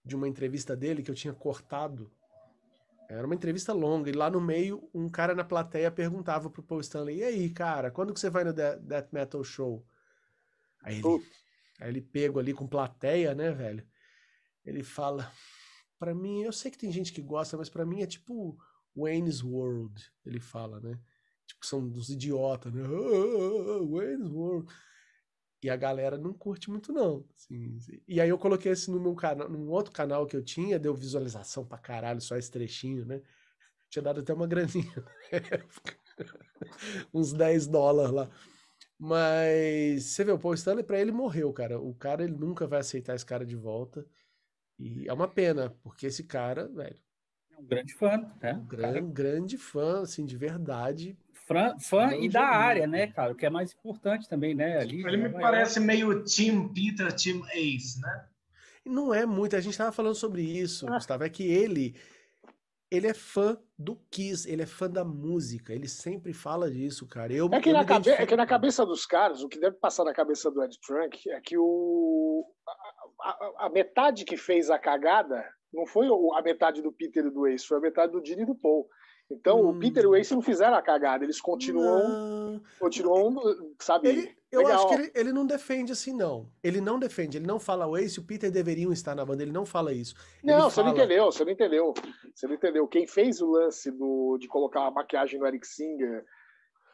de 0.04 0.16
uma 0.16 0.26
entrevista 0.26 0.74
dele 0.74 1.04
que 1.04 1.12
eu 1.12 1.14
tinha 1.14 1.32
cortado. 1.32 2.10
Era 3.08 3.24
uma 3.24 3.36
entrevista 3.36 3.72
longa, 3.72 4.10
e 4.10 4.12
lá 4.12 4.28
no 4.28 4.40
meio, 4.40 4.90
um 4.92 5.08
cara 5.08 5.32
na 5.32 5.44
plateia 5.44 5.92
perguntava 5.92 6.50
pro 6.50 6.60
Paul 6.60 6.80
Stanley: 6.80 7.18
E 7.18 7.22
aí, 7.22 7.50
cara, 7.50 7.88
quando 7.88 8.12
que 8.12 8.18
você 8.18 8.28
vai 8.28 8.42
no 8.42 8.52
Death 8.52 9.12
Metal 9.12 9.44
Show? 9.44 9.86
Aí 10.82 10.98
ele, 10.98 11.26
aí 11.80 11.88
ele 11.88 12.00
pego 12.00 12.38
ali 12.38 12.52
com 12.52 12.66
plateia, 12.66 13.34
né, 13.34 13.50
velho? 13.52 13.86
Ele 14.64 14.82
fala: 14.82 15.30
para 15.98 16.14
mim, 16.14 16.42
eu 16.42 16.52
sei 16.52 16.70
que 16.70 16.78
tem 16.78 16.92
gente 16.92 17.12
que 17.12 17.22
gosta, 17.22 17.56
mas 17.56 17.68
para 17.68 17.86
mim 17.86 18.02
é 18.02 18.06
tipo 18.06 18.59
Wayne's 18.96 19.42
World, 19.42 20.00
ele 20.24 20.40
fala, 20.40 20.80
né? 20.80 20.98
Tipo, 21.46 21.66
são 21.66 21.80
uns 21.80 22.10
idiotas, 22.10 22.72
né? 22.72 22.82
Oh, 22.86 23.86
Wayne's 23.96 24.30
World. 24.30 24.70
E 25.62 25.68
a 25.68 25.76
galera 25.76 26.16
não 26.16 26.32
curte 26.32 26.70
muito, 26.70 26.92
não. 26.92 27.26
Assim, 27.34 27.78
e 28.06 28.20
aí 28.20 28.28
eu 28.28 28.38
coloquei 28.38 28.70
esse 28.70 28.90
no 28.90 29.00
meu 29.00 29.14
canal, 29.14 29.48
num 29.48 29.68
outro 29.70 29.92
canal 29.92 30.26
que 30.26 30.36
eu 30.36 30.42
tinha, 30.42 30.78
deu 30.78 30.94
visualização 30.94 31.66
pra 31.66 31.78
caralho, 31.78 32.20
só 32.20 32.36
esse 32.36 32.50
trechinho, 32.50 33.05
né? 33.05 33.20
Tinha 33.90 34.02
dado 34.02 34.20
até 34.20 34.32
uma 34.32 34.46
graninha 34.46 35.05
Uns 37.12 37.32
10 37.32 37.66
dólares 37.66 38.12
lá. 38.12 38.30
Mas 38.98 40.04
você 40.04 40.24
vê, 40.24 40.32
o 40.32 40.38
Paul 40.38 40.54
Stanley, 40.54 40.82
pra 40.82 41.00
ele 41.00 41.12
morreu, 41.12 41.52
cara. 41.52 41.78
O 41.80 41.94
cara, 41.94 42.24
ele 42.24 42.34
nunca 42.34 42.66
vai 42.66 42.80
aceitar 42.80 43.14
esse 43.14 43.24
cara 43.24 43.46
de 43.46 43.54
volta. 43.54 44.04
E 44.78 45.08
é 45.08 45.12
uma 45.12 45.28
pena, 45.28 45.74
porque 45.82 46.06
esse 46.06 46.24
cara, 46.24 46.66
velho. 46.68 46.96
É 47.52 47.60
um 47.60 47.64
grande 47.64 47.94
fã, 47.94 48.30
né? 48.42 48.54
Um 48.54 48.66
grande, 48.66 49.12
grande 49.12 49.58
fã, 49.58 50.02
assim, 50.02 50.26
de 50.26 50.36
verdade. 50.36 51.16
Fã, 51.32 51.76
fã 51.78 52.14
e 52.14 52.28
da 52.28 52.44
área, 52.44 52.86
né, 52.86 53.06
cara? 53.06 53.32
O 53.32 53.36
que 53.36 53.46
é 53.46 53.50
mais 53.50 53.72
importante 53.72 54.28
também, 54.28 54.54
né? 54.54 54.78
Ali, 54.78 55.04
Ele 55.06 55.16
me 55.16 55.30
parece 55.30 55.80
meio 55.80 56.24
Team 56.24 56.68
Peter, 56.72 57.12
Team 57.12 57.42
Ace, 57.54 58.00
né? 58.00 58.26
Não 58.84 59.12
é 59.12 59.24
muito, 59.26 59.54
a 59.54 59.60
gente 59.60 59.72
estava 59.72 59.92
falando 59.92 60.14
sobre 60.14 60.42
isso, 60.42 60.86
ah. 60.88 60.94
Gustavo, 60.94 61.24
é 61.24 61.28
que 61.28 61.42
ele 61.44 61.94
ele 62.90 63.06
é 63.06 63.15
fã 63.15 63.59
do 63.78 63.97
Kiss, 64.10 64.51
ele 64.51 64.62
é 64.62 64.66
fã 64.66 64.89
da 64.89 65.05
música, 65.05 65.73
ele 65.73 65.89
sempre 65.89 66.32
fala 66.32 66.70
disso, 66.70 67.06
cara. 67.06 67.32
Eu, 67.32 67.48
é, 67.52 67.60
que 67.60 67.73
na 67.73 67.85
cabe... 67.85 68.10
é 68.10 68.27
que 68.27 68.36
na 68.36 68.47
cabeça 68.47 68.85
dos 68.85 69.05
caras, 69.05 69.43
o 69.43 69.48
que 69.48 69.60
deve 69.60 69.77
passar 69.77 70.05
na 70.05 70.15
cabeça 70.15 70.51
do 70.51 70.62
Ed 70.62 70.78
Trunk 70.81 71.31
é 71.31 71.40
que 71.40 71.56
o 71.59 72.44
a, 73.20 73.66
a, 73.66 73.70
metade 73.70 74.24
que 74.24 74.36
fez 74.36 74.70
a 74.70 74.78
cagada 74.78 75.44
não 75.73 75.86
foi 75.86 76.06
a 76.09 76.43
metade 76.43 76.81
do 76.81 76.93
Peter 76.93 77.27
e 77.27 77.31
do 77.31 77.47
Ace, 77.47 77.66
foi 77.66 77.77
a 77.77 77.81
metade 77.81 78.12
do 78.12 78.23
Dini 78.23 78.43
e 78.43 78.47
do 78.47 78.55
Paul. 78.55 78.89
Então, 79.31 79.60
hum. 79.60 79.69
o 79.69 79.78
Peter 79.78 80.05
e 80.05 80.06
o 80.06 80.16
Ace 80.16 80.35
não 80.35 80.40
fizeram 80.40 80.74
a 80.74 80.82
cagada, 80.82 81.24
eles 81.24 81.40
continuam, 81.40 82.09
não. 82.09 82.62
continuam, 82.78 83.36
sabe? 83.78 84.09
Ele, 84.09 84.38
eu 84.50 84.60
legal. 84.60 84.76
acho 84.76 84.88
que 84.88 84.94
ele, 84.94 85.12
ele, 85.14 85.32
não 85.32 85.46
defende 85.46 85.92
assim, 85.92 86.12
não. 86.12 86.50
Ele 86.62 86.80
não 86.80 86.98
defende, 86.98 87.36
ele 87.36 87.46
não 87.46 87.60
fala 87.60 87.86
o 87.86 87.96
Ace 87.96 88.18
o 88.18 88.24
Peter 88.24 88.50
deveriam 88.50 88.92
estar 88.92 89.14
na 89.14 89.24
banda, 89.24 89.42
ele 89.42 89.52
não 89.52 89.66
fala 89.66 89.92
isso. 89.92 90.14
Não, 90.42 90.54
ele 90.54 90.62
você 90.62 90.76
fala... 90.76 90.88
não 90.88 90.96
entendeu, 90.96 91.24
você 91.26 91.44
não 91.44 91.52
entendeu. 91.52 91.94
Você 92.34 92.46
não 92.46 92.54
entendeu. 92.54 92.88
Quem 92.88 93.06
fez 93.06 93.40
o 93.40 93.50
lance 93.50 93.90
do, 93.90 94.38
de 94.38 94.48
colocar 94.48 94.86
a 94.86 94.90
maquiagem 94.90 95.38
no 95.38 95.46
Eric 95.46 95.66
Singer, 95.66 96.24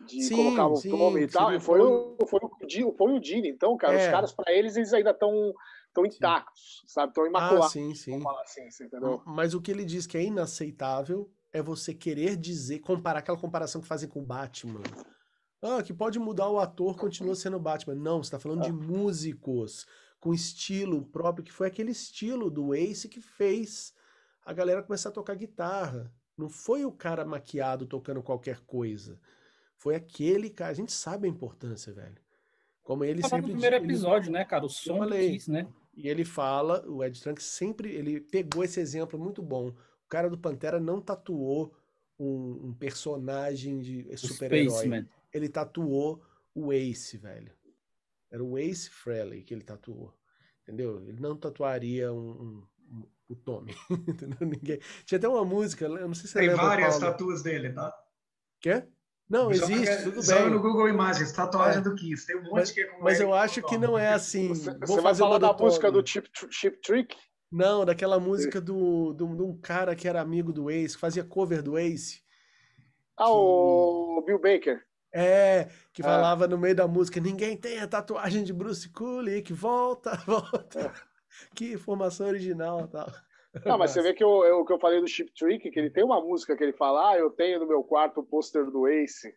de 0.01 0.22
sim, 0.22 0.36
colocar 0.36 0.66
o 0.66 0.76
sim, 0.76 0.90
nome 0.90 1.22
e 1.22 1.28
tal, 1.28 1.59
foi, 1.60 1.81
o, 1.81 2.16
foi, 2.26 2.40
o, 2.43 2.93
foi 2.93 3.12
o 3.12 3.20
Dini. 3.20 3.48
Então, 3.48 3.76
cara, 3.76 3.94
é. 3.94 4.05
os 4.05 4.10
caras, 4.10 4.32
para 4.32 4.52
eles, 4.52 4.76
eles 4.76 4.93
ainda 4.93 5.10
estão 5.10 5.55
estão 5.94 6.05
intactos, 6.05 6.81
sim. 6.81 6.89
sabe? 6.89 7.10
Estão 7.10 7.26
imaculados. 7.26 7.66
Ah, 7.66 7.70
sim, 7.70 7.94
sim. 7.94 8.20
Assim, 8.43 8.89
Mas 9.24 9.55
o 9.55 9.62
que 9.62 9.70
ele 9.70 9.85
diz 9.85 10.06
que 10.06 10.18
é 10.18 10.22
inaceitável 10.24 11.31
é 11.52 11.62
você 11.62 11.94
querer 11.94 12.36
dizer, 12.36 12.81
comparar 12.81 13.20
aquela 13.20 13.39
comparação 13.39 13.81
que 13.81 13.86
fazem 13.86 14.09
com 14.09 14.20
o 14.20 14.26
Batman. 14.26 14.82
Ah, 15.65 15.82
que 15.82 15.95
pode 15.95 16.19
mudar 16.19 16.51
o 16.51 16.59
ator, 16.61 16.95
continua 16.95 17.35
sendo 17.35 17.59
Batman. 17.59 17.95
Não, 17.95 18.23
você 18.23 18.28
está 18.28 18.39
falando 18.39 18.65
de 18.65 18.73
músicos 18.73 19.86
com 20.20 20.35
estilo 20.35 21.07
próprio, 21.07 21.43
que 21.43 21.51
foi 21.51 21.69
aquele 21.69 21.91
estilo 21.91 22.51
do 22.51 22.74
Ace 22.74 23.09
que 23.09 23.19
fez 23.19 23.95
a 24.45 24.53
galera 24.53 24.82
começar 24.82 25.09
a 25.09 25.12
tocar 25.12 25.35
guitarra. 25.35 26.12
Não 26.36 26.51
foi 26.51 26.85
o 26.85 26.93
cara 26.93 27.24
maquiado 27.24 27.86
tocando 27.86 28.23
qualquer 28.23 28.61
coisa. 28.61 29.19
Foi 29.77 29.95
aquele 29.95 30.51
cara. 30.51 30.70
A 30.70 30.74
gente 30.74 30.93
sabe 30.93 31.27
a 31.27 31.31
importância, 31.31 31.95
velho. 31.95 32.19
Como 32.82 33.03
ele 33.03 33.23
sempre. 33.23 33.41
No 33.41 33.49
primeiro 33.49 33.77
episódio, 33.77 34.31
né, 34.31 34.45
cara? 34.45 34.66
O 34.66 34.69
som 34.69 35.09
Kiss, 35.09 35.51
né? 35.51 35.66
E 35.97 36.09
ele 36.09 36.24
fala, 36.24 36.85
o 36.86 37.03
Ed 37.03 37.19
Trunk 37.23 37.43
sempre 37.43 37.91
ele 37.91 38.20
pegou 38.20 38.65
esse 38.65 38.81
exemplo 38.81 39.19
muito 39.19 39.41
bom. 39.41 39.69
O 39.69 40.09
cara 40.09 40.28
do 40.28 40.36
Pantera 40.36 40.78
não 40.78 41.01
tatuou 41.01 41.74
um, 42.19 42.69
um 42.69 42.74
personagem 42.74 43.78
de 43.78 44.15
super-herói. 44.16 45.07
Ele 45.35 45.48
tatuou 45.48 46.24
o 46.55 46.73
Ace, 46.73 47.19
velho. 47.19 47.52
Era 48.31 48.43
o 48.43 48.56
Ace 48.56 48.89
Frehley 48.89 49.43
que 49.43 49.52
ele 49.52 49.65
tatuou. 49.65 50.16
Entendeu? 50.62 51.06
Ele 51.06 51.20
não 51.20 51.36
tatuaria 51.36 52.12
um, 52.12 52.31
um, 52.31 52.66
um 52.90 53.06
o 53.28 53.36
Tommy. 53.36 53.74
Ninguém... 54.40 54.78
Tinha 55.05 55.19
até 55.19 55.28
uma 55.28 55.44
música, 55.44 55.86
eu 55.86 56.09
não 56.09 56.15
sei 56.15 56.28
se 56.28 56.35
Tem 56.35 56.48
lembra, 56.48 56.65
várias 56.65 56.98
Paulo. 56.98 57.12
tatuas 57.12 57.43
dele, 57.43 57.73
tá? 57.73 57.93
Quê? 58.61 58.85
Não, 59.28 59.51
existe, 59.51 59.89
é, 59.89 60.02
tudo 60.02 60.23
só 60.23 60.43
bem. 60.43 60.51
no 60.51 60.61
Google 60.61 60.89
Imagens, 60.89 61.32
tatuagem 61.32 61.81
é. 61.81 61.82
do 61.82 61.94
Kiss. 61.94 62.27
Tem 62.27 62.36
um 62.36 62.43
monte 62.43 62.52
mas, 62.52 62.70
que 62.70 62.81
é 62.82 62.98
Mas 63.01 63.20
eu 63.20 63.35
acho 63.35 63.62
que 63.62 63.78
não 63.78 63.98
é 63.98 64.12
assim. 64.12 64.48
Você, 64.48 64.78
você 64.78 65.01
vai 65.01 65.15
falar 65.15 65.39
da 65.39 65.52
música 65.52 65.90
do 65.90 66.06
Chip, 66.06 66.28
Chip 66.51 66.81
Trick? 66.82 67.16
Não, 67.51 67.85
daquela 67.85 68.20
música 68.20 68.61
do, 68.61 69.15
do, 69.15 69.35
de 69.35 69.43
um 69.43 69.59
cara 69.59 69.94
que 69.94 70.06
era 70.06 70.20
amigo 70.20 70.52
do 70.52 70.70
Ace, 70.70 70.94
que 70.94 71.01
fazia 71.01 71.24
cover 71.24 71.62
do 71.62 71.78
Ace. 71.78 72.20
Ah, 73.16 73.24
que... 73.24 73.31
o 73.31 74.23
Bill 74.27 74.40
Baker. 74.40 74.85
É, 75.16 75.69
que 75.93 76.03
é. 76.03 76.05
falava 76.05 76.49
no 76.49 76.59
meio 76.59 76.74
da 76.74 76.89
música: 76.89 77.20
ninguém 77.20 77.57
tem 77.57 77.78
a 77.78 77.86
tatuagem 77.86 78.43
de 78.43 78.53
Bruce 78.53 78.89
Kulick, 78.89 79.53
volta, 79.53 80.16
volta. 80.27 80.81
É. 80.81 80.93
Que 81.55 81.73
informação 81.73 82.27
original 82.27 82.89
tal. 82.89 83.09
Não, 83.65 83.78
mas 83.78 83.93
você 83.93 84.03
vê 84.03 84.12
que 84.12 84.24
o, 84.24 84.61
o 84.61 84.65
que 84.65 84.73
eu 84.73 84.81
falei 84.81 85.01
do 85.01 85.07
Chip 85.07 85.32
Trick, 85.32 85.70
que 85.70 85.78
ele 85.78 85.91
tem 85.91 86.03
uma 86.03 86.20
música 86.20 86.57
que 86.57 86.65
ele 86.65 86.73
fala, 86.73 87.12
ah, 87.12 87.16
eu 87.16 87.31
tenho 87.31 87.61
no 87.61 87.69
meu 87.69 87.85
quarto 87.85 88.20
o 88.20 88.24
pôster 88.24 88.65
do 88.69 88.89
Ace. 88.89 89.32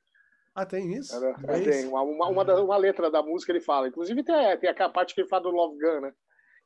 Ah, 0.55 0.65
tem 0.65 0.91
isso? 0.93 1.13
É, 1.47 1.59
tem, 1.59 1.87
uma, 1.87 2.01
uma, 2.01 2.27
uma, 2.29 2.43
da, 2.43 2.59
uma, 2.59 2.77
letra 2.77 3.11
da 3.11 3.21
música 3.21 3.51
ele 3.51 3.61
fala. 3.61 3.87
Inclusive 3.87 4.23
tem, 4.23 4.57
tem 4.57 4.69
a 4.71 4.89
parte 4.89 5.13
que 5.13 5.21
ele 5.21 5.27
fala 5.27 5.43
do 5.43 5.51
Love 5.51 5.77
Gun, 5.77 6.01
né? 6.01 6.11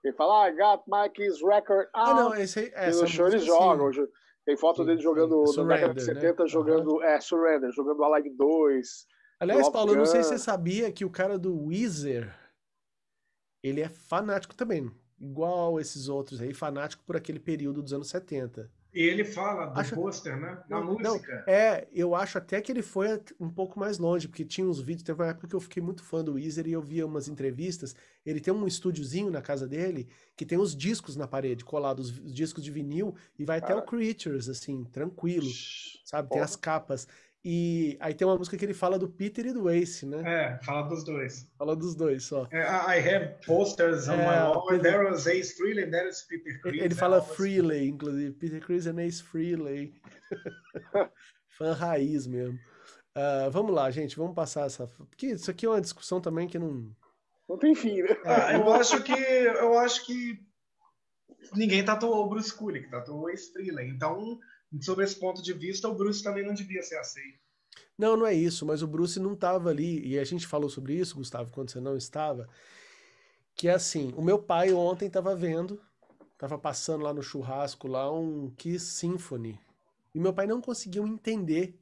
Ele 0.01 0.15
fala, 0.15 0.45
ah, 0.45 0.49
I 0.49 0.55
got 0.55 0.83
Mike's 0.87 1.41
record 1.43 1.89
out. 1.93 2.11
Ah, 2.11 2.13
não, 2.13 2.35
esse 2.35 2.71
essa 2.73 3.01
no 3.01 3.07
show 3.07 3.27
eles 3.27 3.43
jogam. 3.43 3.91
Tem 4.51 4.57
foto 4.57 4.83
dele 4.83 4.99
jogando, 4.99 5.45
na 5.63 5.75
década 5.75 5.93
de 5.93 6.03
70, 6.03 6.43
né? 6.43 6.49
jogando, 6.49 6.95
uhum. 6.95 7.03
é, 7.03 7.21
Surrender, 7.21 7.71
jogando 7.71 8.03
Alive 8.03 8.35
2. 8.35 9.07
Aliás, 9.39 9.69
Paulo, 9.69 9.93
eu 9.93 9.95
não 9.95 10.05
sei 10.05 10.23
se 10.23 10.29
você 10.29 10.37
sabia 10.37 10.91
que 10.91 11.05
o 11.05 11.09
cara 11.09 11.39
do 11.39 11.67
Weezer, 11.67 12.37
ele 13.63 13.79
é 13.79 13.87
fanático 13.87 14.53
também 14.53 14.91
igual 15.17 15.79
esses 15.79 16.09
outros 16.09 16.41
aí, 16.41 16.53
fanático 16.53 17.01
por 17.05 17.15
aquele 17.15 17.39
período 17.39 17.81
dos 17.81 17.93
anos 17.93 18.09
70. 18.09 18.69
E 18.93 19.01
ele 19.01 19.23
fala 19.23 19.67
do 19.67 19.79
acho... 19.79 19.95
pôster, 19.95 20.37
né? 20.37 20.61
Na 20.69 20.81
não, 20.81 20.93
música. 20.93 21.43
Não, 21.47 21.53
é, 21.53 21.87
eu 21.93 22.13
acho 22.13 22.37
até 22.37 22.59
que 22.59 22.71
ele 22.71 22.81
foi 22.81 23.21
um 23.39 23.49
pouco 23.49 23.79
mais 23.79 23.97
longe, 23.97 24.27
porque 24.27 24.43
tinha 24.43 24.67
uns 24.67 24.81
vídeos, 24.81 25.03
teve 25.03 25.21
uma 25.21 25.29
época 25.29 25.47
que 25.47 25.55
eu 25.55 25.61
fiquei 25.61 25.81
muito 25.81 26.03
fã 26.03 26.23
do 26.23 26.33
Weezer 26.33 26.67
e 26.67 26.73
eu 26.73 26.81
via 26.81 27.05
umas 27.05 27.29
entrevistas. 27.29 27.95
Ele 28.25 28.41
tem 28.41 28.53
um 28.53 28.67
estúdiozinho 28.67 29.31
na 29.31 29.41
casa 29.41 29.67
dele 29.67 30.09
que 30.35 30.45
tem 30.45 30.57
os 30.57 30.75
discos 30.75 31.15
na 31.15 31.25
parede, 31.25 31.63
colados, 31.63 32.19
os 32.19 32.33
discos 32.33 32.63
de 32.63 32.71
vinil, 32.71 33.15
e 33.39 33.45
vai 33.45 33.59
até 33.59 33.73
o 33.73 33.81
Creatures, 33.81 34.49
assim, 34.49 34.83
tranquilo, 34.83 35.49
sabe? 36.03 36.29
Tem 36.29 36.41
as 36.41 36.55
capas. 36.55 37.07
E 37.43 37.97
aí 37.99 38.13
tem 38.13 38.27
uma 38.27 38.37
música 38.37 38.55
que 38.55 38.63
ele 38.63 38.73
fala 38.73 38.99
do 38.99 39.09
Peter 39.09 39.47
e 39.47 39.53
do 39.53 39.67
Ace, 39.67 40.05
né? 40.05 40.21
É, 40.23 40.63
fala 40.63 40.87
dos 40.87 41.03
dois. 41.03 41.49
Fala 41.57 41.75
dos 41.75 41.95
dois 41.95 42.23
só. 42.23 42.47
É, 42.51 42.61
I 42.61 42.99
have 42.99 43.35
posters 43.43 44.07
on 44.07 44.13
é, 44.13 44.17
my 44.17 44.53
wall, 44.53 44.67
Peter... 44.67 44.83
there 44.83 45.09
was 45.09 45.25
Ace 45.25 45.55
Frehley 45.55 45.85
and 45.85 45.89
there 45.89 46.07
is 46.07 46.21
Peter 46.21 46.61
Chris. 46.61 46.79
Ele 46.79 46.93
fala 46.93 47.19
Frehley, 47.19 47.87
inclusive. 47.87 48.33
Peter 48.33 48.59
Chris 48.59 48.85
and 48.85 49.01
Ace 49.01 49.23
Frehley. 49.23 49.91
Fã 51.57 51.73
raiz 51.73 52.27
mesmo. 52.27 52.59
Uh, 53.17 53.49
vamos 53.49 53.73
lá, 53.73 53.89
gente, 53.89 54.15
vamos 54.15 54.35
passar 54.35 54.67
essa... 54.67 54.85
Porque 54.87 55.27
isso 55.27 55.49
aqui 55.49 55.65
é 55.65 55.69
uma 55.69 55.81
discussão 55.81 56.21
também 56.21 56.47
que 56.47 56.59
não... 56.59 56.95
Não 57.49 57.57
tem 57.57 57.73
fim, 57.73 58.03
né? 58.03 58.15
Ah, 58.23 58.53
eu 58.53 58.71
acho 58.71 59.01
que... 59.03 59.11
Eu 59.11 59.79
acho 59.79 60.05
que 60.05 60.39
ninguém 61.55 61.83
tatuou 61.83 62.23
o 62.23 62.29
Bruce 62.29 62.53
Kulick, 62.55 62.89
tatuou 62.89 63.23
o 63.23 63.29
Ace 63.29 63.51
Frehley. 63.51 63.89
Então 63.89 64.39
sobre 64.79 65.03
esse 65.03 65.19
ponto 65.19 65.41
de 65.41 65.53
vista, 65.53 65.87
o 65.87 65.95
Bruce 65.95 66.23
também 66.23 66.45
não 66.45 66.53
devia 66.53 66.81
ser 66.83 66.97
aceito. 66.97 67.39
Não, 67.97 68.15
não 68.15 68.25
é 68.25 68.33
isso, 68.33 68.65
mas 68.65 68.81
o 68.81 68.87
Bruce 68.87 69.19
não 69.19 69.33
estava 69.33 69.69
ali, 69.69 70.05
e 70.07 70.17
a 70.17 70.23
gente 70.23 70.47
falou 70.47 70.69
sobre 70.69 70.95
isso, 70.95 71.15
Gustavo, 71.15 71.51
quando 71.51 71.71
você 71.71 71.79
não 71.79 71.97
estava, 71.97 72.47
que 73.55 73.67
é 73.67 73.73
assim, 73.73 74.13
o 74.15 74.21
meu 74.21 74.39
pai 74.39 74.73
ontem 74.73 75.07
estava 75.07 75.35
vendo, 75.35 75.81
estava 76.33 76.57
passando 76.57 77.03
lá 77.03 77.13
no 77.13 77.21
churrasco, 77.21 77.87
lá 77.87 78.11
um 78.11 78.49
Kiss 78.51 78.85
Symphony, 78.85 79.59
e 80.13 80.19
meu 80.19 80.33
pai 80.33 80.47
não 80.47 80.61
conseguiu 80.61 81.05
entender 81.05 81.77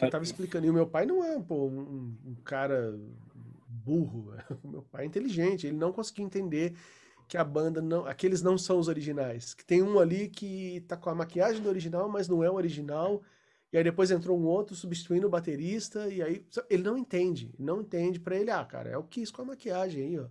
eu 0.00 0.06
estava 0.06 0.24
explicando, 0.24 0.66
e 0.66 0.70
o 0.70 0.74
meu 0.74 0.86
pai 0.86 1.06
não 1.06 1.22
é 1.22 1.38
pô, 1.40 1.66
um, 1.66 2.16
um 2.24 2.34
cara 2.44 2.98
burro, 3.68 4.34
o 4.62 4.68
meu 4.68 4.82
pai 4.82 5.04
é 5.04 5.06
inteligente, 5.06 5.66
ele 5.66 5.76
não 5.76 5.92
conseguiu 5.92 6.24
entender 6.24 6.74
que 7.28 7.36
a 7.36 7.44
banda 7.44 7.80
não. 7.80 8.06
Aqueles 8.06 8.42
não 8.42 8.56
são 8.58 8.78
os 8.78 8.88
originais. 8.88 9.54
Que 9.54 9.64
tem 9.64 9.82
um 9.82 9.98
ali 9.98 10.28
que 10.28 10.84
tá 10.88 10.96
com 10.96 11.10
a 11.10 11.14
maquiagem 11.14 11.62
do 11.62 11.68
original, 11.68 12.08
mas 12.08 12.28
não 12.28 12.42
é 12.42 12.50
o 12.50 12.54
original. 12.54 13.22
e 13.72 13.78
aí 13.78 13.84
depois 13.84 14.10
entrou 14.10 14.38
um 14.38 14.44
outro 14.44 14.74
substituindo 14.74 15.26
o 15.26 15.30
baterista, 15.30 16.08
e 16.08 16.22
aí 16.22 16.46
ele 16.70 16.82
não 16.82 16.96
entende, 16.96 17.54
não 17.58 17.80
entende 17.80 18.20
para 18.20 18.36
ele, 18.36 18.50
ah, 18.50 18.64
cara, 18.64 18.90
é 18.90 18.96
o 18.96 19.04
Kiss 19.04 19.32
com 19.32 19.42
a 19.42 19.46
maquiagem 19.46 20.04
aí, 20.04 20.18
ó. 20.18 20.28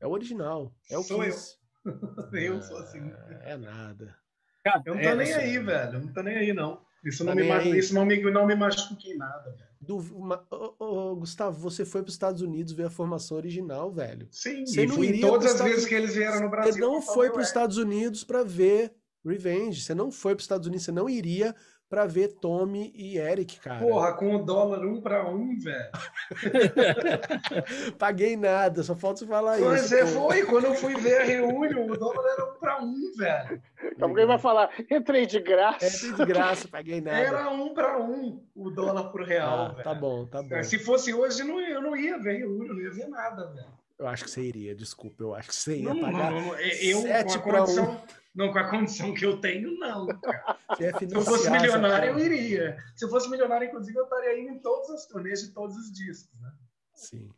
É 0.00 0.06
o 0.06 0.10
original, 0.10 0.74
é 0.90 0.98
o 0.98 1.02
Sou 1.02 1.22
Kiss. 1.22 1.56
Eu, 1.84 2.34
eu 2.56 2.62
sou 2.62 2.78
assim. 2.78 3.00
É, 3.42 3.52
é 3.52 3.56
nada. 3.56 4.16
Cara, 4.64 4.82
eu 4.84 4.94
não 4.94 5.02
tô 5.02 5.08
é, 5.08 5.14
nem 5.14 5.32
assim, 5.32 5.42
aí, 5.42 5.58
velho. 5.58 5.94
Eu 5.94 6.00
não 6.00 6.12
tô 6.12 6.22
nem 6.22 6.36
aí, 6.36 6.52
não. 6.52 6.85
Isso 7.04 7.22
não, 7.24 7.34
me, 7.34 7.50
aí. 7.50 7.78
isso 7.78 7.94
não 7.94 8.04
me, 8.04 8.20
não 8.30 8.46
me 8.46 8.54
machuca 8.54 9.06
em 9.06 9.16
nada, 9.16 9.50
velho. 9.50 9.66
Do, 9.80 9.96
uma- 10.16 10.44
ô, 10.50 10.74
ô, 11.12 11.16
Gustavo, 11.16 11.58
você 11.58 11.84
foi 11.84 12.02
para 12.02 12.08
os 12.08 12.14
Estados 12.14 12.42
Unidos 12.42 12.72
ver 12.72 12.86
a 12.86 12.90
formação 12.90 13.36
original, 13.36 13.92
velho. 13.92 14.26
Sim, 14.30 14.66
Você 14.66 14.86
não 14.86 15.04
iria 15.04 15.20
todas 15.26 15.54
as 15.54 15.60
vezes 15.60 15.84
que 15.86 15.94
eles 15.94 16.14
vieram 16.14 16.40
no 16.40 16.50
Brasil. 16.50 16.72
Você 16.72 16.80
não 16.80 17.00
foi 17.00 17.30
para 17.30 17.40
os. 17.42 17.46
Estados 17.46 17.76
Unidos 17.76 18.24
para 18.24 18.42
ver 18.42 18.92
Revenge. 19.24 19.80
Você 19.80 19.94
não 19.94 20.10
foi 20.10 20.34
para 20.34 20.40
os 20.40 20.44
Estados 20.44 20.66
Unidos. 20.66 20.84
Você 20.84 20.92
não 20.92 21.08
iria 21.08 21.54
para 21.88 22.04
ver 22.06 22.28
Tommy 22.40 22.92
e 22.96 23.16
Eric, 23.16 23.60
cara. 23.60 23.78
Porra, 23.78 24.12
com 24.14 24.34
o 24.34 24.44
dólar 24.44 24.80
um 24.84 25.00
pra 25.00 25.28
um, 25.28 25.56
velho. 25.58 25.90
Paguei 27.98 28.36
nada, 28.36 28.82
só 28.82 28.94
falta 28.96 29.20
você 29.20 29.26
falar 29.26 29.58
Mas 29.60 29.84
isso. 29.84 29.94
é, 29.94 30.00
pô. 30.00 30.06
foi, 30.28 30.44
quando 30.46 30.64
eu 30.64 30.74
fui 30.74 30.94
ver 30.96 31.20
a 31.20 31.24
reunião, 31.24 31.86
o 31.86 31.96
dólar 31.96 32.24
era 32.32 32.44
um 32.44 32.58
pra 32.58 32.82
um, 32.82 33.12
velho. 33.16 33.62
Daqui 33.76 33.94
a 33.94 33.98
pouco 34.00 34.18
ele 34.18 34.26
vai 34.26 34.38
falar, 34.38 34.70
entrei 34.90 35.26
de 35.26 35.38
É, 35.38 35.40
graça. 35.40 36.00
tem 36.00 36.14
de 36.14 36.24
graça, 36.26 36.68
paguei 36.68 37.00
nada. 37.00 37.16
Era 37.18 37.50
um 37.50 37.72
pra 37.72 37.98
um 38.00 38.42
o 38.54 38.70
dólar 38.70 39.10
pro 39.12 39.24
real, 39.24 39.58
Ah, 39.66 39.68
velho. 39.68 39.84
tá 39.84 39.94
bom, 39.94 40.26
tá 40.26 40.42
bom. 40.42 40.62
Se 40.62 40.78
fosse 40.78 41.14
hoje, 41.14 41.44
não, 41.44 41.60
eu 41.60 41.80
não 41.80 41.96
ia 41.96 42.18
ver 42.18 42.38
reunião, 42.38 42.74
não 42.74 42.80
ia 42.82 42.90
ver 42.90 43.06
nada, 43.08 43.46
velho. 43.52 43.66
Eu 43.98 44.06
acho 44.08 44.24
que 44.24 44.30
você 44.30 44.42
iria, 44.42 44.74
desculpa. 44.74 45.22
Eu 45.22 45.34
acho 45.34 45.48
que 45.48 45.54
você 45.54 45.78
ia 45.78 45.94
Não, 45.94 46.00
pagar. 46.00 46.30
não, 46.30 46.40
não, 46.40 46.58
eu 46.58 47.00
sete 47.02 47.38
com 47.38 47.48
a 47.50 47.52
pra 47.52 47.62
um. 47.62 47.66
condição, 47.66 48.04
não 48.34 48.52
com 48.52 48.58
a 48.58 48.70
condição 48.70 49.14
que 49.14 49.24
eu 49.24 49.40
tenho, 49.40 49.78
não. 49.78 50.06
cara. 50.06 50.58
Se 50.98 51.14
eu 51.14 51.22
fosse 51.22 51.50
milionário, 51.50 52.10
eu 52.10 52.18
iria. 52.18 52.76
Se 52.94 53.04
eu 53.04 53.08
fosse 53.08 53.30
milionário, 53.30 53.68
inclusive, 53.68 53.98
eu 53.98 54.04
estaria 54.04 54.38
indo 54.40 54.50
em 54.50 54.58
todas 54.58 54.90
as 54.90 55.06
turnês 55.06 55.40
de 55.40 55.52
todos 55.52 55.76
os 55.76 55.90
discos, 55.92 56.38
né? 56.40 56.52
Sim. 56.94 57.30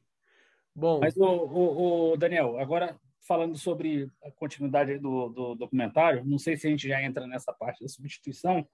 Bom, 0.74 1.00
Mas, 1.00 1.16
o, 1.16 1.24
o, 1.24 2.12
o 2.12 2.16
Daniel, 2.16 2.58
agora 2.58 2.98
falando 3.26 3.58
sobre 3.58 4.10
a 4.22 4.30
continuidade 4.30 4.98
do, 4.98 5.28
do 5.28 5.54
documentário, 5.54 6.24
não 6.24 6.38
sei 6.38 6.56
se 6.56 6.66
a 6.66 6.70
gente 6.70 6.88
já 6.88 7.02
entra 7.02 7.26
nessa 7.26 7.52
parte 7.52 7.82
da 7.82 7.88
substituição, 7.88 8.66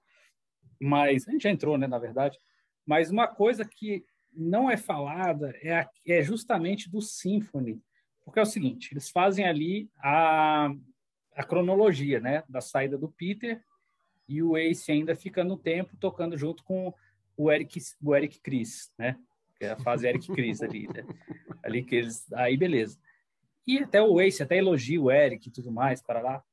mas 0.79 1.27
a 1.27 1.31
gente 1.31 1.43
já 1.43 1.49
entrou, 1.49 1.77
né, 1.77 1.87
na 1.87 1.99
verdade. 1.99 2.37
Mas 2.85 3.09
uma 3.09 3.27
coisa 3.27 3.65
que 3.65 4.05
não 4.35 4.69
é 4.69 4.77
falada 4.77 5.55
é, 5.61 5.79
a- 5.79 5.89
é 6.05 6.21
justamente 6.23 6.89
do 6.89 7.01
Symphony, 7.01 7.81
porque 8.23 8.39
é 8.39 8.43
o 8.43 8.45
seguinte, 8.45 8.91
eles 8.93 9.09
fazem 9.09 9.45
ali 9.47 9.89
a, 9.99 10.69
a 11.35 11.43
cronologia, 11.43 12.19
né, 12.19 12.43
da 12.49 12.61
saída 12.61 12.97
do 12.97 13.09
Peter 13.09 13.63
e 14.27 14.41
o 14.41 14.57
Ace 14.57 14.91
ainda 14.91 15.15
fica 15.15 15.43
no 15.43 15.57
tempo 15.57 15.95
tocando 15.97 16.37
junto 16.37 16.63
com 16.63 16.93
o 17.37 17.51
Eric, 17.51 17.79
o 18.01 18.15
Eric 18.15 18.39
Chris, 18.39 18.91
né? 18.97 19.17
Que 19.57 19.65
é 19.65 19.71
a 19.71 19.77
fase 19.77 20.07
Eric 20.07 20.27
Chris 20.33 20.61
ali, 20.61 20.87
né? 20.87 21.05
Ali 21.63 21.83
que 21.83 21.95
eles, 21.95 22.31
aí 22.33 22.57
beleza. 22.57 22.97
E 23.67 23.77
até 23.79 24.01
o 24.01 24.19
Ace 24.19 24.41
até 24.41 24.57
elogia 24.57 24.99
o 25.01 25.11
Eric 25.11 25.47
e 25.47 25.51
tudo 25.51 25.71
mais 25.71 26.01
para 26.01 26.21
lá. 26.21 26.43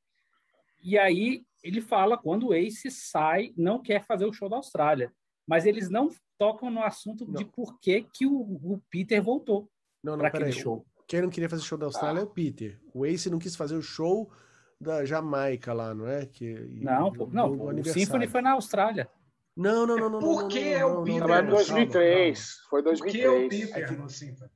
E 0.83 0.99
aí 0.99 1.45
ele 1.63 1.81
fala 1.81 2.19
quando 2.19 2.49
o 2.49 2.55
Ace 2.55 2.91
sai, 2.91 3.53
não 3.57 3.81
quer 3.81 4.05
fazer 4.05 4.27
o 4.27 4.33
show 4.33 4.49
da 4.49 4.57
Austrália, 4.57 5.13
mas 5.47 5.67
eles 5.67 5.89
não 5.89 6.09
tocam 6.39 6.71
no 6.71 6.83
assunto 6.83 7.25
de 7.27 7.33
Não. 7.45 7.51
por 7.51 7.79
que, 7.79 8.03
que 8.03 8.27
o, 8.27 8.33
o 8.41 8.83
Peter 8.91 9.23
voltou 9.23 9.69
não, 10.03 10.13
não, 10.13 10.19
para 10.21 10.29
aquele 10.29 10.45
peraí. 10.47 10.61
show. 10.61 10.85
Quem 11.07 11.21
não 11.23 11.29
queria 11.31 11.49
fazer 11.49 11.63
show 11.63 11.77
da 11.79 11.87
Austrália 11.87 12.21
é 12.21 12.23
o 12.25 12.27
Peter. 12.27 12.81
O 12.95 13.05
Ace 13.05 13.29
não 13.31 13.39
quis 13.39 13.55
fazer 13.55 13.77
o 13.77 13.83
show 13.83 14.31
da 14.81 15.05
Jamaica 15.05 15.73
lá, 15.73 15.95
não 15.95 16.07
é? 16.09 16.27
Que, 16.27 16.45
e- 16.45 16.81
Não, 16.85 17.13
pô, 17.13 17.27
no- 17.27 17.33
não, 17.33 17.49
no 17.51 17.59
pô, 17.59 17.65
o 17.65 17.69
aniversário. 17.69 18.01
Symphony 18.07 18.27
foi 18.29 18.41
na 18.41 18.53
Austrália. 18.53 19.09
Não, 19.57 19.87
não, 19.87 19.97
não, 19.99 20.09
não. 20.09 20.19
Por 20.21 20.43
não, 20.43 20.49
que 20.49 20.61
não, 20.61 20.67
é 20.81 20.85
o 20.85 20.89
não, 20.89 20.95
não, 20.97 21.05
Peter 21.05 21.21
não, 21.21 21.29
Mas 21.29 21.37
não, 21.39 21.45
no 21.45 21.51
não. 21.51 21.57
2003. 21.57 22.51
Foi 22.71 22.83
Por 22.83 22.95
que 22.95 22.99
o 23.29 23.31
2003. 23.33 23.49
Peter 23.71 23.83
É 23.83 23.87
que- 23.87 23.95
no 23.97 24.09
Symphony? 24.09 24.51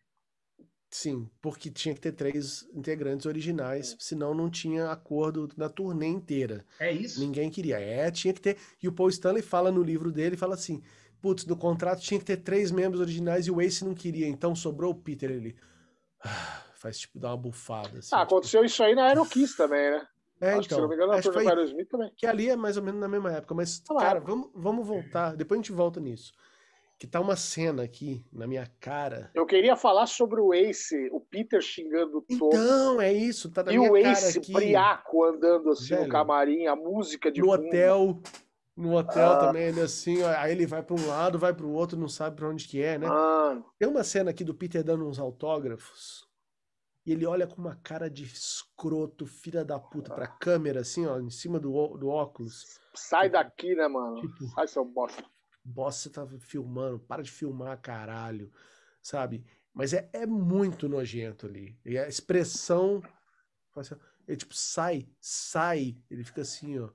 Sim, 0.88 1.28
porque 1.42 1.70
tinha 1.70 1.94
que 1.94 2.00
ter 2.00 2.12
três 2.12 2.68
integrantes 2.72 3.26
originais, 3.26 3.96
senão 3.98 4.32
não 4.32 4.48
tinha 4.48 4.90
acordo 4.90 5.48
na 5.56 5.68
turnê 5.68 6.06
inteira. 6.06 6.64
É 6.78 6.92
isso? 6.92 7.20
Ninguém 7.20 7.50
queria. 7.50 7.78
É, 7.78 8.10
tinha 8.10 8.32
que 8.32 8.40
ter. 8.40 8.56
E 8.82 8.88
o 8.88 8.92
Paul 8.92 9.08
Stanley 9.08 9.42
fala 9.42 9.72
no 9.72 9.82
livro 9.82 10.12
dele, 10.12 10.36
fala 10.36 10.54
assim, 10.54 10.82
putz, 11.20 11.44
no 11.44 11.56
contrato 11.56 12.00
tinha 12.00 12.20
que 12.20 12.24
ter 12.24 12.36
três 12.38 12.70
membros 12.70 13.00
originais 13.00 13.46
e 13.46 13.50
o 13.50 13.60
Ace 13.60 13.84
não 13.84 13.94
queria, 13.94 14.28
então 14.28 14.54
sobrou 14.54 14.92
o 14.92 14.94
Peter 14.94 15.30
ele 15.30 15.56
ah, 16.24 16.62
faz 16.74 16.98
tipo 17.00 17.18
dar 17.18 17.30
uma 17.30 17.36
bufada 17.36 17.98
assim. 17.98 18.10
Ah, 18.12 18.20
tipo, 18.20 18.34
aconteceu 18.34 18.64
isso 18.64 18.82
aí 18.82 18.94
na 18.94 19.06
Aerokiss 19.06 19.56
também, 19.56 19.90
né? 19.90 20.06
é, 20.40 20.50
Acho 20.52 20.60
que, 20.60 20.68
se 20.68 20.74
então, 20.74 20.80
não 20.82 20.88
me 20.88 20.94
engano, 20.94 21.12
acho 21.12 21.32
foi 21.32 21.44
também. 21.86 22.12
que 22.16 22.26
ali 22.26 22.48
é 22.48 22.56
mais 22.56 22.76
ou 22.76 22.82
menos 22.82 23.00
na 23.00 23.08
mesma 23.08 23.32
época, 23.32 23.54
mas 23.54 23.80
cara, 23.80 24.20
vamos, 24.20 24.50
vamos 24.54 24.86
voltar, 24.86 25.34
depois 25.34 25.58
a 25.58 25.62
gente 25.62 25.72
volta 25.72 26.00
nisso. 26.00 26.32
Que 26.98 27.06
tá 27.06 27.20
uma 27.20 27.36
cena 27.36 27.82
aqui 27.82 28.24
na 28.32 28.46
minha 28.46 28.66
cara. 28.80 29.30
Eu 29.34 29.44
queria 29.44 29.76
falar 29.76 30.06
sobre 30.06 30.40
o 30.40 30.54
Ace, 30.54 31.10
o 31.12 31.20
Peter 31.20 31.60
xingando 31.60 32.18
o 32.18 32.22
Tom. 32.22 32.48
Então, 32.48 33.00
é 33.00 33.12
isso, 33.12 33.50
tá 33.50 33.62
na 33.62 33.72
e 33.72 33.76
minha 33.78 33.90
o 33.90 33.94
cara 33.94 34.08
Ace 34.12 34.38
aqui. 34.38 34.52
briaco 34.52 35.24
andando 35.24 35.70
assim 35.70 35.88
Velho, 35.88 36.04
no 36.04 36.08
camarim, 36.08 36.66
a 36.66 36.74
música 36.74 37.30
de 37.30 37.42
no 37.42 37.48
fundo. 37.48 37.66
hotel, 37.66 38.22
no 38.74 38.96
hotel 38.96 39.30
Ah. 39.32 39.38
também, 39.46 39.64
ele 39.64 39.80
assim, 39.82 40.22
ó, 40.22 40.28
aí 40.38 40.52
ele 40.52 40.66
vai 40.66 40.82
para 40.82 40.96
um 40.96 41.06
lado, 41.06 41.38
vai 41.38 41.52
para 41.52 41.66
o 41.66 41.72
outro, 41.72 41.98
não 41.98 42.08
sabe 42.08 42.36
para 42.36 42.48
onde 42.48 42.66
que 42.66 42.82
é, 42.82 42.96
né? 42.96 43.06
Mano, 43.08 43.66
Tem 43.78 43.86
uma 43.88 44.02
cena 44.02 44.30
aqui 44.30 44.42
do 44.42 44.54
Peter 44.54 44.82
dando 44.82 45.06
uns 45.06 45.18
autógrafos 45.18 46.26
e 47.04 47.12
ele 47.12 47.26
olha 47.26 47.46
com 47.46 47.60
uma 47.60 47.76
cara 47.76 48.08
de 48.08 48.24
escroto, 48.24 49.26
filha 49.26 49.62
da 49.66 49.78
puta, 49.78 50.14
pra 50.14 50.26
câmera, 50.26 50.80
assim, 50.80 51.04
ó, 51.06 51.20
em 51.20 51.28
cima 51.30 51.60
do, 51.60 51.70
do 51.98 52.08
óculos. 52.08 52.64
sai 52.94 53.28
daqui, 53.28 53.74
né, 53.74 53.86
mano? 53.86 54.14
Tipo, 54.18 54.46
Sai, 54.54 54.66
seu 54.66 54.82
bosta. 54.84 55.22
Bosta, 55.66 56.02
você 56.02 56.10
tá 56.10 56.26
filmando, 56.38 56.98
para 56.98 57.22
de 57.22 57.30
filmar, 57.30 57.80
caralho, 57.80 58.50
sabe? 59.02 59.44
Mas 59.74 59.92
é, 59.92 60.08
é 60.12 60.24
muito 60.24 60.88
nojento 60.88 61.46
ali. 61.46 61.78
E 61.84 61.98
a 61.98 62.08
expressão, 62.08 63.02
assim, 63.74 63.94
ele 64.26 64.36
tipo, 64.36 64.54
sai, 64.54 65.08
sai, 65.20 65.96
ele 66.10 66.24
fica 66.24 66.42
assim, 66.42 66.78
ó. 66.78 66.88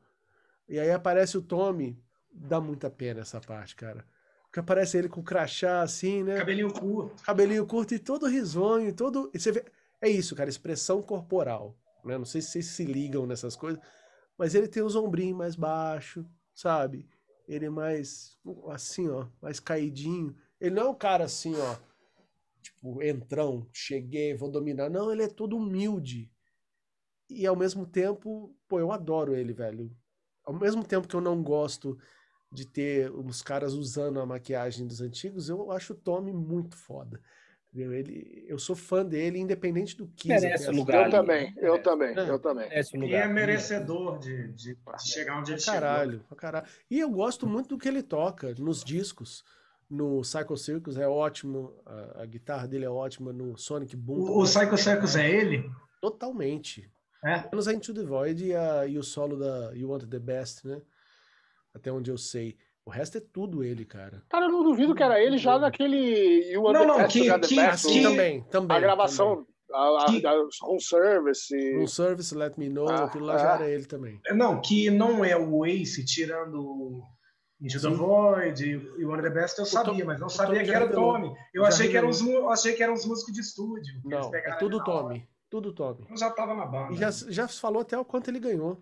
E 0.68 0.80
aí 0.80 0.90
aparece 0.90 1.38
o 1.38 1.42
Tommy, 1.42 2.02
dá 2.32 2.60
muita 2.60 2.90
pena 2.90 3.22
essa 3.22 3.40
parte, 3.40 3.76
cara. 3.76 4.06
Porque 4.44 4.60
aparece 4.60 4.98
ele 4.98 5.10
com 5.10 5.22
o 5.22 5.24
crachá 5.24 5.82
assim, 5.82 6.24
né? 6.24 6.38
Cabelinho 6.38 6.74
curto. 6.74 7.24
cabelinho 7.24 7.66
curto 7.66 7.94
e 7.94 8.00
todo 8.00 8.28
risonho, 8.28 8.94
todo. 8.94 9.30
e 9.34 9.40
você 9.40 9.52
vê... 9.52 9.66
É 10.02 10.10
isso, 10.10 10.36
cara, 10.36 10.50
expressão 10.50 11.02
corporal. 11.02 11.78
Né? 12.04 12.18
Não 12.18 12.26
sei 12.26 12.42
se 12.42 12.52
vocês 12.52 12.66
se 12.66 12.84
ligam 12.84 13.28
nessas 13.28 13.56
coisas, 13.56 13.82
mas 14.38 14.56
ele 14.56 14.68
tem 14.68 14.82
os 14.82 14.96
ombrinhos 14.96 15.38
mais 15.38 15.56
baixo, 15.56 16.26
sabe? 16.54 17.08
Ele 17.52 17.66
é 17.66 17.70
mais 17.70 18.38
assim, 18.70 19.10
ó, 19.10 19.28
mais 19.42 19.60
caidinho. 19.60 20.34
Ele 20.60 20.76
não 20.76 20.84
é 20.84 20.90
um 20.90 20.96
cara 20.96 21.26
assim, 21.26 21.54
ó, 21.54 21.76
tipo, 22.62 23.04
entrão, 23.04 23.68
cheguei, 23.74 24.34
vou 24.34 24.50
dominar. 24.50 24.90
Não, 24.90 25.12
ele 25.12 25.24
é 25.24 25.28
todo 25.28 25.58
humilde. 25.58 26.32
E 27.30 27.46
ao 27.46 27.56
mesmo 27.56 27.86
tempo, 27.86 28.56
pô, 28.70 28.80
eu 28.80 28.90
adoro 28.90 29.36
ele, 29.36 29.52
velho. 29.52 29.94
Ao 30.46 30.54
mesmo 30.54 30.82
tempo 30.82 31.10
que 31.10 31.16
eu 31.16 31.20
não 31.20 31.44
gosto 31.44 32.00
de 32.54 32.66
ter 32.66 33.12
os 33.12 33.42
caras 33.42 33.74
usando 33.74 34.22
a 34.22 34.26
maquiagem 34.26 34.88
dos 34.88 35.02
antigos, 35.02 35.50
eu 35.50 35.72
acho 35.72 35.92
o 35.92 35.98
Tommy 35.98 36.32
muito 36.32 36.78
foda. 36.78 37.22
Entendeu? 37.74 37.94
Ele, 37.94 38.44
eu 38.50 38.60
sou 38.60 38.76
fã 38.76 39.06
dele, 39.06 39.40
independente 39.40 39.96
do 39.96 40.06
que. 40.10 40.28
Merece 40.28 40.68
o 40.70 40.74
lugar. 40.74 40.96
Eu 40.98 41.02
ali, 41.04 41.12
também, 41.12 41.46
né? 41.56 41.62
eu 41.62 41.82
também, 41.82 42.18
É. 42.18 42.30
eu 42.30 42.38
também. 42.40 42.68
Merece 42.68 42.98
o 42.98 43.00
E 43.00 43.02
lugar. 43.06 43.24
é 43.24 43.28
merecedor 43.32 44.20
de, 44.20 44.48
de, 44.50 44.76
de 44.76 45.08
chegar 45.10 45.40
onde 45.40 45.52
ele 45.54 45.60
chegou. 45.62 45.80
caralho, 45.80 46.20
pra 46.28 46.36
caralho. 46.38 46.68
E 46.90 47.00
eu 47.00 47.10
gosto 47.10 47.48
muito 47.48 47.70
do 47.70 47.78
que 47.78 47.88
ele 47.88 48.04
toca 48.04 48.54
nos 48.56 48.84
discos. 48.84 49.44
No 49.90 50.22
Psycho 50.22 50.56
Circus 50.58 50.98
é 50.98 51.08
ótimo, 51.08 51.74
a, 51.86 52.24
a 52.24 52.26
guitarra 52.26 52.68
dele 52.68 52.86
é 52.86 52.90
ótima, 52.90 53.32
no 53.34 53.58
Sonic 53.58 53.96
Boom 53.96 54.20
O, 54.22 54.42
o 54.42 54.44
Psycho 54.44 54.78
Circus 54.78 55.16
é 55.18 55.30
ele? 55.30 55.70
totalmente. 56.02 56.90
É. 57.24 57.44
Menos 57.52 57.68
a 57.68 57.74
Into 57.74 57.94
the 57.94 58.04
Void 58.04 58.46
e, 58.48 58.56
a- 58.56 58.86
e 58.88 58.98
o 58.98 59.04
solo 59.04 59.38
da 59.38 59.72
You 59.74 59.90
Want 59.90 60.06
the 60.10 60.18
Best, 60.20 60.66
né? 60.68 60.82
Até 61.74 61.92
onde 61.92 62.10
eu 62.12 62.18
sei. 62.18 62.58
O 62.86 62.90
resto 62.90 63.18
é 63.18 63.22
tudo 63.22 63.64
ele, 63.64 63.86
cara. 63.86 64.24
Cara, 64.30 64.46
eu 64.46 64.52
não 64.52 64.64
duvido 64.64 64.96
que 64.96 65.04
era 65.04 65.22
ele 65.22 65.38
já 65.38 65.58
naquele 65.60 66.52
You 66.52 66.64
Não, 66.74 66.86
não, 66.86 67.08
que- 67.08 67.22
que- 67.40 67.56
Best, 67.56 67.60
Assim 67.60 67.94
que- 67.94 68.04
também, 68.04 68.44
também. 68.46 68.78
a 68.78 68.80
gravação, 68.80 69.46
a, 69.72 70.04
a, 70.04 70.06
Que- 70.08 70.26
a 70.26 70.34
home 70.64 70.82
service. 70.82 71.76
Room 71.76 71.88
Service, 71.88 72.34
Let 72.36 72.58
Me 72.58 72.70
Know, 72.70 72.90
Ah, 72.90 73.04
aquilo 73.06 73.26
lá 73.26 73.38
já 73.38 73.52
ah. 73.52 73.56
era 73.58 73.70
ele 73.70 73.86
também. 73.86 74.20
Não, 74.32 74.60
que 74.62 74.90
não 74.90 75.24
é 75.24 75.38
o 75.38 75.64
Ace 75.66 76.04
tirando 76.04 77.02
Into 77.62 77.80
the. 77.80 77.90
Void 77.90 78.64
e 78.98 79.06
One 79.06 79.14
of 79.20 79.22
the 79.22 79.30
Best, 79.30 79.60
eu 79.60 79.64
O 79.64 79.68
sabia, 79.68 80.00
Tom- 80.00 80.06
mas 80.08 80.20
não 80.20 80.26
o 80.28 80.30
sabia 80.32 80.60
que 80.62 80.66
já 80.66 80.74
era 80.78 80.86
o. 80.86 80.90
Tommy. 80.90 81.32
Eu 81.54 81.62
Já 81.62 81.68
achei 81.70 81.88
que, 81.90 81.98
eram 81.98 82.10
os, 82.10 82.22
achei 82.50 82.74
que 82.74 82.82
eram 82.82 82.94
os 82.96 83.06
músicos 83.06 83.32
de 83.34 83.42
estúdio. 83.42 83.94
Não, 84.04 84.34
é 84.34 84.56
tudo. 84.56 84.84
Tommy. 84.84 85.30
Tudo 85.52 85.72
Tommy. 85.74 86.08
Eu 86.10 86.18
já 86.18 86.32
tava 86.32 86.56
na 86.56 86.66
banda. 86.66 86.94
E 86.94 86.98
já, 86.98 87.12
já 87.12 87.48
falou 87.48 87.82
até 87.84 87.96
o 87.98 88.04
quanto 88.06 88.30
ele 88.30 88.40
ganhou. 88.40 88.82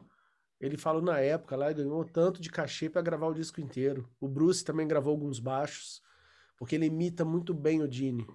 Ele 0.60 0.78
falou 0.78 1.02
na 1.02 1.20
época 1.20 1.56
lá, 1.56 1.72
ele 1.72 1.84
ganhou 1.84 2.04
tanto 2.04 2.42
de 2.42 2.50
cachê 2.50 2.90
pra 2.90 3.02
gravar 3.02 3.28
o 3.28 3.34
disco 3.34 3.62
inteiro. 3.62 4.10
O 4.20 4.28
Bruce 4.28 4.64
também 4.64 4.88
gravou 4.88 5.12
alguns 5.12 5.40
baixos, 5.40 6.02
porque 6.58 6.76
ele 6.76 6.88
imita 6.88 7.24
muito 7.24 7.54
bem 7.54 7.82
o 7.82 7.90
Gene. 7.90 8.28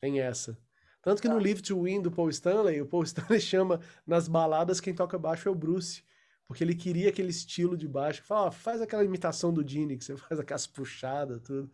Tem 0.00 0.20
essa. 0.20 0.58
Tanto 1.00 1.22
que 1.22 1.28
no 1.28 1.38
Live 1.38 1.62
to 1.62 1.82
Win 1.82 2.00
do 2.02 2.10
Paul 2.10 2.30
Stanley, 2.30 2.80
o 2.80 2.86
Paul 2.86 3.04
Stanley 3.04 3.40
chama 3.40 3.80
nas 4.06 4.26
baladas 4.26 4.80
quem 4.80 4.94
toca 4.94 5.18
baixo 5.18 5.48
é 5.48 5.52
o 5.52 5.54
Bruce. 5.54 6.02
porque 6.46 6.64
ele 6.64 6.74
queria 6.74 7.10
aquele 7.10 7.30
estilo 7.30 7.76
de 7.76 7.86
baixo. 7.86 8.22
Fala, 8.24 8.46
ó, 8.46 8.50
faz 8.50 8.82
aquela 8.82 9.04
imitação 9.04 9.52
do 9.52 9.66
Gene, 9.66 9.96
que 9.96 10.04
você 10.04 10.16
faz 10.18 10.40
aquelas 10.40 10.66
puxadas, 10.66 11.40
tudo. 11.42 11.70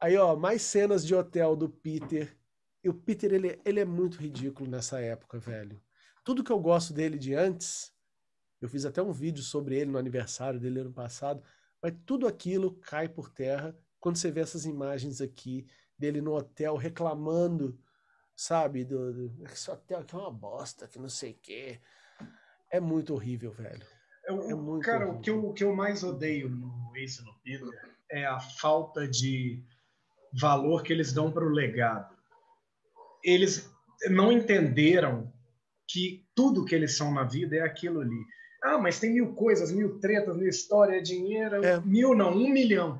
Aí, 0.00 0.16
ó, 0.16 0.34
mais 0.34 0.62
cenas 0.62 1.06
de 1.06 1.14
hotel 1.14 1.54
do 1.54 1.68
Peter. 1.68 2.36
E 2.82 2.88
o 2.88 2.94
Peter, 2.94 3.32
ele, 3.32 3.60
ele 3.64 3.78
é 3.78 3.84
muito 3.84 4.16
ridículo 4.18 4.68
nessa 4.68 4.98
época, 5.00 5.38
velho. 5.38 5.80
Tudo 6.24 6.42
que 6.42 6.50
eu 6.50 6.58
gosto 6.58 6.92
dele 6.92 7.16
de 7.18 7.34
antes, 7.34 7.91
eu 8.64 8.68
fiz 8.68 8.84
até 8.86 9.02
um 9.02 9.12
vídeo 9.12 9.42
sobre 9.42 9.76
ele 9.76 9.90
no 9.90 9.98
aniversário 9.98 10.60
dele 10.60 10.80
ano 10.80 10.92
passado, 10.92 11.42
mas 11.82 11.92
tudo 12.06 12.26
aquilo 12.26 12.76
cai 12.76 13.08
por 13.08 13.28
terra 13.28 13.76
quando 13.98 14.16
você 14.16 14.30
vê 14.30 14.40
essas 14.40 14.64
imagens 14.64 15.20
aqui 15.20 15.66
dele 15.98 16.20
no 16.20 16.34
hotel 16.34 16.76
reclamando, 16.76 17.78
sabe, 18.34 18.84
do, 18.84 19.12
do 19.12 19.44
esse 19.44 19.70
hotel 19.70 20.00
aqui 20.00 20.14
é 20.14 20.18
uma 20.18 20.30
bosta, 20.30 20.88
que 20.88 20.98
não 20.98 21.08
sei 21.08 21.32
o 21.32 21.38
quê. 21.40 21.80
É 22.70 22.80
muito 22.80 23.14
horrível, 23.14 23.52
velho. 23.52 23.86
Eu, 24.24 24.42
é 24.42 24.54
muito 24.54 24.84
cara, 24.84 25.06
horrível. 25.06 25.18
O, 25.18 25.22
que 25.22 25.30
eu, 25.30 25.46
o 25.46 25.54
que 25.54 25.64
eu 25.64 25.74
mais 25.74 26.02
odeio 26.02 26.48
no 26.48 26.92
Ace 26.96 27.22
no 27.24 27.34
Peter 27.40 27.68
é 28.10 28.24
a 28.26 28.40
falta 28.40 29.06
de 29.06 29.62
valor 30.32 30.82
que 30.82 30.92
eles 30.92 31.12
dão 31.12 31.30
para 31.30 31.44
o 31.44 31.48
legado. 31.48 32.16
Eles 33.22 33.70
não 34.08 34.32
entenderam 34.32 35.32
que 35.86 36.26
tudo 36.34 36.64
que 36.64 36.74
eles 36.74 36.96
são 36.96 37.12
na 37.12 37.24
vida 37.24 37.56
é 37.56 37.60
aquilo 37.60 38.00
ali. 38.00 38.24
Ah, 38.62 38.78
mas 38.78 39.00
tem 39.00 39.12
mil 39.12 39.34
coisas, 39.34 39.72
mil 39.72 39.98
tretas, 39.98 40.36
mil 40.36 40.48
história, 40.48 41.02
dinheiro, 41.02 41.64
é. 41.64 41.80
mil 41.80 42.14
não, 42.14 42.30
um 42.30 42.48
milhão. 42.48 42.98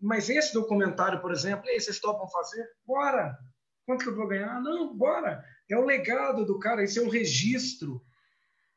Mas 0.00 0.28
esse 0.28 0.52
documentário, 0.52 1.20
por 1.20 1.32
exemplo, 1.32 1.68
aí 1.68 1.80
vocês 1.80 2.00
topam 2.00 2.28
fazer? 2.28 2.68
Bora! 2.84 3.38
Quanto 3.86 4.02
que 4.02 4.10
eu 4.10 4.16
vou 4.16 4.26
ganhar? 4.26 4.60
Não, 4.60 4.94
bora! 4.96 5.44
É 5.70 5.76
o 5.76 5.84
legado 5.84 6.44
do 6.44 6.58
cara, 6.58 6.82
isso 6.82 6.98
é 6.98 7.02
um 7.02 7.08
registro 7.08 8.02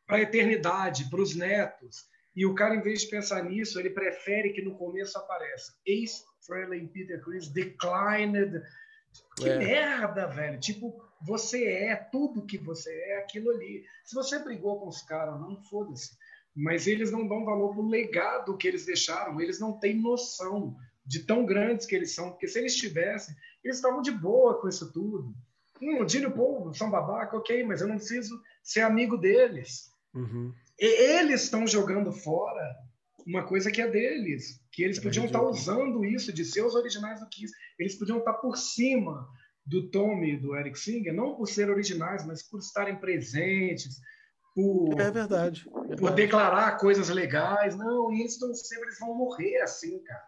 para 0.06 0.18
a 0.18 0.22
eternidade, 0.22 1.10
para 1.10 1.22
os 1.22 1.36
netos. 1.36 2.06
E 2.36 2.46
o 2.46 2.54
cara, 2.54 2.76
em 2.76 2.82
vez 2.82 3.02
de 3.02 3.08
pensar 3.08 3.44
nisso, 3.44 3.80
ele 3.80 3.90
prefere 3.90 4.54
que 4.54 4.62
no 4.62 4.78
começo 4.78 5.18
apareça 5.18 5.74
Ace 5.86 6.24
Frehley 6.46 6.84
e 6.84 6.88
Peter 6.88 7.22
Chris 7.22 7.50
declined. 7.50 8.62
Que 9.36 9.50
é. 9.50 9.58
merda, 9.58 10.28
velho. 10.28 10.60
Tipo, 10.60 11.04
você 11.22 11.66
é 11.66 11.96
tudo 11.96 12.46
que 12.46 12.58
você 12.58 12.92
é 13.10 13.18
aquilo 13.18 13.50
ali. 13.50 13.84
Se 14.06 14.14
você 14.14 14.40
brigou 14.40 14.80
com 14.80 14.88
os 14.88 15.02
caras, 15.02 15.40
não 15.40 15.62
foda-se. 15.64 16.16
Mas 16.60 16.88
eles 16.88 17.12
não 17.12 17.28
dão 17.28 17.46
valor 17.46 17.76
pro 17.76 17.88
legado 17.88 18.58
que 18.58 18.68
eles 18.68 18.84
deixaram. 18.84 19.40
Eles 19.40 19.60
não 19.60 19.74
têm 19.74 20.02
noção 20.02 20.76
de 21.06 21.20
tão 21.20 21.46
grandes 21.46 21.86
que 21.86 21.96
eles 21.96 22.16
são. 22.16 22.32
Porque 22.32 22.48
se 22.48 22.58
eles 22.58 22.76
tivessem, 22.76 23.36
eles 23.64 23.78
estavam 23.78 24.02
de 24.02 24.10
boa 24.10 24.60
com 24.60 24.68
isso 24.68 24.92
tudo. 24.92 25.36
Hum, 25.80 26.02
o 26.02 26.06
Dino 26.06 26.32
Povo 26.32 26.74
são 26.74 26.90
babaca, 26.90 27.38
ok, 27.38 27.64
mas 27.64 27.82
eu 27.82 27.88
não 27.88 27.98
preciso 27.98 28.42
ser 28.64 28.82
amigo 28.82 29.18
deles. 29.18 29.92
Uhum. 30.16 30.52
eles 30.80 31.44
estão 31.44 31.68
jogando 31.68 32.12
fora 32.12 32.76
uma 33.24 33.44
coisa 33.44 33.70
que 33.70 33.82
é 33.82 33.88
deles, 33.88 34.60
que 34.72 34.82
eles 34.82 34.98
é 34.98 35.02
podiam 35.02 35.26
estar 35.26 35.40
tá 35.40 35.46
usando 35.46 36.04
isso 36.04 36.34
de 36.34 36.44
seus 36.44 36.74
originais 36.74 37.20
do 37.20 37.30
Kiss. 37.30 37.54
Eles 37.78 37.94
podiam 37.96 38.18
estar 38.18 38.34
tá 38.34 38.40
por 38.40 38.58
cima 38.58 39.28
do 39.66 39.92
Tommy 39.92 40.34
e 40.34 40.38
do 40.38 40.56
Eric 40.56 40.80
Singer, 40.80 41.14
não 41.14 41.36
por 41.36 41.46
ser 41.48 41.70
originais, 41.70 42.26
mas 42.26 42.42
por 42.42 42.60
estarem 42.60 42.96
presentes, 42.96 44.00
por, 44.58 45.00
é 45.00 45.12
verdade, 45.12 45.70
por 46.00 46.16
declarar 46.16 46.80
coisas 46.80 47.10
legais. 47.10 47.78
Não, 47.78 48.12
e 48.12 48.22
eles 48.22 48.34
estão 48.34 48.52
sempre 48.56 48.86
eles 48.86 49.00
vão 49.00 49.14
morrer 49.14 49.62
assim, 49.62 50.04
cara. 50.04 50.24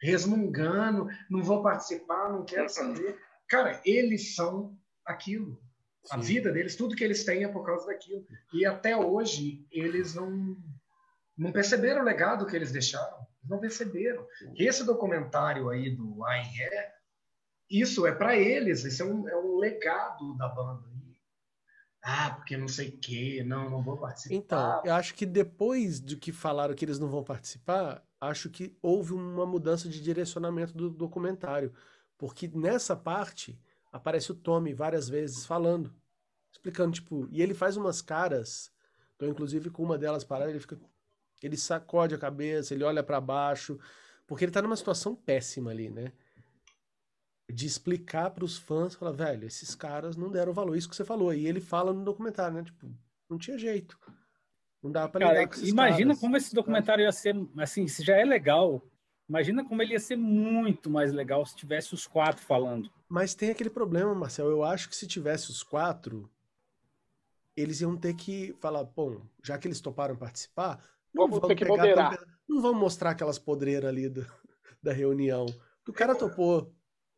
Resmungando, 0.00 1.06
não 1.28 1.42
vou 1.42 1.62
participar, 1.62 2.32
não 2.32 2.46
quero 2.46 2.70
saber. 2.70 3.18
Cara, 3.46 3.82
eles 3.84 4.34
são 4.34 4.74
aquilo. 5.04 5.60
A 6.10 6.16
vida 6.16 6.50
deles, 6.50 6.76
tudo 6.76 6.96
que 6.96 7.04
eles 7.04 7.24
têm 7.24 7.44
é 7.44 7.48
por 7.48 7.64
causa 7.64 7.86
daquilo. 7.86 8.24
E 8.54 8.64
até 8.64 8.96
hoje, 8.96 9.66
eles 9.70 10.14
não, 10.14 10.56
não 11.36 11.52
perceberam 11.52 12.00
o 12.00 12.04
legado 12.04 12.46
que 12.46 12.56
eles 12.56 12.72
deixaram. 12.72 13.18
Eles 13.40 13.50
não 13.50 13.60
perceberam. 13.60 14.26
Esse 14.56 14.82
documentário 14.82 15.68
aí 15.68 15.94
do 15.94 16.24
AIE, 16.24 16.70
isso 17.70 18.06
é 18.06 18.12
para 18.12 18.34
eles, 18.34 18.82
isso 18.84 19.02
é 19.02 19.06
um, 19.06 19.28
é 19.28 19.36
um 19.36 19.58
legado 19.58 20.34
da 20.38 20.48
banda. 20.48 20.93
Ah, 22.06 22.34
porque 22.36 22.54
não 22.54 22.68
sei 22.68 22.88
o 22.90 22.98
quê, 22.98 23.42
não, 23.42 23.70
não 23.70 23.82
vou 23.82 23.96
participar. 23.96 24.34
Então, 24.34 24.82
eu 24.84 24.92
acho 24.92 25.14
que 25.14 25.24
depois 25.24 26.00
do 26.00 26.18
que 26.18 26.32
falaram 26.32 26.74
que 26.74 26.84
eles 26.84 26.98
não 26.98 27.08
vão 27.08 27.24
participar, 27.24 28.06
acho 28.20 28.50
que 28.50 28.76
houve 28.82 29.14
uma 29.14 29.46
mudança 29.46 29.88
de 29.88 30.02
direcionamento 30.02 30.74
do 30.74 30.90
documentário. 30.90 31.72
Porque 32.18 32.46
nessa 32.46 32.94
parte 32.94 33.58
aparece 33.90 34.32
o 34.32 34.34
Tommy 34.34 34.74
várias 34.74 35.08
vezes 35.08 35.46
falando, 35.46 35.94
explicando, 36.52 36.92
tipo, 36.92 37.26
e 37.30 37.40
ele 37.40 37.54
faz 37.54 37.74
umas 37.74 38.02
caras, 38.02 38.70
tô 39.16 39.26
inclusive 39.26 39.70
com 39.70 39.82
uma 39.82 39.96
delas 39.96 40.24
parada, 40.24 40.50
ele 40.50 40.60
fica, 40.60 40.78
ele 41.42 41.56
sacode 41.56 42.14
a 42.14 42.18
cabeça, 42.18 42.74
ele 42.74 42.84
olha 42.84 43.02
para 43.02 43.18
baixo, 43.18 43.78
porque 44.26 44.44
ele 44.44 44.52
tá 44.52 44.60
numa 44.60 44.76
situação 44.76 45.16
péssima 45.16 45.70
ali, 45.70 45.88
né? 45.88 46.12
De 47.52 47.66
explicar 47.66 48.30
para 48.30 48.44
os 48.44 48.56
fãs, 48.56 48.94
falar, 48.94 49.12
velho, 49.12 49.46
esses 49.46 49.74
caras 49.74 50.16
não 50.16 50.30
deram 50.30 50.52
valor, 50.52 50.76
isso 50.76 50.88
que 50.88 50.96
você 50.96 51.04
falou. 51.04 51.32
E 51.32 51.46
ele 51.46 51.60
fala 51.60 51.92
no 51.92 52.04
documentário, 52.04 52.56
né? 52.56 52.62
Tipo, 52.62 52.90
não 53.28 53.38
tinha 53.38 53.58
jeito. 53.58 53.98
Não 54.82 54.90
dá 54.90 55.08
pra 55.08 55.26
Cara, 55.26 55.42
Imagina 55.62 56.08
caras, 56.08 56.20
como 56.20 56.36
esse 56.36 56.54
documentário 56.54 57.02
ia 57.02 57.12
ser, 57.12 57.34
assim, 57.58 57.86
se 57.86 58.02
já 58.02 58.16
é 58.16 58.24
legal, 58.24 58.82
Imagina 59.28 59.64
como 59.64 59.80
ele 59.80 59.92
ia 59.92 60.00
ser 60.00 60.16
muito 60.16 60.90
mais 60.90 61.12
legal 61.12 61.44
se 61.46 61.56
tivesse 61.56 61.94
os 61.94 62.06
quatro 62.06 62.44
falando. 62.44 62.90
Mas 63.08 63.34
tem 63.34 63.50
aquele 63.50 63.70
problema, 63.70 64.14
Marcel. 64.14 64.50
Eu 64.50 64.62
acho 64.62 64.88
que 64.88 64.96
se 64.96 65.06
tivesse 65.06 65.50
os 65.50 65.62
quatro, 65.62 66.30
eles 67.56 67.80
iam 67.80 67.96
ter 67.96 68.14
que 68.14 68.54
falar, 68.60 68.84
bom, 68.84 69.22
já 69.42 69.56
que 69.56 69.66
eles 69.66 69.80
toparam 69.80 70.16
participar, 70.16 70.78
vamos, 71.14 71.40
ter 71.40 71.54
que 71.54 71.64
moderar. 71.64 72.18
Tão... 72.18 72.26
Não 72.46 72.60
vamos 72.60 72.78
mostrar 72.78 73.10
aquelas 73.10 73.38
podreiras 73.38 73.88
ali 73.88 74.10
do, 74.10 74.26
da 74.82 74.92
reunião. 74.92 75.46
O 75.88 75.92
cara 75.92 76.14
topou. 76.14 76.73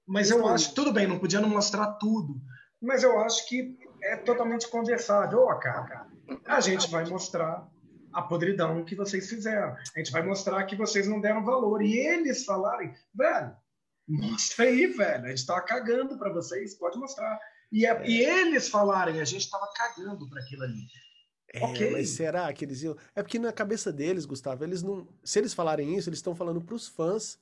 Mas 0.07 0.31
eu 0.31 0.47
acho, 0.47 0.75
tudo 0.75 0.93
bem, 0.93 1.07
não 1.07 1.19
podia 1.19 1.41
não 1.41 1.49
mostrar 1.49 1.95
tudo. 1.95 2.41
Mas 2.81 3.03
eu 3.03 3.19
acho 3.21 3.49
que 3.49 3.77
é 4.03 4.17
totalmente 4.17 4.69
conversável. 4.69 5.41
Ó, 5.41 5.53
oh, 5.53 5.59
cara, 5.59 6.07
a 6.45 6.61
gente 6.61 6.89
vai 6.91 7.05
mostrar 7.07 7.69
a 8.13 8.23
podridão 8.23 8.85
que 8.85 8.95
vocês 8.95 9.29
fizeram. 9.29 9.75
A 9.95 9.99
gente 9.99 10.13
vai 10.13 10.23
mostrar 10.23 10.65
que 10.65 10.77
vocês 10.77 11.07
não 11.09 11.21
deram 11.21 11.45
valor. 11.45 11.83
E 11.83 11.99
eles 11.99 12.45
falarem, 12.45 12.95
velho, 13.15 13.57
mostra 14.09 14.65
aí, 14.65 14.87
velho. 14.87 15.25
A 15.25 15.29
gente 15.29 15.47
tava 15.47 15.63
cagando 15.63 16.17
para 16.19 16.33
vocês, 16.33 16.79
pode 16.79 16.99
mostrar. 16.99 17.39
E, 17.73 17.85
é, 17.85 17.91
é. 17.91 18.09
e 18.09 18.25
eles 18.25 18.69
falarem, 18.69 19.21
a 19.21 19.25
gente 19.25 19.51
tava 19.51 19.69
cagando 19.75 20.29
para 20.29 20.41
aquilo 20.41 20.63
ali. 20.63 20.87
É, 21.53 21.65
okay. 21.65 21.91
mas 21.91 22.11
será 22.11 22.53
que 22.53 22.65
eles 22.65 22.83
iam. 22.83 22.97
É 23.15 23.23
porque 23.23 23.39
na 23.39 23.53
cabeça 23.53 23.93
deles, 23.93 24.25
Gustavo, 24.25 24.65
eles 24.65 24.83
não. 24.83 25.07
Se 25.25 25.39
eles 25.39 25.55
falarem 25.55 25.97
isso, 25.97 26.09
eles 26.09 26.19
estão 26.19 26.35
falando 26.35 26.61
para 26.61 26.75
os 26.75 26.89
fãs 26.89 27.39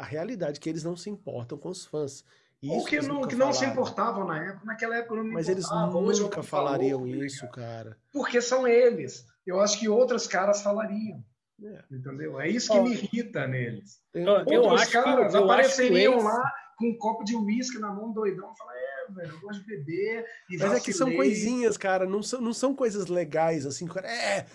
a 0.00 0.04
realidade, 0.04 0.60
que 0.60 0.68
eles 0.68 0.84
não 0.84 0.96
se 0.96 1.10
importam 1.10 1.58
com 1.58 1.68
os 1.68 1.84
fãs. 1.84 2.24
Isso 2.62 2.74
Ou 2.74 2.84
que, 2.84 3.00
não, 3.00 3.22
que 3.22 3.36
não 3.36 3.52
se 3.52 3.64
importavam 3.64 4.26
na 4.26 4.38
época, 4.44 4.66
naquela 4.66 4.96
época 4.96 5.16
não 5.16 5.32
Mas 5.32 5.48
eles 5.48 5.66
nunca 5.70 6.42
falariam 6.42 7.00
falou, 7.00 7.24
isso, 7.24 7.48
cara. 7.48 7.96
Porque 8.12 8.42
são 8.42 8.68
eles 8.68 9.24
eu 9.46 9.60
acho 9.60 9.78
que 9.78 9.88
outros 9.88 10.26
caras 10.26 10.62
falariam. 10.62 11.22
É. 11.62 11.84
Entendeu? 11.90 12.40
É 12.40 12.48
isso 12.48 12.72
que 12.72 12.80
me 12.80 12.92
irrita 12.92 13.46
neles. 13.46 14.00
Eu, 14.14 14.24
eu 14.46 14.70
acho 14.70 14.90
caras 14.90 15.32
que, 15.32 15.36
eu 15.36 15.44
apareceriam 15.44 16.16
acho 16.16 16.24
lá 16.24 16.52
com 16.78 16.88
um 16.88 16.96
copo 16.96 17.22
de 17.22 17.36
uísque 17.36 17.78
na 17.78 17.92
mão, 17.92 18.12
doidão, 18.12 18.54
falar, 18.56 18.74
é, 18.74 19.12
velho, 19.12 19.34
eu 19.34 19.40
gosto 19.40 19.60
de 19.60 19.66
beber. 19.66 20.24
E 20.48 20.56
Mas 20.56 20.72
é 20.72 20.80
que 20.80 20.92
são 20.94 21.14
coisinhas, 21.14 21.76
cara, 21.76 22.06
não 22.06 22.22
são, 22.22 22.40
não 22.40 22.54
são 22.54 22.74
coisas 22.74 23.08
legais, 23.08 23.66
assim, 23.66 23.86
é, 24.02 24.46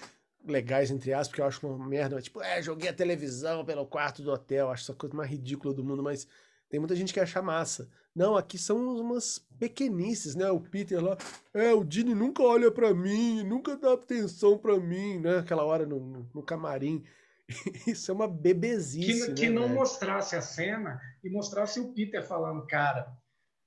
legais, 0.46 0.92
entre 0.92 1.14
aspas, 1.14 1.28
porque 1.30 1.42
eu 1.42 1.46
acho 1.46 1.68
uma 1.68 1.88
merda, 1.88 2.22
tipo, 2.22 2.42
é, 2.42 2.62
joguei 2.62 2.90
a 2.90 2.94
televisão 2.94 3.66
pelo 3.66 3.86
quarto 3.86 4.22
do 4.22 4.32
hotel, 4.32 4.70
acho 4.70 4.84
essa 4.84 4.94
coisa 4.94 5.16
mais 5.16 5.30
ridícula 5.30 5.74
do 5.74 5.84
mundo, 5.84 6.04
mas 6.04 6.28
tem 6.70 6.80
muita 6.80 6.96
gente 6.96 7.14
que 7.14 7.20
acha 7.20 7.42
massa. 7.42 7.90
Não, 8.16 8.38
aqui 8.38 8.58
são 8.58 8.78
umas 8.98 9.40
pequenices, 9.60 10.36
né? 10.36 10.50
O 10.50 10.60
Peter 10.60 11.04
lá, 11.04 11.18
é, 11.54 11.74
o 11.74 11.84
Dini 11.84 12.16
nunca 12.16 12.42
olha 12.44 12.72
para 12.72 12.94
mim, 12.94 13.44
nunca 13.44 13.76
dá 13.76 13.94
atenção 13.94 14.58
para 14.58 14.80
mim, 14.80 15.20
né? 15.20 15.40
Aquela 15.40 15.66
hora 15.66 15.86
no, 15.86 16.00
no, 16.00 16.30
no 16.34 16.44
camarim. 16.44 17.04
Isso 17.86 18.10
é 18.10 18.14
uma 18.14 18.28
bebezice. 18.28 19.28
Que, 19.28 19.34
que 19.34 19.50
né, 19.50 19.56
não 19.56 19.64
velho? 19.64 19.76
mostrasse 19.76 20.36
a 20.36 20.42
cena 20.42 21.00
e 21.24 21.30
mostrasse 21.30 21.80
o 21.80 21.94
Peter 21.94 22.26
falando, 22.26 22.66
cara, 22.66 23.06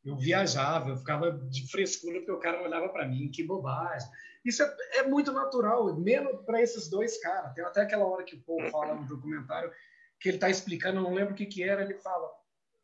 eu 0.04 0.16
viajava, 0.16 0.90
eu 0.90 0.96
ficava 0.96 1.30
de 1.30 1.70
frescura 1.70 2.18
porque 2.18 2.32
o 2.32 2.40
cara 2.40 2.62
olhava 2.62 2.88
para 2.88 3.06
mim, 3.06 3.30
que 3.30 3.44
bobagem. 3.44 4.08
Isso 4.44 4.62
é, 4.62 4.76
é 4.98 5.02
muito 5.02 5.32
natural, 5.32 5.94
menos 5.96 6.42
para 6.44 6.62
esses 6.62 6.88
dois 6.88 7.20
caras. 7.20 7.52
Tem 7.54 7.64
até 7.64 7.82
aquela 7.82 8.04
hora 8.04 8.24
que 8.24 8.36
o 8.36 8.42
Paul 8.42 8.70
fala 8.70 8.94
no 8.94 9.06
documentário 9.06 9.72
que 10.20 10.28
ele 10.28 10.38
tá 10.38 10.50
explicando, 10.50 10.98
eu 10.98 11.02
não 11.02 11.14
lembro 11.14 11.32
o 11.32 11.36
que 11.36 11.46
que 11.46 11.62
era, 11.62 11.82
ele 11.82 11.94
fala, 11.94 12.28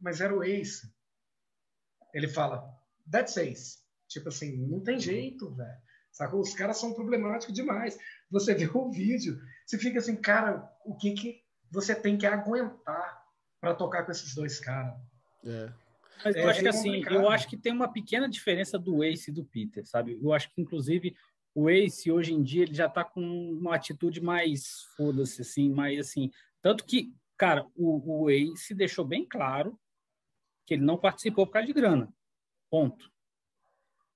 mas 0.01 0.21
era 0.21 0.35
o 0.35 0.43
Ace. 0.45 0.89
Ele 2.13 2.29
fala, 2.29 2.65
that's 3.11 3.37
Ace. 3.37 3.79
Tipo 4.09 4.29
assim, 4.29 4.57
não 4.57 4.81
tem 4.81 5.01
jeito, 5.01 5.53
velho. 5.55 5.85
Sacou? 6.13 6.41
Os 6.41 6.55
caras 6.55 6.79
são 6.79 6.95
problemáticos 6.95 7.55
demais. 7.55 7.99
Você 8.31 8.55
vê 8.55 8.71
o 8.73 8.91
vídeo, 8.91 9.41
você 9.67 9.77
fica 9.77 9.99
assim, 9.99 10.15
cara, 10.15 10.71
o 10.85 10.97
que 10.97 11.13
que 11.13 11.45
você 11.71 11.95
tem 11.95 12.17
que 12.17 12.27
aguentar 12.27 13.25
para 13.61 13.75
tocar 13.75 14.05
com 14.05 14.13
esses 14.13 14.33
dois 14.35 14.61
caras? 14.61 14.95
É. 15.45 15.73
Mas 16.25 16.37
eu 16.37 16.43
é, 16.43 16.51
acho 16.51 16.61
que 16.61 16.69
assim, 16.69 17.03
eu 17.11 17.29
acho 17.29 17.49
que 17.49 17.57
tem 17.57 17.73
uma 17.73 17.93
pequena 17.93 18.29
diferença 18.29 18.79
do 18.79 19.03
Ace 19.03 19.31
e 19.31 19.35
do 19.35 19.45
Peter, 19.45 19.85
sabe? 19.85 20.19
Eu 20.23 20.33
acho 20.33 20.49
que 20.55 20.61
inclusive 20.61 21.17
o 21.55 21.71
Ace 21.71 22.11
hoje 22.11 22.33
em 22.35 22.43
dia 22.43 22.63
ele 22.63 22.75
já 22.75 22.87
está 22.87 23.05
com 23.05 23.21
uma 23.21 23.77
atitude 23.77 24.21
mais 24.21 24.83
foda-se, 24.97 25.43
assim, 25.43 25.71
mais 25.71 25.99
assim. 25.99 26.31
Tanto 26.61 26.85
que, 26.85 27.15
cara, 27.37 27.67
o, 27.77 28.25
o 28.25 28.31
Ace 28.31 28.75
deixou 28.75 29.05
bem 29.05 29.25
claro 29.25 29.79
que 30.67 30.75
ele 30.75 30.85
não 30.85 30.99
participou 30.99 31.47
por 31.47 31.53
causa 31.53 31.67
de 31.67 31.73
grana. 31.73 32.13
Ponto. 32.71 33.13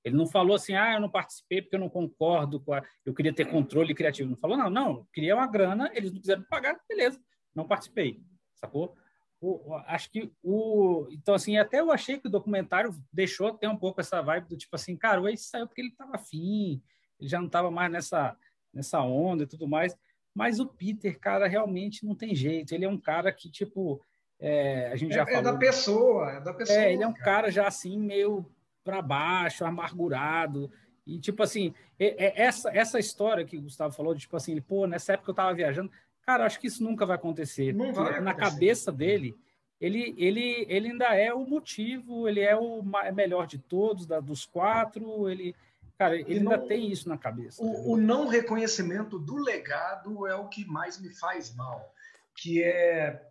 Ele 0.03 0.17
não 0.17 0.27
falou 0.27 0.57
assim, 0.57 0.75
ah, 0.75 0.95
eu 0.95 1.01
não 1.01 1.11
participei 1.11 1.63
porque 1.63 1.77
eu 1.77 1.81
não 1.81 1.89
concordo 1.89 2.61
com 2.61 2.73
a... 2.73 2.83
eu 3.05 3.15
queria 3.15 3.33
ter 3.33 3.51
controle 3.51 3.95
criativo. 3.95 4.31
Não 4.31 4.37
falou, 4.37 4.57
não, 4.57 4.71
não, 4.71 5.07
queria 5.13 5.37
uma 5.37 5.47
grana, 5.47 5.91
eles 5.95 6.13
não 6.13 6.21
quiseram 6.21 6.43
pagar, 6.45 6.81
beleza, 6.89 7.21
não 7.55 7.67
participei, 7.67 8.21
sacou? 8.55 8.97
O, 9.41 9.75
acho 9.87 10.11
que 10.11 10.33
o. 10.43 11.07
Então, 11.13 11.35
assim, 11.35 11.59
até 11.59 11.79
eu 11.79 11.93
achei 11.93 12.19
que 12.19 12.27
o 12.27 12.31
documentário 12.31 12.93
deixou 13.13 13.57
ter 13.57 13.69
um 13.69 13.77
pouco 13.77 14.01
essa 14.01 14.21
vibe 14.21 14.49
do 14.49 14.57
tipo 14.57 14.75
assim, 14.75 14.97
cara, 14.97 15.21
o 15.21 15.29
Ace 15.29 15.45
saiu 15.45 15.67
porque 15.67 15.81
ele 15.81 15.91
estava 15.91 16.17
afim, 16.17 16.83
ele 17.21 17.29
já 17.29 17.39
não 17.39 17.47
estava 17.47 17.71
mais 17.71 17.91
nessa, 17.91 18.37
nessa 18.73 19.01
onda 19.01 19.45
e 19.45 19.47
tudo 19.47 19.67
mais. 19.67 19.97
Mas 20.35 20.61
o 20.61 20.67
Peter, 20.67 21.19
cara, 21.19 21.49
realmente 21.49 22.07
não 22.07 22.15
tem 22.15 22.35
jeito. 22.35 22.73
Ele 22.73 22.85
é 22.85 22.89
um 22.89 22.99
cara 22.99 23.33
que, 23.33 23.51
tipo, 23.51 24.01
é, 24.39 24.89
a 24.93 24.97
gente 24.97 25.15
já 25.15 25.23
é, 25.23 25.27
falou. 25.27 25.41
É 25.41 25.43
da 25.43 25.57
pessoa, 25.57 26.31
é 26.31 26.41
da 26.41 26.55
pessoa. 26.55 26.79
É, 26.79 26.93
ele 26.93 27.03
é 27.03 27.07
um 27.09 27.13
cara, 27.13 27.25
cara 27.25 27.51
já 27.51 27.67
assim, 27.67 27.99
meio 27.99 28.47
para 28.85 29.03
baixo, 29.03 29.65
amargurado. 29.65 30.71
E, 31.07 31.19
tipo 31.19 31.43
assim, 31.43 31.75
é, 31.99 32.27
é 32.27 32.43
essa, 32.43 32.71
essa 32.71 32.99
história 32.99 33.45
que 33.45 33.57
o 33.57 33.63
Gustavo 33.63 33.95
falou, 33.95 34.15
de, 34.15 34.21
tipo 34.21 34.37
assim, 34.37 34.61
pô, 34.61 34.87
nessa 34.87 35.15
época 35.15 35.31
eu 35.31 35.33
estava 35.33 35.55
viajando. 35.55 35.91
Cara, 36.23 36.45
acho 36.45 36.61
que 36.61 36.67
isso 36.67 36.85
nunca 36.85 37.07
vai 37.07 37.17
acontecer. 37.17 37.75
Não 37.75 37.93
vai 37.93 38.21
Na 38.21 38.35
cabeça 38.35 38.93
dele, 38.93 39.37
ele, 39.81 40.15
ele, 40.19 40.67
ele 40.69 40.91
ainda 40.91 41.15
é 41.15 41.33
o 41.33 41.47
motivo, 41.47 42.29
ele 42.29 42.41
é 42.41 42.57
o 42.57 42.83
é 43.03 43.13
melhor 43.13 43.47
de 43.47 43.59
todos, 43.59 44.07
da, 44.07 44.21
dos 44.21 44.45
quatro, 44.45 45.29
ele, 45.29 45.55
cara, 45.99 46.17
ele 46.17 46.41
não, 46.41 46.53
ainda 46.53 46.67
tem 46.67 46.91
isso 46.91 47.09
na 47.09 47.19
cabeça. 47.19 47.63
O, 47.63 47.93
o, 47.93 47.97
não 47.97 48.29
reconhecimento 48.29 49.19
do 49.19 49.37
legado 49.37 50.27
é 50.27 50.35
o 50.35 50.49
que 50.49 50.65
mais 50.65 51.01
me 51.01 51.11
faz 51.11 51.55
mal, 51.55 51.93
que 52.37 52.63
é 52.63 53.25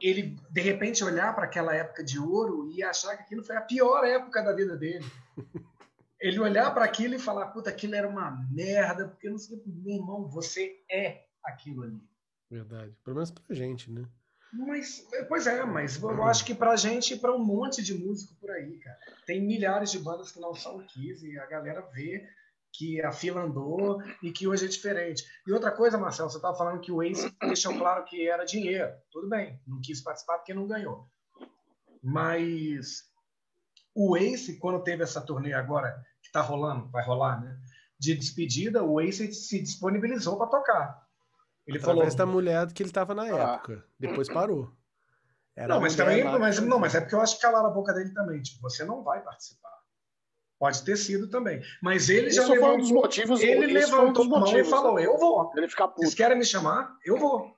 ele 0.00 0.38
de 0.50 0.60
repente 0.60 1.04
olhar 1.04 1.34
para 1.34 1.44
aquela 1.44 1.74
época 1.74 2.02
de 2.02 2.18
ouro 2.18 2.70
e 2.70 2.82
achar 2.82 3.16
que 3.16 3.22
aquilo 3.22 3.42
foi 3.42 3.56
a 3.56 3.60
pior 3.60 4.04
época 4.04 4.42
da 4.42 4.52
vida 4.52 4.76
dele. 4.76 5.04
Ele 6.22 6.38
olhar 6.38 6.70
para 6.74 6.84
aquilo 6.84 7.14
e 7.14 7.18
falar, 7.18 7.46
puta, 7.46 7.70
aquilo 7.70 7.94
era 7.94 8.06
uma 8.06 8.30
merda, 8.50 9.08
porque 9.08 9.30
não 9.30 9.38
sei, 9.38 9.58
meu 9.64 9.96
irmão, 9.96 10.28
você 10.28 10.78
é 10.90 11.24
aquilo 11.42 11.82
ali. 11.82 11.98
Verdade. 12.50 12.94
Pelo 13.02 13.16
menos 13.16 13.30
pra 13.30 13.54
gente, 13.54 13.90
né? 13.90 14.06
Mas, 14.52 15.06
pois 15.28 15.46
é, 15.46 15.64
mas 15.64 16.00
eu 16.02 16.24
acho 16.24 16.44
que 16.44 16.54
pra 16.54 16.74
gente 16.74 17.14
e 17.14 17.16
pra 17.18 17.34
um 17.34 17.44
monte 17.44 17.82
de 17.82 17.94
músico 17.94 18.34
por 18.40 18.50
aí, 18.50 18.78
cara. 18.78 18.98
Tem 19.26 19.40
milhares 19.40 19.92
de 19.92 19.98
bandas 19.98 20.32
que 20.32 20.40
não 20.40 20.54
são 20.54 20.84
Kiss 20.86 21.24
e 21.24 21.38
a 21.38 21.46
galera 21.46 21.82
vê 21.92 22.26
que 22.72 23.00
a 23.02 23.12
fila 23.12 23.42
andou 23.42 24.02
e 24.22 24.32
que 24.32 24.46
hoje 24.46 24.64
é 24.64 24.68
diferente. 24.68 25.24
E 25.46 25.52
outra 25.52 25.70
coisa, 25.70 25.98
Marcelo, 25.98 26.30
você 26.30 26.38
estava 26.38 26.56
falando 26.56 26.80
que 26.80 26.92
o 26.92 27.02
Ace 27.02 27.32
deixou 27.40 27.76
claro 27.76 28.04
que 28.04 28.28
era 28.28 28.44
dinheiro. 28.44 28.92
Tudo 29.10 29.28
bem, 29.28 29.60
não 29.66 29.80
quis 29.80 30.02
participar 30.02 30.38
porque 30.38 30.54
não 30.54 30.66
ganhou. 30.66 31.08
Mas 32.02 33.04
o 33.94 34.16
Ace, 34.16 34.58
quando 34.58 34.82
teve 34.82 35.02
essa 35.02 35.20
turnê 35.20 35.52
agora, 35.52 35.92
que 36.22 36.28
está 36.28 36.40
rolando, 36.40 36.88
vai 36.90 37.04
rolar, 37.04 37.40
né? 37.40 37.56
De 37.98 38.14
despedida, 38.14 38.82
o 38.82 39.00
Ace 39.00 39.32
se 39.32 39.60
disponibilizou 39.62 40.38
para 40.38 40.46
tocar. 40.46 41.09
Ele 41.66 41.78
Através 41.78 42.14
falou 42.14 42.16
da 42.16 42.26
mulher 42.26 42.72
que 42.72 42.82
ele 42.82 42.90
estava 42.90 43.14
na 43.14 43.22
ah. 43.22 43.54
época. 43.54 43.84
Depois 43.98 44.28
parou. 44.28 44.70
Era 45.56 45.74
não, 45.74 45.80
mas 45.80 45.94
também, 45.94 46.24
mas, 46.24 46.58
não, 46.60 46.78
mas 46.78 46.94
é 46.94 47.00
porque 47.00 47.14
eu 47.14 47.20
acho 47.20 47.36
que 47.36 47.42
calaram 47.42 47.66
a 47.66 47.70
boca 47.70 47.92
dele 47.92 48.10
também. 48.14 48.40
Tipo, 48.40 48.62
você 48.62 48.84
não 48.84 49.02
vai 49.02 49.22
participar. 49.22 49.70
Pode 50.58 50.84
ter 50.84 50.96
sido 50.96 51.28
também. 51.28 51.62
Mas 51.82 52.08
ele 52.08 52.28
isso 52.28 52.42
já 52.42 52.48
levantou, 52.48 52.74
um 52.74 52.78
dos 52.78 52.90
motivos, 52.90 53.40
ele 53.40 53.66
levantou 53.66 54.26
um 54.26 54.36
a 54.36 54.40
mão 54.40 54.58
e 54.58 54.64
falou: 54.64 54.98
Eu 54.98 55.16
vou. 55.18 55.50
Ele 55.56 55.68
fica 55.68 55.88
puto. 55.88 56.02
Vocês 56.02 56.14
querem 56.14 56.38
me 56.38 56.44
chamar? 56.44 56.96
Eu 57.04 57.16
vou. 57.16 57.56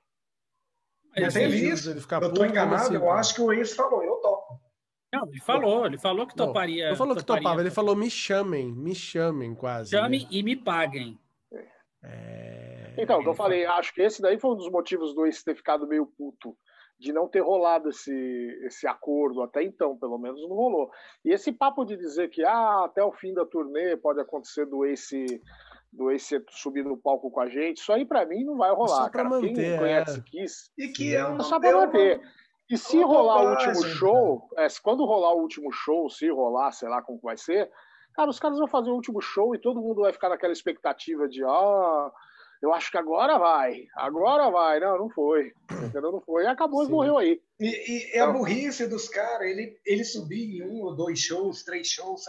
Não 1.15 1.29
tem 1.29 1.47
isso. 1.49 1.91
Ele 1.91 2.01
fica 2.01 2.15
eu 2.17 2.29
estou 2.29 2.45
enganado, 2.45 2.83
assim, 2.83 2.95
eu 2.95 3.11
acho 3.11 3.35
que 3.35 3.41
o 3.41 3.51
ex 3.51 3.73
falou: 3.73 4.03
Eu 4.03 4.15
topo. 4.15 4.59
Não, 5.13 5.27
ele 5.27 5.41
falou, 5.41 5.85
ele 5.85 5.97
falou 5.97 6.25
que 6.25 6.35
toparia. 6.35 6.89
Não, 6.89 6.95
falou 6.95 7.15
que 7.15 7.23
topava, 7.23 7.61
ele 7.61 7.69
falou: 7.69 7.95
Me 7.95 8.09
chamem, 8.09 8.71
me 8.71 8.95
chamem 8.95 9.53
quase. 9.53 9.91
Chamem 9.91 10.21
né? 10.21 10.27
e 10.31 10.41
me 10.41 10.55
paguem. 10.55 11.19
É... 12.01 12.82
Então, 12.97 13.19
o 13.19 13.23
que 13.23 13.29
eu 13.29 13.33
falei, 13.33 13.65
acho 13.65 13.93
que 13.93 14.01
esse 14.01 14.21
daí 14.21 14.39
foi 14.39 14.51
um 14.51 14.57
dos 14.57 14.69
motivos 14.69 15.13
do 15.13 15.25
ex 15.25 15.43
ter 15.43 15.55
ficado 15.55 15.87
meio 15.87 16.05
puto 16.05 16.55
de 16.99 17.11
não 17.11 17.27
ter 17.27 17.41
rolado 17.41 17.89
esse, 17.89 18.13
esse 18.63 18.87
acordo 18.87 19.41
até 19.41 19.61
então, 19.63 19.97
pelo 19.97 20.17
menos 20.17 20.41
não 20.41 20.55
rolou. 20.55 20.89
E 21.25 21.31
esse 21.31 21.51
papo 21.51 21.83
de 21.83 21.97
dizer 21.97 22.29
que 22.29 22.43
ah, 22.45 22.85
até 22.85 23.03
o 23.03 23.11
fim 23.11 23.33
da 23.33 23.45
turnê 23.45 23.97
pode 23.97 24.21
acontecer 24.21 24.65
do 24.65 24.85
Ace 24.85 25.41
do 25.91 26.09
Ace 26.09 26.43
subir 26.49 26.83
no 26.83 26.97
palco 26.97 27.29
com 27.29 27.39
a 27.39 27.47
gente, 27.47 27.77
isso 27.77 27.93
aí 27.93 28.03
para 28.03 28.25
mim 28.25 28.43
não 28.43 28.57
vai 28.57 28.71
rolar, 28.71 29.09
cara. 29.11 29.29
Manter, 29.29 29.53
Quem 29.53 29.77
conhece 29.77 30.19
é. 30.19 30.23
Kiss, 30.23 30.71
e 30.75 30.87
que 30.87 31.15
é 31.15 31.27
um 31.27 31.39
só 31.41 31.59
para 31.59 31.71
manter. 31.71 32.19
E 32.69 32.77
se 32.77 32.99
rolar 33.03 33.43
o 33.43 33.49
último 33.51 33.83
show, 33.83 34.49
é, 34.57 34.67
quando 34.81 35.05
rolar 35.05 35.33
o 35.33 35.41
último 35.41 35.71
show, 35.71 36.09
se 36.09 36.27
rolar, 36.29 36.71
sei 36.71 36.89
lá 36.89 37.01
como 37.01 37.19
vai 37.21 37.37
ser, 37.37 37.69
cara, 38.15 38.29
os 38.29 38.39
caras 38.39 38.57
vão 38.57 38.67
fazer 38.67 38.89
o 38.89 38.95
último 38.95 39.21
show 39.21 39.53
e 39.53 39.59
todo 39.59 39.81
mundo 39.81 40.01
vai 40.01 40.11
ficar 40.11 40.29
naquela 40.29 40.53
expectativa 40.53 41.27
de 41.27 41.43
ah, 41.43 42.11
eu 42.63 42.73
acho 42.73 42.89
que 42.89 42.97
agora 42.97 43.37
vai, 43.37 43.87
agora 43.93 44.49
vai. 44.49 44.79
Não, 44.79 44.97
não 44.97 45.09
foi. 45.09 45.51
Entendeu? 45.69 46.13
Não 46.13 46.21
foi. 46.21 46.45
E 46.45 46.47
acabou 46.47 46.85
Sim. 46.85 46.87
e 46.87 46.91
morreu 46.91 47.17
aí. 47.17 47.41
E, 47.59 47.65
e 47.65 48.11
é 48.13 48.21
a 48.21 48.23
então 48.23 48.33
burrice 48.33 48.87
dos 48.87 49.09
caras. 49.09 49.49
Ele, 49.49 49.77
ele 49.85 50.05
subir 50.05 50.55
em 50.55 50.63
um 50.63 50.81
ou 50.81 50.95
dois 50.95 51.19
shows, 51.19 51.63
três 51.63 51.89
shows, 51.89 52.23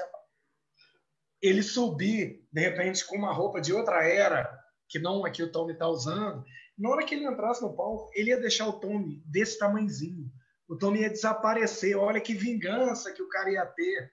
ele 1.41 1.63
subir, 1.63 2.45
de 2.53 2.61
repente, 2.61 3.07
com 3.07 3.17
uma 3.17 3.33
roupa 3.33 3.61
de 3.61 3.73
outra 3.73 4.03
era, 4.03 4.51
que 4.89 4.99
não 4.99 5.25
a 5.25 5.31
que 5.31 5.41
o 5.41 5.53
Tommy 5.53 5.73
está 5.73 5.87
usando. 5.87 6.45
Na 6.77 6.91
hora 6.91 7.05
que 7.05 7.15
ele 7.15 7.27
entrasse 7.27 7.63
no 7.63 7.77
palco, 7.77 8.11
ele 8.13 8.31
ia 8.31 8.41
deixar 8.41 8.67
o 8.67 8.81
Tommy 8.81 9.23
desse 9.25 9.57
tamanhozinho. 9.57 10.29
O 10.69 10.77
Tommy 10.77 11.03
ia 11.03 11.11
desaparecer. 11.11 11.97
Olha 11.97 12.21
que 12.21 12.35
vingança 12.35 13.13
que 13.13 13.23
o 13.23 13.29
cara 13.29 13.53
ia 13.53 13.67
ter. 13.67 14.13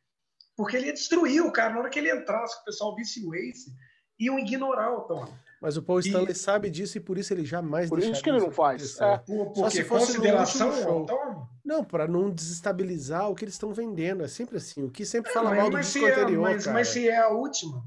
Porque 0.55 0.77
ele 0.77 0.85
ia 0.85 0.93
destruir 0.93 1.41
o 1.41 1.51
cara. 1.51 1.73
Na 1.73 1.79
hora 1.79 1.89
que 1.89 1.97
ele 1.97 2.13
entrasse, 2.13 2.57
que 2.57 2.61
o 2.61 2.65
pessoal 2.65 2.95
visse 2.95 3.25
o 3.25 3.33
Ace, 3.33 3.71
iam 4.19 4.37
ignorar 4.37 4.93
o 4.93 5.01
Tommy. 5.07 5.31
Mas 5.61 5.77
o 5.77 5.83
Paul 5.83 5.99
Stanley 5.99 6.31
e... 6.31 6.35
sabe 6.35 6.71
disso 6.71 6.97
e 6.97 6.99
por 6.99 7.19
isso 7.19 7.31
ele 7.31 7.45
jamais 7.45 7.87
Por 7.87 7.99
isso 7.99 8.23
que 8.23 8.29
ele 8.31 8.39
não 8.39 8.51
faz. 8.51 8.99
É. 8.99 9.17
Por, 9.19 9.53
Só 9.55 9.69
se 9.69 9.83
fosse 9.83 10.07
consideração 10.07 10.73
show. 10.73 11.03
Então... 11.03 11.47
Não, 11.63 11.83
para 11.83 12.07
não 12.07 12.31
desestabilizar 12.31 13.29
o 13.29 13.35
que 13.35 13.45
eles 13.45 13.53
estão 13.53 13.71
vendendo. 13.71 14.23
É 14.23 14.27
sempre 14.27 14.57
assim. 14.57 14.83
O 14.83 14.89
que 14.89 15.05
sempre 15.05 15.29
é, 15.29 15.33
fala 15.33 15.53
mal 15.53 15.69
do 15.69 15.79
disco 15.79 16.03
é, 16.03 16.11
anterior. 16.11 16.41
Mas, 16.41 16.63
cara. 16.65 16.73
mas 16.73 16.87
se 16.87 17.07
é 17.07 17.15
a 17.15 17.29
última. 17.29 17.85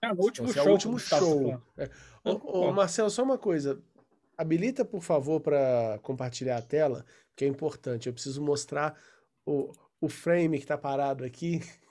É 0.00 0.12
o 0.12 0.16
último 0.16 0.52
show. 0.52 0.62
É 0.62 0.68
o 0.68 0.70
último 0.70 0.98
show. 1.00 1.62
É. 1.76 1.90
Ô, 2.22 2.68
ô, 2.68 2.72
Marcelo, 2.72 3.10
só 3.10 3.24
uma 3.24 3.36
coisa. 3.36 3.82
Habilita, 4.38 4.84
por 4.84 5.02
favor, 5.02 5.40
para 5.40 5.98
compartilhar 6.02 6.58
a 6.58 6.62
tela, 6.62 7.04
que 7.34 7.44
é 7.44 7.48
importante. 7.48 8.06
Eu 8.06 8.12
preciso 8.12 8.40
mostrar 8.40 8.96
o, 9.44 9.72
o 10.00 10.08
frame 10.08 10.58
que 10.58 10.64
está 10.64 10.78
parado 10.78 11.24
aqui. 11.24 11.60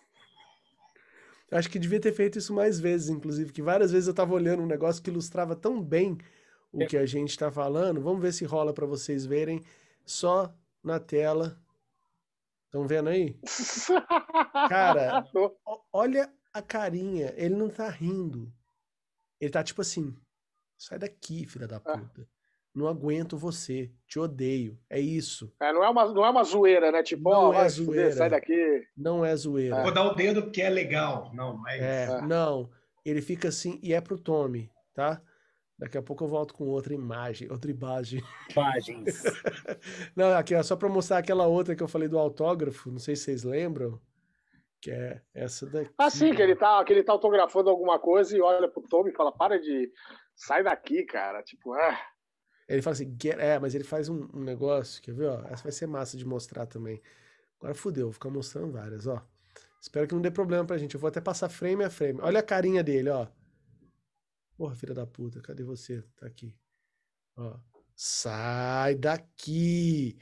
Eu 1.56 1.60
acho 1.60 1.70
que 1.70 1.80
devia 1.80 2.02
ter 2.02 2.12
feito 2.12 2.38
isso 2.38 2.54
mais 2.54 2.82
vezes, 2.82 3.08
inclusive, 3.08 3.54
que 3.54 3.62
várias 3.62 3.90
vezes 3.90 4.08
eu 4.08 4.12
estava 4.12 4.34
olhando 4.34 4.62
um 4.62 4.68
negócio 4.68 5.02
que 5.02 5.10
ilustrava 5.10 5.56
tão 5.56 5.82
bem 5.82 6.18
o 6.70 6.84
é. 6.84 6.86
que 6.86 6.98
a 6.98 7.06
gente 7.06 7.30
está 7.30 7.50
falando. 7.50 8.02
Vamos 8.02 8.22
ver 8.22 8.34
se 8.34 8.44
rola 8.44 8.74
para 8.74 8.86
vocês 8.86 9.26
verem 9.26 9.64
só 10.06 10.54
na 10.84 11.00
tela. 11.00 11.58
Estão 12.66 12.86
vendo 12.86 13.08
aí? 13.08 13.40
Cara, 14.68 15.26
olha 15.94 16.30
a 16.52 16.62
carinha. 16.62 17.34
Ele 17.38 17.56
não 17.56 17.70
tá 17.70 17.88
rindo. 17.88 18.52
Ele 19.40 19.50
tá 19.50 19.64
tipo 19.64 19.80
assim: 19.80 20.14
sai 20.78 21.00
daqui, 21.00 21.46
filha 21.46 21.70
da 21.70 21.78
ah. 21.78 21.80
puta 21.80 22.28
não 22.76 22.88
aguento 22.88 23.38
você, 23.38 23.90
te 24.06 24.20
odeio. 24.20 24.78
É 24.90 25.00
isso. 25.00 25.52
É, 25.62 25.72
não, 25.72 25.82
é 25.82 25.90
uma, 25.90 26.14
não 26.14 26.26
é 26.26 26.30
uma 26.30 26.44
zoeira, 26.44 26.92
né? 26.92 27.02
Tipo, 27.02 27.30
não 27.32 27.50
oh, 27.50 27.54
é 27.54 27.70
zoeira. 27.70 28.12
sai 28.12 28.30
daqui. 28.30 28.86
Não 28.98 29.24
é 29.24 29.34
zoeira. 29.34 29.78
É. 29.78 29.84
Vou 29.84 29.94
dar 29.94 30.04
o 30.04 30.14
dedo 30.14 30.44
porque 30.44 30.62
é 30.62 30.70
legal. 30.70 31.32
Não, 31.34 31.58
não 31.58 31.68
é, 31.70 31.80
é 31.80 32.04
isso. 32.04 32.16
É, 32.16 32.22
não. 32.28 32.70
Ele 33.06 33.22
fica 33.22 33.48
assim 33.48 33.80
e 33.82 33.94
é 33.94 34.02
pro 34.02 34.18
Tommy, 34.18 34.70
tá? 34.94 35.22
Daqui 35.80 35.98
a 35.98 36.02
pouco 36.02 36.24
eu 36.24 36.28
volto 36.28 36.54
com 36.54 36.66
outra 36.66 36.94
imagem, 36.94 37.50
outra 37.50 37.72
imagem. 37.72 38.22
Imagens. 38.52 39.24
não, 40.16 40.34
aqui 40.34 40.54
é 40.54 40.64
só 40.64 40.76
para 40.76 40.90
mostrar 40.90 41.20
aquela 41.20 41.48
outra 41.48 41.76
que 41.76 41.84
eu 41.84 41.88
falei 41.88 42.08
do 42.08 42.20
autógrafo, 42.20 42.92
não 42.92 43.00
sei 43.00 43.16
se 43.16 43.24
vocês 43.24 43.44
lembram. 43.44 44.02
Que 44.82 44.92
é 44.92 45.22
essa 45.34 45.66
daqui. 45.66 45.92
Ah, 45.98 46.10
sim, 46.10 46.34
que 46.34 46.42
ele 46.42 46.56
tá, 46.56 46.84
que 46.84 46.94
ele 46.94 47.04
tá 47.04 47.14
autografando 47.14 47.70
alguma 47.70 48.00
coisa 48.00 48.36
e 48.38 48.42
olha 48.42 48.68
pro 48.68 48.84
Tommy 48.84 49.12
e 49.12 49.16
fala: 49.16 49.32
para 49.32 49.60
de. 49.60 49.92
Sai 50.36 50.64
daqui, 50.64 51.04
cara. 51.06 51.42
Tipo, 51.42 51.74
ah. 51.74 51.98
Ele 52.68 52.82
fala 52.82 52.94
assim, 52.94 53.16
é, 53.38 53.60
mas 53.60 53.76
ele 53.76 53.84
faz 53.84 54.10
um, 54.10 54.28
um, 54.34 54.44
negócio, 54.44 55.02
quer 55.02 55.14
ver, 55.14 55.28
ó? 55.28 55.42
Essa 55.50 55.64
vai 55.64 55.72
ser 55.72 55.88
massa 55.88 56.18
de 56.18 56.26
mostrar 56.26 56.66
também. 56.66 57.02
Agora 57.60 57.76
fudeu, 57.76 58.06
vou 58.06 58.14
ficar 58.14 58.30
mostrando 58.30 58.72
várias, 58.72 59.06
ó. 59.06 59.24
Espero 59.80 60.08
que 60.08 60.16
não 60.16 60.22
dê 60.22 60.32
problema 60.32 60.66
pra 60.66 60.78
gente. 60.80 60.96
Eu 60.96 61.00
vou 61.00 61.08
até 61.08 61.22
passar 61.22 61.48
frame 61.48 61.84
a 61.84 61.90
frame. 61.92 62.20
Olha 62.22 62.40
a 62.40 62.44
carinha 62.44 62.84
dele, 62.84 63.10
ó. 63.10 63.28
Porra, 64.58 64.74
filha 64.74 64.96
da 64.96 65.06
puta, 65.06 65.42
cadê 65.42 65.64
você? 65.64 66.02
Tá 66.16 66.26
aqui. 66.26 66.56
Ó. 67.38 67.56
Sai 67.96 68.96
daqui! 68.96 70.18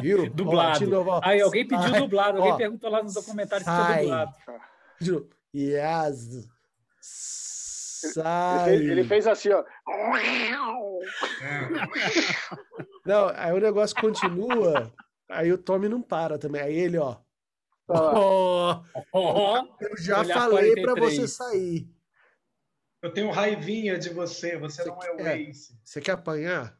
Viu? 0.00 0.30
dublado. 0.30 0.84
Ó, 0.84 0.88
novo, 0.88 1.10
ó. 1.10 1.20
Aí 1.24 1.40
alguém 1.40 1.66
pediu 1.66 1.88
sai, 1.88 2.00
dublado, 2.00 2.38
alguém 2.38 2.52
ó, 2.52 2.56
perguntou 2.56 2.90
lá 2.90 3.02
no 3.02 3.12
documentário 3.12 3.64
se 3.64 3.70
tinha 3.70 4.02
dublado. 4.02 4.32
Yes. 5.54 6.48
sai. 7.00 8.74
Ele, 8.74 8.92
ele 8.92 9.04
fez 9.04 9.26
assim, 9.26 9.50
ó. 9.50 9.64
Não, 13.04 13.28
aí 13.34 13.52
o 13.52 13.60
negócio 13.60 13.96
continua, 13.96 14.92
aí 15.28 15.52
o 15.52 15.58
Tommy 15.58 15.88
não 15.88 16.00
para 16.02 16.38
também. 16.38 16.62
Aí 16.62 16.74
ele, 16.74 16.98
ó. 16.98 17.16
Ó. 17.88 18.82
Oh, 19.12 19.66
eu 19.80 19.96
já 19.98 20.24
falei 20.24 20.80
para 20.80 20.94
você 20.94 21.26
sair. 21.28 21.88
Eu 23.02 23.12
tenho 23.12 23.30
raivinha 23.30 23.98
de 23.98 24.10
você, 24.10 24.56
você, 24.56 24.84
você 24.84 24.88
não 24.88 25.02
é 25.02 25.10
o 25.12 25.26
é, 25.26 25.40
Ace. 25.40 25.76
Você 25.82 26.00
quer 26.00 26.12
apanhar? 26.12 26.78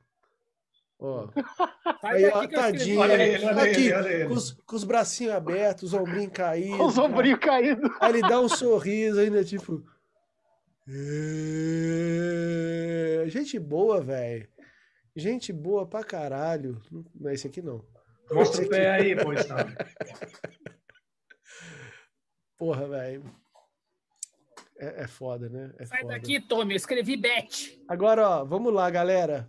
Ó. 0.96 1.28
Aí, 2.00 2.26
ó, 2.26 2.46
tadinho. 2.46 3.00
Olha 3.00 3.14
ele, 3.14 3.44
olha 3.44 3.62
aqui, 3.64 3.86
ele, 3.86 3.92
olha 3.92 4.08
ele. 4.08 4.28
Com, 4.28 4.34
os, 4.34 4.52
com 4.52 4.76
os 4.76 4.84
bracinhos 4.84 5.34
abertos, 5.34 5.92
os 5.92 5.94
ombrinhos 5.94 6.32
caídos. 6.32 6.78
Os 6.86 6.96
ombrinhos 6.96 7.40
caídos. 7.40 7.90
Aí 8.00 8.12
ele 8.12 8.20
dá 8.20 8.40
um 8.40 8.48
sorriso 8.48 9.18
ainda, 9.18 9.44
tipo. 9.44 9.84
Gente 13.26 13.58
boa, 13.58 14.00
velho. 14.00 14.48
Gente 15.14 15.52
boa 15.52 15.86
pra 15.86 16.02
caralho. 16.02 16.80
Não 17.14 17.30
é 17.30 17.34
esse 17.34 17.46
aqui, 17.46 17.62
não. 17.62 17.84
Mostra 18.30 18.64
o 18.64 18.68
pé 18.68 18.90
aí, 18.90 19.16
pois 19.16 19.44
tá. 19.46 19.66
Porra, 22.58 22.88
velho. 22.88 23.24
É, 24.78 25.02
é, 25.02 25.06
foda, 25.06 25.48
né? 25.48 25.72
É 25.78 25.86
Sai 25.86 26.00
foda. 26.00 26.14
daqui, 26.14 26.40
Tommy. 26.40 26.72
Eu 26.72 26.76
escrevi 26.76 27.16
bet. 27.16 27.80
Agora, 27.86 28.28
ó, 28.28 28.44
vamos 28.44 28.72
lá, 28.72 28.90
galera. 28.90 29.48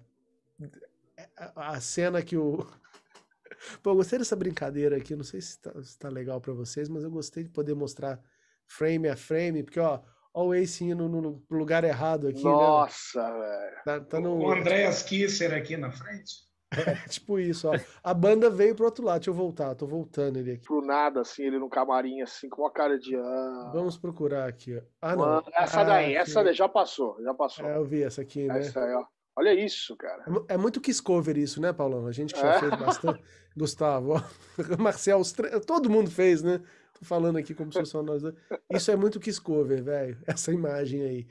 A, 1.36 1.72
a 1.72 1.82
cena 1.82 2.22
que 2.22 2.38
o. 2.38 2.58
Pô, 3.82 3.92
eu 3.92 3.96
gostei 3.96 4.20
dessa 4.20 4.36
brincadeira 4.36 4.98
aqui. 4.98 5.16
Não 5.16 5.24
sei 5.24 5.42
se 5.42 5.60
tá, 5.60 5.82
se 5.82 5.98
tá 5.98 6.10
legal 6.10 6.40
para 6.42 6.54
vocês, 6.54 6.90
mas 6.90 7.04
eu 7.04 7.10
gostei 7.10 7.44
de 7.44 7.50
poder 7.50 7.74
mostrar 7.74 8.22
frame 8.68 9.08
a 9.08 9.16
frame, 9.16 9.64
porque, 9.64 9.80
ó, 9.80 10.02
ó 10.34 10.46
o 10.46 10.54
Ace 10.54 10.84
indo 10.84 11.08
no, 11.08 11.22
no 11.22 11.44
lugar 11.50 11.84
errado 11.84 12.28
aqui. 12.28 12.44
Nossa, 12.44 13.22
né? 13.22 13.40
velho. 13.40 13.76
Tá, 13.86 14.00
tá 14.02 14.20
no... 14.20 14.38
O 14.38 14.52
Andréas 14.52 15.04
Kisser 15.04 15.54
aqui 15.54 15.78
na 15.78 15.92
frente. 15.92 16.34
É, 16.74 16.96
tipo 17.08 17.40
isso, 17.40 17.70
ó. 17.70 17.74
A 18.04 18.14
banda 18.14 18.50
veio 18.50 18.76
pro 18.76 18.86
outro 18.86 19.06
lado. 19.06 19.20
Deixa 19.20 19.30
eu 19.30 19.34
voltar, 19.36 19.76
tô 19.76 19.86
voltando 19.86 20.38
ele 20.38 20.54
aqui. 20.54 20.66
Pro 20.66 20.82
nada, 20.82 21.22
assim, 21.22 21.44
ele 21.44 21.60
no 21.60 21.70
camarim, 21.70 22.22
assim, 22.22 22.50
com 22.50 22.64
uma 22.64 22.72
cara 22.72 22.98
de. 22.98 23.16
Ah. 23.16 23.72
Vamos 23.74 23.98
procurar 23.98 24.48
aqui, 24.48 24.78
ó. 24.78 24.82
Ah, 25.02 25.16
não. 25.16 25.26
Mano, 25.26 25.44
essa 25.54 25.82
ah, 25.82 25.84
daí, 25.84 26.18
aqui. 26.18 26.18
essa 26.18 26.44
daí 26.44 26.54
já 26.54 26.68
passou, 26.68 27.18
já 27.22 27.34
passou. 27.34 27.66
É, 27.66 27.78
eu 27.78 27.86
vi 27.86 28.04
essa 28.04 28.22
aqui, 28.22 28.48
né? 28.48 28.60
Essa 28.60 28.84
aí, 28.84 28.94
ó. 28.94 29.06
Olha 29.36 29.54
isso, 29.54 29.96
cara. 29.98 30.24
É, 30.50 30.54
é 30.54 30.58
muito 30.58 30.80
Kiss 30.80 31.02
Cover 31.02 31.38
isso, 31.38 31.60
né, 31.60 31.74
Paulão? 31.74 32.06
A 32.06 32.12
gente 32.12 32.34
que 32.34 32.40
já 32.40 32.56
É. 32.56 32.60
fez 32.60 32.72
bastante. 32.76 33.24
Gustavo, 33.58 34.14
ó. 34.16 34.22
Marcel, 34.78 35.22
tre- 35.36 35.60
todo 35.60 35.90
mundo 35.90 36.10
fez, 36.10 36.42
né? 36.44 36.62
Tô 37.00 37.06
falando 37.06 37.38
aqui 37.38 37.54
como 37.54 37.72
se 37.72 37.80
fosse 37.80 38.02
nós. 38.02 38.24
Isso 38.70 38.92
é 38.92 38.96
muito 38.96 39.20
Kiss 39.20 39.42
Cover, 39.42 39.84
velho. 39.84 40.22
Essa 40.28 40.52
imagem 40.52 41.02
aí. 41.02 41.28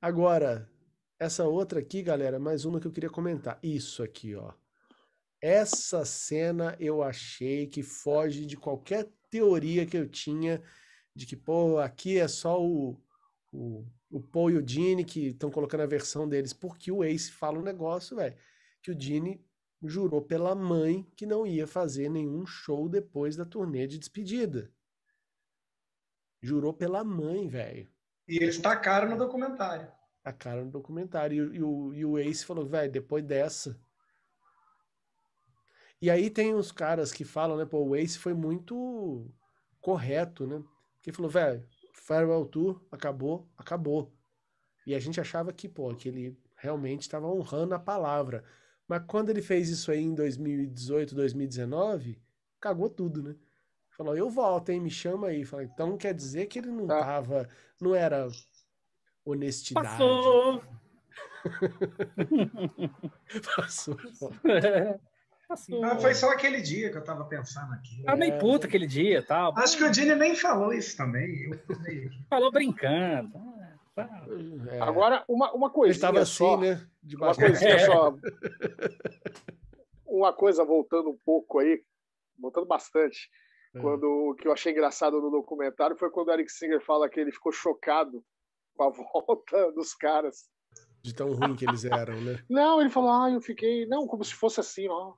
Agora, 0.00 0.68
essa 1.18 1.46
outra 1.46 1.80
aqui, 1.80 2.02
galera, 2.02 2.38
mais 2.38 2.64
uma 2.64 2.78
que 2.78 2.86
eu 2.86 2.92
queria 2.92 3.08
comentar. 3.08 3.58
Isso 3.62 4.02
aqui, 4.02 4.34
ó. 4.34 4.52
Essa 5.40 6.04
cena 6.04 6.76
eu 6.78 7.02
achei 7.02 7.66
que 7.66 7.82
foge 7.82 8.44
de 8.44 8.56
qualquer 8.56 9.08
teoria 9.30 9.86
que 9.86 9.96
eu 9.96 10.08
tinha 10.08 10.62
de 11.14 11.26
que, 11.26 11.36
pô, 11.36 11.78
aqui 11.78 12.18
é 12.18 12.26
só 12.26 12.62
o, 12.62 13.00
o, 13.52 13.86
o 14.10 14.20
Paul 14.20 14.50
e 14.50 14.58
o 14.58 14.68
Gene 14.68 15.04
que 15.04 15.28
estão 15.28 15.50
colocando 15.50 15.82
a 15.82 15.86
versão 15.86 16.28
deles, 16.28 16.52
porque 16.52 16.90
o 16.90 17.04
Ace 17.04 17.30
fala 17.30 17.58
um 17.58 17.62
negócio, 17.62 18.16
velho, 18.16 18.36
que 18.82 18.90
o 18.90 19.00
Gene 19.00 19.44
jurou 19.82 20.20
pela 20.20 20.54
mãe 20.54 21.06
que 21.16 21.26
não 21.26 21.46
ia 21.46 21.66
fazer 21.66 22.08
nenhum 22.08 22.44
show 22.46 22.88
depois 22.88 23.36
da 23.36 23.44
turnê 23.44 23.86
de 23.86 23.98
despedida. 23.98 24.70
Jurou 26.44 26.74
pela 26.74 27.02
mãe, 27.02 27.48
velho. 27.48 27.88
E 28.28 28.36
eles 28.36 28.58
tacaram 28.58 29.08
no 29.08 29.16
documentário. 29.16 29.90
A 30.22 30.30
cara 30.30 30.62
no 30.62 30.70
documentário. 30.70 31.54
E, 31.54 31.56
e 31.56 31.62
o, 31.62 31.94
e 31.94 32.04
o 32.04 32.18
Ace 32.18 32.44
falou, 32.44 32.66
velho, 32.66 32.92
depois 32.92 33.24
dessa. 33.24 33.80
E 36.02 36.10
aí 36.10 36.28
tem 36.28 36.54
uns 36.54 36.70
caras 36.70 37.12
que 37.12 37.24
falam, 37.24 37.56
né, 37.56 37.64
pô, 37.64 37.82
o 37.82 37.96
Ace 37.96 38.18
foi 38.18 38.34
muito 38.34 39.26
correto, 39.80 40.46
né? 40.46 40.62
Que 41.00 41.10
falou, 41.10 41.30
velho, 41.30 41.66
Farewell 41.94 42.44
Tour, 42.44 42.86
acabou, 42.92 43.50
acabou. 43.56 44.14
E 44.86 44.94
a 44.94 44.98
gente 44.98 45.18
achava 45.18 45.50
que, 45.50 45.66
pô, 45.66 45.94
que 45.94 46.10
ele 46.10 46.38
realmente 46.56 47.02
estava 47.02 47.26
honrando 47.26 47.74
a 47.74 47.78
palavra. 47.78 48.44
Mas 48.86 49.02
quando 49.06 49.30
ele 49.30 49.40
fez 49.40 49.70
isso 49.70 49.90
aí 49.90 50.02
em 50.02 50.14
2018, 50.14 51.14
2019, 51.14 52.20
cagou 52.60 52.90
tudo, 52.90 53.22
né? 53.22 53.34
Falou, 53.96 54.16
eu 54.16 54.28
volto, 54.28 54.70
hein? 54.70 54.80
Me 54.80 54.90
chama 54.90 55.28
aí. 55.28 55.44
Falei, 55.44 55.68
então 55.72 55.96
quer 55.96 56.12
dizer 56.14 56.46
que 56.46 56.58
ele 56.58 56.70
não 56.70 56.86
Tá. 56.86 56.98
tava. 57.00 57.48
Não 57.80 57.94
era 57.94 58.28
honestidade. 59.24 59.86
Passou. 59.88 60.62
Passou. 63.56 63.96
Passou. 65.48 65.84
Ah, 65.84 65.96
foi 65.96 66.14
só 66.14 66.30
aquele 66.30 66.60
dia 66.62 66.90
que 66.90 66.96
eu 66.96 67.04
tava 67.04 67.24
pensando 67.26 67.72
aqui. 67.74 68.02
Tava 68.02 68.16
meio 68.16 68.38
puto 68.38 68.66
aquele 68.66 68.86
dia 68.86 69.18
e 69.18 69.22
tal. 69.22 69.56
Acho 69.58 69.76
que 69.76 69.84
o 69.84 69.90
Dini 69.90 70.14
nem 70.14 70.34
falou 70.34 70.72
isso 70.72 70.96
também. 70.96 71.50
Eu 71.50 71.58
falei. 71.76 72.10
Falou 72.30 72.50
brincando. 72.50 73.30
Ah, 73.36 73.76
tá. 73.94 74.26
É. 74.70 74.80
Agora, 74.80 75.22
uma, 75.28 75.52
uma 75.52 75.66
ele 75.66 75.74
coisinha 75.74 75.94
estava 75.96 76.20
assim, 76.20 76.32
só. 76.32 76.56
né? 76.58 76.72
Uma 76.72 76.88
Debaixo 77.02 77.40
coisinha 77.40 77.70
É. 77.76 77.86
só. 77.86 78.14
Uma 80.06 80.32
coisa 80.32 80.64
voltando 80.64 81.10
um 81.10 81.18
pouco 81.24 81.58
aí, 81.58 81.82
voltando 82.38 82.66
bastante. 82.66 83.28
É. 83.74 83.80
Quando 83.80 84.04
o 84.04 84.34
que 84.34 84.46
eu 84.46 84.52
achei 84.52 84.72
engraçado 84.72 85.20
no 85.20 85.30
documentário 85.30 85.96
foi 85.96 86.10
quando 86.10 86.28
o 86.28 86.32
Eric 86.32 86.50
Singer 86.52 86.80
fala 86.84 87.08
que 87.08 87.18
ele 87.18 87.32
ficou 87.32 87.50
chocado 87.52 88.24
com 88.76 88.84
a 88.84 88.90
volta 88.90 89.72
dos 89.72 89.94
caras. 89.94 90.48
de 91.02 91.14
tão 91.14 91.32
ruim 91.32 91.56
que 91.56 91.66
eles 91.66 91.84
eram, 91.84 92.20
né? 92.20 92.38
Não, 92.48 92.80
ele 92.80 92.90
falou, 92.90 93.10
ah, 93.10 93.30
eu 93.30 93.40
fiquei. 93.40 93.86
Não, 93.86 94.06
como 94.06 94.24
se 94.24 94.34
fosse 94.34 94.60
assim, 94.60 94.88
ó. 94.88 95.14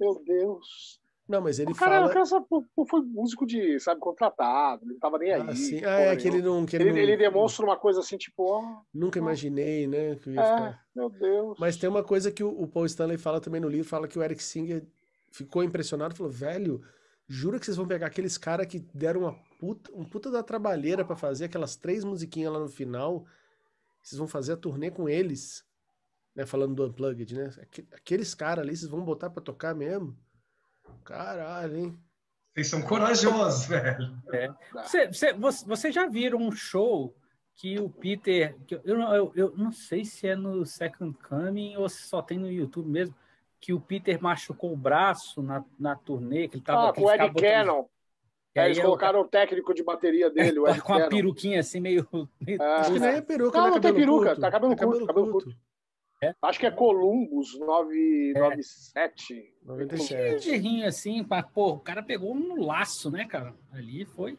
Meu 0.00 0.22
Deus. 0.24 1.00
Não, 1.26 1.40
mas 1.40 1.58
ele 1.58 1.72
o 1.72 1.74
cara, 1.74 1.92
fala. 2.00 2.06
o 2.06 2.12
cara 2.12 2.24
só- 2.26 2.46
foi 2.86 3.00
músico 3.00 3.46
de, 3.46 3.80
sabe, 3.80 3.98
contratado, 3.98 4.84
ele 4.84 4.92
não 4.92 4.98
tava 5.00 5.16
nem 5.16 5.32
aí. 5.32 5.40
Ah, 5.48 5.54
sim. 5.56 5.82
Ah, 5.82 6.00
é 6.00 6.16
que 6.16 6.28
ele 6.28 6.42
não. 6.42 6.66
Que 6.66 6.76
ele, 6.76 6.84
ele, 6.84 6.92
não- 6.92 6.98
ele 6.98 7.16
demonstra 7.16 7.64
uma 7.64 7.78
coisa 7.78 8.00
assim, 8.00 8.18
tipo, 8.18 8.42
ó, 8.44 8.82
Nunca 8.92 9.18
imaginei, 9.18 9.86
né? 9.86 10.16
Que 10.16 10.30
é, 10.30 10.42
ficar- 10.42 10.84
meu 10.94 11.08
Deus. 11.08 11.56
Mas 11.58 11.76
tem 11.78 11.88
uma 11.88 12.04
coisa 12.04 12.30
que 12.30 12.44
o, 12.44 12.50
o 12.50 12.68
Paul 12.68 12.84
Stanley 12.84 13.16
fala 13.16 13.40
também 13.40 13.58
no 13.60 13.68
livro, 13.70 13.88
fala 13.88 14.06
que 14.06 14.18
o 14.18 14.22
Eric 14.22 14.42
Singer 14.42 14.84
ficou 15.32 15.64
impressionado, 15.64 16.14
falou, 16.14 16.30
velho, 16.30 16.82
jura 17.28 17.58
que 17.58 17.64
vocês 17.64 17.76
vão 17.76 17.86
pegar 17.86 18.06
aqueles 18.06 18.36
caras 18.38 18.66
que 18.66 18.80
deram 18.94 19.22
uma 19.22 19.32
puta, 19.58 19.90
um 19.94 20.04
puta 20.04 20.30
da 20.30 20.42
trabalheira 20.42 21.04
pra 21.04 21.16
fazer 21.16 21.46
aquelas 21.46 21.76
três 21.76 22.04
musiquinhas 22.04 22.52
lá 22.52 22.58
no 22.58 22.68
final, 22.68 23.26
vocês 24.02 24.18
vão 24.18 24.28
fazer 24.28 24.52
a 24.52 24.56
turnê 24.56 24.90
com 24.90 25.08
eles, 25.08 25.64
né? 26.34 26.44
Falando 26.44 26.74
do 26.74 26.86
Unplugged, 26.86 27.34
né? 27.34 27.50
Aque- 27.62 27.86
Aqueles 27.92 28.34
caras 28.34 28.64
ali, 28.64 28.76
vocês 28.76 28.90
vão 28.90 29.02
botar 29.04 29.30
pra 29.30 29.42
tocar 29.42 29.74
mesmo? 29.74 30.16
Caralho, 31.04 31.76
hein? 31.76 31.98
Vocês 32.54 32.68
são 32.68 32.82
corajosos, 32.82 33.66
velho. 33.66 34.20
Você, 34.72 35.06
você, 35.08 35.32
você- 35.32 35.64
você 35.66 35.92
já 35.92 36.06
viram 36.06 36.38
um 36.38 36.52
show 36.52 37.16
que 37.56 37.78
o 37.80 37.88
Peter. 37.88 38.56
que 38.66 38.74
eu, 38.74 38.82
eu, 38.84 39.32
eu 39.34 39.56
não 39.56 39.72
sei 39.72 40.04
se 40.04 40.26
é 40.26 40.36
no 40.36 40.64
Second 40.66 41.16
Coming 41.28 41.76
ou 41.76 41.88
se 41.88 42.02
só 42.02 42.20
tem 42.20 42.38
no 42.38 42.50
YouTube 42.50 42.88
mesmo. 42.88 43.14
Que 43.64 43.72
o 43.72 43.80
Peter 43.80 44.22
machucou 44.22 44.74
o 44.74 44.76
braço 44.76 45.40
na, 45.42 45.64
na 45.78 45.96
turnê, 45.96 46.48
que 46.48 46.56
ele 46.56 46.62
tava. 46.64 46.90
ah, 46.90 46.92
com 46.92 47.00
o 47.04 47.10
Ed 47.10 47.32
Cannon. 47.32 47.86
Aí 48.54 48.66
eles 48.66 48.76
eu- 48.76 48.84
colocaram 48.84 49.22
o 49.22 49.24
técnico 49.26 49.72
de 49.72 49.82
bateria 49.82 50.28
dele, 50.28 50.58
o 50.58 50.68
Ed 50.68 50.82
com 50.82 50.92
a 50.92 51.08
peruquinha 51.08 51.60
assim, 51.60 51.80
meio. 51.80 52.06
meio 52.38 52.60
É. 52.62 52.66
Acho 52.80 52.92
que 52.92 52.98
nem 53.00 53.08
é 53.08 53.20
peruca, 53.22 53.56
Não, 53.56 53.64
né? 53.64 53.70
não 53.70 53.80
tem 53.80 53.90
Cabelo 53.90 54.06
peruca, 54.06 54.26
curto. 54.28 54.40
tá 54.42 54.50
cabelo 54.50 54.72
É 54.74 54.76
curto, 54.76 55.06
cabelo 55.06 55.32
curto. 55.32 55.56
Acho 56.42 56.60
que 56.60 56.66
é 56.66 56.70
Columbus 56.70 57.58
997. 57.58 59.52
97. 59.64 60.44
Gerrinho 60.44 60.86
assim, 60.86 61.24
pá, 61.24 61.42
pô, 61.42 61.72
o 61.72 61.80
cara 61.80 62.02
pegou 62.02 62.34
no 62.34 62.62
laço, 62.62 63.10
né, 63.10 63.24
cara? 63.26 63.54
Ali 63.72 64.04
foi 64.04 64.38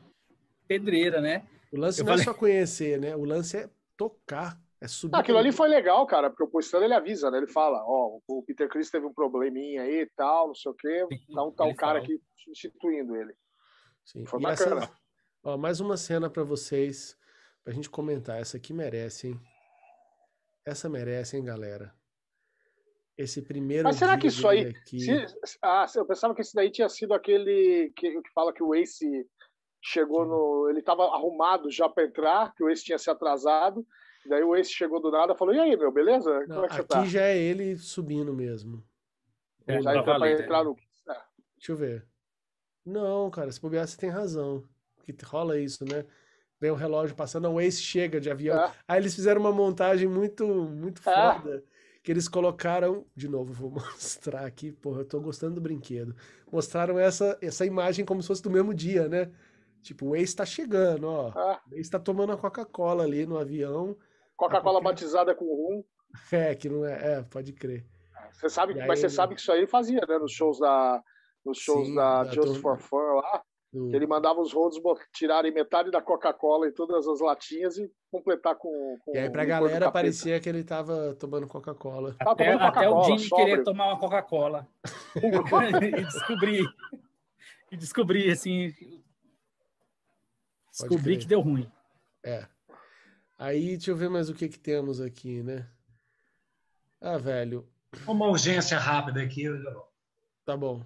pedreira, 0.67 1.19
né? 1.19 1.43
O 1.71 1.77
lance 1.77 1.99
Eu 1.99 2.05
não 2.05 2.11
falei- 2.13 2.21
é 2.21 2.25
só 2.25 2.33
conhecer, 2.33 2.99
né? 2.99 3.15
O 3.15 3.25
lance 3.25 3.57
é 3.57 3.69
tocar, 3.97 4.59
é 4.85 4.87
subir. 4.87 5.15
Aquilo 5.17 5.37
ali 5.37 5.51
foi 5.51 5.67
legal, 5.67 6.05
cara, 6.07 6.29
porque 6.29 6.43
o 6.43 6.47
Postano 6.47 6.85
ele 6.85 6.93
avisa, 6.93 7.29
né? 7.29 7.37
Ele 7.37 7.47
fala, 7.47 7.83
ó, 7.85 8.19
o 8.27 8.43
Peter 8.43 8.69
Chris 8.69 8.89
teve 8.89 9.05
um 9.05 9.13
probleminha 9.13 9.81
aí 9.83 10.01
e 10.01 10.09
tal, 10.15 10.47
não 10.47 10.55
sei 10.55 10.71
o 10.71 10.75
quê. 10.75 11.05
Então 11.29 11.51
tá 11.51 11.63
um 11.65 11.75
cara 11.75 11.99
aqui 11.99 12.19
substituindo 12.37 13.15
ele. 13.15 13.33
Sim. 14.05 14.25
Foi 14.25 14.41
E 14.41 14.45
essa- 14.45 14.69
bacana. 14.69 14.91
ó, 15.43 15.57
mais 15.57 15.79
uma 15.79 15.97
cena 15.97 16.29
pra 16.29 16.43
vocês, 16.43 17.17
pra 17.63 17.73
gente 17.73 17.89
comentar. 17.89 18.39
Essa 18.39 18.57
aqui 18.57 18.71
merece, 18.73 19.29
hein? 19.29 19.39
Essa 20.65 20.87
merece, 20.89 21.37
hein, 21.37 21.43
galera? 21.43 21.93
Esse 23.17 23.41
primeiro 23.41 23.83
Mas 23.85 23.95
será 23.95 24.17
que 24.17 24.27
isso 24.27 24.47
aí- 24.47 24.67
aqui... 24.67 24.99
Se- 24.99 25.57
ah, 25.61 25.85
eu 25.95 26.05
pensava 26.05 26.35
que 26.35 26.41
esse 26.41 26.53
daí 26.53 26.69
tinha 26.69 26.89
sido 26.89 27.13
aquele 27.13 27.91
que, 27.95 28.21
que 28.21 28.31
fala 28.33 28.51
que 28.53 28.61
o 28.61 28.75
Ace 28.75 29.05
chegou 29.81 30.25
no. 30.25 30.67
Ele 30.69 30.81
tava 30.81 31.03
arrumado 31.05 31.71
já 31.71 31.87
para 31.87 32.03
entrar, 32.05 32.53
que 32.55 32.63
o 32.63 32.69
Ace 32.69 32.83
tinha 32.83 32.97
se 32.97 33.09
atrasado. 33.09 33.85
Daí 34.27 34.43
o 34.43 34.55
Ace 34.55 34.71
chegou 34.71 34.99
do 34.99 35.11
nada 35.11 35.33
e 35.33 35.37
falou: 35.37 35.53
E 35.53 35.59
aí, 35.59 35.75
meu, 35.75 35.91
beleza? 35.91 36.39
Não, 36.47 36.55
Como 36.55 36.65
é 36.65 36.67
que 36.67 36.75
você 36.75 36.81
aqui 36.81 36.89
tá? 36.89 37.05
já 37.05 37.21
é 37.21 37.37
ele 37.37 37.75
subindo 37.77 38.33
mesmo. 38.33 38.83
É, 39.67 39.81
Já 39.81 39.91
pra 39.91 39.99
entrou 39.99 40.19
pra 40.19 40.31
entrar 40.31 40.63
né? 40.63 40.63
no. 40.63 41.13
É. 41.13 41.21
Deixa 41.57 41.71
eu 41.71 41.75
ver. 41.75 42.05
Não, 42.85 43.29
cara, 43.31 43.51
se 43.51 43.59
bobear, 43.59 43.87
você 43.87 43.97
tem 43.97 44.09
razão. 44.09 44.63
Que 45.03 45.15
rola 45.25 45.59
isso, 45.59 45.83
né? 45.85 46.05
vem 46.59 46.71
o 46.71 46.75
relógio 46.75 47.15
passando, 47.15 47.49
o 47.49 47.59
Ace 47.59 47.81
chega 47.81 48.19
de 48.19 48.29
avião. 48.29 48.57
É. 48.57 48.71
Aí 48.87 48.99
eles 48.99 49.13
fizeram 49.13 49.41
uma 49.41 49.51
montagem 49.51 50.07
muito, 50.07 50.45
muito 50.45 51.07
é. 51.07 51.33
foda. 51.33 51.63
Que 52.01 52.11
eles 52.11 52.27
colocaram. 52.27 53.05
De 53.15 53.27
novo, 53.27 53.53
vou 53.53 53.71
mostrar 53.91 54.45
aqui. 54.45 54.71
Porra, 54.71 55.01
eu 55.01 55.05
tô 55.05 55.19
gostando 55.19 55.55
do 55.55 55.61
brinquedo. 55.61 56.15
Mostraram 56.51 56.97
essa, 56.97 57.37
essa 57.41 57.65
imagem 57.65 58.05
como 58.05 58.21
se 58.21 58.27
fosse 58.27 58.43
do 58.43 58.49
mesmo 58.49 58.73
dia, 58.73 59.07
né? 59.07 59.31
Tipo, 59.81 60.07
o 60.07 60.15
Ace 60.15 60.35
tá 60.35 60.45
chegando, 60.45 61.07
ó. 61.07 61.29
É. 61.29 61.59
O 61.71 61.75
Ace 61.75 61.89
tá 61.91 61.99
tomando 61.99 62.31
a 62.31 62.37
Coca-Cola 62.37 63.03
ali 63.03 63.25
no 63.25 63.37
avião. 63.37 63.95
Coca-Cola 64.35 64.81
batizada 64.81 65.33
com 65.33 65.45
rum. 65.45 65.83
É, 66.31 66.55
que 66.55 66.69
não 66.69 66.85
é. 66.85 67.17
É, 67.17 67.23
pode 67.23 67.53
crer. 67.53 67.85
Você 68.33 68.49
sabe, 68.49 68.73
mas 68.85 68.99
você 68.99 69.09
sabe 69.09 69.35
que 69.35 69.41
isso 69.41 69.51
aí 69.51 69.65
fazia, 69.65 70.01
né? 70.07 70.17
Nos 70.17 70.31
shows 70.31 70.59
da, 70.59 71.01
nos 71.45 71.57
shows 71.57 71.87
Sim, 71.87 71.95
da, 71.95 72.23
da 72.23 72.31
Just 72.31 72.61
for 72.61 72.77
Fun 72.77 72.97
lá. 72.97 73.43
Do... 73.71 73.93
Ele 73.93 74.07
mandava 74.07 74.39
os 74.39 74.53
rodos 74.53 74.79
tirarem 75.13 75.53
metade 75.53 75.91
da 75.91 76.01
Coca-Cola 76.01 76.67
e 76.67 76.71
todas 76.71 77.07
as 77.07 77.19
latinhas 77.19 77.77
e 77.77 77.91
completar 78.09 78.55
com. 78.55 78.97
com 79.03 79.13
e 79.13 79.17
aí 79.17 79.29
pra 79.29 79.43
galera 79.43 79.91
parecia 79.91 80.39
que 80.39 80.47
ele 80.47 80.63
tava 80.63 81.15
tomando 81.19 81.47
Coca-Cola. 81.47 82.15
Até, 82.19 82.53
até 82.53 82.89
o 82.89 83.03
Jimmy 83.03 83.29
querer 83.29 83.63
tomar 83.63 83.87
uma 83.87 83.99
Coca-Cola. 83.99 84.67
e 85.15 86.03
descobrir. 86.03 86.65
E 87.71 87.77
descobrir, 87.77 88.31
assim. 88.31 88.73
Descobri 90.71 91.17
que 91.17 91.25
deu 91.25 91.41
ruim. 91.41 91.69
É. 92.23 92.47
Aí, 93.37 93.69
deixa 93.69 93.91
eu 93.91 93.97
ver 93.97 94.09
mais 94.09 94.29
o 94.29 94.33
que 94.33 94.47
que 94.47 94.59
temos 94.59 95.01
aqui, 95.01 95.43
né? 95.43 95.69
Ah, 97.01 97.17
velho. 97.17 97.67
Uma 98.07 98.27
urgência 98.27 98.77
rápida 98.77 99.21
aqui. 99.21 99.45
Tá 100.45 100.55
bom. 100.55 100.85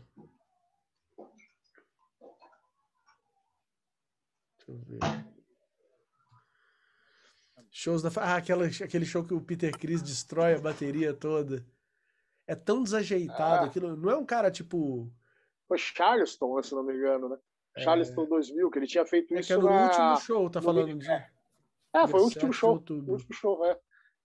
Deixa 4.58 4.70
eu 4.70 4.78
ver. 4.80 5.00
Shows 7.72 8.02
da. 8.02 8.10
Ah, 8.18 8.36
aquela, 8.36 8.66
aquele 8.66 9.06
show 9.06 9.24
que 9.24 9.34
o 9.34 9.40
Peter 9.40 9.72
Chris 9.78 10.02
destrói 10.02 10.56
a 10.56 10.60
bateria 10.60 11.14
toda. 11.14 11.66
É 12.48 12.56
tão 12.56 12.84
desajeitado 12.84 13.66
ah. 13.66 13.68
aquilo. 13.68 13.96
Não 13.96 14.10
é 14.10 14.18
um 14.18 14.26
cara 14.26 14.50
tipo. 14.50 15.10
Foi 15.68 15.78
Charleston, 15.78 16.62
se 16.64 16.74
não 16.74 16.84
me 16.84 16.94
engano, 16.94 17.30
né? 17.30 17.38
É... 17.76 17.82
Charleston 17.82 18.26
2000, 18.26 18.72
que 18.72 18.80
ele 18.80 18.88
tinha 18.88 19.06
feito 19.06 19.34
é 19.36 19.40
isso. 19.40 19.48
Que 19.48 19.54
é 19.54 19.58
no 19.58 19.70
na... 19.70 19.84
último 19.84 20.18
show, 20.18 20.50
tá 20.50 20.62
falando 20.62 20.98
de. 20.98 21.10
É, 21.10 21.30
foi 22.08 22.20
o 22.20 22.24
último 22.24 22.54
show. 22.54 22.84
O 22.90 23.12
último 23.12 23.34
show, 23.34 23.66
é. 23.66 23.78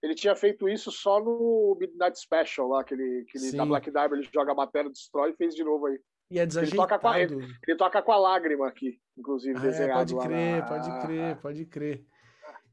Ele 0.03 0.13
tinha 0.13 0.35
feito 0.35 0.69
isso 0.69 0.91
só 0.91 1.19
no 1.19 1.75
Midnight 1.79 2.19
Special 2.19 2.67
lá, 2.67 2.83
que 2.83 2.93
ele, 2.93 3.25
que 3.27 3.37
ele 3.39 3.65
Black 3.65 3.89
Diamond, 3.89 4.13
ele 4.21 4.29
joga 4.31 4.51
a 4.51 4.55
bateria, 4.55 4.91
destrói 4.91 5.31
e 5.31 5.35
fez 5.35 5.55
de 5.55 5.63
novo 5.63 5.87
aí. 5.87 5.99
E 6.29 6.39
é 6.39 6.45
desajeitado. 6.45 6.81
Ele 6.81 6.87
toca 6.87 6.99
com 6.99 7.07
a, 7.07 7.19
ele, 7.19 7.35
ele 7.67 7.77
toca 7.77 8.01
com 8.01 8.11
a 8.11 8.17
lágrima 8.17 8.67
aqui, 8.67 8.99
inclusive, 9.17 9.57
ah, 9.57 9.61
desenhado 9.61 10.13
é, 10.13 10.15
pode 10.15 10.27
crer, 10.27 10.57
na... 10.57 10.67
pode 10.67 11.01
crer, 11.01 11.37
pode 11.37 11.65
crer. 11.65 12.05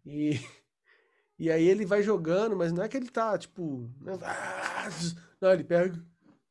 E, 0.04 0.32
e 1.38 1.50
aí 1.50 1.66
ele 1.66 1.86
vai 1.86 2.02
jogando, 2.02 2.56
mas 2.56 2.72
não 2.72 2.82
é 2.82 2.88
que 2.88 2.96
ele 2.96 3.08
tá, 3.08 3.38
tipo... 3.38 3.90
Né, 4.00 4.12
não, 5.40 5.52
ele 5.52 5.64
pega, 5.64 5.94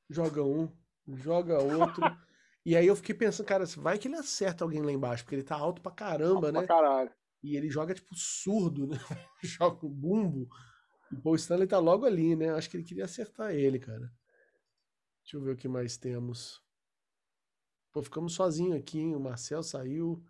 joga 0.09 0.43
um, 0.43 0.67
joga 1.07 1.61
outro... 1.61 2.01
E 2.63 2.75
aí 2.77 2.85
eu 2.85 2.95
fiquei 2.95 3.15
pensando, 3.15 3.47
cara, 3.47 3.65
vai 3.77 3.97
que 3.97 4.07
ele 4.07 4.17
acerta 4.17 4.63
alguém 4.63 4.83
lá 4.83 4.91
embaixo, 4.91 5.23
porque 5.23 5.33
ele 5.33 5.43
tá 5.43 5.55
alto 5.55 5.81
pra 5.81 5.91
caramba, 5.91 6.47
alto 6.47 6.51
né? 6.51 6.59
Pra 6.59 6.67
caralho. 6.67 7.11
E 7.43 7.55
ele 7.55 7.69
joga, 7.69 7.93
tipo, 7.93 8.15
surdo, 8.15 8.87
né? 8.87 8.97
joga 9.43 9.85
um 9.85 9.89
bumbo. 9.89 10.47
O 11.11 11.21
Paul 11.21 11.35
Stanley 11.35 11.67
tá 11.67 11.79
logo 11.79 12.05
ali, 12.05 12.35
né? 12.35 12.51
Acho 12.51 12.69
que 12.69 12.77
ele 12.77 12.83
queria 12.83 13.05
acertar 13.05 13.51
ele, 13.51 13.79
cara. 13.79 14.11
Deixa 15.23 15.37
eu 15.37 15.41
ver 15.41 15.51
o 15.51 15.57
que 15.57 15.67
mais 15.67 15.97
temos. 15.97 16.61
Pô, 17.91 18.01
ficamos 18.01 18.33
sozinhos 18.33 18.75
aqui, 18.75 18.99
hein? 18.99 19.15
O 19.15 19.19
Marcel 19.19 19.61
saiu, 19.61 20.23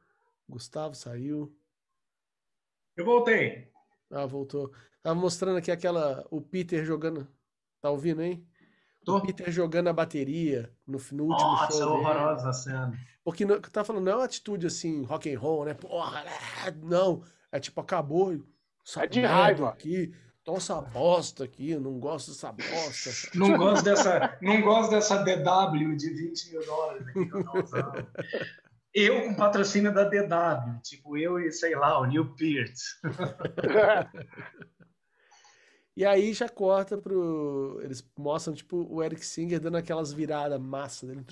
o 0.47 0.53
Gustavo 0.53 0.95
saiu. 0.95 1.55
Eu 2.95 3.05
voltei. 3.05 3.71
Ah, 4.09 4.25
voltou. 4.25 4.73
Tava 5.01 5.19
mostrando 5.19 5.57
aqui 5.57 5.71
aquela. 5.71 6.25
O 6.31 6.41
Peter 6.41 6.83
jogando. 6.83 7.27
Tá 7.79 7.89
ouvindo, 7.89 8.21
hein? 8.21 8.47
Tô. 9.03 9.17
O 9.17 9.21
Peter 9.21 9.51
jogando 9.51 9.87
a 9.87 9.93
bateria 9.93 10.71
no, 10.85 10.99
no 11.11 11.23
último 11.25 11.49
Nossa, 11.49 11.77
show. 11.77 11.79
Nossa, 11.79 12.09
horrorosa 12.09 12.49
a 12.49 12.53
cena. 12.53 12.99
Porque 13.23 13.45
não, 13.45 13.59
tá 13.59 13.83
falando, 13.83 14.05
não 14.05 14.11
é 14.11 14.15
uma 14.15 14.25
atitude 14.25 14.67
assim, 14.67 15.03
rock 15.03 15.33
and 15.33 15.39
roll, 15.39 15.65
né? 15.65 15.73
Porra, 15.73 16.23
é, 16.65 16.71
não. 16.71 17.23
É 17.51 17.59
tipo, 17.59 17.79
acabou. 17.81 18.33
É 18.97 19.07
de 19.07 19.21
raiva. 19.21 19.69
Aqui, 19.69 20.11
Toma 20.43 20.57
essa 20.57 20.81
bosta 20.81 21.43
aqui, 21.43 21.69
eu 21.69 21.79
não 21.79 21.99
gosto 21.99 22.31
dessa 22.31 22.51
bosta. 22.51 23.37
Não 23.37 23.55
gosto 23.57 23.83
dessa, 23.83 24.37
não 24.41 24.59
gosto 24.61 24.89
dessa 24.89 25.23
DW 25.23 25.95
de 25.95 26.09
20 26.09 26.51
mil 26.51 26.65
dólares. 26.65 27.05
Eu 28.93 29.21
com 29.21 29.35
patrocínio 29.35 29.93
da 29.93 30.03
DW, 30.03 30.81
tipo 30.83 31.15
eu 31.15 31.39
e, 31.39 31.51
sei 31.51 31.75
lá, 31.75 31.99
o 31.99 32.05
Neil 32.05 32.35
Peart. 32.35 32.75
E 35.95 36.05
aí 36.05 36.33
já 36.33 36.47
corta 36.47 36.97
pro. 36.97 37.79
Eles 37.83 38.03
mostram, 38.17 38.53
tipo, 38.53 38.87
o 38.89 39.03
Eric 39.03 39.25
Singer 39.25 39.59
dando 39.59 39.77
aquelas 39.77 40.13
viradas 40.13 40.59
massa 40.59 41.05
dele. 41.05 41.25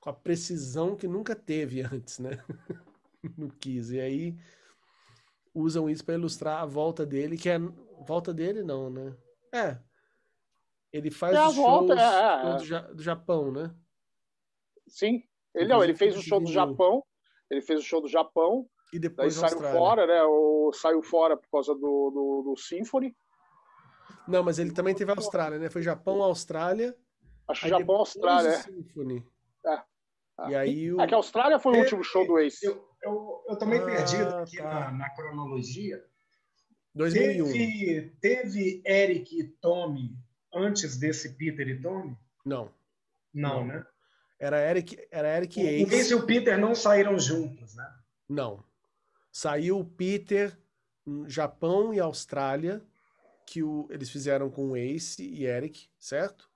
Com 0.00 0.10
a 0.10 0.12
precisão 0.12 0.96
que 0.96 1.06
nunca 1.06 1.36
teve 1.36 1.82
antes, 1.82 2.18
né? 2.18 2.42
no 3.36 3.50
Kiss. 3.50 3.94
E 3.94 4.00
aí 4.00 4.36
usam 5.54 5.90
isso 5.90 6.04
para 6.04 6.14
ilustrar 6.14 6.62
a 6.62 6.66
volta 6.66 7.04
dele, 7.04 7.36
que 7.36 7.48
é. 7.48 7.58
Volta 8.06 8.34
dele, 8.34 8.64
não, 8.64 8.90
né? 8.90 9.16
É. 9.54 9.78
Ele 10.92 11.10
faz 11.10 11.36
é 11.36 11.46
os 11.46 11.54
volta, 11.54 11.96
shows 11.96 12.70
é, 12.70 12.76
é. 12.76 12.80
Do, 12.82 12.94
do, 12.96 13.02
Japão, 13.02 13.52
né? 13.52 13.74
Sim. 14.88 15.22
Ele, 15.54 15.68
não, 15.68 15.84
ele 15.84 15.94
fez 15.94 16.16
o 16.16 16.22
show 16.22 16.40
do 16.40 16.50
Japão. 16.50 17.04
Ele 17.48 17.60
fez 17.60 17.80
o 17.80 17.84
show 17.84 18.00
do 18.00 18.08
Japão. 18.08 18.68
E 18.92 18.98
depois 18.98 19.34
saiu 19.34 19.58
fora, 19.58 20.06
né? 20.06 20.22
O, 20.22 20.70
saiu 20.74 21.02
fora 21.02 21.36
por 21.36 21.48
causa 21.50 21.74
do, 21.74 22.10
do, 22.10 22.42
do 22.50 22.56
Symphony. 22.56 23.16
Não, 24.28 24.42
mas 24.42 24.58
ele 24.58 24.72
também 24.72 24.94
teve 24.94 25.10
a 25.10 25.14
Austrália, 25.14 25.58
né? 25.58 25.70
Foi 25.70 25.82
Japão, 25.82 26.22
Austrália. 26.22 26.94
Acho 27.48 27.68
Japão, 27.68 27.96
Austrália. 27.96 28.50
É. 28.50 28.62
Symphony. 28.62 29.26
É. 29.66 29.82
E 30.48 30.54
aí 30.54 30.92
o... 30.92 31.00
É 31.00 31.06
que 31.06 31.14
a 31.14 31.16
Austrália 31.16 31.58
foi 31.58 31.72
o 31.74 31.78
último 31.80 32.04
show 32.04 32.26
do 32.26 32.38
Ace. 32.38 32.64
Eu, 32.64 32.86
eu, 33.02 33.44
eu 33.48 33.56
também 33.56 33.80
ah, 33.80 33.84
perdido 33.84 34.34
aqui 34.36 34.58
tá. 34.58 34.64
na, 34.64 34.92
na, 34.92 35.10
cronologia. 35.10 36.02
2001. 36.94 37.52
Teve, 37.52 38.16
teve 38.20 38.82
Eric 38.86 39.40
e 39.40 39.44
Tommy 39.44 40.14
antes 40.54 40.98
desse 40.98 41.36
Peter 41.36 41.66
e 41.68 41.80
Tommy? 41.80 42.16
Não. 42.44 42.70
Não, 43.32 43.60
não. 43.60 43.66
né? 43.66 43.86
Era 44.38 44.60
Eric, 44.68 44.98
era 45.10 45.36
Eric 45.36 45.60
e 45.60 45.66
Ace. 45.66 45.84
O 45.84 45.94
Ace 45.94 46.12
e 46.12 46.14
o 46.14 46.26
Peter 46.26 46.58
não 46.58 46.74
saíram 46.74 47.18
juntos, 47.18 47.74
né? 47.74 47.88
Não. 48.28 48.64
Saiu 49.32 49.78
o 49.78 49.84
Peter, 49.84 50.56
Japão 51.26 51.94
e 51.94 51.98
Austrália, 51.98 52.84
que 53.46 53.62
o, 53.62 53.88
eles 53.90 54.10
fizeram 54.10 54.50
com 54.50 54.70
o 54.70 54.76
Ace 54.76 55.22
e 55.22 55.46
Eric, 55.46 55.88
certo? 55.98 56.50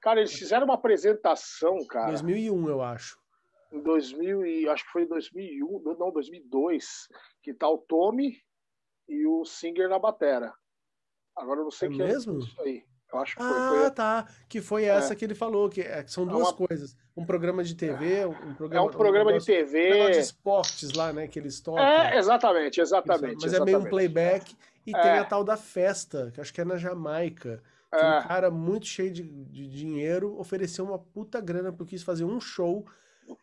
Cara, 0.00 0.20
eles 0.20 0.32
fizeram 0.32 0.64
uma 0.64 0.74
apresentação, 0.74 1.84
cara. 1.86 2.06
2001, 2.06 2.68
eu 2.68 2.82
acho. 2.82 3.20
Em 3.72 3.80
2000 3.80 4.46
e 4.46 4.68
acho 4.68 4.84
que 4.84 4.90
foi 4.92 5.02
em 5.02 5.08
2001, 5.08 5.96
não, 5.98 6.12
2002, 6.12 7.08
que 7.42 7.52
tá 7.52 7.68
o 7.68 7.78
Tommy 7.78 8.40
e 9.08 9.26
o 9.26 9.44
Singer 9.44 9.88
na 9.88 9.98
batera. 9.98 10.54
Agora 11.36 11.60
eu 11.60 11.64
não 11.64 11.70
sei 11.70 11.88
é 11.88 11.90
que 11.90 11.98
mesmo? 11.98 12.36
é 12.36 12.38
isso 12.38 12.60
aí. 12.60 12.84
Eu 13.12 13.18
acho 13.18 13.36
que 13.36 13.42
ah, 13.42 13.68
foi. 13.70 13.78
foi... 13.80 13.90
tá. 13.90 14.28
Que 14.48 14.60
foi 14.60 14.84
essa 14.84 15.12
é. 15.12 15.16
que 15.16 15.24
ele 15.24 15.34
falou, 15.34 15.68
que 15.68 15.82
é, 15.82 16.04
são 16.06 16.26
duas 16.26 16.48
é 16.48 16.50
uma... 16.50 16.54
coisas. 16.54 16.96
Um 17.14 17.26
programa 17.26 17.62
de 17.62 17.74
TV, 17.74 18.24
um 18.24 18.54
programa. 18.54 18.86
É 18.86 18.88
um 18.88 18.90
programa 18.90 19.30
um 19.30 19.34
negócio, 19.34 19.54
de 19.54 19.64
TV. 19.64 20.02
Um 20.02 20.10
de 20.10 20.18
esportes 20.18 20.92
lá, 20.92 21.12
né? 21.12 21.28
Que 21.28 21.38
eles 21.38 21.60
tocam. 21.60 21.84
É, 21.84 22.16
exatamente, 22.16 22.80
exatamente. 22.80 23.34
Mas 23.34 23.44
exatamente. 23.44 23.74
é 23.74 23.78
meio 23.78 23.86
um 23.86 23.90
playback. 23.90 24.56
E 24.86 24.92
tem 24.92 25.18
a 25.18 25.24
tal 25.24 25.44
da 25.44 25.56
festa, 25.56 26.30
que 26.34 26.40
acho 26.40 26.52
que 26.52 26.60
é 26.60 26.64
na 26.64 26.76
Jamaica. 26.76 27.62
Que 27.90 27.98
um 27.98 28.22
cara 28.26 28.50
muito 28.50 28.86
cheio 28.86 29.12
de, 29.12 29.22
de 29.22 29.68
dinheiro 29.68 30.38
ofereceu 30.38 30.84
uma 30.84 30.98
puta 30.98 31.40
grana 31.40 31.70
porque 31.70 31.90
quis 31.90 32.02
fazer 32.02 32.24
um 32.24 32.40
show. 32.40 32.86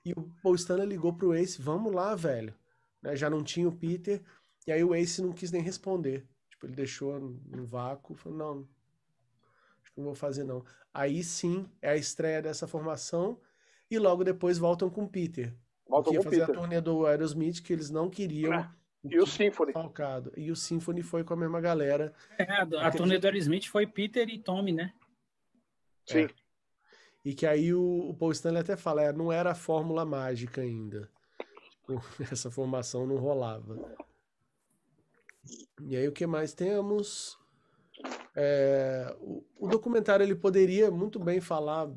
E 0.04 0.12
o 0.12 0.30
Paul 0.41 0.56
Stanley 0.56 0.88
ligou 0.88 1.14
pro 1.14 1.34
Ace, 1.34 1.62
vamos 1.62 1.94
lá, 1.94 2.16
velho. 2.16 2.54
Né, 3.02 3.16
já 3.16 3.30
não 3.30 3.44
tinha 3.44 3.68
o 3.68 3.72
Peter. 3.72 4.22
E 4.66 4.72
aí 4.72 4.84
o 4.84 4.94
Ace 4.96 5.22
não 5.22 5.32
quis 5.32 5.52
nem 5.52 5.62
responder. 5.62 6.26
Tipo, 6.50 6.66
ele 6.66 6.76
deixou 6.76 7.20
no 7.20 7.66
vácuo. 7.66 8.16
Falou, 8.16 8.38
não, 8.38 8.68
não 9.99 10.07
vou 10.07 10.15
fazer 10.15 10.43
não. 10.43 10.63
Aí 10.93 11.23
sim 11.23 11.69
é 11.81 11.91
a 11.91 11.95
estreia 11.95 12.41
dessa 12.41 12.67
formação 12.67 13.39
e 13.89 13.97
logo 13.99 14.23
depois 14.23 14.57
voltam 14.57 14.89
com 14.89 15.03
o 15.03 15.09
Peter. 15.09 15.53
Voltam 15.88 16.13
com 16.15 16.23
fazer 16.23 16.39
Peter. 16.39 16.55
a 16.55 16.59
turnê 16.59 16.81
do 16.81 17.05
Aerosmith 17.05 17.61
que 17.61 17.73
eles 17.73 17.89
não 17.89 18.09
queriam. 18.09 18.53
É. 18.53 18.71
E 19.03 19.17
o 19.17 19.26
Symphony. 19.26 19.71
Falcado. 19.71 20.34
E 20.35 20.51
o 20.51 20.55
Symphony 20.55 21.01
foi 21.01 21.23
com 21.23 21.34
a 21.34 21.38
mesma 21.38 21.61
galera. 21.61 22.13
É, 22.38 22.43
a, 22.51 22.88
a 22.88 22.91
turnê 22.91 23.17
do 23.17 23.26
Aerosmith 23.26 23.67
foi 23.67 23.88
Peter 23.88 24.27
e 24.30 24.38
Tommy, 24.38 24.73
né? 24.73 24.93
Sim. 26.05 26.26
É. 26.26 26.30
E 27.23 27.34
que 27.34 27.45
aí 27.45 27.73
o, 27.73 28.09
o 28.09 28.13
Paul 28.13 28.31
Stanley 28.31 28.61
até 28.61 28.76
fala, 28.76 29.03
é, 29.03 29.13
não 29.13 29.31
era 29.31 29.51
a 29.51 29.55
fórmula 29.55 30.05
mágica 30.05 30.61
ainda. 30.61 31.09
Essa 32.31 32.51
formação 32.51 33.07
não 33.07 33.17
rolava. 33.17 33.77
E 35.81 35.95
aí 35.95 36.07
o 36.07 36.11
que 36.11 36.27
mais 36.27 36.53
temos? 36.53 37.39
É, 38.41 39.14
o, 39.20 39.44
o, 39.57 39.68
documentário 39.68 40.24
ele 40.24 40.34
poderia 40.34 40.90
muito 40.90 41.20
bem 41.20 41.41
falar 41.41 41.90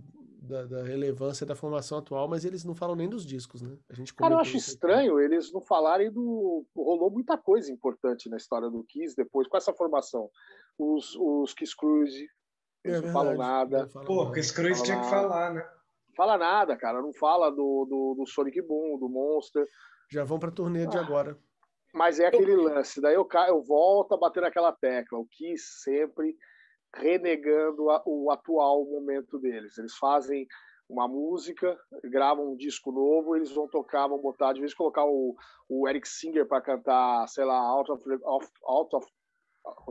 da, 0.43 0.67
da, 0.67 0.83
relevância 0.83 1.47
da 1.47 1.55
formação 1.55 1.99
atual, 1.99 2.27
mas 2.27 2.45
eles 2.45 2.65
não 2.65 2.75
falam 2.75 2.97
nem 2.97 3.09
dos 3.09 3.25
discos, 3.25 3.63
né? 3.63 3.79
A 3.89 3.95
gente 3.95 4.13
Cara, 4.13 4.35
eu 4.35 4.41
acho 4.41 4.57
estranho 4.57 5.19
aqui. 5.19 5.25
eles 5.25 5.53
não 5.53 5.61
falarem 5.61 6.11
do. 6.11 6.67
Rolou 6.75 7.13
muita 7.13 7.39
coisa 7.39 7.71
importante 7.71 8.29
na 8.29 8.39
história 8.39 8.69
do 8.69 8.83
Kiss 8.83 9.15
depois, 9.15 9.47
com 9.47 9.57
essa 9.57 9.73
formação. 9.73 10.29
Os, 10.77 11.15
os 11.15 11.55
Kiss 11.55 11.77
Cruise, 11.77 12.27
eles 12.83 12.99
é 12.99 13.07
não 13.07 13.13
falam 13.13 13.37
nada. 13.37 13.89
Não 13.95 14.05
Pô, 14.05 14.25
o 14.25 14.33
Kiss 14.33 14.53
Cruise 14.53 14.83
tinha 14.83 15.01
que 15.01 15.09
falar, 15.09 15.55
né? 15.55 15.65
Fala 16.17 16.37
nada, 16.37 16.77
cara. 16.77 17.01
Não 17.01 17.13
fala 17.13 17.51
do, 17.51 17.87
do, 17.89 18.15
do 18.19 18.27
Sonic 18.27 18.61
Boom, 18.63 18.99
do 18.99 19.09
Monster. 19.09 19.65
Já 20.11 20.25
vão 20.25 20.41
pra 20.41 20.51
turnê 20.51 20.83
ah. 20.83 20.87
de 20.87 20.99
agora. 20.99 21.39
Mas 21.93 22.19
é 22.19 22.27
aquele 22.27 22.57
lance. 22.57 23.01
Daí 23.01 23.15
eu, 23.15 23.29
eu 23.49 23.63
volto 23.63 24.15
a 24.15 24.17
bater 24.17 24.43
naquela 24.43 24.73
tecla. 24.73 25.19
O 25.19 25.27
Kiss 25.27 25.83
sempre 25.83 26.35
renegando 26.95 27.91
a, 27.91 28.03
o 28.07 28.31
atual 28.31 28.85
momento 28.85 29.39
deles. 29.39 29.77
Eles 29.79 29.97
fazem 29.97 30.47
uma 30.89 31.09
música, 31.09 31.79
gravam 32.05 32.53
um 32.53 32.57
disco 32.57 32.93
novo, 32.93 33.35
eles 33.35 33.51
vão 33.51 33.67
tocar, 33.67 34.07
vão 34.07 34.21
botar, 34.21 34.53
de 34.53 34.61
vez 34.61 34.75
colocar 34.75 35.05
o, 35.05 35.35
o 35.69 35.89
Eric 35.89 36.07
Singer 36.07 36.47
para 36.47 36.61
cantar, 36.61 37.27
sei 37.29 37.45
lá, 37.45 37.59
Out 37.59 37.93
of, 37.93 38.03
out, 38.25 38.47
out 38.67 38.97
of 38.97 39.07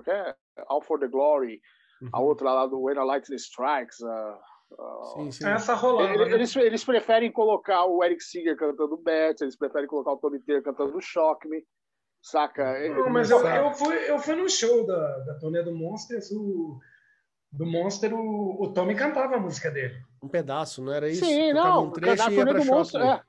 é? 0.07 0.35
Out 0.67 0.85
for 0.85 0.99
the 0.99 1.07
Glory, 1.07 1.59
uhum. 2.01 2.09
a 2.13 2.21
outra 2.21 2.53
lá 2.53 2.67
do 2.67 2.81
When 2.81 2.97
a 2.97 3.03
Lightning 3.03 3.37
Strikes. 3.37 3.99
Uh, 4.01 4.37
uh, 4.73 5.05
sim, 5.15 5.31
sim. 5.31 5.47
Essa 5.47 5.73
rolando. 5.73 6.13
Eles, 6.13 6.27
né? 6.27 6.33
eles, 6.35 6.55
eles, 6.55 6.83
preferem 6.83 7.31
colocar 7.31 7.85
o 7.85 8.03
Eric 8.03 8.23
Singer 8.23 8.55
cantando 8.55 8.97
Beth, 8.97 9.37
eles 9.41 9.57
preferem 9.57 9.87
colocar 9.87 10.11
o 10.11 10.17
Tony 10.17 10.39
Taylor 10.43 10.63
cantando 10.63 11.01
Shock 11.01 11.47
Me. 11.47 11.65
Saca? 12.21 12.87
Não, 12.89 13.09
mas 13.09 13.31
eu, 13.31 13.45
eu, 13.45 13.73
fui, 13.73 13.95
eu 14.09 14.19
fui 14.19 14.35
no 14.35 14.47
show 14.47 14.85
da, 14.85 15.19
da 15.19 15.33
turnê 15.39 15.63
do 15.63 15.73
Monsters, 15.73 16.31
o, 16.31 16.79
do 17.51 17.65
Monster, 17.65 18.13
o, 18.13 18.61
o 18.61 18.71
Tommy 18.71 18.93
cantava 18.93 19.35
a 19.35 19.39
música 19.39 19.71
dele. 19.71 19.95
Um 20.21 20.27
pedaço, 20.27 20.83
não 20.83 20.93
era 20.93 21.09
isso? 21.09 21.25
Sim, 21.25 21.51
Tocava 21.51 21.69
não. 21.69 21.85
Um 21.85 21.91
trecho 21.91 22.29
e 22.29 22.35
ia 22.35 22.45
pra 22.45 22.53
do 22.59 22.65
Monster, 22.65 23.01
é. 23.01 23.21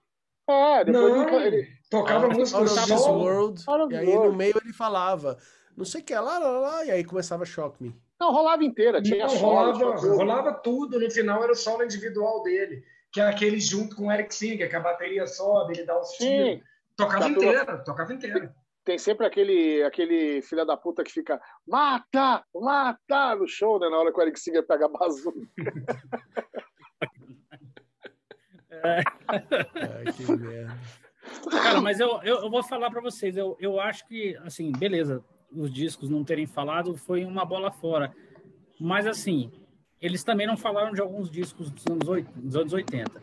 é. 0.51 0.85
depois 0.85 1.15
não, 1.15 1.41
ele... 1.41 1.69
tocava 1.91 2.27
a 2.27 2.29
música 2.29 2.59
Out 2.59 2.93
of 2.93 3.09
World, 3.09 3.65
e 3.91 3.97
aí 3.97 4.15
no 4.15 4.33
meio 4.35 4.61
ele 4.63 4.75
falava, 4.75 5.39
não 5.75 5.87
sei 5.87 6.03
o 6.03 6.05
que, 6.05 6.15
lá, 6.15 6.39
lá, 6.39 6.51
lá, 6.51 6.85
e 6.85 6.91
aí 6.91 7.03
começava 7.03 7.47
Shock 7.47 7.83
Me. 7.83 7.97
Não, 8.21 8.31
rolava 8.31 8.63
inteira, 8.63 9.01
tinha 9.01 9.27
não, 9.27 9.37
rolava, 9.37 9.99
solo, 9.99 10.17
rolava 10.17 10.53
tudo, 10.53 11.01
no 11.01 11.11
final 11.11 11.43
era 11.43 11.53
o 11.53 11.57
solo 11.57 11.83
individual 11.83 12.43
dele, 12.43 12.85
que 13.11 13.21
é 13.23 13.27
aquele 13.27 13.59
junto 13.59 13.97
com 13.97 14.09
o 14.09 14.13
Eric 14.13 14.35
Singer, 14.35 14.69
que 14.69 14.77
a 14.77 14.81
bateria 14.81 15.27
sobe, 15.27 15.73
ele 15.73 15.87
dá 15.87 15.99
os 15.99 16.11
tiros. 16.11 16.63
Tocava 16.95 17.27
inteira, 17.27 17.79
tocava 17.79 18.13
inteira 18.13 18.55
tem 18.85 18.99
sempre 18.99 19.27
aquele, 19.27 19.83
aquele 19.83 20.43
filho 20.43 20.65
da 20.65 20.77
puta 20.77 21.05
que 21.05 21.13
fica 21.13 21.41
mata, 21.67 22.45
mata 22.55 23.37
no 23.37 23.47
show, 23.47 23.79
né? 23.79 23.89
Na 23.89 23.99
hora 23.99 24.13
que 24.13 24.19
o 24.19 24.23
Eric 24.23 24.39
Singer 24.39 24.67
pega 24.67 24.87
a 24.87 24.89
bazuca. 24.89 25.41
Ai, 28.85 29.05
que 30.17 30.33
merda. 30.33 30.77
Cara, 31.51 31.81
mas 31.81 32.01
eu, 32.01 32.21
eu, 32.23 32.43
eu 32.43 32.51
vou 32.51 32.63
falar 32.63 32.91
para 32.91 33.01
vocês, 33.01 33.37
eu, 33.37 33.57
eu 33.61 33.79
acho 33.81 34.07
que, 34.09 34.37
assim, 34.39 34.73
beleza, 34.73 35.25
os 35.53 35.73
discos 35.73 36.11
não 36.11 36.25
terem 36.25 36.47
falado 36.47 36.97
foi 36.97 37.25
uma 37.25 37.45
bola 37.45 37.71
fora. 37.71 38.13
Mas, 38.81 39.07
assim, 39.07 39.53
eles 40.01 40.25
também 40.25 40.47
não 40.47 40.57
falaram 40.57 40.93
de 40.93 41.01
alguns 41.01 41.31
discos 41.31 41.71
dos 41.71 41.87
anos, 41.87 42.09
80, 42.09 42.41
dos 42.41 42.57
anos 42.57 42.73
80. 42.73 43.23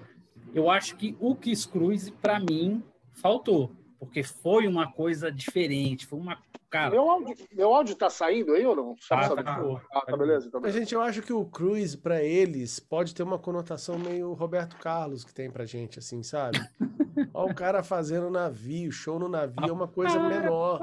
Eu 0.53 0.69
acho 0.69 0.95
que 0.95 1.17
o 1.19 1.35
Kiss 1.35 1.67
Cruise, 1.67 2.09
para 2.11 2.39
mim, 2.39 2.81
faltou 3.11 3.71
porque 3.99 4.23
foi 4.23 4.65
uma 4.65 4.91
coisa 4.91 5.31
diferente, 5.31 6.05
foi 6.05 6.19
uma 6.19 6.37
cara. 6.69 6.91
Meu 6.91 7.09
áudio, 7.09 7.35
meu 7.51 7.73
áudio 7.73 7.95
tá 7.95 8.09
saindo 8.09 8.53
aí 8.53 8.65
ou 8.65 8.75
não? 8.75 8.95
Tá, 9.07 9.35
tá, 9.35 9.43
tá, 9.43 9.81
ah, 9.93 10.01
tá 10.05 10.17
beleza, 10.17 10.47
então 10.47 10.61
Mas, 10.61 10.73
gente, 10.73 10.93
eu 10.93 11.01
acho 11.01 11.21
que 11.21 11.33
o 11.33 11.45
Cruise, 11.45 11.97
para 11.97 12.23
eles, 12.23 12.79
pode 12.79 13.13
ter 13.13 13.23
uma 13.23 13.39
conotação 13.39 13.97
meio 13.97 14.33
Roberto 14.33 14.77
Carlos 14.77 15.23
que 15.23 15.33
tem 15.33 15.51
pra 15.51 15.65
gente, 15.65 15.99
assim, 15.99 16.23
sabe? 16.23 16.59
Olha 17.33 17.51
o 17.51 17.55
cara 17.55 17.83
fazendo 17.83 18.29
navio, 18.29 18.91
show 18.91 19.19
no 19.19 19.27
navio 19.27 19.67
é 19.67 19.71
uma 19.71 19.87
coisa 19.87 20.19
menor. 20.19 20.79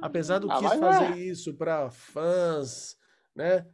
Apesar 0.00 0.38
do 0.38 0.50
ah, 0.50 0.58
Kiss 0.58 0.78
fazer 0.78 1.12
é. 1.12 1.18
isso 1.18 1.54
para 1.54 1.90
fãs, 1.90 2.96
né? 3.34 3.66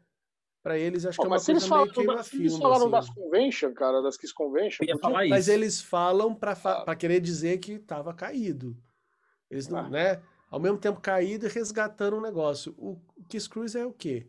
Para 0.66 0.76
eles, 0.76 1.06
acho 1.06 1.20
oh, 1.20 1.22
que 1.22 1.28
é 1.28 1.30
uma 1.30 1.40
coisa 1.40 1.76
meio 1.76 1.92
queima 1.92 2.24
filme. 2.24 2.46
Eles 2.46 2.58
falaram 2.58 2.82
assim. 2.86 2.90
das 2.90 3.10
convention, 3.10 3.72
cara, 3.72 4.02
das 4.02 4.16
Kiss 4.16 4.34
Convention. 4.34 4.84
Isso. 4.84 5.28
Mas 5.30 5.46
eles 5.46 5.80
falam 5.80 6.34
para 6.34 6.58
ah. 6.64 6.96
querer 6.96 7.20
dizer 7.20 7.58
que 7.58 7.78
tava 7.78 8.12
caído. 8.12 8.76
Eles 9.48 9.68
não, 9.68 9.78
ah. 9.78 9.88
né? 9.88 10.22
Ao 10.50 10.58
mesmo 10.58 10.76
tempo 10.76 11.00
caído 11.00 11.46
e 11.46 11.48
resgatando 11.48 12.16
um 12.16 12.20
negócio. 12.20 12.74
O 12.76 13.00
Kiss 13.28 13.48
Cruise 13.48 13.78
é 13.78 13.86
o 13.86 13.92
quê? 13.92 14.26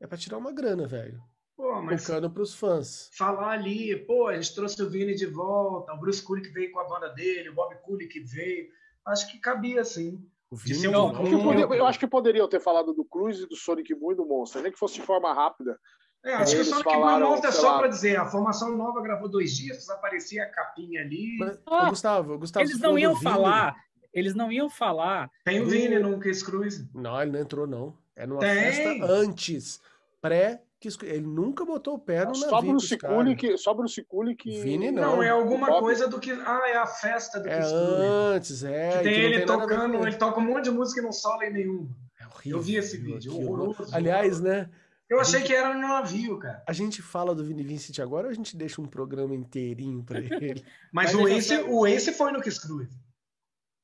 É 0.00 0.06
para 0.06 0.16
tirar 0.16 0.38
uma 0.38 0.52
grana, 0.52 0.86
velho. 0.86 1.22
Pô, 1.54 1.82
mas 1.82 2.02
Focando 2.02 2.30
pros 2.30 2.54
fãs. 2.54 3.10
Falar 3.12 3.50
ali, 3.50 3.94
pô, 4.06 4.28
a 4.28 4.34
gente 4.34 4.54
trouxe 4.54 4.82
o 4.82 4.88
Vini 4.88 5.14
de 5.14 5.26
volta, 5.26 5.92
o 5.92 6.00
Bruce 6.00 6.22
Kulick 6.22 6.48
veio 6.48 6.72
com 6.72 6.80
a 6.80 6.88
banda 6.88 7.08
dele, 7.08 7.50
o 7.50 7.54
Bob 7.54 7.74
Kulick 7.82 8.18
veio. 8.20 8.68
Acho 9.04 9.30
que 9.30 9.38
cabia, 9.38 9.84
sim. 9.84 10.26
O 10.52 10.56
Vini, 10.56 10.86
não, 10.86 11.10
eu, 11.24 11.72
eu, 11.72 11.86
acho 11.86 11.98
que 11.98 12.06
poderiam 12.06 12.46
ter 12.46 12.60
falado 12.60 12.92
do 12.92 13.06
Cruz 13.06 13.40
e 13.40 13.48
do 13.48 13.56
Sonic 13.56 13.94
Boom 13.94 14.12
e 14.12 14.16
do 14.16 14.26
Monster, 14.26 14.60
nem 14.60 14.70
que 14.70 14.78
fosse 14.78 14.96
de 14.96 15.00
forma 15.00 15.32
rápida. 15.32 15.78
É, 16.22 16.34
acho 16.34 16.54
que 16.54 16.60
o 16.60 16.64
Sonic 16.66 16.84
Boom 16.84 17.16
e 17.16 17.20
Monster 17.20 17.48
é 17.48 17.52
só 17.52 17.78
para 17.78 17.88
dizer, 17.88 18.16
a 18.18 18.26
formação 18.26 18.76
nova 18.76 19.00
gravou 19.00 19.30
dois 19.30 19.56
dias, 19.56 19.88
aparecia 19.88 20.42
a 20.42 20.50
capinha 20.50 21.00
ali. 21.00 21.38
Mas, 21.38 21.58
ah, 21.66 21.88
Gustavo, 21.88 22.38
Gustavo, 22.38 22.66
eles 22.66 22.78
não 22.78 22.98
iam 22.98 23.16
falar, 23.16 23.74
eles 24.12 24.34
não 24.34 24.52
iam 24.52 24.68
falar. 24.68 25.30
Tem 25.42 25.62
o 25.62 25.64
Vini 25.64 25.98
no 25.98 26.20
Kiss 26.20 26.44
Cruise. 26.44 26.86
Não, 26.94 27.18
ele 27.22 27.30
não 27.30 27.40
entrou, 27.40 27.66
não. 27.66 27.96
É 28.14 28.26
numa 28.26 28.40
Tem. 28.40 28.54
festa 28.54 29.06
antes, 29.06 29.80
pré 30.20 30.60
que 30.82 31.06
ele 31.06 31.26
nunca 31.26 31.64
botou 31.64 31.94
o 31.94 31.98
pé 31.98 32.24
no 32.24 32.34
só 32.34 32.50
navio. 32.50 32.70
Bruce 32.70 32.98
que, 33.36 33.56
só 33.56 33.72
Bruce 33.72 34.02
Cooley 34.04 34.34
que. 34.34 34.60
Vini 34.60 34.90
não. 34.90 35.16
Não, 35.16 35.22
é 35.22 35.30
alguma 35.30 35.78
coisa 35.78 36.08
do 36.08 36.18
que. 36.18 36.32
Ah, 36.32 36.62
é 36.66 36.76
a 36.76 36.86
festa 36.86 37.40
do 37.40 37.48
É 37.48 37.60
antes, 37.62 38.64
é. 38.64 38.98
Que 38.98 39.04
tem 39.04 39.14
que 39.14 39.20
ele 39.20 39.36
tem 39.38 39.46
tocando, 39.46 40.06
ele 40.06 40.16
toca 40.16 40.40
um 40.40 40.44
monte 40.44 40.64
de 40.64 40.70
música 40.70 41.00
e 41.00 41.04
não 41.04 41.12
sola 41.12 41.46
em 41.46 41.52
nenhum. 41.52 41.88
É 42.20 42.26
horrível. 42.26 42.58
Eu 42.58 42.62
vi 42.62 42.76
esse 42.76 42.96
vídeo, 42.96 43.34
horroroso. 43.34 43.94
Aliás, 43.94 44.40
né? 44.40 44.68
Eu 45.08 45.20
achei 45.20 45.40
gente, 45.40 45.48
que 45.48 45.54
era 45.54 45.74
no 45.74 45.80
navio, 45.80 46.38
cara. 46.38 46.62
A 46.66 46.72
gente 46.72 47.02
fala 47.02 47.34
do 47.34 47.44
Vini 47.44 47.62
Vincent 47.62 47.98
agora 47.98 48.28
ou 48.28 48.30
a 48.30 48.34
gente 48.34 48.56
deixa 48.56 48.80
um 48.80 48.86
programa 48.86 49.34
inteirinho 49.34 50.02
pra 50.02 50.18
ele? 50.40 50.64
Mas, 50.90 51.12
Mas 51.12 51.14
o, 51.14 51.28
Ace, 51.28 51.56
o 51.68 51.86
Ace 51.86 52.12
foi 52.12 52.32
no 52.32 52.40
Kiss 52.40 52.58
Cruise. 52.58 52.98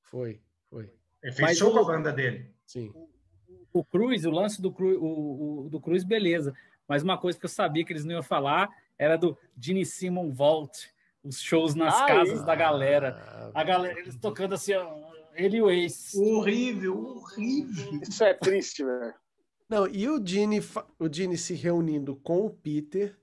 Foi, 0.05 0.41
foi. 0.71 0.91
Ele 1.23 1.33
fez 1.33 1.41
Mas 1.41 1.59
show 1.59 1.71
com 1.71 1.81
a 1.81 1.85
banda 1.85 2.13
dele. 2.13 2.51
Sim. 2.67 2.93
O 3.73 3.85
Cruz, 3.85 4.25
o 4.25 4.31
lance 4.31 4.63
do 4.63 4.73
Cruz, 4.73 4.97
o, 4.99 5.67
o, 5.67 5.69
do 5.69 5.79
Cruz, 5.79 6.03
beleza. 6.03 6.55
Mas 6.89 7.03
uma 7.03 7.19
coisa 7.19 7.39
que 7.39 7.45
eu 7.45 7.51
sabia 7.51 7.85
que 7.85 7.93
eles 7.93 8.05
não 8.05 8.15
iam 8.15 8.23
falar 8.23 8.69
era 8.99 9.17
do 9.17 9.37
Gene 9.57 9.85
Simon 9.85 10.33
Vault, 10.33 10.91
os 11.23 11.41
shows 11.41 11.75
nas 11.75 11.95
Ai, 11.95 12.09
casas 12.09 12.43
da 12.43 12.55
galera. 12.55 13.53
A 13.55 13.63
galera, 13.63 14.01
eles 14.01 14.17
tocando 14.17 14.55
assim, 14.55 14.73
ele 15.35 15.59
e 15.59 15.63
o 15.63 15.71
Ace. 15.71 16.19
Horrível, 16.19 16.99
horrível. 16.99 18.01
Isso 18.03 18.25
é 18.25 18.33
triste, 18.33 18.83
velho. 18.83 19.15
Não, 19.69 19.87
e 19.87 20.09
o 20.09 20.25
Gene, 20.25 20.61
o 20.99 21.13
Gene 21.13 21.37
se 21.37 21.55
reunindo 21.55 22.17
com 22.17 22.47
o 22.47 22.51
Peter 22.51 23.15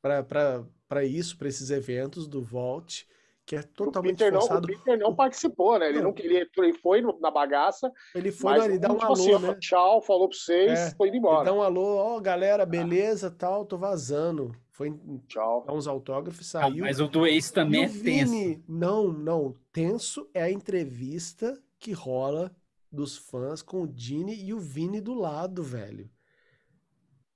para 0.00 1.04
isso, 1.04 1.36
para 1.36 1.48
esses 1.48 1.68
eventos 1.68 2.26
do 2.26 2.40
Vault 2.40 3.06
que 3.46 3.54
é 3.54 3.62
totalmente 3.62 4.16
o 4.16 4.18
Peter 4.18 4.32
forçado. 4.32 4.66
Não, 4.66 4.74
o 4.74 4.78
Peter 4.78 4.98
não 4.98 5.14
participou, 5.14 5.78
né? 5.78 5.88
Ele 5.88 5.98
não, 5.98 6.06
não 6.06 6.12
queria, 6.12 6.48
ele 6.58 6.72
foi 6.74 7.00
na 7.20 7.30
bagaça. 7.30 7.92
Ele 8.12 8.32
foi, 8.32 8.64
ele 8.64 8.78
dá 8.78 8.88
um 8.88 8.94
tipo 8.94 9.04
alô, 9.04 9.36
assim, 9.36 9.46
né? 9.46 9.54
Tchau, 9.60 10.02
falou 10.02 10.28
pra 10.28 10.36
vocês, 10.36 10.78
é, 10.78 10.90
foi 10.96 11.08
indo 11.08 11.18
embora. 11.18 11.38
Ele 11.38 11.44
dá 11.44 11.52
um 11.54 11.62
alô, 11.62 11.96
ó, 11.96 12.16
oh, 12.16 12.20
galera, 12.20 12.66
beleza, 12.66 13.28
ah. 13.28 13.30
tal, 13.30 13.64
tô 13.64 13.78
vazando. 13.78 14.52
Foi 14.72 14.92
Tchau. 15.28 15.64
dar 15.64 15.72
uns 15.72 15.86
autógrafos, 15.86 16.48
saiu. 16.48 16.84
Ah, 16.84 16.88
mas 16.88 17.00
o 17.00 17.06
do 17.06 17.24
Ace 17.24 17.52
também 17.52 17.84
é 17.84 17.86
Vini, 17.86 18.56
tenso. 18.56 18.64
Não, 18.68 19.12
não, 19.12 19.54
tenso 19.72 20.28
é 20.34 20.42
a 20.42 20.50
entrevista 20.50 21.56
que 21.78 21.92
rola 21.92 22.54
dos 22.90 23.16
fãs 23.16 23.62
com 23.62 23.82
o 23.82 23.86
Dini 23.86 24.34
e 24.44 24.52
o 24.52 24.58
Vini 24.58 25.00
do 25.00 25.14
lado, 25.14 25.62
velho. 25.62 26.10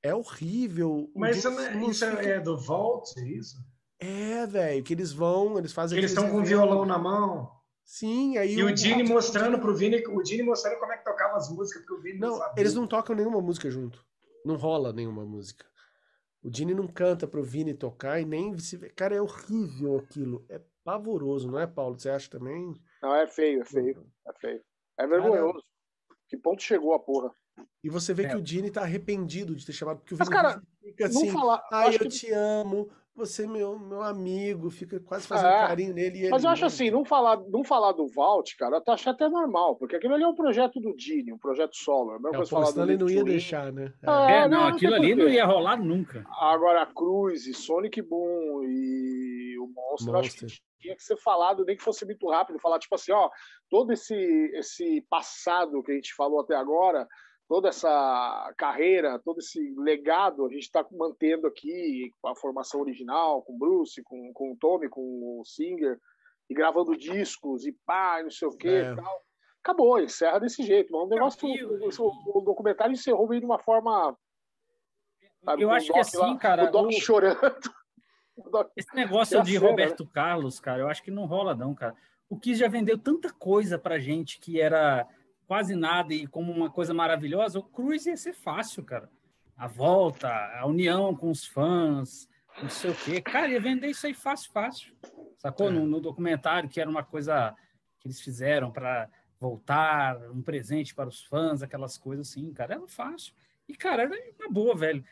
É 0.02 0.14
horrível. 0.14 1.08
Mas 1.14 1.38
isso, 1.38 1.48
é, 1.48 1.84
isso 1.84 2.04
é 2.04 2.40
do 2.40 2.58
Vault, 2.58 3.18
é 3.18 3.28
isso? 3.28 3.56
É, 4.00 4.46
velho, 4.46 4.82
que 4.82 4.94
eles 4.94 5.12
vão, 5.12 5.58
eles 5.58 5.72
fazem. 5.72 5.98
Eles 5.98 6.10
estão 6.10 6.30
com 6.30 6.38
o 6.38 6.44
violão 6.44 6.86
na 6.86 6.98
mão. 6.98 7.50
Sim, 7.84 8.38
aí. 8.38 8.54
E 8.54 8.62
o, 8.62 8.68
o 8.68 8.72
Dini 8.72 9.02
mostrando 9.02 9.58
pro 9.58 9.74
Vini, 9.74 10.02
o 10.06 10.22
Dini 10.22 10.42
mostrando 10.42 10.78
como 10.78 10.92
é 10.92 10.96
que 10.96 11.04
tocava 11.04 11.36
as 11.36 11.50
músicas, 11.50 11.82
porque 11.82 11.94
o 11.94 12.02
Vini 12.02 12.18
não, 12.18 12.28
não 12.30 12.36
sabia. 12.38 12.62
Eles 12.62 12.74
não 12.74 12.86
tocam 12.86 13.14
nenhuma 13.14 13.40
música 13.40 13.70
junto. 13.70 14.02
Não 14.44 14.56
rola 14.56 14.92
nenhuma 14.92 15.24
música. 15.24 15.66
O 16.42 16.48
Dini 16.48 16.72
não 16.72 16.86
canta 16.86 17.26
pro 17.26 17.42
Vini 17.42 17.74
tocar 17.74 18.20
e 18.20 18.24
nem 18.24 18.56
se 18.58 18.78
Cara, 18.90 19.16
é 19.16 19.20
horrível 19.20 19.98
aquilo. 19.98 20.46
É 20.48 20.60
pavoroso, 20.82 21.50
não 21.50 21.58
é, 21.58 21.66
Paulo? 21.66 21.98
Você 21.98 22.08
acha 22.08 22.30
também? 22.30 22.74
Não, 23.02 23.14
é 23.14 23.26
feio, 23.26 23.60
é 23.60 23.64
feio. 23.64 24.06
É 24.26 24.32
feio. 24.40 24.62
É 24.98 25.06
vergonhoso. 25.06 25.52
Cara... 25.52 25.64
Que 26.28 26.36
ponto 26.38 26.62
chegou 26.62 26.94
a 26.94 26.98
porra? 26.98 27.34
E 27.82 27.90
você 27.90 28.14
vê 28.14 28.24
é. 28.24 28.28
que 28.28 28.36
o 28.36 28.42
Dini 28.42 28.70
tá 28.70 28.82
arrependido 28.82 29.54
de 29.54 29.66
ter 29.66 29.72
chamado, 29.72 29.98
porque 29.98 30.14
o 30.14 30.16
Vini 30.16 30.30
cara, 30.30 30.62
fica 30.80 31.06
assim, 31.06 31.30
falar, 31.30 31.62
ah, 31.70 31.92
eu 31.92 31.98
que... 31.98 32.08
te 32.08 32.32
amo, 32.32 32.88
você, 33.14 33.46
meu, 33.46 33.78
meu 33.78 34.02
amigo, 34.02 34.70
fica 34.70 34.98
quase 35.00 35.26
fazendo 35.26 35.50
é, 35.50 35.66
carinho 35.66 35.92
nele. 35.92 36.30
mas 36.30 36.44
eu 36.44 36.50
acho 36.50 36.64
assim, 36.64 36.90
não 36.90 37.04
falar, 37.04 37.38
não 37.48 37.62
falar 37.62 37.92
do 37.92 38.06
Vault, 38.08 38.56
cara, 38.56 38.82
eu 38.84 38.92
acho 38.92 39.10
até 39.10 39.28
normal, 39.28 39.76
porque 39.76 39.96
aquilo 39.96 40.14
ali 40.14 40.22
é 40.22 40.28
um 40.28 40.34
projeto 40.34 40.80
do 40.80 40.94
Dini, 40.94 41.32
um 41.32 41.38
projeto 41.38 41.76
solo. 41.76 42.12
É, 42.12 42.40
é 42.40 42.46
falar 42.46 42.70
do 42.70 42.82
ele 42.82 42.96
não 42.96 43.10
ia 43.10 43.24
deixar, 43.24 43.72
né? 43.72 43.92
É, 44.02 44.32
é 44.32 44.48
não, 44.48 44.60
não, 44.60 44.66
aquilo 44.68 44.94
ali 44.94 45.14
não 45.14 45.28
ia 45.28 45.44
rolar 45.44 45.76
nunca. 45.76 46.24
Agora, 46.40 46.82
a 46.82 46.86
Cruz 46.86 47.46
e 47.46 47.52
Sonic 47.52 48.00
Boom 48.00 48.62
e 48.64 49.58
o 49.58 49.66
Monster, 49.66 50.14
Monster. 50.14 50.46
acho 50.46 50.56
que 50.56 50.70
tinha 50.80 50.96
que 50.96 51.02
ser 51.02 51.16
falado, 51.18 51.64
nem 51.64 51.76
que 51.76 51.82
fosse 51.82 52.04
muito 52.06 52.28
rápido, 52.30 52.58
falar 52.58 52.78
tipo 52.78 52.94
assim, 52.94 53.12
ó, 53.12 53.28
todo 53.68 53.92
esse, 53.92 54.14
esse 54.54 55.04
passado 55.10 55.82
que 55.82 55.92
a 55.92 55.94
gente 55.94 56.14
falou 56.14 56.40
até 56.40 56.56
agora, 56.56 57.06
toda 57.50 57.68
essa 57.68 58.54
carreira, 58.56 59.18
todo 59.18 59.40
esse 59.40 59.74
legado, 59.76 60.46
a 60.46 60.48
gente 60.48 60.62
está 60.62 60.86
mantendo 60.92 61.48
aqui 61.48 62.14
com 62.22 62.28
a 62.28 62.36
formação 62.36 62.80
original, 62.80 63.42
com 63.42 63.54
o 63.54 63.58
Bruce, 63.58 64.00
com, 64.04 64.32
com 64.32 64.52
o 64.52 64.56
Tommy, 64.56 64.88
com 64.88 65.00
o 65.40 65.44
Singer, 65.44 65.98
e 66.48 66.54
gravando 66.54 66.96
discos 66.96 67.66
e 67.66 67.72
pá, 67.84 68.22
não 68.22 68.30
sei 68.30 68.46
o 68.46 68.56
que 68.56 68.68
é. 68.68 68.94
tal. 68.94 69.24
Acabou, 69.64 70.00
encerra 70.00 70.38
desse 70.38 70.62
jeito. 70.62 70.92
Mas 70.92 71.02
o 71.02 71.08
negócio, 71.08 71.48
o, 71.48 72.38
o, 72.38 72.40
documentário 72.40 72.92
encerrou 72.92 73.28
meio 73.28 73.40
de 73.40 73.46
uma 73.46 73.58
forma. 73.58 74.16
Sabe, 75.44 75.62
eu 75.62 75.72
acho 75.72 75.92
que 75.92 75.98
assim, 75.98 76.18
lá, 76.18 76.38
cara. 76.38 76.68
O 76.68 76.70
Doc 76.70 76.86
o... 76.86 76.92
chorando. 76.92 77.36
Esse 78.76 78.94
negócio 78.94 79.42
de 79.42 79.54
cena, 79.54 79.68
Roberto 79.68 80.04
né? 80.04 80.10
Carlos, 80.14 80.60
cara, 80.60 80.82
eu 80.82 80.88
acho 80.88 81.02
que 81.02 81.10
não 81.10 81.26
rola, 81.26 81.52
não, 81.52 81.74
cara. 81.74 81.96
O 82.28 82.38
Kiss 82.38 82.60
já 82.60 82.68
vendeu 82.68 82.96
tanta 82.96 83.32
coisa 83.32 83.76
pra 83.76 83.98
gente 83.98 84.38
que 84.38 84.60
era 84.60 85.04
quase 85.50 85.74
nada 85.74 86.14
e 86.14 86.28
como 86.28 86.52
uma 86.52 86.70
coisa 86.70 86.94
maravilhosa, 86.94 87.58
o 87.58 87.62
Cruz 87.64 88.06
ia 88.06 88.16
ser 88.16 88.32
fácil, 88.32 88.84
cara. 88.84 89.10
A 89.56 89.66
volta, 89.66 90.28
a 90.28 90.64
união 90.64 91.12
com 91.12 91.28
os 91.28 91.44
fãs, 91.44 92.28
não 92.62 92.70
sei 92.70 92.92
o 92.92 92.94
quê. 92.94 93.20
Cara, 93.20 93.48
ia 93.48 93.60
vender 93.60 93.88
isso 93.88 94.06
aí 94.06 94.14
fácil, 94.14 94.52
fácil. 94.52 94.94
Sacou? 95.38 95.66
É. 95.66 95.72
No, 95.72 95.84
no, 95.84 96.00
documentário, 96.00 96.68
que 96.68 96.80
era 96.80 96.88
uma 96.88 97.02
coisa 97.02 97.52
que 97.98 98.06
eles 98.06 98.20
fizeram 98.20 98.70
para 98.70 99.10
voltar, 99.40 100.16
um 100.30 100.40
presente 100.40 100.94
para 100.94 101.08
os 101.08 101.24
fãs, 101.24 101.64
aquelas 101.64 101.98
coisas 101.98 102.28
assim, 102.28 102.52
cara, 102.52 102.74
era 102.74 102.86
fácil. 102.86 103.34
E, 103.68 103.74
cara, 103.74 104.04
era 104.04 104.16
uma 104.38 104.48
boa, 104.48 104.76
velho. 104.76 105.04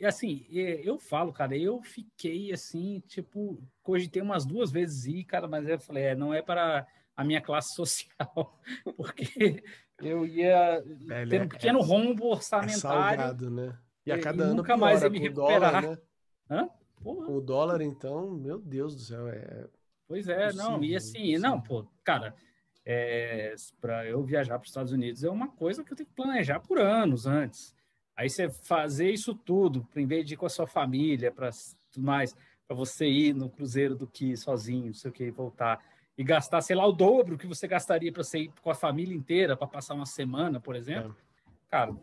E, 0.00 0.06
assim, 0.06 0.46
eu 0.48 0.98
falo, 0.98 1.30
cara, 1.30 1.54
eu 1.54 1.82
fiquei 1.82 2.54
assim, 2.54 3.02
tipo, 3.06 3.62
cogitei 3.82 4.22
umas 4.22 4.46
duas 4.46 4.72
vezes 4.72 5.04
ir, 5.04 5.24
cara, 5.24 5.46
mas 5.46 5.68
eu 5.68 5.78
falei, 5.78 6.04
é, 6.04 6.14
não 6.14 6.32
é 6.32 6.40
para 6.40 6.86
a 7.16 7.24
minha 7.24 7.40
classe 7.40 7.74
social, 7.74 8.60
porque 8.96 9.62
eu 10.00 10.26
ia 10.26 10.82
ter 11.28 11.40
um 11.40 11.44
é 11.44 11.46
pequeno 11.46 11.80
é, 11.80 11.84
rombo 11.84 12.26
orçamentário. 12.26 12.76
É 12.76 13.16
salgado, 13.16 13.50
né? 13.50 13.78
E 14.06 14.12
a 14.12 14.20
cada 14.20 14.44
e 14.44 14.46
ano 14.46 14.56
nunca 14.56 14.76
mais 14.76 15.02
ia 15.02 15.10
me 15.10 15.18
recuperar. 15.18 15.82
Dólar, 15.82 16.00
né? 16.48 16.70
O 17.04 17.38
dólar, 17.38 17.82
então, 17.82 18.30
meu 18.30 18.58
Deus 18.58 18.94
do 18.94 19.02
céu, 19.02 19.28
é. 19.28 19.66
Pois 20.08 20.26
é, 20.26 20.46
possível, 20.46 20.70
não, 20.70 20.82
e 20.82 20.96
assim, 20.96 21.12
possível. 21.12 21.40
não, 21.40 21.60
pô, 21.60 21.86
cara, 22.02 22.34
é, 22.82 23.54
para 23.78 24.06
eu 24.06 24.22
viajar 24.22 24.58
para 24.58 24.64
os 24.64 24.70
Estados 24.70 24.90
Unidos 24.90 25.22
é 25.22 25.28
uma 25.28 25.48
coisa 25.48 25.84
que 25.84 25.92
eu 25.92 25.96
tenho 25.96 26.08
que 26.08 26.14
planejar 26.14 26.60
por 26.60 26.78
anos 26.78 27.26
antes. 27.26 27.74
Aí 28.16 28.30
você 28.30 28.48
fazer 28.48 29.10
isso 29.10 29.34
tudo, 29.34 29.86
em 29.94 30.06
vez 30.06 30.24
de 30.24 30.32
ir 30.34 30.36
com 30.38 30.46
a 30.46 30.50
sua 30.50 30.66
família, 30.66 31.30
para 31.30 31.50
tudo 31.90 32.06
mais, 32.06 32.34
para 32.66 32.76
você 32.76 33.06
ir 33.06 33.34
no 33.34 33.50
cruzeiro 33.50 33.94
do 33.94 34.06
que 34.06 34.36
sozinho, 34.36 34.86
não 34.86 34.94
sei 34.94 35.10
o 35.10 35.14
que, 35.14 35.30
voltar 35.30 35.78
e 36.16 36.22
gastar, 36.22 36.60
sei 36.60 36.76
lá, 36.76 36.86
o 36.86 36.92
dobro 36.92 37.36
que 37.36 37.46
você 37.46 37.66
gastaria 37.66 38.12
para 38.12 38.22
você 38.22 38.40
ir 38.40 38.52
com 38.62 38.70
a 38.70 38.74
família 38.74 39.14
inteira 39.14 39.56
para 39.56 39.66
passar 39.66 39.94
uma 39.94 40.06
semana, 40.06 40.60
por 40.60 40.76
exemplo, 40.76 41.16
é. 41.46 41.50
cara, 41.68 41.94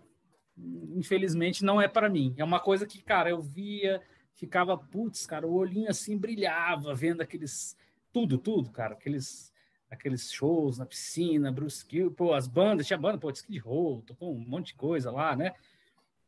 infelizmente 0.58 1.64
não 1.64 1.82
é 1.82 1.88
para 1.88 2.10
mim. 2.10 2.34
É 2.38 2.44
uma 2.44 2.60
coisa 2.60 2.86
que, 2.86 3.02
cara, 3.02 3.30
eu 3.30 3.42
via, 3.42 4.02
ficava, 4.34 4.78
putz, 4.78 5.26
cara, 5.26 5.48
o 5.48 5.54
olhinho 5.54 5.90
assim 5.90 6.18
brilhava 6.18 6.94
vendo 6.94 7.22
aqueles 7.22 7.78
tudo, 8.12 8.38
tudo, 8.38 8.70
cara, 8.70 8.94
aqueles 8.94 9.52
aqueles 9.90 10.32
shows 10.32 10.78
na 10.78 10.86
piscina, 10.86 11.52
Bruce 11.52 11.86
Gill, 11.88 12.12
pô, 12.12 12.34
as 12.34 12.48
bandas, 12.48 12.88
tinha 12.88 12.98
banda, 12.98 13.18
pô, 13.18 13.30
Skid 13.30 13.60
Row, 13.60 14.02
tocou 14.02 14.34
um 14.34 14.40
monte 14.40 14.68
de 14.68 14.76
coisa 14.76 15.12
lá, 15.12 15.36
né? 15.36 15.54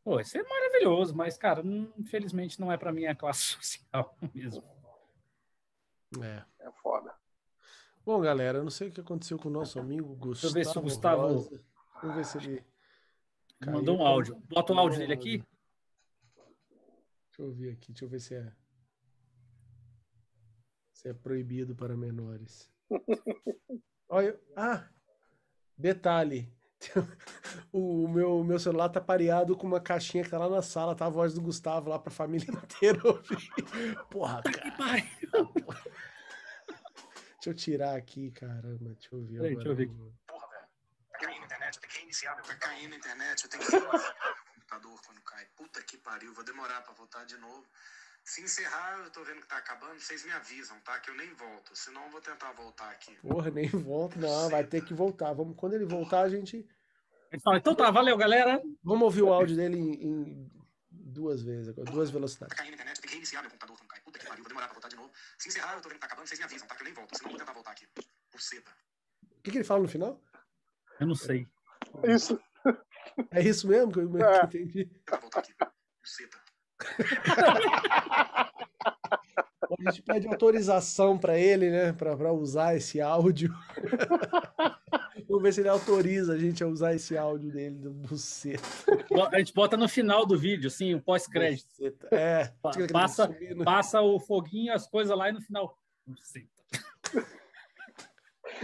Pô, 0.03 0.19
isso 0.19 0.37
é 0.37 0.43
maravilhoso, 0.43 1.15
mas, 1.15 1.37
cara, 1.37 1.63
infelizmente 1.97 2.59
não 2.59 2.69
é 2.69 2.75
para 2.75 2.91
mim 2.91 3.05
a 3.05 3.15
classe 3.15 3.55
social 3.55 4.17
mesmo. 4.33 4.63
É. 6.21 6.43
É 6.59 6.71
foda. 6.71 7.15
Bom, 8.05 8.19
galera, 8.19 8.57
eu 8.57 8.63
não 8.63 8.69
sei 8.69 8.89
o 8.89 8.91
que 8.91 8.99
aconteceu 8.99 9.37
com 9.37 9.47
o 9.47 9.51
nosso 9.51 9.79
amigo 9.79 10.13
Gustavo. 10.15 10.33
Deixa 10.33 10.47
eu 10.47 10.51
ver 10.51 10.65
se 10.65 10.77
o 10.77 10.81
Gustavo. 10.81 11.21
Rosa. 11.21 11.63
Vamos 12.01 12.15
ver 12.17 12.25
se 12.25 12.37
ele. 12.37 12.63
Mandou 13.65 13.97
um 13.97 14.05
áudio. 14.05 14.35
Bota 14.49 14.73
o 14.73 14.77
áudio 14.77 14.99
dele 14.99 15.13
aqui. 15.13 15.43
Deixa 17.27 17.41
eu 17.41 17.51
ver 17.53 17.71
aqui, 17.71 17.93
deixa 17.93 18.05
eu 18.05 18.09
ver 18.09 18.19
se 18.19 18.35
é. 18.35 18.53
Se 20.91 21.07
é 21.07 21.13
proibido 21.13 21.75
para 21.75 21.95
menores. 21.95 22.69
Olha. 24.09 24.37
Ah! 24.55 24.87
Detalhe. 25.77 26.53
O 27.71 28.07
meu, 28.07 28.43
meu 28.43 28.59
celular 28.59 28.89
tá 28.89 28.99
pareado 28.99 29.55
com 29.55 29.65
uma 29.65 29.79
caixinha 29.79 30.23
que 30.23 30.29
tá 30.29 30.37
lá 30.37 30.49
na 30.49 30.61
sala, 30.61 30.95
tá 30.95 31.05
a 31.05 31.09
voz 31.09 31.33
do 31.33 31.41
Gustavo 31.41 31.89
lá 31.89 31.97
pra 31.97 32.11
família 32.11 32.45
inteira 32.51 32.99
ouvir. 33.07 33.49
Porra, 34.09 34.41
cara. 34.43 34.75
Deixa 37.43 37.49
eu 37.49 37.53
tirar 37.53 37.97
aqui, 37.97 38.31
caramba. 38.31 38.93
Deixa 38.93 39.09
eu 39.11 39.21
ver. 39.21 39.35
Peraí, 39.35 39.55
deixa 39.55 39.69
eu 39.69 39.75
ver 39.75 39.83
aqui. 39.83 40.13
Porra, 40.25 40.47
velho. 40.47 40.67
Tá 41.11 41.19
caindo 41.19 41.39
na 41.39 41.45
internet, 41.45 41.79
tem 41.79 41.89
que 41.89 41.97
reiniciar. 41.97 42.41
Tá 42.41 42.55
caindo 42.55 42.89
na 42.91 42.95
internet, 42.95 43.43
eu 43.43 43.49
tenho 43.49 43.63
que 43.65 43.71
reiniciar 43.75 44.35
o 44.47 44.53
computador 44.53 45.01
quando 45.05 45.21
cai. 45.23 45.45
Puta 45.57 45.83
que 45.83 45.97
pariu, 45.97 46.33
vou 46.33 46.45
demorar 46.45 46.81
pra 46.83 46.93
voltar 46.93 47.25
de 47.25 47.35
novo. 47.37 47.65
Se 48.23 48.41
encerrar, 48.41 48.97
eu 49.03 49.11
tô 49.11 49.21
vendo 49.25 49.41
que 49.41 49.47
tá 49.47 49.57
acabando, 49.57 49.99
vocês 49.99 50.23
me 50.23 50.31
avisam, 50.31 50.79
tá? 50.85 50.97
Que 50.99 51.09
eu 51.09 51.15
nem 51.15 51.33
volto. 51.33 51.75
Senão 51.75 52.05
eu 52.05 52.11
vou 52.11 52.21
tentar 52.21 52.53
voltar 52.53 52.89
aqui. 52.91 53.13
Porra, 53.17 53.51
nem 53.51 53.67
volto, 53.67 54.17
não. 54.17 54.49
Vai 54.49 54.63
ter 54.63 54.85
que 54.85 54.93
voltar. 54.93 55.33
Vamos, 55.33 55.57
quando 55.57 55.73
ele 55.73 55.83
voltar, 55.83 56.21
a 56.21 56.29
gente. 56.29 56.65
Ele 57.29 57.41
fala, 57.41 57.57
então 57.57 57.75
tá, 57.75 57.91
valeu, 57.91 58.15
galera. 58.15 58.61
Vamos 58.81 59.03
ouvir 59.03 59.21
o 59.21 59.33
áudio 59.33 59.57
dele 59.57 59.77
em, 59.77 59.91
em 60.01 60.51
duas 60.89 61.43
vezes, 61.43 61.67
agora, 61.67 61.91
duas 61.91 62.09
velocidades. 62.09 62.55
Tá 62.55 62.63
caindo 62.63 62.71
na 62.71 62.75
internet, 62.75 63.01
tem 63.01 63.07
que 63.09 63.15
reiniciar 63.15 63.41
meu 63.43 63.51
computador 63.51 63.75
quando 63.75 63.89
que 64.23 64.29
pariu, 64.29 64.43
vou 64.43 64.49
demorar 64.49 64.67
pra 64.67 64.73
voltar 64.73 64.89
de 64.89 64.95
novo. 64.95 65.11
Se 65.37 65.49
encerrar, 65.49 65.75
eu 65.75 65.81
tô 65.81 65.89
vendo 65.89 65.95
que 65.95 66.01
tá 66.01 66.07
acabando, 66.07 66.27
vocês 66.27 66.39
me 66.39 66.45
avisam, 66.45 66.67
tá? 66.67 66.75
Que 66.75 66.81
eu 66.81 66.85
nem 66.85 66.93
volto. 66.93 67.17
Senão 67.17 67.29
eu 67.29 67.31
vou 67.31 67.39
tentar 67.39 67.53
voltar 67.53 67.71
aqui. 67.71 67.87
Por 68.31 68.41
seda. 68.41 68.71
O 69.21 69.41
que, 69.41 69.51
que 69.51 69.57
ele 69.57 69.63
fala 69.63 69.81
no 69.81 69.87
final? 69.87 70.21
Eu 70.99 71.07
não 71.07 71.15
sei. 71.15 71.47
Isso. 72.03 72.39
É 73.31 73.41
isso 73.41 73.67
mesmo 73.67 73.91
que 73.91 73.99
eu 73.99 74.17
é. 74.25 74.43
entendi. 74.45 74.85
Tentar 74.85 75.17
voltar 75.17 75.39
aqui. 75.39 75.53
Por 75.53 75.71
seda. 76.07 76.42
A 79.85 79.91
gente 79.91 80.01
pede 80.03 80.27
autorização 80.27 81.17
para 81.17 81.37
ele, 81.37 81.69
né? 81.69 81.93
Para 81.93 82.31
usar 82.31 82.75
esse 82.75 83.01
áudio. 83.01 83.53
Vamos 85.27 85.43
ver 85.43 85.53
se 85.53 85.61
ele 85.61 85.69
autoriza 85.69 86.33
a 86.33 86.37
gente 86.37 86.63
a 86.63 86.67
usar 86.67 86.93
esse 86.93 87.17
áudio 87.17 87.51
dele 87.51 87.75
do 87.75 87.91
buceta. 87.91 88.61
A 89.31 89.39
gente 89.39 89.53
bota 89.53 89.75
no 89.75 89.87
final 89.87 90.25
do 90.25 90.37
vídeo, 90.37 90.67
assim, 90.67 90.93
o 90.93 91.01
pós-crédito. 91.01 91.67
É. 92.11 92.51
Passa, 92.91 93.29
passa 93.63 94.01
o 94.01 94.19
foguinho, 94.19 94.73
as 94.73 94.87
coisas 94.87 95.17
lá 95.17 95.29
e 95.29 95.31
no 95.31 95.41
final. 95.41 95.77
Buceta. 96.05 96.47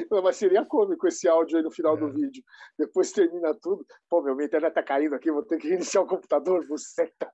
Mas 0.24 0.38
seria 0.38 0.66
cômico 0.66 1.08
esse 1.08 1.28
áudio 1.28 1.58
aí 1.58 1.64
no 1.64 1.72
final 1.72 1.98
é. 1.98 2.00
do 2.00 2.12
vídeo. 2.12 2.44
Depois 2.78 3.12
termina 3.12 3.54
tudo. 3.54 3.86
Pô, 4.10 4.22
meu, 4.22 4.36
minha 4.36 4.48
internet 4.48 4.74
tá 4.74 4.84
caindo 4.84 5.16
aqui, 5.16 5.32
vou 5.32 5.44
ter 5.44 5.58
que 5.58 5.70
reiniciar 5.70 6.04
o 6.04 6.08
computador, 6.08 6.66
buceta. 6.68 7.32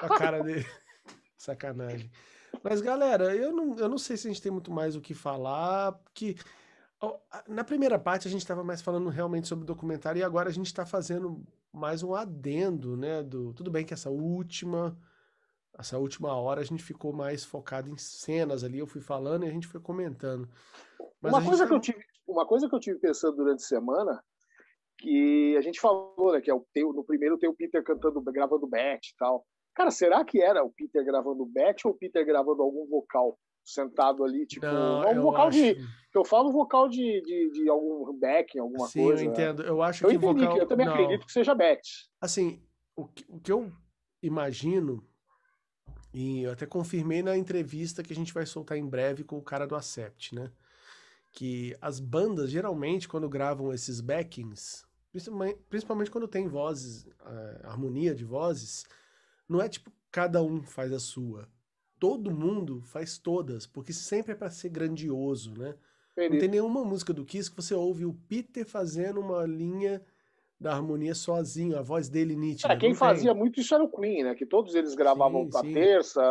A 0.00 0.08
cara 0.18 0.42
dele. 0.42 0.66
Sacanagem. 1.36 2.10
Mas, 2.62 2.80
galera, 2.80 3.34
eu 3.34 3.52
não, 3.52 3.76
eu 3.76 3.88
não 3.88 3.98
sei 3.98 4.16
se 4.16 4.28
a 4.28 4.30
gente 4.30 4.42
tem 4.42 4.52
muito 4.52 4.70
mais 4.70 4.94
o 4.94 5.00
que 5.00 5.14
falar, 5.14 5.92
porque 5.92 6.36
na 7.48 7.64
primeira 7.64 7.98
parte 7.98 8.28
a 8.28 8.30
gente 8.30 8.42
estava 8.42 8.62
mais 8.62 8.80
falando 8.80 9.08
realmente 9.08 9.48
sobre 9.48 9.64
o 9.64 9.66
documentário 9.66 10.20
e 10.20 10.22
agora 10.22 10.48
a 10.48 10.52
gente 10.52 10.66
está 10.66 10.86
fazendo 10.86 11.42
mais 11.72 12.02
um 12.02 12.14
adendo, 12.14 12.96
né? 12.96 13.22
Do, 13.22 13.52
tudo 13.54 13.70
bem 13.70 13.84
que 13.84 13.94
essa 13.94 14.10
última 14.10 14.96
essa 15.78 15.98
última 15.98 16.34
hora 16.34 16.60
a 16.60 16.64
gente 16.64 16.82
ficou 16.82 17.12
mais 17.12 17.44
focado 17.44 17.88
em 17.88 17.96
cenas 17.96 18.62
ali, 18.62 18.78
eu 18.78 18.86
fui 18.86 19.00
falando 19.00 19.44
e 19.44 19.48
a 19.48 19.50
gente 19.50 19.66
foi 19.66 19.80
comentando. 19.80 20.48
Mas 21.20 21.32
uma 21.32 21.44
coisa 21.44 21.66
que 21.66 21.72
eu 21.72 21.80
tive, 21.80 22.04
uma 22.26 22.46
coisa 22.46 22.68
que 22.68 22.74
eu 22.74 22.80
tive 22.80 22.98
pensando 22.98 23.36
durante 23.36 23.62
a 23.62 23.66
semana 23.66 24.22
que 24.98 25.56
a 25.56 25.62
gente 25.62 25.80
falou, 25.80 26.32
né, 26.32 26.40
que 26.40 26.50
é 26.50 26.54
o 26.54 26.64
teu, 26.72 26.92
no 26.92 27.04
primeiro 27.04 27.38
tem 27.38 27.48
o 27.48 27.54
Peter 27.54 27.82
cantando, 27.82 28.20
gravando 28.22 28.66
back 28.66 29.08
e 29.08 29.16
tal. 29.16 29.44
Cara, 29.74 29.90
será 29.90 30.24
que 30.24 30.40
era 30.40 30.62
o 30.62 30.70
Peter 30.70 31.04
gravando 31.04 31.46
back 31.46 31.86
ou 31.86 31.92
o 31.92 31.96
Peter 31.96 32.24
gravando 32.24 32.62
algum 32.62 32.86
vocal 32.86 33.38
sentado 33.64 34.24
ali, 34.24 34.44
tipo, 34.46 34.66
não, 34.66 35.08
um 35.08 35.22
vocal 35.22 35.48
acho... 35.48 35.58
de, 35.58 35.76
eu 36.14 36.24
falo 36.24 36.52
vocal 36.52 36.88
de, 36.88 37.22
de, 37.22 37.50
de 37.52 37.68
algum 37.68 38.12
back, 38.18 38.58
alguma 38.58 38.86
Sim, 38.88 39.04
coisa. 39.04 39.18
Sim, 39.18 39.26
eu 39.26 39.32
entendo. 39.32 39.62
Eu 39.62 39.82
acho 39.82 40.04
eu 40.04 40.10
que 40.10 40.18
vocal... 40.18 40.54
que 40.54 40.60
eu 40.60 40.66
também 40.66 40.86
não. 40.86 40.92
acredito 40.92 41.24
que 41.24 41.32
seja 41.32 41.54
back. 41.54 41.80
Assim, 42.20 42.62
o 42.96 43.06
que, 43.06 43.24
o 43.28 43.40
que 43.40 43.52
eu 43.52 43.72
imagino 44.22 45.06
e 46.12 46.42
eu 46.42 46.52
até 46.52 46.66
confirmei 46.66 47.22
na 47.22 47.36
entrevista 47.36 48.02
que 48.02 48.12
a 48.12 48.16
gente 48.16 48.32
vai 48.32 48.46
soltar 48.46 48.76
em 48.76 48.86
breve 48.86 49.24
com 49.24 49.38
o 49.38 49.42
cara 49.42 49.66
do 49.66 49.74
Acept, 49.74 50.34
né? 50.34 50.50
Que 51.30 51.76
as 51.80 51.98
bandas, 51.98 52.50
geralmente, 52.50 53.08
quando 53.08 53.28
gravam 53.28 53.72
esses 53.72 54.00
backings, 54.00 54.84
principalmente 55.68 56.10
quando 56.10 56.28
tem 56.28 56.46
vozes, 56.46 57.04
uh, 57.04 57.64
harmonia 57.66 58.14
de 58.14 58.24
vozes, 58.24 58.84
não 59.48 59.60
é 59.60 59.68
tipo 59.68 59.90
cada 60.10 60.42
um 60.42 60.62
faz 60.62 60.92
a 60.92 61.00
sua 61.00 61.48
todo 62.02 62.34
mundo 62.34 62.82
faz 62.82 63.16
todas, 63.16 63.64
porque 63.64 63.92
sempre 63.92 64.32
é 64.32 64.34
para 64.34 64.50
ser 64.50 64.70
grandioso, 64.70 65.54
né? 65.56 65.76
Não 66.16 66.36
tem 66.36 66.48
nenhuma 66.48 66.84
música 66.84 67.12
do 67.12 67.24
Kiss 67.24 67.48
que 67.48 67.54
você 67.54 67.74
ouve 67.74 68.04
o 68.04 68.12
Peter 68.12 68.66
fazendo 68.66 69.20
uma 69.20 69.46
linha 69.46 70.02
da 70.62 70.72
harmonia 70.72 71.14
sozinho, 71.14 71.76
a 71.76 71.82
voz 71.82 72.08
dele 72.08 72.36
nítida. 72.36 72.72
É, 72.72 72.76
quem 72.76 72.94
fazia 72.94 73.34
muito 73.34 73.60
isso 73.60 73.74
era 73.74 73.82
o 73.82 73.88
Queen, 73.88 74.22
né? 74.22 74.34
Que 74.34 74.46
todos 74.46 74.76
eles 74.76 74.94
gravavam 74.94 75.48
para 75.48 75.62
terça. 75.62 76.22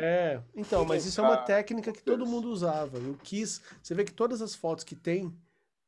É, 0.00 0.40
então, 0.54 0.84
mas 0.84 1.04
isso 1.04 1.20
é 1.20 1.24
uma 1.24 1.36
técnica 1.36 1.92
que 1.92 2.02
todo 2.02 2.24
mundo 2.24 2.48
usava. 2.48 2.98
o 2.98 3.16
Kiss, 3.22 3.60
você 3.82 3.92
vê 3.92 4.04
que 4.04 4.12
todas 4.12 4.40
as 4.40 4.54
fotos 4.54 4.84
que 4.84 4.94
tem, 4.94 5.34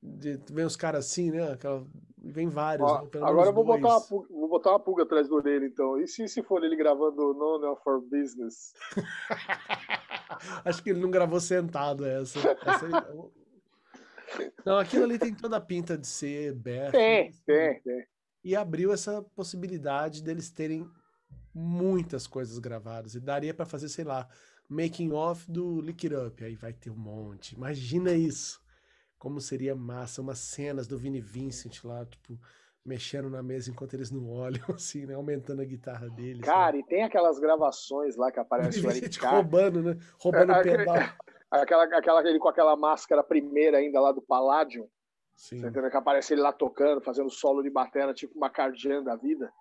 de, 0.03 0.37
vem 0.51 0.65
os 0.65 0.75
caras 0.75 1.07
assim, 1.07 1.31
né? 1.31 1.53
Aquela, 1.53 1.87
vem 2.19 2.49
vários. 2.49 2.91
Né? 2.93 3.09
agora 3.23 3.51
eu 3.51 3.53
vou 3.53 3.65
botar, 3.65 3.89
uma 3.89 4.01
pulga, 4.01 4.29
vou 4.31 4.49
botar 4.49 4.71
uma 4.71 4.81
pulga 4.81 5.03
atrás 5.05 5.29
do 5.29 5.37
orelha, 5.37 5.65
então. 5.65 6.01
E 6.01 6.09
se, 6.09 6.27
se 6.27 6.43
for 6.43 6.65
ele 6.65 6.75
gravando 6.75 7.33
None 7.35 7.67
of 7.67 7.81
Our 7.87 8.01
Business? 8.01 8.75
Acho 10.65 10.83
que 10.83 10.91
ele 10.91 11.01
não 11.01 11.11
gravou 11.11 11.39
sentado 11.39 12.05
essa. 12.05 12.39
essa 12.41 12.89
não, 14.65 14.79
aquilo 14.79 15.05
ali 15.05 15.19
tem 15.19 15.35
toda 15.35 15.57
a 15.57 15.61
pinta 15.61 15.97
de 15.97 16.07
ser 16.07 16.55
Beth. 16.55 16.91
Tem, 16.91 17.29
assim. 17.29 17.43
tem, 17.45 17.81
tem. 17.83 18.07
E 18.45 18.57
abriu 18.57 18.93
essa 18.93 19.23
possibilidade 19.35 20.23
deles 20.23 20.51
terem 20.51 20.89
muitas 21.55 22.27
coisas 22.27 22.59
gravadas. 22.59 23.15
E 23.15 23.21
daria 23.21 23.55
para 23.55 23.67
fazer, 23.67 23.89
sei 23.89 24.05
lá, 24.05 24.29
making 24.69 25.13
off 25.13 25.51
do 25.51 25.81
Lick 25.81 26.07
It 26.07 26.17
Up. 26.17 26.45
Aí 26.45 26.57
vai 26.57 26.73
ter 26.73 26.91
um 26.91 26.97
monte. 26.97 27.55
Imagina 27.55 28.13
isso. 28.13 28.61
Como 29.19 29.41
seria 29.41 29.75
massa, 29.77 30.21
umas 30.21 30.39
cenas 30.39 30.89
do 30.89 30.99
Vini 30.99 31.21
Vincent 31.21 31.85
lá, 31.85 32.05
tipo, 32.05 32.37
mexendo 32.85 33.31
na 33.31 33.43
mesa 33.43 33.71
enquanto 33.71 33.95
eles 33.95 34.11
não 34.11 34.29
olham, 34.29 34.65
assim, 34.75 35.07
né? 35.07 35.15
Aumentando 35.15 35.63
a 35.63 35.65
guitarra 35.65 36.09
deles. 36.11 36.41
Cara, 36.41 36.73
né? 36.73 36.81
e 36.81 36.85
tem 36.85 37.05
aquelas 37.05 37.39
gravações 37.39 38.17
lá 38.17 38.33
que 38.33 38.41
aparece 38.41 38.85
o 38.85 38.91
Eric 38.91 39.19
roubando, 39.25 39.83
né? 39.83 39.97
Roubando 40.19 40.53
é, 40.53 40.59
o 40.59 40.63
pedal. 40.63 40.97
Aquela, 41.61 41.85
aquela, 41.85 42.27
ele 42.27 42.39
com 42.39 42.49
aquela 42.49 42.75
máscara 42.75 43.23
primeira 43.23 43.77
ainda 43.77 44.01
lá 44.01 44.11
do 44.11 44.23
Palladium. 44.23 44.89
Sim. 45.37 45.59
Você 45.59 45.69
entendeu? 45.69 45.91
Que 45.91 45.97
aparece 45.97 46.33
ele 46.33 46.41
lá 46.41 46.53
tocando, 46.53 47.03
fazendo 47.03 47.29
solo 47.29 47.63
de 47.63 47.69
bateria, 47.69 48.15
tipo 48.15 48.37
uma 48.37 48.49
cardian 48.49 49.03
da 49.03 49.17
vida. 49.17 49.53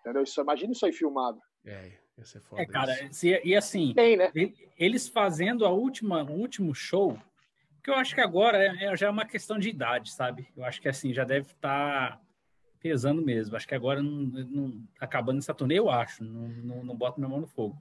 Entendeu? 0.00 0.22
Isso, 0.22 0.40
imagina 0.40 0.72
isso 0.72 0.84
aí 0.84 0.92
filmado. 0.92 1.40
É, 1.64 1.92
ia 2.18 2.24
ser 2.24 2.40
foda. 2.40 2.60
É, 2.60 2.66
cara, 2.66 2.92
se, 3.10 3.40
e 3.42 3.56
assim, 3.56 3.94
Tem, 3.94 4.16
né? 4.16 4.30
eles 4.76 5.08
fazendo 5.08 5.64
a 5.64 5.70
última, 5.70 6.22
o 6.22 6.32
último 6.32 6.74
show, 6.74 7.18
que 7.82 7.90
eu 7.90 7.94
acho 7.94 8.14
que 8.14 8.20
agora 8.20 8.58
é, 8.58 8.84
é, 8.84 8.96
já 8.96 9.06
é 9.06 9.10
uma 9.10 9.24
questão 9.24 9.58
de 9.58 9.70
idade, 9.70 10.12
sabe? 10.12 10.48
Eu 10.54 10.64
acho 10.64 10.82
que 10.82 10.88
assim, 10.88 11.14
já 11.14 11.24
deve 11.24 11.46
estar 11.46 12.18
tá 12.18 12.20
pesando 12.78 13.22
mesmo. 13.22 13.56
Acho 13.56 13.66
que 13.66 13.74
agora 13.74 14.02
não, 14.02 14.12
não 14.12 14.84
acabando 15.00 15.38
essa 15.38 15.54
turnê, 15.54 15.78
eu 15.78 15.88
acho. 15.88 16.22
Não, 16.22 16.48
não, 16.48 16.84
não 16.84 16.96
boto 16.96 17.18
minha 17.18 17.30
mão 17.30 17.40
no 17.40 17.46
fogo. 17.46 17.80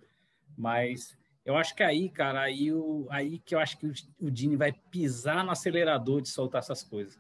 Mas 0.58 1.18
eu 1.48 1.56
acho 1.56 1.74
que 1.74 1.82
aí, 1.82 2.10
cara, 2.10 2.42
aí, 2.42 2.74
o, 2.74 3.08
aí 3.10 3.40
que 3.40 3.56
eu 3.56 3.60
acho 3.60 3.78
que 3.78 3.88
o, 3.88 3.94
o 4.20 4.30
Dini 4.30 4.58
vai 4.58 4.74
pisar 4.74 5.46
no 5.46 5.52
acelerador 5.52 6.22
de 6.22 6.28
soltar 6.28 6.60
essas 6.60 6.84
coisas. 6.84 7.18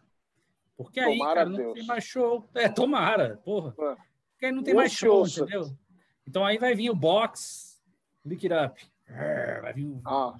Porque 0.75 0.99
aí, 0.99 1.17
tomara 1.17 1.35
cara, 1.35 1.49
não 1.49 1.55
Deus. 1.55 1.73
tem 1.75 1.85
mais 1.85 2.03
show. 2.03 2.49
É, 2.53 2.67
tomara, 2.67 3.37
porra. 3.37 3.69
É. 3.69 3.95
Porque 4.31 4.45
aí 4.47 4.51
não 4.51 4.63
tem 4.63 4.73
mais 4.73 4.91
show, 4.91 5.25
entendeu? 5.25 5.71
Então 6.27 6.45
aí 6.45 6.57
vai 6.57 6.75
vir 6.75 6.89
o 6.89 6.95
box, 6.95 7.81
lick 8.25 8.45
it 8.45 8.53
up. 8.53 8.85
Vai 9.61 9.71
vir 9.71 9.85
o. 9.85 10.01
Ah. 10.05 10.37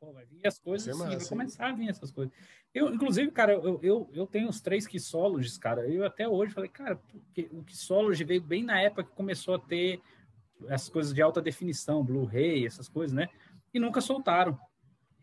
Vai 0.00 0.24
vir 0.24 0.46
as 0.46 0.60
coisas 0.60 0.88
assim, 0.88 1.16
vai 1.16 1.28
começar 1.28 1.66
a 1.66 1.72
vir 1.72 1.88
essas 1.88 2.12
coisas. 2.12 2.32
Eu, 2.72 2.94
inclusive, 2.94 3.32
cara, 3.32 3.52
eu, 3.54 3.80
eu, 3.82 4.08
eu 4.12 4.26
tenho 4.28 4.48
os 4.48 4.60
três 4.60 4.86
Kissologies, 4.86 5.58
cara. 5.58 5.88
Eu 5.88 6.06
até 6.06 6.28
hoje 6.28 6.54
falei, 6.54 6.70
cara, 6.70 6.94
porque 6.94 7.48
o 7.50 7.64
Kissology 7.64 8.22
veio 8.22 8.40
bem 8.40 8.62
na 8.62 8.80
época 8.80 9.02
que 9.02 9.16
começou 9.16 9.56
a 9.56 9.58
ter 9.58 10.00
essas 10.66 10.88
coisas 10.88 11.14
de 11.14 11.22
alta 11.22 11.40
definição, 11.40 12.04
Blu-ray, 12.04 12.66
essas 12.66 12.88
coisas, 12.88 13.14
né? 13.14 13.28
E 13.72 13.78
nunca 13.78 14.00
soltaram. 14.00 14.58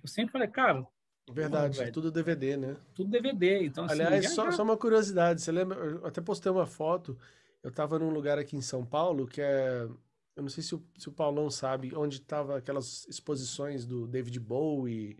Eu 0.01 0.07
sempre 0.07 0.31
falei, 0.31 0.47
cara. 0.47 0.85
Verdade, 1.31 1.81
é 1.81 1.89
tudo 1.89 2.11
DVD, 2.11 2.55
né? 2.55 2.77
Tudo 2.93 3.09
DVD. 3.09 3.65
Então, 3.65 3.85
assim, 3.85 3.93
Aliás, 3.93 4.33
só, 4.33 4.51
só, 4.51 4.61
uma 4.61 4.77
curiosidade, 4.77 5.41
você 5.41 5.51
lembra? 5.51 5.77
Eu 5.77 6.05
até 6.05 6.21
postei 6.21 6.51
uma 6.51 6.67
foto. 6.67 7.17
Eu 7.63 7.69
estava 7.71 7.97
num 7.97 8.11
lugar 8.11 8.37
aqui 8.37 8.55
em 8.55 8.61
São 8.61 8.85
Paulo 8.85 9.27
que 9.27 9.41
é. 9.41 9.87
Eu 10.35 10.43
não 10.43 10.49
sei 10.49 10.61
se 10.61 10.75
o, 10.75 10.83
se 10.97 11.07
o 11.09 11.13
Paulão 11.13 11.49
sabe 11.49 11.95
onde 11.95 12.21
tava 12.21 12.57
aquelas 12.57 13.07
exposições 13.07 13.85
do 13.85 14.05
David 14.05 14.39
Bowie, 14.39 15.17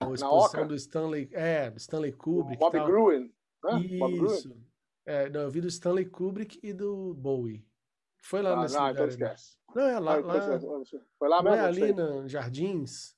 ou 0.00 0.12
a 0.12 0.14
exposição 0.14 0.66
do 0.66 0.74
Stanley. 0.74 1.28
É, 1.32 1.70
do 1.70 1.76
Stanley 1.76 2.12
Kubrick. 2.12 2.58
Bob 2.58 2.78
Gruen. 2.86 3.30
Né? 3.64 3.80
Isso. 3.80 4.56
É, 5.04 5.28
não, 5.28 5.42
eu 5.42 5.50
vi 5.50 5.60
do 5.60 5.68
Stanley 5.68 6.06
Kubrick 6.06 6.58
e 6.62 6.72
do 6.72 7.14
Bowie. 7.14 7.64
Foi 8.24 8.40
lá 8.40 8.54
ah, 8.54 8.62
nesse 8.62 8.74
não, 8.74 8.90
então 8.90 9.06
lugar. 9.06 9.34
Então. 9.34 9.74
Não, 9.74 9.82
é 9.82 9.98
lá. 9.98 10.14
Ah, 10.14 10.20
então 10.20 10.70
lá... 10.70 10.84
Foi 11.18 11.28
lá 11.28 11.42
mesmo? 11.42 11.56
Não 11.56 11.64
é 11.64 11.66
ali 11.66 11.92
na 11.92 12.26
Jardins? 12.26 13.14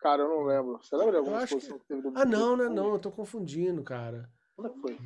Cara, 0.00 0.22
eu 0.22 0.28
não 0.28 0.44
lembro. 0.44 0.78
Você 0.82 0.96
lembra 0.96 1.12
de 1.12 1.18
alguma 1.18 1.44
exposição 1.44 1.78
que... 1.78 1.84
que 1.84 1.88
teve 1.88 2.02
do 2.02 2.18
Ah, 2.18 2.24
não, 2.24 2.56
não, 2.56 2.72
não. 2.72 2.92
Eu 2.92 2.98
tô 2.98 3.12
confundindo, 3.12 3.82
cara. 3.84 4.30
Onde 4.56 4.68
é 4.68 4.72
que 4.72 4.80
foi? 4.80 4.98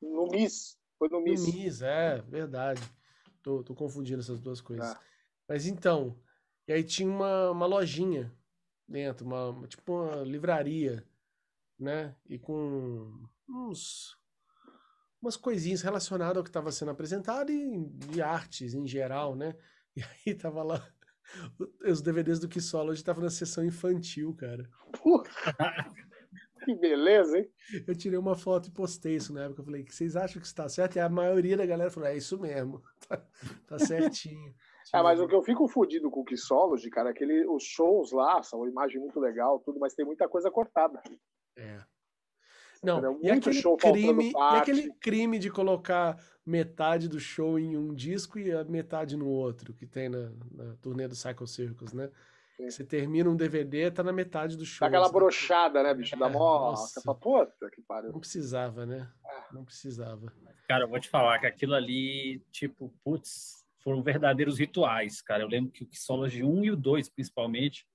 No 0.00 0.28
MIS. 0.28 0.78
Foi 0.98 1.08
no 1.08 1.20
MIS. 1.20 1.46
No 1.46 1.52
MIS, 1.52 1.82
é, 1.82 2.18
verdade. 2.22 2.82
Tô, 3.42 3.64
tô 3.64 3.74
confundindo 3.74 4.20
essas 4.20 4.40
duas 4.40 4.60
coisas. 4.60 4.86
Ah. 4.88 5.00
Mas 5.48 5.66
então, 5.66 6.20
e 6.66 6.72
aí 6.72 6.84
tinha 6.84 7.10
uma, 7.10 7.50
uma 7.50 7.66
lojinha 7.66 8.32
dentro, 8.86 9.26
uma, 9.26 9.66
tipo 9.66 9.92
uma 9.92 10.16
livraria, 10.22 11.04
né? 11.78 12.14
E 12.28 12.38
com 12.38 13.26
uns 13.48 14.17
umas 15.20 15.36
coisinhas 15.36 15.82
relacionadas 15.82 16.36
ao 16.36 16.42
que 16.42 16.50
estava 16.50 16.70
sendo 16.72 16.90
apresentado 16.90 17.50
e 17.50 17.88
de 17.88 18.22
artes 18.22 18.74
em 18.74 18.86
geral, 18.86 19.34
né? 19.34 19.54
E 19.96 20.02
aí 20.28 20.32
tava 20.32 20.62
lá 20.62 20.80
os 21.84 22.00
DVDs 22.00 22.38
do 22.38 22.48
Kissology 22.48 23.00
estavam 23.00 23.22
na 23.22 23.30
sessão 23.30 23.64
infantil, 23.64 24.34
cara. 24.34 24.68
que 26.64 26.74
beleza, 26.74 27.38
hein? 27.38 27.50
Eu 27.86 27.96
tirei 27.96 28.18
uma 28.18 28.36
foto 28.36 28.68
e 28.68 28.72
postei 28.72 29.16
isso 29.16 29.32
na 29.32 29.44
época. 29.44 29.60
Eu 29.60 29.64
falei, 29.64 29.84
vocês 29.88 30.16
acham 30.16 30.40
que 30.40 30.46
está 30.46 30.68
certo? 30.68 30.96
E 30.96 31.00
a 31.00 31.08
maioria 31.08 31.56
da 31.56 31.66
galera 31.66 31.90
falou, 31.90 32.08
é 32.08 32.16
isso 32.16 32.38
mesmo. 32.38 32.82
tá, 33.08 33.22
tá 33.66 33.78
certinho. 33.78 34.54
É, 34.94 35.02
mas 35.02 35.20
o 35.20 35.28
que 35.28 35.34
eu 35.34 35.42
fico 35.42 35.68
fodido 35.68 36.10
com 36.10 36.20
o 36.20 36.24
Kissology, 36.24 36.88
cara, 36.88 37.10
é 37.10 37.12
que 37.12 37.22
ele, 37.22 37.46
os 37.46 37.62
shows 37.62 38.10
lá 38.12 38.42
são 38.42 38.60
uma 38.60 38.70
imagem 38.70 38.98
muito 39.00 39.20
legal, 39.20 39.60
tudo, 39.60 39.78
mas 39.78 39.94
tem 39.94 40.04
muita 40.04 40.28
coisa 40.28 40.50
cortada. 40.50 41.02
É. 41.56 41.78
Não, 42.82 43.18
e 43.22 43.30
aquele, 43.30 43.62
crime, 43.76 44.32
e 44.32 44.56
aquele 44.56 44.92
crime 45.00 45.38
de 45.38 45.50
colocar 45.50 46.16
metade 46.46 47.08
do 47.08 47.18
show 47.18 47.58
em 47.58 47.76
um 47.76 47.92
disco 47.94 48.38
e 48.38 48.52
a 48.52 48.64
metade 48.64 49.16
no 49.16 49.26
outro, 49.26 49.74
que 49.74 49.86
tem 49.86 50.08
na, 50.08 50.30
na 50.52 50.76
turnê 50.76 51.08
do 51.08 51.16
Cycle 51.16 51.46
Circus, 51.46 51.92
né? 51.92 52.10
Você 52.58 52.84
termina 52.84 53.30
um 53.30 53.36
DVD, 53.36 53.88
tá 53.90 54.02
na 54.02 54.12
metade 54.12 54.56
do 54.56 54.64
show. 54.64 54.80
Dá 54.80 54.88
aquela 54.88 55.12
brochada, 55.12 55.80
né, 55.82 55.94
bicho? 55.94 56.16
É, 56.16 56.18
da 56.18 56.28
mó. 56.28 56.74
Puta 57.20 57.70
que 57.70 57.80
pariu. 57.80 58.12
Não 58.12 58.18
precisava, 58.18 58.84
né? 58.84 59.08
É. 59.24 59.54
Não 59.54 59.64
precisava. 59.64 60.32
Cara, 60.66 60.84
eu 60.84 60.88
vou 60.88 60.98
te 60.98 61.08
falar 61.08 61.38
que 61.38 61.46
aquilo 61.46 61.74
ali, 61.74 62.44
tipo, 62.50 62.92
putz, 63.04 63.64
foram 63.78 64.02
verdadeiros 64.02 64.58
rituais, 64.58 65.22
cara. 65.22 65.44
Eu 65.44 65.48
lembro 65.48 65.70
que 65.70 65.84
o 65.84 65.86
Kissology 65.86 66.42
1 66.42 66.64
e 66.64 66.70
o 66.72 66.76
2, 66.76 67.08
principalmente, 67.10 67.86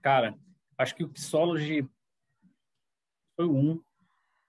cara, 0.00 0.34
acho 0.78 0.94
que 0.94 1.04
o 1.04 1.08
Kissology 1.08 1.86
foi 3.36 3.44
o 3.44 3.54
1, 3.54 3.82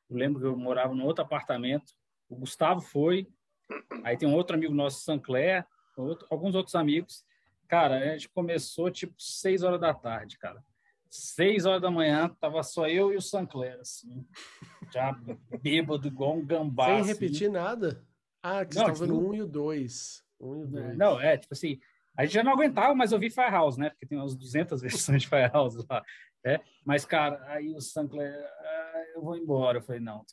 eu 0.09 0.17
lembro 0.17 0.39
que 0.41 0.47
eu 0.47 0.57
morava 0.57 0.93
num 0.95 1.05
outro 1.05 1.23
apartamento. 1.23 1.93
O 2.27 2.35
Gustavo 2.35 2.81
foi. 2.81 3.27
Aí 4.03 4.17
tem 4.17 4.27
um 4.27 4.33
outro 4.33 4.55
amigo 4.55 4.73
nosso, 4.73 5.01
Sancler, 5.01 5.65
outro, 5.95 6.25
alguns 6.29 6.55
outros 6.55 6.75
amigos. 6.75 7.23
Cara, 7.67 7.97
a 7.97 8.17
gente 8.17 8.29
começou 8.29 8.89
tipo 8.89 9.13
seis 9.17 9.61
horas 9.61 9.79
da 9.79 9.93
tarde, 9.93 10.37
cara. 10.37 10.63
Seis 11.09 11.65
horas 11.65 11.81
da 11.81 11.91
manhã, 11.91 12.29
tava 12.39 12.61
só 12.63 12.87
eu 12.87 13.13
e 13.13 13.17
o 13.17 13.21
Sancler, 13.21 13.79
assim. 13.79 14.25
Já 14.91 15.15
bêbado, 15.61 16.07
igual 16.07 16.35
um 16.35 16.45
gambá. 16.45 16.85
Sem 16.85 16.99
assim. 16.99 17.07
repetir 17.09 17.49
nada? 17.49 18.03
Ah, 18.41 18.65
que 18.65 18.73
você 18.73 18.79
estava 18.79 19.07
no 19.07 19.29
um 19.29 19.35
e 19.35 19.41
o 19.41 19.47
dois. 19.47 20.23
Um 20.39 20.61
e 20.61 20.63
o 20.63 20.67
dois. 20.67 20.97
Não, 20.97 21.19
é, 21.19 21.37
tipo 21.37 21.53
assim, 21.53 21.79
a 22.17 22.25
gente 22.25 22.33
já 22.33 22.43
não 22.43 22.53
aguentava 22.53 22.93
mais 22.93 23.11
ouvir 23.11 23.29
Firehouse, 23.29 23.79
né? 23.79 23.89
Porque 23.91 24.05
tem 24.05 24.17
umas 24.17 24.35
200 24.35 24.81
versões 24.81 25.21
de 25.21 25.29
Firehouse 25.29 25.85
lá. 25.89 26.03
É? 26.45 26.59
Mas, 26.85 27.05
cara, 27.05 27.43
aí 27.47 27.73
o 27.73 27.81
Sancler, 27.81 28.33
eu 29.13 29.21
vou 29.21 29.35
embora. 29.35 29.79
Eu 29.79 29.81
falei, 29.81 30.01
não, 30.01 30.23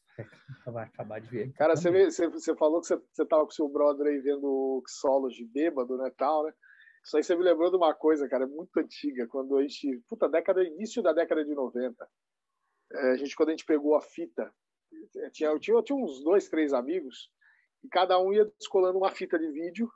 vai 0.66 0.84
acabar 0.84 1.20
de 1.20 1.28
ver. 1.28 1.52
Cara, 1.54 1.74
você, 1.74 1.90
você, 1.90 2.28
você 2.28 2.54
falou 2.54 2.80
que 2.80 2.86
você, 2.86 2.96
você 3.12 3.26
tava 3.26 3.44
com 3.44 3.50
seu 3.50 3.68
brother 3.68 4.06
aí 4.06 4.20
vendo 4.20 4.82
solos 4.86 5.34
de 5.34 5.44
bêbado, 5.44 5.96
né, 5.96 6.10
tal, 6.16 6.44
né? 6.44 6.52
Isso 7.04 7.16
aí 7.16 7.22
você 7.22 7.36
me 7.36 7.44
lembrou 7.44 7.70
de 7.70 7.76
uma 7.76 7.94
coisa, 7.94 8.28
cara, 8.28 8.46
muito 8.48 8.76
antiga, 8.78 9.28
quando 9.28 9.56
a 9.56 9.62
gente, 9.62 10.02
puta, 10.08 10.28
década, 10.28 10.64
início 10.64 11.00
da 11.02 11.12
década 11.12 11.44
de 11.44 11.54
90, 11.54 12.08
é, 12.92 13.10
a 13.12 13.16
gente, 13.16 13.36
quando 13.36 13.50
a 13.50 13.52
gente 13.52 13.64
pegou 13.64 13.94
a 13.94 14.00
fita, 14.00 14.52
tinha, 15.32 15.50
eu, 15.50 15.60
tinha, 15.60 15.76
eu 15.76 15.82
tinha 15.84 15.96
uns 15.96 16.22
dois, 16.24 16.48
três 16.48 16.72
amigos, 16.72 17.30
e 17.84 17.88
cada 17.88 18.18
um 18.18 18.32
ia 18.32 18.44
descolando 18.58 18.98
uma 18.98 19.12
fita 19.12 19.38
de 19.38 19.48
vídeo, 19.52 19.88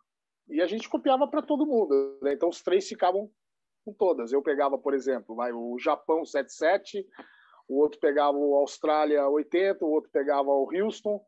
e 0.48 0.60
a 0.60 0.66
gente 0.68 0.88
copiava 0.88 1.26
para 1.26 1.42
todo 1.42 1.66
mundo, 1.66 2.18
né? 2.22 2.32
Então 2.32 2.48
os 2.48 2.62
três 2.62 2.86
ficavam 2.86 3.28
com 3.84 3.92
todas. 3.92 4.32
Eu 4.32 4.42
pegava, 4.42 4.78
por 4.78 4.94
exemplo, 4.94 5.34
vai, 5.34 5.52
o 5.52 5.78
Japão 5.78 6.24
77, 6.24 7.06
o 7.68 7.78
outro 7.78 7.98
pegava 8.00 8.36
o 8.36 8.54
Austrália 8.56 9.26
80, 9.28 9.84
o 9.84 9.90
outro 9.90 10.10
pegava 10.12 10.48
o 10.48 10.68
Houston, 10.74 11.20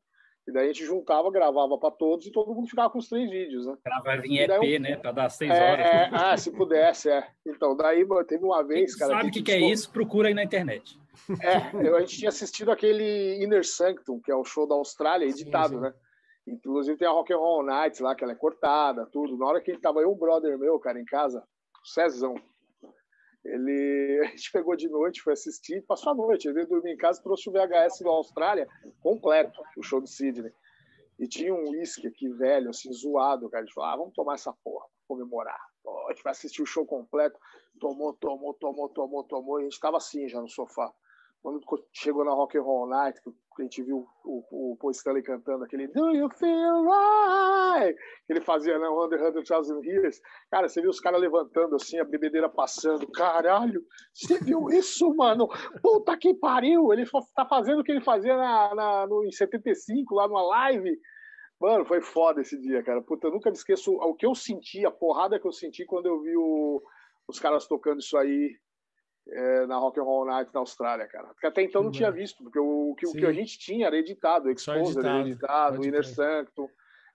E 0.47 0.53
daí 0.53 0.65
a 0.65 0.73
gente 0.73 0.85
juntava, 0.85 1.31
gravava 1.31 1.79
para 1.79 1.91
todos 1.93 2.27
e 2.27 2.33
todo 2.33 2.53
mundo 2.53 2.69
ficava 2.69 2.91
com 2.91 2.99
os 2.99 3.09
três 3.09 3.31
vídeos, 3.31 3.65
né? 3.65 3.77
Gravava 3.85 4.27
em 4.27 4.39
EP, 4.39 4.81
né? 4.81 4.97
Para 4.97 5.13
dar 5.13 5.29
seis 5.29 5.53
é, 5.53 5.55
horas. 5.55 5.87
É, 5.87 6.11
ah, 6.13 6.37
se 6.37 6.51
pudesse, 6.51 7.09
é. 7.09 7.29
Então, 7.47 7.77
daí 7.77 8.05
mano, 8.05 8.25
teve 8.25 8.45
uma 8.45 8.63
vez, 8.63 8.97
cara. 8.97 9.15
Sabe 9.15 9.29
o 9.29 9.33
que, 9.33 9.43
que, 9.43 9.53
é 9.53 9.61
isso? 9.61 9.91
Procura 9.93 10.29
aí 10.29 10.35
na 10.35 10.43
internet. 10.43 11.01
É, 11.41 11.87
eu, 11.87 11.95
a 11.97 12.01
gente 12.01 12.19
tinha 12.19 12.31
assistido 12.31 12.73
aquele 12.73 13.43
Inner 13.45 13.65
Sanctum, 13.65 14.21
que 14.21 14.33
é 14.33 14.35
o 14.35 14.45
show 14.45 14.67
da 14.67 14.75
Austrália, 14.75 15.27
editado, 15.27 15.75
sim, 15.75 15.77
sim. 15.77 15.81
né? 15.81 15.95
Inclusive 16.47 16.99
tem 16.99 17.07
a 17.07 17.13
Rock 17.13 17.33
and 17.33 17.37
Roll 17.37 17.63
Nights 17.65 18.01
lá, 18.01 18.15
que 18.15 18.25
ela 18.25 18.33
é 18.33 18.37
cortada, 18.37 19.07
tudo. 19.07 19.37
Na 19.39 19.47
hora 19.47 19.61
que 19.61 19.71
ele 19.71 19.81
tava 19.81 20.01
eu, 20.01 20.11
um 20.11 20.17
brother 20.17 20.59
meu, 20.59 20.79
cara, 20.81 21.01
em 21.01 21.05
casa, 21.05 21.45
Cezão, 21.85 22.35
ele, 23.45 24.21
a 24.25 24.29
gente 24.29 24.53
pegou 24.53 24.77
de 24.77 24.89
noite, 24.89 25.23
foi 25.23 25.33
assistir, 25.33 25.85
passou 25.87 26.13
a 26.13 26.15
noite. 26.15 26.47
Ele 26.47 26.55
veio 26.55 26.69
dormir 26.69 26.93
em 26.93 26.97
casa, 26.97 27.23
trouxe 27.23 27.49
o 27.49 27.53
VHS 27.53 28.01
da 28.01 28.11
Austrália 28.11 28.69
completo, 29.01 29.61
o 29.77 29.83
show 29.83 30.01
do 30.01 30.07
Sydney. 30.07 30.53
E 31.19 31.29
tinha 31.29 31.55
um 31.55 31.71
uísque 31.71 32.07
aqui 32.09 32.29
velho, 32.29 32.71
assim, 32.71 32.93
zoado, 32.93 33.49
cara. 33.49 33.63
A 33.63 33.67
gente 33.67 33.75
falou, 33.75 33.91
ah, 33.91 33.97
vamos 33.97 34.15
tomar 34.15 34.35
essa 34.35 34.53
porra, 34.65 34.87
comemorar. 35.07 35.61
a 36.09 36.13
gente 36.13 36.23
vai 36.23 36.33
assistir 36.33 36.63
o 36.63 36.67
show 36.67 36.87
completo. 36.87 37.39
Tomou, 37.79 38.13
tomou, 38.15 38.55
tomou, 38.55 38.89
tomou, 38.89 39.25
tomou. 39.25 39.61
E 39.61 39.63
a 39.63 39.65
gente 39.65 39.81
tava 39.81 39.99
assim 39.99 40.29
já 40.29 40.41
no 40.41 40.49
sofá. 40.49 40.93
Quando 41.43 41.61
chegou 41.93 42.25
na 42.25 42.33
Rock 42.33 42.57
and 42.57 42.63
Roll 42.63 42.89
Night, 42.89 43.21
que 43.21 43.33
a 43.61 43.65
gente 43.65 43.83
viu 43.83 44.07
o, 44.25 44.73
o 44.73 44.77
Paul 44.79 44.91
Stanley 44.93 45.23
cantando 45.23 45.65
aquele 45.65 45.87
Do 45.89 46.11
You 46.11 46.31
Feel 46.31 46.85
Right? 46.85 47.95
Que 48.27 48.33
ele 48.33 48.41
fazia 48.41 48.79
na 48.79 48.89
né, 48.89 49.45
100,000 49.45 49.85
Years. 49.85 50.21
Cara, 50.51 50.69
você 50.69 50.81
viu 50.81 50.89
os 50.89 51.01
caras 51.01 51.21
levantando 51.21 51.77
assim, 51.77 51.99
a 51.99 52.05
bebedeira 52.05 52.49
passando. 52.49 53.07
Caralho, 53.13 53.85
você 54.15 54.39
viu 54.39 54.71
isso, 54.71 55.15
mano? 55.15 55.49
Puta 55.83 56.17
que 56.17 56.33
pariu! 56.33 56.93
Ele 56.93 57.05
tá 57.35 57.45
fazendo 57.45 57.81
o 57.81 57.85
que 57.85 57.93
ele 57.93 58.01
fazia 58.01 58.37
na, 58.37 58.75
na, 58.75 59.07
no, 59.07 59.25
em 59.25 59.33
75, 59.33 60.15
lá 60.15 60.27
numa 60.27 60.43
live. 60.43 60.99
Mano, 61.61 61.85
foi 61.85 62.01
foda 62.01 62.41
esse 62.41 62.59
dia, 62.59 62.83
cara. 62.83 63.03
Puta, 63.03 63.27
eu 63.27 63.33
nunca 63.33 63.51
me 63.51 63.57
esqueço 63.57 63.93
o 63.93 64.15
que 64.15 64.27
eu 64.27 64.35
senti, 64.35 64.87
a 64.87 64.91
porrada 64.91 65.39
que 65.39 65.47
eu 65.47 65.53
senti 65.53 65.85
quando 65.85 66.07
eu 66.07 66.21
vi 66.23 66.37
o, 66.37 66.83
os 67.29 67.39
caras 67.39 67.67
tocando 67.67 68.01
isso 68.01 68.17
aí 68.17 68.57
é, 69.29 69.67
na 69.67 69.77
Rock 69.77 70.01
and 70.01 70.05
Roll 70.05 70.27
Night 70.27 70.51
na 70.53 70.61
Austrália, 70.61 71.07
cara. 71.07 71.29
Porque 71.29 71.47
até 71.47 71.63
então 71.63 71.83
não 71.83 71.91
tinha 71.91 72.11
visto, 72.11 72.43
porque 72.43 72.59
o, 72.59 72.95
que, 72.97 73.07
o 73.07 73.13
que 73.13 73.27
a 73.27 73.33
gente 73.33 73.59
tinha 73.59 73.87
era 73.87 73.97
editado, 73.97 74.51
Exposed 74.51 74.99
era 74.99 75.21
editado, 75.21 75.81
o 75.81 75.85
Inner 75.85 76.05
Sanctum 76.05 76.69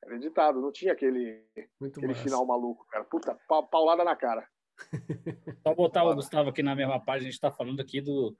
era 0.03 0.15
editado, 0.15 0.61
não 0.61 0.71
tinha 0.71 0.93
aquele, 0.93 1.43
aquele 1.81 2.13
final 2.15 2.45
maluco, 2.45 2.85
cara. 2.87 3.03
Puta, 3.03 3.37
paulada 3.69 4.03
na 4.03 4.15
cara. 4.15 4.47
Só 5.63 5.73
botar 5.73 6.03
o 6.03 6.15
Gustavo 6.15 6.49
aqui 6.49 6.61
na 6.61 6.75
mesma 6.75 6.99
página, 6.99 7.27
a 7.27 7.31
gente 7.31 7.41
tá 7.41 7.51
falando 7.51 7.79
aqui 7.79 7.99
do. 7.99 8.35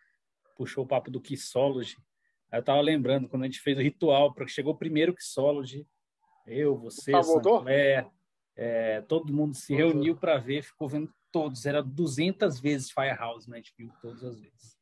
Puxou 0.55 0.85
o 0.85 0.87
papo 0.87 1.11
do 1.11 1.21
Kissology. 1.21 1.97
Aí 2.51 2.59
eu 2.59 2.63
tava 2.63 2.79
lembrando 2.81 3.27
quando 3.27 3.43
a 3.43 3.45
gente 3.45 3.59
fez 3.59 3.77
o 3.77 3.81
ritual, 3.81 4.33
porque 4.33 4.51
chegou 4.51 4.73
o 4.73 4.77
primeiro 4.77 5.13
Kissology. 5.13 5.85
Eu, 6.45 6.77
você, 6.77 7.13
ah, 7.13 7.21
Sancler, 7.21 8.07
é, 8.55 9.01
todo 9.01 9.33
mundo 9.33 9.53
se 9.53 9.73
voltou. 9.73 9.91
reuniu 9.91 10.15
para 10.15 10.37
ver, 10.37 10.63
ficou 10.63 10.87
vendo 10.87 11.11
todos, 11.37 11.65
era 11.65 11.83
200 11.83 12.59
vezes 12.59 12.89
Firehouse 12.89 13.49
na 13.49 13.57
HBO, 13.57 13.93
todas 14.01 14.23
as 14.23 14.39
vezes. 14.39 14.77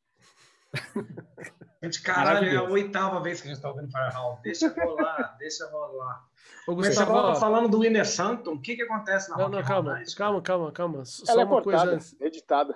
Gente, 1.82 2.02
caralho, 2.02 2.48
é 2.48 2.56
a 2.56 2.62
oitava 2.62 3.20
vez 3.20 3.40
que 3.40 3.48
a 3.48 3.50
gente 3.50 3.58
está 3.58 3.68
ouvindo 3.68 3.90
Firehouse. 3.90 4.42
Deixa 4.42 4.68
rolar, 4.68 5.36
deixa 5.38 5.66
rolar. 5.70 6.24
Ô, 6.66 6.74
Mas 6.74 6.88
estava 6.88 7.34
falando 7.36 7.68
do 7.68 7.84
Inner 7.84 8.06
Sanctum, 8.06 8.54
o 8.54 8.60
que 8.60 8.74
que 8.74 8.82
acontece 8.82 9.30
na 9.30 9.36
Não, 9.36 9.48
não, 9.48 9.62
calma, 9.62 10.02
calma, 10.16 10.42
calma, 10.42 10.72
calma. 10.72 11.04
Só 11.04 11.30
Ela 11.30 11.42
é 11.42 11.44
uma 11.44 11.58
é 11.58 11.62
cortada, 11.62 11.90
coisa... 11.92 12.16
editada. 12.20 12.74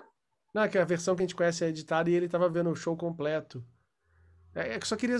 Não, 0.54 0.62
é 0.62 0.68
que 0.68 0.78
a 0.78 0.84
versão 0.84 1.16
que 1.16 1.22
a 1.22 1.24
gente 1.24 1.34
conhece 1.34 1.64
é 1.64 1.68
editada 1.68 2.10
e 2.10 2.14
ele 2.14 2.26
estava 2.26 2.48
vendo 2.48 2.70
o 2.70 2.76
show 2.76 2.96
completo. 2.96 3.64
É, 4.54 4.74
é 4.74 4.78
que 4.78 4.86
só 4.86 4.96
queria 4.96 5.16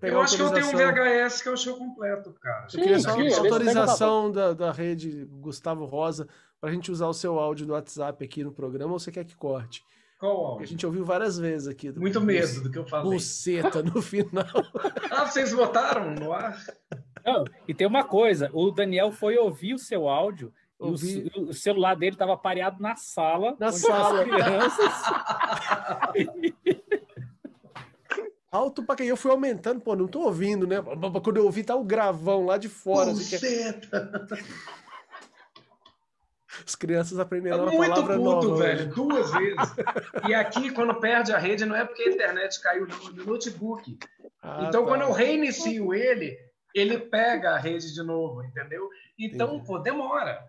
pegar 0.00 0.14
Eu 0.16 0.20
acho 0.20 0.36
que 0.36 0.42
eu 0.42 0.52
tenho 0.52 0.66
um 0.66 0.70
VHS 0.70 1.42
que 1.42 1.48
é 1.48 1.52
o 1.52 1.56
show 1.56 1.76
completo, 1.76 2.32
cara. 2.34 2.66
Eu 2.72 2.80
queria 2.80 2.98
só 3.00 3.14
sim, 3.14 3.34
autorização 3.34 4.30
da, 4.30 4.52
da 4.52 4.72
rede 4.72 5.24
Gustavo 5.24 5.84
Rosa 5.84 6.28
para 6.60 6.70
a 6.70 6.72
gente 6.72 6.90
usar 6.90 7.06
o 7.06 7.14
seu 7.14 7.38
áudio 7.38 7.66
do 7.66 7.72
WhatsApp 7.72 8.24
aqui 8.24 8.42
no 8.42 8.52
programa 8.52 8.92
ou 8.92 8.98
você 8.98 9.12
quer 9.12 9.24
que 9.24 9.36
corte? 9.36 9.82
Qual 10.18 10.46
áudio? 10.46 10.64
A 10.64 10.66
gente 10.66 10.84
ouviu 10.84 11.04
várias 11.04 11.38
vezes 11.38 11.68
aqui. 11.68 11.90
Muito 11.92 12.20
medo 12.20 12.62
do 12.62 12.70
que 12.70 12.78
eu 12.78 12.86
falei. 12.86 13.12
Buceta 13.12 13.82
no 13.82 14.00
final. 14.02 14.44
ah, 15.10 15.26
vocês 15.26 15.52
votaram 15.52 16.14
no 16.14 16.32
ar? 16.32 16.58
Não, 17.24 17.44
e 17.66 17.74
tem 17.74 17.86
uma 17.86 18.04
coisa, 18.04 18.50
o 18.52 18.70
Daniel 18.70 19.12
foi 19.12 19.36
ouvir 19.36 19.74
o 19.74 19.78
seu 19.78 20.08
áudio 20.08 20.52
Ouvi... 20.78 21.30
O, 21.34 21.48
o, 21.48 21.54
celular 21.54 21.96
dele 21.96 22.14
estava 22.14 22.36
pareado 22.36 22.80
na 22.80 22.94
sala. 22.94 23.56
Na 23.58 23.72
sala. 23.72 24.24
crianças. 24.24 24.92
Alto 28.50 28.82
pra 28.82 28.96
quem 28.96 29.08
eu 29.08 29.16
fui 29.16 29.30
aumentando, 29.30 29.80
pô, 29.80 29.94
não 29.94 30.06
tô 30.06 30.20
ouvindo, 30.20 30.66
né? 30.66 30.76
Quando 31.22 31.36
eu 31.36 31.44
ouvi, 31.44 31.62
tá 31.62 31.74
o 31.74 31.84
gravão 31.84 32.46
lá 32.46 32.56
de 32.56 32.68
fora. 32.68 33.10
Buceta. 33.10 34.26
Assim, 34.30 34.42
que... 34.42 34.44
As 36.66 36.74
crianças 36.74 37.18
aprenderam 37.18 37.68
é 37.68 37.74
a 37.74 37.88
palavra 37.88 38.16
puto, 38.16 38.48
nova. 38.48 38.56
velho, 38.62 38.94
duas 38.94 39.30
vezes. 39.34 39.74
e 40.28 40.34
aqui, 40.34 40.70
quando 40.70 40.94
perde 41.00 41.32
a 41.32 41.38
rede, 41.38 41.64
não 41.64 41.76
é 41.76 41.84
porque 41.84 42.02
a 42.02 42.12
internet 42.12 42.60
caiu 42.60 42.86
no 42.86 43.24
notebook. 43.24 43.98
Ah, 44.42 44.64
então, 44.68 44.82
tá. 44.82 44.88
quando 44.88 45.02
eu 45.02 45.12
reinicio 45.12 45.92
ele, 45.94 46.36
ele 46.74 46.98
pega 46.98 47.50
a 47.50 47.58
rede 47.58 47.92
de 47.92 48.02
novo, 48.02 48.42
entendeu? 48.44 48.88
Então, 49.18 49.54
Entendi. 49.54 49.66
pô, 49.66 49.78
demora. 49.78 50.46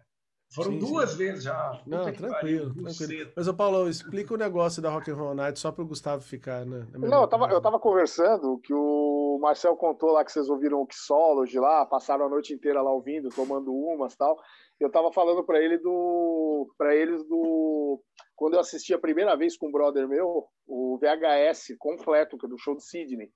Foram 0.52 0.72
sim, 0.72 0.80
duas 0.80 1.12
sim. 1.12 1.18
vezes 1.18 1.44
já. 1.44 1.80
Não, 1.86 2.12
tranquilo, 2.12 2.74
tranquilo. 2.74 3.32
Mas, 3.36 3.48
ô 3.48 3.54
Paulo, 3.54 3.88
explica 3.88 4.34
o 4.34 4.38
negócio 4.38 4.82
da 4.82 4.90
Rock 4.90 5.12
and 5.12 5.16
Roll 5.16 5.36
Night 5.36 5.60
só 5.60 5.72
para 5.72 5.84
o 5.84 5.88
Gustavo 5.88 6.24
ficar, 6.24 6.66
né? 6.66 6.88
Não, 6.94 7.22
eu 7.22 7.28
tava, 7.28 7.52
eu 7.52 7.62
tava 7.62 7.80
conversando 7.80 8.58
que 8.58 8.74
o 8.74 9.38
Marcel 9.40 9.76
contou 9.76 10.12
lá 10.12 10.26
que 10.26 10.32
vocês 10.32 10.50
ouviram 10.50 10.82
o 10.82 10.88
Kissology 10.88 11.60
lá, 11.60 11.86
passaram 11.86 12.26
a 12.26 12.30
noite 12.30 12.52
inteira 12.52 12.82
lá 12.82 12.92
ouvindo, 12.92 13.30
tomando 13.30 13.72
umas 13.72 14.16
tal. 14.16 14.40
Eu 14.80 14.90
tava 14.90 15.12
falando 15.12 15.44
para 15.44 15.62
ele 15.62 15.78
do, 15.78 16.74
para 16.78 16.96
eles 16.96 17.24
do, 17.26 18.02
quando 18.36 18.54
eu 18.54 18.60
assisti 18.62 18.94
a 18.94 19.00
primeira 19.00 19.36
vez 19.36 19.58
com 19.58 19.68
um 19.68 19.72
brother 19.72 20.08
meu, 20.08 20.48
o 20.66 20.98
VHS 20.98 21.76
completo 21.78 22.38
é 22.44 22.48
do 22.48 22.58
show 22.58 22.74
do 22.74 22.82
Sydney, 22.82 23.30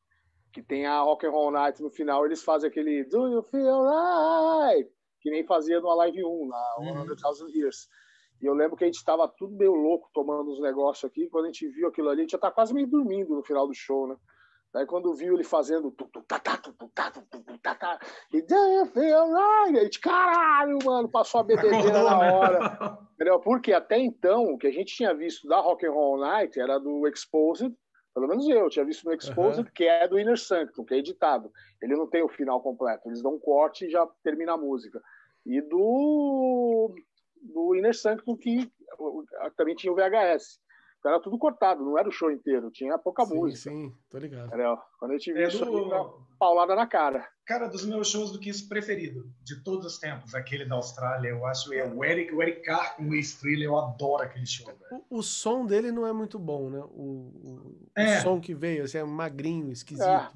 que 0.53 0.63
tem 0.63 0.85
a 0.85 1.01
Rock 1.01 1.25
and 1.25 1.31
Roll 1.31 1.51
Night 1.51 1.81
no 1.81 1.89
final, 1.89 2.25
eles 2.25 2.43
fazem 2.43 2.69
aquele 2.69 3.03
Do 3.05 3.27
you 3.27 3.43
feel 3.43 3.83
right? 3.83 4.89
que 5.23 5.29
nem 5.29 5.45
fazia 5.45 5.79
no 5.79 5.89
Alive 5.89 6.23
1, 6.23 6.47
na 6.47 6.75
uhum. 6.79 7.07
100,000 7.07 7.49
Years. 7.49 7.87
E 8.41 8.45
eu 8.45 8.53
lembro 8.53 8.75
que 8.75 8.83
a 8.83 8.87
gente 8.87 8.97
estava 8.97 9.25
tudo 9.25 9.55
meio 9.55 9.73
louco 9.73 10.09
tomando 10.13 10.51
uns 10.51 10.59
negócios 10.59 11.09
aqui. 11.09 11.29
Quando 11.29 11.45
a 11.45 11.47
gente 11.47 11.65
viu 11.69 11.87
aquilo 11.87 12.09
ali, 12.09 12.19
a 12.19 12.23
gente 12.23 12.31
já 12.31 12.37
tá 12.37 12.51
quase 12.51 12.73
meio 12.73 12.87
dormindo 12.87 13.33
no 13.33 13.43
final 13.43 13.65
do 13.65 13.73
show, 13.73 14.05
né? 14.05 14.17
Daí 14.73 14.87
quando 14.87 15.13
viu 15.13 15.35
ele 15.35 15.43
fazendo 15.43 15.95
e 18.33 18.41
do 18.41 18.55
you 18.55 18.85
feel 18.87 19.31
right? 19.31 19.77
A 19.77 19.83
gente, 19.83 19.99
caralho, 19.99 20.79
mano, 20.83 21.07
passou 21.07 21.41
a 21.41 21.43
bebedeira 21.43 22.03
na 22.03 22.17
hora. 22.17 22.97
Entendeu? 23.13 23.39
Porque 23.39 23.71
até 23.71 23.99
então, 23.99 24.45
o 24.45 24.57
que 24.57 24.65
a 24.65 24.71
gente 24.71 24.95
tinha 24.95 25.13
visto 25.13 25.47
da 25.47 25.59
Rock 25.59 25.85
and 25.85 25.91
Roll 25.91 26.19
Night 26.19 26.59
era 26.59 26.79
do 26.79 27.07
Exposed, 27.07 27.71
pelo 28.15 28.27
menos 28.27 28.47
eu, 28.49 28.67
tinha 28.69 28.83
visto 28.83 29.05
no 29.05 29.13
Exposed, 29.13 29.59
uhum. 29.59 29.71
que 29.75 29.85
é 29.85 30.07
do 30.07 30.19
Inner 30.19 30.39
Sanctum, 30.39 30.83
que 30.83 30.95
é 30.95 30.97
editado. 30.97 31.51
Ele 31.79 31.95
não 31.95 32.07
tem 32.07 32.23
o 32.23 32.29
final 32.29 32.59
completo, 32.59 33.07
eles 33.07 33.21
dão 33.21 33.35
um 33.35 33.39
corte 33.39 33.85
e 33.85 33.91
já 33.91 34.07
termina 34.23 34.53
a 34.53 34.57
música. 34.57 34.99
E 35.45 35.61
do, 35.61 36.95
do 37.41 37.75
Inner 37.75 37.95
Sanctum, 37.95 38.35
que 38.35 38.71
também 39.55 39.75
tinha 39.75 39.93
o 39.93 39.95
VHS. 39.95 40.59
Era 41.05 41.19
tudo 41.19 41.37
cortado, 41.37 41.83
não 41.83 41.97
era 41.97 42.07
o 42.07 42.11
show 42.11 42.31
inteiro, 42.31 42.71
tinha 42.71 42.97
pouca 42.97 43.25
sim, 43.25 43.35
música. 43.35 43.69
Sim, 43.69 43.93
tô 44.09 44.17
ligado. 44.17 44.49
Quando 44.97 45.11
a 45.11 45.17
gente 45.17 45.33
viu 45.33 45.43
é 45.43 45.47
isso 45.47 45.65
do... 45.65 46.25
paulada 46.39 46.75
na 46.75 46.87
cara. 46.87 47.27
Cara, 47.45 47.67
dos 47.67 47.85
meus 47.85 48.07
shows 48.09 48.31
do 48.31 48.39
Kiss 48.39 48.67
preferido, 48.67 49.29
de 49.43 49.61
todos 49.63 49.85
os 49.85 49.99
tempos, 49.99 50.33
aquele 50.33 50.65
da 50.65 50.75
Austrália, 50.75 51.29
eu 51.29 51.45
acho, 51.45 51.73
é 51.73 51.85
o 51.85 52.05
Eric, 52.05 52.33
o 52.33 52.41
Eric 52.41 52.61
Carr 52.61 52.95
com 52.95 53.09
o 53.09 53.15
Estrela, 53.15 53.63
eu 53.63 53.77
adoro 53.77 54.23
aquele 54.23 54.45
show. 54.45 54.73
O, 55.09 55.17
o, 55.17 55.23
som 55.23 55.65
dele 55.65 55.91
não 55.91 56.07
é 56.07 56.13
muito 56.13 56.39
bom, 56.39 56.69
né? 56.69 56.79
O, 56.79 57.31
o, 57.43 57.89
é. 57.97 58.19
o 58.19 58.21
som 58.21 58.39
que 58.39 58.55
veio, 58.55 58.85
assim, 58.85 58.97
é 58.97 59.03
magrinho, 59.03 59.71
esquisito. 59.73 60.07
É. 60.07 60.31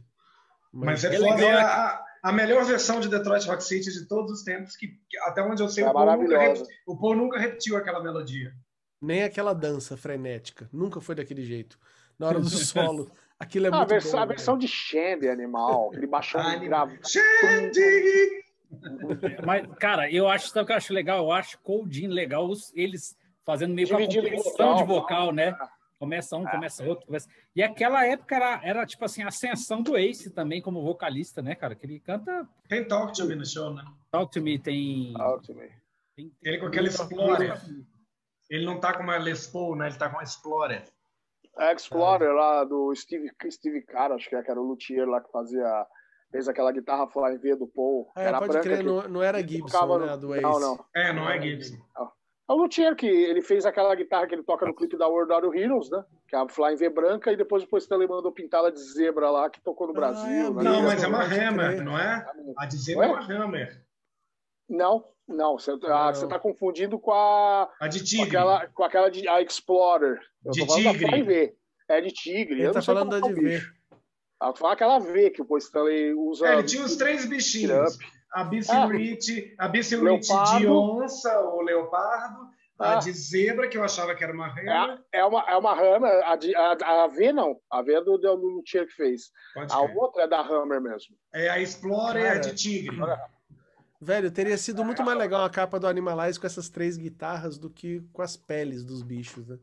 Mas, 0.74 1.02
Mas 1.02 1.04
é, 1.06 1.16
é 1.16 1.20
foda, 1.20 1.42
é 1.44 1.54
a, 1.54 2.06
a, 2.24 2.32
melhor 2.34 2.66
versão 2.66 3.00
de 3.00 3.08
Detroit 3.08 3.48
Rock 3.48 3.64
City 3.64 3.90
de 3.92 4.06
todos 4.06 4.32
os 4.32 4.44
tempos, 4.44 4.76
que, 4.76 4.88
que 4.88 5.18
até 5.20 5.42
onde 5.42 5.64
eu 5.64 5.70
sei, 5.70 5.86
é 5.86 5.90
o, 5.90 5.94
Paul 5.94 6.18
nunca 6.18 6.54
o 6.86 6.98
Paul 6.98 7.16
nunca 7.16 7.40
repetiu 7.40 7.78
aquela 7.78 8.04
melodia. 8.04 8.52
Nem 9.02 9.24
aquela 9.24 9.54
dança 9.54 9.96
frenética. 9.96 10.70
Nunca 10.72 11.00
foi 11.00 11.16
daquele 11.16 11.44
jeito. 11.44 11.78
Na 12.18 12.28
hora 12.28 12.40
do 12.40 12.50
solo. 12.50 13.12
Aquilo 13.40 13.68
é 13.68 13.70
ah, 13.70 13.78
muito 13.78 13.92
a 13.92 13.94
versão, 13.94 14.20
bom, 14.20 14.24
a 14.24 14.26
versão 14.26 14.58
de 14.58 14.68
Shandy, 14.68 15.30
animal. 15.30 15.90
Aquele 15.90 16.08
baixão 16.08 16.60
grave. 16.60 17.00
Shandy! 17.06 18.44
Mas, 19.46 19.68
cara, 19.80 20.12
eu 20.12 20.28
acho, 20.28 20.50
sabe 20.50 20.64
o 20.64 20.66
que 20.66 20.72
eu 20.72 20.78
acho 20.78 20.94
legal? 20.94 21.20
Eu 21.20 21.32
acho 21.32 21.60
Coldin 21.60 22.08
legal, 22.08 22.52
eles 22.74 23.16
fazendo 23.46 23.74
meio 23.74 23.88
Dividido 23.88 24.28
com 24.28 24.34
a 24.34 24.38
competição 24.38 24.76
de 24.76 24.84
vocal, 24.84 25.32
né? 25.32 25.56
Começa 26.00 26.36
um, 26.36 26.48
é. 26.48 26.52
começa 26.52 26.84
outro. 26.84 27.06
Começa... 27.06 27.28
E 27.56 27.64
aquela 27.64 28.06
época 28.06 28.36
era, 28.36 28.62
era, 28.64 28.86
tipo 28.86 29.04
assim, 29.06 29.24
a 29.24 29.30
ascensão 29.30 29.82
do 29.82 29.98
Ace 29.98 30.30
também 30.30 30.62
como 30.62 30.84
vocalista, 30.84 31.42
né, 31.42 31.56
cara? 31.56 31.76
Que 31.76 31.86
ele 31.86 32.00
canta. 32.00 32.48
Tem 32.68 32.86
Talk 32.88 33.14
to 33.14 33.26
Me 33.26 33.36
no 33.36 33.46
show, 33.46 33.74
né? 33.74 33.84
Talk 34.12 34.32
to 34.32 34.42
Me, 34.42 34.60
tem. 34.60 35.14
Talk 35.14 35.46
to 35.46 35.56
Me. 35.56 35.70
Tem, 36.16 36.30
tem... 36.30 36.34
Ele 36.44 36.58
com 36.60 36.68
aquele 36.68 36.90
Explorer. 36.90 37.60
Ele 38.50 38.66
não 38.66 38.80
tá 38.80 38.94
com 38.96 39.04
uma 39.04 39.18
Les 39.18 39.48
Paul, 39.48 39.76
né? 39.76 39.88
Ele 39.88 39.98
tá 39.98 40.10
com 40.10 40.16
uma 40.18 40.24
Explorer. 40.24 40.84
É 41.60 41.74
Explorer 41.74 42.34
lá 42.34 42.64
do 42.64 42.94
Steve, 42.96 43.32
Steve 43.50 43.82
Cara, 43.82 44.16
acho 44.16 44.30
que, 44.30 44.36
é, 44.36 44.44
que 44.44 44.52
era 44.52 44.62
o 44.62 44.64
luthier 44.64 45.08
lá 45.08 45.20
que 45.22 45.32
fazia 45.32 45.86
fez 46.32 46.48
aquela 46.48 46.72
guitarra 46.72 47.08
Flying 47.08 47.38
V 47.38 47.56
do 47.56 47.68
Paul. 47.68 48.12
É, 48.16 48.26
era 48.26 48.40
pode 48.40 48.60
crer, 48.60 48.80
que 48.80 48.84
não, 48.84 49.08
não 49.08 49.24
era 49.24 49.40
Gibson, 49.40 49.66
tocava 49.66 50.06
né? 50.06 50.18
Do 50.18 50.34
Ace. 50.36 50.44
Não, 50.44 50.60
não. 50.60 50.86
É, 50.96 51.14
não 51.14 51.30
é 51.30 51.42
Gibson. 51.42 51.78
É 52.50 52.54
o 52.54 52.56
Luthier 52.56 52.96
que 52.96 53.06
ele 53.08 53.42
fez 53.42 53.66
aquela 53.66 53.94
guitarra 53.96 54.26
que 54.28 54.36
ele 54.36 54.44
toca 54.44 54.66
no 54.66 54.74
clipe 54.74 54.98
da 54.98 55.08
World 55.08 55.34
Auto 55.34 55.54
Heroes, 55.54 55.90
né? 55.90 56.04
Que 56.30 56.36
é 56.36 56.40
a 56.40 56.48
Flying 56.48 56.76
V 56.78 56.90
branca, 56.90 57.32
e 57.32 57.36
depois 57.38 57.66
o 57.70 57.78
Stanley 57.78 58.08
mandou 58.08 58.32
pintar 58.32 58.60
ela 58.62 58.72
de 58.72 58.80
zebra 58.80 59.30
lá, 59.30 59.50
que 59.50 59.60
tocou 59.62 59.88
no 59.88 59.94
Ah, 59.94 59.96
Brasil. 59.96 60.30
é 60.30 60.50
né? 60.50 60.64
Não, 60.64 60.82
mas 60.84 61.04
é 61.04 61.08
uma 61.08 61.24
Hammer, 61.24 61.72
crer. 61.74 61.84
não 61.84 61.98
é? 61.98 62.26
A 62.58 62.66
de 62.66 62.78
zebra 62.78 63.06
é 63.06 63.10
uma 63.10 63.20
Hammer. 63.46 63.84
Não, 64.70 65.04
não, 65.28 65.58
você, 65.58 65.72
ah, 65.72 65.78
Não. 66.08 66.14
você 66.14 66.28
tá 66.28 66.40
confundindo 66.40 66.98
com 67.00 67.12
a 67.12 67.70
A 67.80 67.88
de 67.88 68.00
com 68.00 68.06
tigre. 68.06 68.28
aquela, 68.28 68.68
com 68.68 68.84
aquela 68.84 69.10
de 69.12 69.28
a 69.28 69.42
Explorer. 69.42 70.20
Eu 70.46 70.52
De 70.52 70.60
tô 70.66 70.68
falando 70.74 70.98
tigre. 70.98 71.22
V. 71.24 71.56
É 71.90 72.02
de 72.02 72.12
tigre. 72.12 72.62
Ele 72.62 72.72
tá 72.72 72.82
sei 72.82 72.94
falando 72.94 73.10
da 73.10 73.18
é 73.18 73.20
o 73.32 73.34
de 73.34 73.42
V. 73.42 73.50
bicho. 73.50 73.74
Ah, 74.40 74.54
fala 74.56 74.74
aquela 74.74 75.00
V 75.00 75.30
que 75.32 75.42
o 75.42 75.58
Stanley 75.58 76.14
usa. 76.14 76.48
É, 76.48 76.54
ele 76.54 76.64
tinha 76.64 76.84
os 76.86 76.96
três 76.96 77.26
bichinhos. 77.26 77.98
A 78.32 78.44
Bissy 78.44 78.72
Ah. 78.72 78.86
Rich, 78.86 79.56
a 79.58 79.68
Rich 79.68 79.90
de 80.60 80.68
onça, 80.68 81.40
ou 81.40 81.62
leopardo. 81.62 82.48
A 82.80 82.94
Ah. 82.94 82.96
de 83.00 83.12
zebra, 83.12 83.68
que 83.68 83.76
eu 83.78 83.84
achava 83.84 84.14
que 84.14 84.24
era 84.24 84.32
uma 84.32 84.48
Hammer. 84.52 85.00
É, 85.12 85.20
é, 85.20 85.26
uma, 85.26 85.42
é 85.50 85.58
uma 85.58 85.72
Hammer, 85.74 86.22
a, 86.30 86.36
de- 86.36 86.56
a, 86.56 86.72
a 87.04 87.08
V 87.08 87.34
não. 87.34 87.60
A 87.72 87.82
V 87.82 87.94
é 87.96 88.02
do, 88.04 88.18
do 88.20 88.36
Luthier 88.36 88.86
que 88.86 88.94
fez. 88.94 89.32
Pode 89.56 89.74
A 89.74 89.80
outra 89.80 90.24
é 90.24 90.28
da 90.28 90.40
Hammer 90.42 90.80
mesmo. 90.80 91.16
É 91.34 91.50
a 91.50 91.60
Explorer 91.60 92.24
e 92.24 92.28
a 92.28 92.40
de 92.40 92.54
tigre. 92.54 92.96
Velho, 94.00 94.30
teria 94.32 94.58
sido 94.58 94.86
muito 94.86 95.04
mais 95.04 95.18
legal 95.18 95.44
a 95.44 95.50
capa 95.50 95.80
do 95.80 95.88
Animalize 95.88 96.40
com 96.40 96.46
essas 96.46 96.70
três 96.70 96.98
guitarras 96.98 97.58
do 97.58 97.70
que 97.70 98.02
com 98.14 98.22
as 98.22 98.38
peles 98.38 98.84
dos 98.84 99.02
bichos, 99.02 99.48
né? 99.48 99.58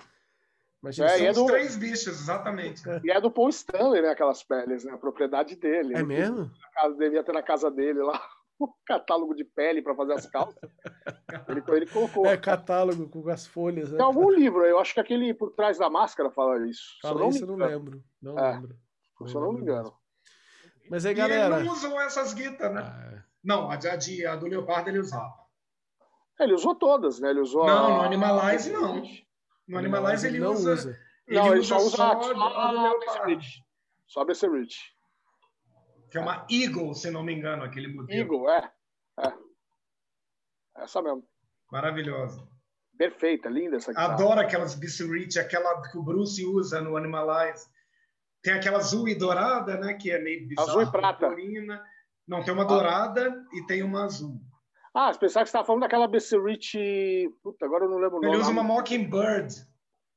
Imagina 0.82 1.08
É, 1.08 1.14
e 1.14 1.18
São 1.18 1.26
é 1.26 1.30
os 1.30 1.36
do- 1.36 1.46
três 1.46 1.76
bichos, 1.76 2.08
exatamente. 2.20 2.82
E 3.04 3.10
é 3.10 3.20
do 3.20 3.30
Paul 3.30 3.48
Stanley, 3.48 4.02
né? 4.02 4.08
Aquelas 4.08 4.42
peles, 4.42 4.84
né? 4.84 4.92
A 4.92 4.98
propriedade 4.98 5.54
dele. 5.56 5.94
É 5.94 5.98
Ele 5.98 6.06
mesmo? 6.06 6.50
casa- 6.74 6.96
devia 6.96 7.22
ter 7.22 7.32
na 7.32 7.42
casa 7.42 7.70
dele 7.70 8.02
lá 8.02 8.20
um 8.60 8.66
catálogo 8.84 9.34
de 9.34 9.44
pele 9.44 9.80
para 9.82 9.94
fazer 9.94 10.12
as 10.14 10.26
calças. 10.26 10.58
ele, 11.48 11.62
ele 11.68 11.86
colocou. 11.86 12.26
É, 12.26 12.36
catálogo 12.36 13.08
com 13.08 13.28
as 13.28 13.46
folhas, 13.46 13.90
né? 13.92 13.98
Tem 13.98 14.04
algum 14.06 14.30
livro, 14.30 14.64
eu 14.64 14.78
acho 14.80 14.92
que 14.94 15.00
aquele 15.00 15.32
por 15.32 15.52
trás 15.52 15.78
da 15.78 15.88
máscara 15.88 16.30
fala 16.30 16.66
isso. 16.68 16.82
Fala 17.00 17.20
não 17.20 17.28
me 17.28 17.34
isso, 17.36 17.44
eu 17.44 17.48
não 17.48 17.56
lembro. 17.56 18.04
Não 18.20 18.38
É, 18.38 18.52
lembro. 18.52 18.76
Se 19.26 19.34
eu 19.36 19.40
não 19.40 19.52
me 19.52 19.60
engano. 19.60 19.94
Mas 20.90 21.06
aí, 21.06 21.12
E 21.12 21.14
galera. 21.16 21.56
ele 21.56 21.64
não 21.66 21.72
usou 21.72 21.98
essas 22.00 22.34
guitas, 22.34 22.70
né? 22.74 22.80
Ah, 22.82 23.24
Não, 23.44 23.70
a 23.70 23.76
de, 23.76 23.88
a 23.88 23.96
de- 23.96 24.26
a 24.26 24.36
do 24.36 24.46
Leopardo 24.46 24.88
ele 24.88 24.98
usava. 25.00 25.32
Ele 26.40 26.54
usou 26.54 26.74
todas, 26.74 27.20
né? 27.20 27.30
Ele 27.30 27.40
usou. 27.40 27.66
Não, 27.66 27.86
a- 27.86 27.98
no 27.98 28.00
Animalize 28.02 28.72
não. 28.72 29.02
No 29.68 29.78
Animalize 29.78 30.26
ele 30.26 30.38
não 30.38 30.52
usa. 30.52 30.72
usa. 30.72 31.00
Ele 31.26 31.38
Não, 31.38 31.46
ele 31.52 31.60
usa 31.60 31.78
só 31.78 31.86
usa 31.86 31.96
só 31.96 32.12
a, 32.12 32.70
Leopardo. 32.72 33.26
Rich. 33.26 33.62
Só 34.06 34.20
a 34.20 34.24
BC 34.24 34.48
Rich. 34.48 34.78
Que 36.10 36.18
é 36.18 36.20
uma 36.20 36.46
Eagle, 36.50 36.94
se 36.94 37.10
não 37.10 37.22
me 37.22 37.32
engano, 37.34 37.62
aquele 37.64 37.88
modelo. 37.88 38.18
Eagle, 38.18 38.48
é. 38.50 38.72
é. 39.20 39.32
Essa 40.76 41.00
mesmo. 41.02 41.24
Maravilhosa. 41.70 42.46
Perfeita, 42.96 43.48
linda 43.48 43.76
essa 43.76 43.90
guitarra. 43.90 44.14
Adoro 44.14 44.40
aquelas 44.40 44.74
Bissy 44.74 45.04
Rich, 45.04 45.38
aquela 45.38 45.82
que 45.82 45.98
o 45.98 46.02
Bruce 46.02 46.44
usa 46.46 46.80
no 46.80 46.96
Animalize. 46.96 47.66
Tem 48.42 48.52
aquela 48.54 48.78
azul 48.78 49.08
e 49.08 49.14
dourada, 49.14 49.76
né? 49.78 49.94
Que 49.94 50.10
é 50.12 50.18
meio 50.20 50.46
bizarra. 50.46 50.68
Azul 50.68 50.82
e 50.82 50.90
prata. 50.90 51.26
purpurina. 51.26 51.84
Não, 52.26 52.42
tem 52.42 52.52
uma 52.54 52.64
dourada 52.64 53.44
e 53.52 53.64
tem 53.66 53.82
uma 53.82 54.04
azul. 54.04 54.40
Ah, 54.94 55.12
você 55.12 55.18
pensava 55.18 55.44
que 55.44 55.50
você 55.50 55.56
estava 55.56 55.66
falando 55.66 55.82
daquela 55.82 56.06
BC 56.08 56.38
Rich. 56.40 57.28
Puta, 57.42 57.64
agora 57.66 57.84
eu 57.84 57.90
não 57.90 57.98
lembro 57.98 58.16
o 58.18 58.20
Ele 58.24 58.28
nome. 58.32 58.42
usa 58.42 58.50
uma 58.50 58.62
Mockingbird. 58.62 59.54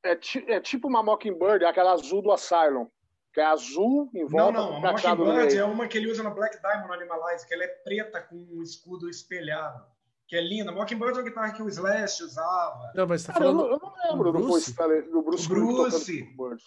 é, 0.03 0.15
ti- 0.15 0.45
é 0.47 0.59
tipo 0.59 0.87
uma 0.87 1.01
Mockingbird, 1.03 1.63
é 1.65 1.67
aquela 1.67 1.91
azul 1.93 2.21
do 2.21 2.31
Asylum. 2.31 2.87
Que 3.33 3.41
é 3.41 3.45
azul 3.45 4.09
em 4.15 4.21
Não, 4.23 4.29
volta 4.29 4.51
não. 4.59 4.67
com 4.81 4.87
A 4.87 4.91
Mockingbird 4.91 5.57
é 5.57 5.65
uma 5.65 5.87
que 5.87 5.97
ele 5.97 6.09
usa 6.11 6.23
no 6.23 6.33
Black 6.33 6.59
Diamond 6.61 6.93
Animalize, 6.93 7.47
que 7.47 7.53
ela 7.53 7.63
é 7.63 7.67
preta 7.67 8.21
com 8.21 8.35
um 8.35 8.61
escudo 8.63 9.09
espelhado. 9.09 9.83
Que 10.27 10.35
é 10.35 10.41
linda. 10.41 10.71
Mockingbird 10.71 11.17
é 11.17 11.21
uma 11.21 11.27
guitarra 11.29 11.53
que 11.53 11.61
o 11.63 11.67
Slash 11.69 12.23
usava. 12.23 12.91
Não, 12.95 13.07
mas 13.07 13.21
você 13.21 13.27
tá 13.27 13.33
Cara, 13.33 13.45
eu, 13.45 13.51
falando. 13.55 13.69
não, 13.69 13.75
eu 13.75 13.79
não 13.79 14.11
lembro 14.11 14.31
do, 14.31 14.39
Bruce? 14.47 14.75
Do 15.11 15.21
Bruce 15.23 15.45
O 15.45 15.49
Kulick 15.49 15.67
tocando 15.67 16.35
Bruce. 16.35 16.63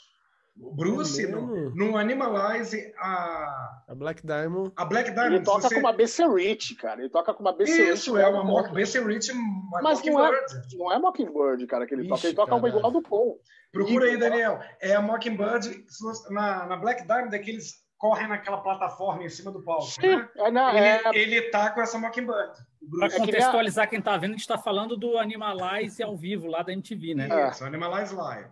Bruce, 0.56 1.24
É 1.24 1.28
no, 1.28 1.70
no 1.74 1.96
Animalize, 1.96 2.92
a, 2.98 3.82
A 3.88 3.94
Black 3.94 4.26
Diamond. 4.26 4.72
a 4.76 4.84
Black 4.84 5.10
Diamond. 5.10 5.34
Ele 5.36 5.44
toca 5.44 5.62
você- 5.68 5.74
com 5.74 5.80
uma 5.80 5.92
BC 5.92 6.26
Rich, 6.26 6.74
cara. 6.74 7.00
Ele 7.00 7.08
toca 7.08 7.32
com 7.32 7.40
uma 7.42 7.52
BC 7.52 7.72
Rich. 7.72 7.92
Isso, 7.92 8.18
é 8.18 8.26
uma 8.28 8.44
Mock, 8.44 8.70
BC 8.72 9.00
Rich, 9.00 9.32
uma 9.32 9.80
Mas 9.82 10.02
não 10.04 10.20
é, 10.20 10.30
Mockingbird. 10.32 10.76
não 10.78 10.92
é 10.92 10.98
Mockingbird, 10.98 11.66
cara, 11.66 11.86
que 11.86 11.94
ele 11.94 12.02
toca. 12.08 12.18
Ixi, 12.18 12.26
Ele 12.28 12.36
toca 12.36 12.54
uma 12.54 12.68
igual 12.68 12.90
do 12.90 13.02
Paul. 13.02 13.38
Procura 13.72 14.06
aí, 14.06 14.14
Igual. 14.14 14.30
Daniel. 14.30 14.60
É 14.82 14.94
a 14.94 15.00
Mockingbird 15.00 15.84
na, 16.30 16.66
na 16.66 16.76
Black 16.76 17.06
Diamond, 17.06 17.34
é 17.34 17.38
que 17.38 17.50
eles 17.50 17.74
correm 17.96 18.28
naquela 18.28 18.58
plataforma 18.62 19.22
em 19.24 19.28
cima 19.28 19.50
do 19.52 19.62
palco, 19.62 19.84
Sim, 19.84 20.16
né? 20.16 20.28
é, 20.36 20.50
na, 20.50 20.70
Ele, 20.70 20.78
é, 20.86 21.18
ele 21.18 21.42
tá 21.50 21.70
com 21.70 21.80
essa 21.80 21.98
Mockingbird. 21.98 22.52
Para. 22.98 23.06
É 23.06 23.18
contextualizar 23.18 23.88
quem 23.88 24.00
tá 24.00 24.16
vendo, 24.16 24.30
a 24.32 24.36
gente 24.36 24.46
tá 24.48 24.56
falando 24.58 24.96
do 24.96 25.18
Animalize 25.18 26.02
ao 26.02 26.16
vivo 26.16 26.46
lá 26.48 26.62
da 26.62 26.72
MTV, 26.72 27.14
né? 27.14 27.28
É. 27.30 27.50
Isso, 27.50 27.62
Animalize 27.64 28.14
Live. 28.14 28.48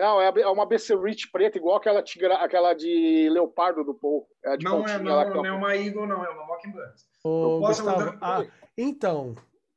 Não, 0.00 0.20
é, 0.20 0.32
é 0.40 0.48
uma 0.48 0.64
BC 0.66 0.96
Rich 0.96 1.30
preta, 1.30 1.58
igual 1.58 1.76
aquela, 1.76 2.02
tigra, 2.02 2.36
aquela 2.36 2.74
de 2.74 3.28
Leopardo 3.30 3.84
do 3.84 3.94
Paul. 3.94 4.26
É 4.44 4.56
Não 4.58 4.86
é, 4.88 4.98
não, 4.98 5.14
lá 5.16 5.24
não 5.28 5.44
é 5.46 5.52
uma 5.52 5.76
Eagle, 5.76 6.06
não, 6.06 6.24
é 6.24 6.28
uma 6.30 6.46
Mockingbird. 6.46 6.92
Ô, 7.22 7.56
Eu 7.56 7.60
posso- 7.60 7.84
Gustavo, 7.84 8.18
ah, 8.20 8.44
então, 8.76 9.36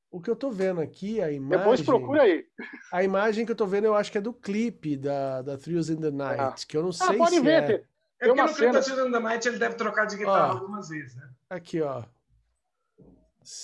o 0.10 0.22
que 0.22 0.30
eu 0.30 0.36
tô 0.36 0.50
vendo 0.50 0.80
aqui, 0.82 1.22
a 1.22 1.32
imagem. 1.32 1.58
Depois 1.60 1.82
procura 1.82 2.24
aí. 2.24 2.46
A 2.92 3.04
imagem 3.04 3.46
que 3.46 3.52
eu 3.52 3.56
tô 3.56 3.68
vendo, 3.68 3.86
eu 3.86 3.94
acho 3.96 4.12
que 4.12 4.18
é 4.18 4.22
do 4.22 4.34
clipe 4.34 4.96
da, 4.98 5.42
da 5.42 5.58
Thrills 5.58 5.92
in 5.92 5.98
the 6.00 6.12
Night, 6.12 6.66
que 6.66 6.78
eu 6.78 6.82
não 6.82 6.90
Ah, 6.90 6.94
sei 6.94 7.18
pode 7.18 7.32
se 7.36 7.42
ver. 7.42 7.52
é. 7.52 7.62
Tem, 7.62 7.76
É 7.76 7.78
tem 7.80 7.86
porque 8.30 8.32
uma 8.42 8.48
no 8.48 8.56
clipe 8.56 8.72
da 8.74 8.82
Children 8.82 9.06
of 9.08 9.14
the 9.14 9.20
Night 9.20 9.48
ele 9.48 9.58
deve 9.60 9.76
trocar 9.76 10.06
de 10.06 10.16
guitarra 10.18 10.54
Ó. 10.54 10.58
algumas 10.58 10.88
vezes, 10.90 11.16
né? 11.18 11.30
Aqui, 11.50 11.82
ó. 11.82 12.04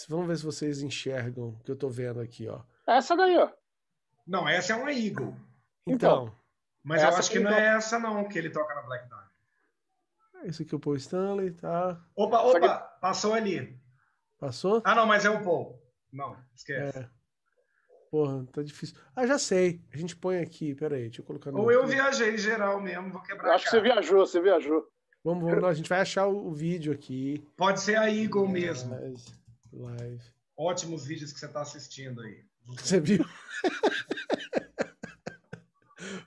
Vamos 0.10 0.28
ver 0.28 0.38
se 0.38 0.46
vocês 0.46 0.82
enxergam 0.82 1.50
o 1.50 1.60
que 1.64 1.72
eu 1.72 1.76
tô 1.76 1.90
vendo 1.90 2.20
aqui, 2.20 2.48
ó. 2.48 2.60
Essa 2.88 3.16
daí, 3.16 3.38
ó. 3.38 3.50
Não, 4.28 4.48
essa 4.48 4.74
é 4.74 4.76
uma 4.76 4.92
Eagle. 4.94 5.34
Então, 5.88 6.32
Mas 6.84 7.02
eu 7.02 7.10
acho 7.10 7.30
que 7.30 7.38
que 7.38 7.44
não 7.44 7.52
é 7.52 7.76
essa, 7.76 8.00
não, 8.00 8.28
que 8.28 8.38
ele 8.38 8.50
toca 8.50 8.74
na 8.74 8.82
Black 8.82 9.08
Diamond. 9.08 9.30
esse 10.46 10.64
aqui 10.64 10.74
é 10.74 10.78
o 10.78 10.80
Paul 10.80 10.96
Stanley, 10.96 11.52
tá? 11.52 12.02
Opa, 12.16 12.40
opa, 12.42 12.80
passou 13.00 13.34
ali. 13.34 13.80
Passou? 14.40 14.82
Ah, 14.84 14.96
não, 14.96 15.06
mas 15.06 15.24
é 15.24 15.30
o 15.30 15.44
Paul. 15.44 15.80
Não, 16.12 16.36
esquece. 16.56 16.98
É. 16.98 17.10
Porra, 18.10 18.46
tá 18.52 18.62
difícil. 18.62 18.98
Ah, 19.16 19.26
já 19.26 19.38
sei. 19.38 19.82
A 19.94 19.98
gente 19.98 20.18
põe 20.18 20.40
aqui, 20.40 20.76
peraí, 20.76 21.04
deixa 21.04 21.22
eu 21.22 21.26
colocar 21.26 21.52
no. 21.52 21.60
Ou 21.60 21.72
eu 21.72 21.88
viajei 21.88 22.38
geral 22.38 22.82
mesmo, 22.82 23.12
vou 23.12 23.22
quebrar 23.22 23.50
Eu 23.50 23.54
acho 23.54 23.66
que 23.66 23.72
você 23.72 23.82
viajou, 23.82 24.26
você 24.26 24.42
viajou. 24.42 24.86
Vamos, 25.24 25.50
vamos, 25.50 25.64
a 25.64 25.74
gente 25.74 25.88
vai 25.88 26.02
achar 26.02 26.28
o, 26.28 26.48
o 26.48 26.52
vídeo 26.52 26.92
aqui. 26.92 27.48
Pode 27.56 27.80
ser 27.80 27.96
a 27.96 28.12
Eagle 28.12 28.50
mesmo. 28.50 28.96
Live. 28.96 29.24
live. 29.72 30.24
Ótimos 30.58 31.06
vídeos 31.06 31.32
que 31.32 31.40
você 31.40 31.46
está 31.46 31.62
assistindo 31.62 32.22
aí. 32.22 32.44
Você 32.78 33.00
viu? 33.00 33.24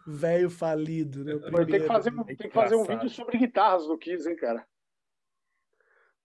Velho 0.07 0.51
falido, 0.51 1.25
né? 1.25 1.33
Tem 1.65 1.81
que 1.81 1.87
fazer, 1.87 2.25
tem 2.25 2.37
que 2.37 2.51
fazer 2.51 2.77
um 2.77 2.85
vídeo 2.85 3.09
sobre 3.09 3.39
guitarras 3.39 3.87
do 3.87 3.97
Kiss, 3.97 4.29
hein, 4.29 4.37
cara. 4.37 4.67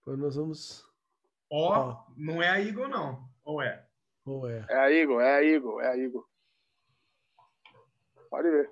Pô, 0.04 0.16
Nós 0.16 0.36
vamos. 0.36 0.86
Ó, 1.50 2.04
não 2.16 2.42
é 2.42 2.48
a 2.48 2.60
Eagle, 2.60 2.88
não. 2.88 3.28
Ou 3.42 3.62
é? 3.62 3.86
Ou 4.24 4.48
é? 4.48 4.66
É 4.68 4.76
a 4.76 4.92
Eagle, 4.92 5.20
é 5.20 5.34
a 5.36 5.44
Eagle, 5.44 5.80
é 5.80 5.88
a 5.88 5.96
Eagle. 5.96 6.24
Pode 8.28 8.50
ver. 8.50 8.70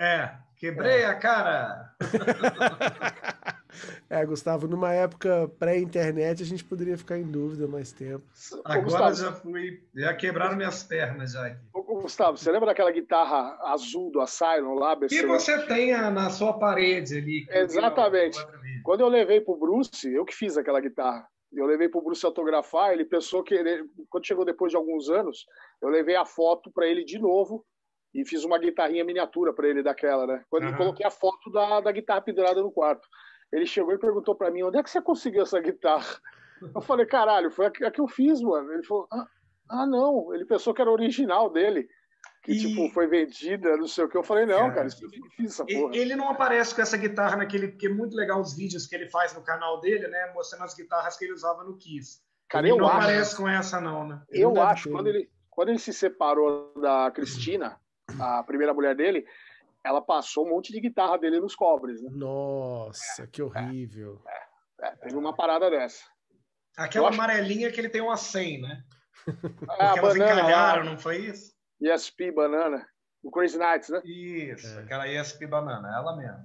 É, 0.00 0.38
quebrei 0.56 1.04
a 1.04 1.14
cara. 1.18 1.96
É, 4.08 4.24
Gustavo, 4.24 4.68
numa 4.68 4.92
época 4.92 5.50
pré-internet 5.58 6.42
a 6.42 6.46
gente 6.46 6.64
poderia 6.64 6.96
ficar 6.96 7.18
em 7.18 7.24
dúvida 7.24 7.66
mais 7.66 7.92
tempo. 7.92 8.24
Agora 8.64 8.80
Gustavo, 8.82 9.14
já 9.14 9.32
fui. 9.32 9.82
Já 9.94 10.14
quebraram 10.14 10.56
minhas 10.56 10.82
pernas 10.84 11.32
já 11.32 11.46
aqui. 11.46 11.60
ô, 11.72 12.00
Gustavo, 12.02 12.36
você 12.36 12.50
lembra 12.50 12.66
daquela 12.66 12.90
guitarra 12.90 13.58
azul 13.72 14.10
do 14.10 14.20
Asylum 14.20 14.74
lá? 14.74 14.96
que 14.96 15.26
você 15.26 15.66
tenha 15.66 16.10
na 16.10 16.30
sua 16.30 16.58
parede 16.58 17.18
ali. 17.18 17.46
eu 17.48 17.64
Exatamente. 17.64 18.38
vídeo. 18.62 18.82
Quando 18.84 19.00
eu 19.00 19.08
levei 19.08 19.40
pro 19.40 19.56
Bruce, 19.56 20.12
eu 20.12 20.24
que 20.24 20.34
fiz 20.34 20.56
aquela 20.56 20.80
guitarra. 20.80 21.26
Eu 21.52 21.66
levei 21.66 21.88
pro 21.88 22.02
Bruce 22.02 22.24
autografar, 22.24 22.92
ele 22.92 23.04
pensou 23.04 23.42
que 23.42 23.54
ele, 23.54 23.84
quando 24.08 24.26
chegou 24.26 24.44
depois 24.44 24.70
de 24.70 24.76
alguns 24.76 25.08
anos, 25.08 25.46
eu 25.80 25.88
levei 25.88 26.16
a 26.16 26.24
foto 26.24 26.70
para 26.70 26.86
ele 26.86 27.04
de 27.04 27.18
novo 27.18 27.64
e 28.14 28.24
fiz 28.24 28.44
uma 28.44 28.58
guitarrinha 28.58 29.04
miniatura 29.04 29.52
para 29.52 29.68
ele 29.68 29.82
daquela, 29.82 30.26
né? 30.26 30.44
Quando 30.48 30.64
eu 30.64 30.68
Aham. 30.70 30.78
coloquei 30.78 31.06
a 31.06 31.10
foto 31.10 31.50
da, 31.50 31.80
da 31.80 31.92
guitarra 31.92 32.20
pendurada 32.20 32.62
no 32.62 32.72
quarto. 32.72 33.06
Ele 33.52 33.66
chegou 33.66 33.92
e 33.92 33.98
perguntou 33.98 34.34
para 34.34 34.50
mim: 34.50 34.62
"Onde 34.62 34.78
é 34.78 34.82
que 34.82 34.90
você 34.90 35.00
conseguiu 35.00 35.42
essa 35.42 35.60
guitarra?" 35.60 36.20
Eu 36.74 36.80
falei: 36.80 37.06
"Caralho, 37.06 37.50
foi 37.50 37.66
a 37.66 37.70
que, 37.70 38.00
eu 38.00 38.08
fiz, 38.08 38.40
mano". 38.40 38.72
Ele 38.72 38.82
falou: 38.84 39.06
"Ah, 39.12 39.26
ah, 39.70 39.86
não, 39.86 40.34
ele 40.34 40.44
pensou 40.44 40.72
que 40.74 40.80
era 40.80 40.90
original 40.90 41.50
dele." 41.50 41.88
Que, 42.42 42.52
E- 42.52 42.58
tipo, 42.60 42.88
foi 42.90 43.08
vendida, 43.08 43.76
não 43.76 43.88
sei 43.88 44.04
o 44.04 44.08
que. 44.08 44.16
Eu 44.16 44.22
falei, 44.22 44.46
não, 44.46 44.58
Cara, 44.58 44.74
cara, 44.74 44.86
isso 44.86 45.08
que 45.08 45.30
fiz 45.30 45.52
essa 45.52 45.66
porra. 45.66 45.96
Ele 45.96 46.14
não 46.14 46.28
aparece 46.28 46.74
com 46.74 46.80
essa 46.80 46.96
guitarra 46.96 47.36
naquele. 47.36 47.68
Porque 47.68 47.86
é 47.86 47.90
muito 47.92 48.16
legal 48.16 48.40
os 48.40 48.56
vídeos 48.56 48.86
que 48.86 48.94
ele 48.94 49.08
faz 49.08 49.34
no 49.34 49.42
canal 49.42 49.80
dele, 49.80 50.06
né? 50.06 50.32
Mostrando 50.32 50.62
as 50.62 50.74
guitarras 50.74 51.16
que 51.16 51.24
ele 51.24 51.32
usava 51.32 51.64
no 51.64 51.76
Kiss. 51.76 52.20
Cara, 52.48 52.66
ele 52.66 52.74
eu 52.74 52.78
não 52.78 52.86
acho. 52.86 52.98
aparece 52.98 53.36
com 53.36 53.48
essa, 53.48 53.80
não, 53.80 54.06
né? 54.06 54.22
Ele 54.30 54.44
Eu 54.44 54.62
acho, 54.62 54.84
ter, 54.84 54.90
quando 54.92 55.06
ele, 55.08 55.28
quando 55.50 55.68
ele 55.70 55.78
se 55.80 55.92
separou 55.92 56.72
da 56.80 57.10
Cristina, 57.10 57.80
a 58.20 58.42
primeira 58.44 58.72
mulher 58.72 58.94
dele, 58.94 59.26
ela 59.86 60.02
passou 60.02 60.44
um 60.44 60.50
monte 60.50 60.72
de 60.72 60.80
guitarra 60.80 61.16
dele 61.16 61.38
nos 61.40 61.54
cobres. 61.54 62.02
Né? 62.02 62.10
Nossa, 62.12 63.26
que 63.28 63.40
horrível. 63.42 64.20
É, 64.80 64.90
teve 64.96 65.16
uma 65.16 65.34
parada 65.34 65.70
dessa. 65.70 66.04
Aquela 66.76 67.08
acho- 67.08 67.20
amarelinha 67.20 67.70
que 67.70 67.80
ele 67.80 67.88
tem 67.88 68.00
uma 68.02 68.16
100, 68.16 68.60
né? 68.62 68.82
É, 69.26 69.32
Porque 69.32 69.98
elas 69.98 70.18
banana 70.18 70.32
encalharam, 70.40 70.84
lá, 70.84 70.90
não 70.90 70.98
foi 70.98 71.18
isso? 71.18 71.54
ESP 71.80 72.32
Banana, 72.32 72.86
o 73.22 73.30
Crazy 73.30 73.58
Nights, 73.58 73.88
né? 73.90 74.00
Isso, 74.04 74.66
É. 74.78 74.82
aquela 74.82 75.06
ESP 75.08 75.46
Banana, 75.46 75.88
ela 75.96 76.16
mesmo. 76.16 76.44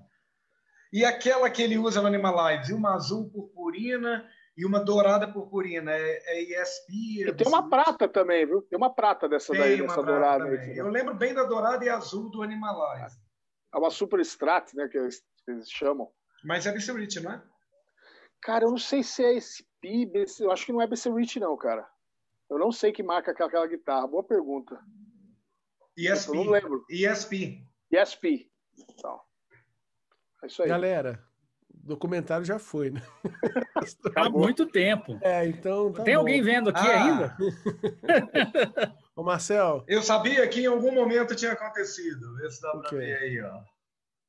E 0.94 1.06
aquela 1.06 1.50
que 1.50 1.62
ele 1.62 1.78
usa 1.78 2.02
no 2.02 2.08
Animalize, 2.08 2.74
uma 2.74 2.94
azul 2.96 3.30
purpurina 3.32 4.28
e 4.58 4.66
uma 4.66 4.80
dourada 4.84 5.26
purpurina, 5.32 5.92
é, 5.92 6.20
é 6.26 6.42
ESP. 6.62 7.24
E 7.28 7.34
tem 7.34 7.48
uma 7.48 7.70
prata 7.70 8.08
também, 8.10 8.46
viu? 8.46 8.62
Tem 8.64 8.78
uma 8.78 8.94
prata 8.94 9.28
dessa 9.30 9.54
daí, 9.54 9.76
Tem 9.78 9.82
uma 9.82 9.88
dessa 9.96 10.04
dourada 10.04 10.44
aí. 10.46 10.78
Eu 10.78 10.90
lembro 10.90 11.16
bem 11.16 11.34
da 11.34 11.44
dourada 11.44 11.84
e 11.86 11.90
azul 11.90 12.30
do 12.30 12.42
Animalize. 12.44 13.18
É 13.74 13.78
uma 13.78 13.90
Super 13.90 14.20
Strat, 14.22 14.74
né? 14.74 14.88
Que 14.88 14.98
eles, 14.98 15.20
que 15.46 15.52
eles 15.52 15.70
chamam. 15.72 16.10
Mas 16.44 16.66
é 16.66 16.72
BC 16.74 16.92
Rich, 16.94 17.20
não 17.22 17.32
é? 17.32 17.44
Cara, 18.42 18.66
eu 18.66 18.72
não 18.72 18.78
sei 18.78 19.04
se 19.04 19.24
é 19.24 19.34
esse 19.36 19.64
Pi, 19.80 20.06
BC, 20.06 20.44
eu 20.46 20.52
acho 20.52 20.66
que 20.66 20.74
não 20.74 20.82
é 20.82 20.88
BC 20.88 21.12
Rich, 21.12 21.40
não, 21.40 21.56
cara. 21.58 21.88
Eu 22.50 22.58
não 22.60 22.72
sei 22.72 22.92
que 22.92 23.02
marca 23.04 23.32
é 23.32 23.44
aquela 23.46 23.68
guitarra. 23.68 24.08
Boa 24.08 24.24
pergunta. 24.24 24.80
ESP. 25.98 26.30
Eu 26.30 26.44
não 26.46 26.52
lembro. 26.52 26.86
ESP. 26.90 27.64
ESP. 27.92 28.52
Então, 28.78 29.20
é 30.44 30.48
isso 30.48 30.62
aí. 30.64 30.68
Galera, 30.70 31.24
o 31.70 31.88
documentário 31.88 32.44
já 32.46 32.58
foi, 32.60 32.90
né? 32.90 33.02
Há 33.76 34.10
Acabou. 34.10 34.42
muito 34.42 34.66
tempo. 34.66 35.18
É, 35.22 35.46
então 35.48 35.92
tá 35.94 36.04
Tem 36.04 36.16
bom. 36.16 36.22
alguém 36.22 36.42
vendo 36.42 36.70
aqui 36.70 36.80
Ah. 36.88 37.04
ainda? 37.04 37.38
Ô, 39.16 39.24
Marcel, 39.24 39.84
Eu 39.88 40.02
sabia 40.02 40.48
que 40.48 40.62
em 40.62 40.66
algum 40.68 40.94
momento 40.94 41.36
tinha 41.36 41.52
acontecido. 41.52 42.36
Vê 42.38 42.50
se 42.50 42.62
dá 42.62 42.72
pra 42.78 42.90
ver 42.90 43.18
aí, 43.18 43.42
ó. 43.42 43.62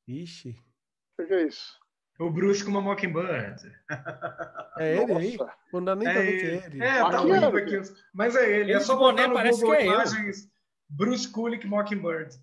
ixi, 0.07 0.57
O 1.19 1.25
que 1.25 1.33
é 1.33 1.47
isso? 1.47 1.79
O 2.19 2.29
Bruce 2.29 2.63
com 2.63 2.69
uma 2.69 2.81
Mockingbird. 2.81 3.59
é 4.77 4.97
ele 4.97 5.13
aí? 5.13 5.37
Não 5.71 5.83
dá 5.83 5.95
nem 5.95 6.07
pra 6.07 6.21
ver 6.21 6.39
que 6.39 6.45
é 6.45 6.65
ele. 6.67 6.83
É, 6.83 6.97
tá 6.99 7.03
Maquiando. 7.03 7.47
horrível 7.47 7.79
aqui. 7.79 7.93
Mas 8.13 8.35
é 8.35 8.49
ele. 8.49 8.61
Ele 8.61 8.73
é 8.73 8.79
só 8.79 8.95
botar 8.95 9.27
no 9.27 9.33
parece 9.33 9.61
Google 9.61 9.77
que 9.77 9.83
é. 9.83 9.85
Imagens 9.87 10.47
Bruce 10.89 11.27
Kulick 11.31 11.65
Mockingbird. 11.65 12.35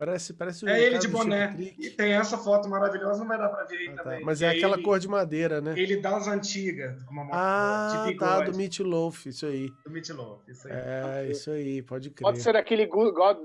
Parece, 0.00 0.32
parece 0.32 0.64
o 0.64 0.68
É 0.70 0.80
ele 0.80 0.98
de 0.98 1.08
boné. 1.08 1.54
E 1.78 1.90
tem 1.90 2.14
essa 2.14 2.38
foto 2.38 2.66
maravilhosa, 2.70 3.20
não 3.20 3.28
vai 3.28 3.36
dar 3.36 3.50
pra 3.50 3.64
ver 3.64 3.76
aí 3.76 3.88
Ah, 3.88 3.96
tá. 3.96 4.02
também. 4.02 4.24
Mas 4.24 4.38
que 4.38 4.46
é 4.46 4.48
aquela 4.48 4.76
ele, 4.76 4.82
cor 4.82 4.98
de 4.98 5.06
madeira, 5.06 5.60
né? 5.60 5.74
Ele 5.78 5.98
das 5.98 6.26
antigas. 6.26 7.02
Ah, 7.30 8.06
de 8.08 8.16
tá, 8.16 8.40
do 8.40 8.56
Meat 8.56 8.78
Loaf, 8.82 9.26
isso 9.26 9.44
aí. 9.44 9.68
do 9.84 9.90
Meat 9.90 10.08
Loaf, 10.10 10.48
isso 10.48 10.66
aí. 10.66 10.72
É, 10.74 11.28
isso 11.30 11.50
aí, 11.50 11.82
pode 11.82 12.08
crer. 12.08 12.24
Pode 12.24 12.40
ser 12.40 12.56
aquele 12.56 12.86
Good, 12.86 13.12
God- 13.12 13.38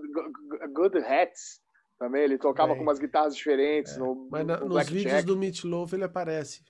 Good, 0.74 0.98
Hats 1.00 1.60
também. 2.00 2.24
Ele 2.24 2.38
tocava 2.38 2.70
Também. 2.70 2.78
com 2.78 2.84
umas 2.90 3.00
guitarras 3.00 3.36
diferentes 3.36 3.98
no, 3.98 4.30
Mas 4.32 4.46
na- 4.48 4.56
no 4.56 4.66
nos 4.68 4.76
Black 4.76 4.94
vídeos 4.94 5.12
Jack. 5.14 5.26
do 5.28 5.36
Meat 5.38 5.66
Loaf 5.68 5.92
ele 5.92 6.06
aparece 6.06 6.64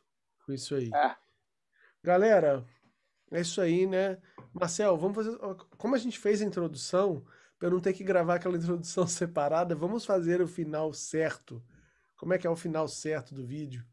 com 0.47 0.51
isso 0.51 0.73
aí. 0.73 0.89
É. 0.95 1.15
Galera, 2.03 2.65
é 3.31 3.41
isso 3.41 3.61
aí, 3.61 3.85
né? 3.85 4.17
Marcel, 4.51 4.97
vamos 4.97 5.15
fazer. 5.15 5.37
Como 5.77 5.93
a 5.93 5.97
gente 5.99 6.17
fez 6.17 6.41
a 6.41 6.45
introdução, 6.45 7.23
para 7.57 7.67
eu 7.67 7.71
não 7.71 7.79
ter 7.79 7.93
que 7.93 8.03
gravar 8.03 8.35
aquela 8.35 8.57
introdução 8.57 9.07
separada, 9.07 9.75
vamos 9.75 10.05
fazer 10.05 10.41
o 10.41 10.47
final 10.47 10.93
certo. 10.93 11.63
Como 12.17 12.33
é 12.33 12.37
que 12.37 12.47
é 12.47 12.49
o 12.49 12.55
final 12.55 12.87
certo 12.87 13.33
do 13.35 13.45
vídeo? 13.45 13.83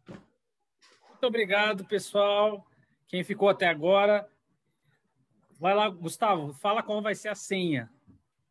Muito 1.09 1.27
obrigado, 1.27 1.85
pessoal. 1.85 2.67
Quem 3.09 3.23
ficou 3.25 3.49
até 3.49 3.69
agora. 3.69 4.29
Vai 5.59 5.75
lá, 5.75 5.89
Gustavo, 5.89 6.53
fala 6.55 6.83
qual 6.83 7.01
vai 7.03 7.15
ser 7.15 7.29
a 7.29 7.35
senha. 7.35 7.91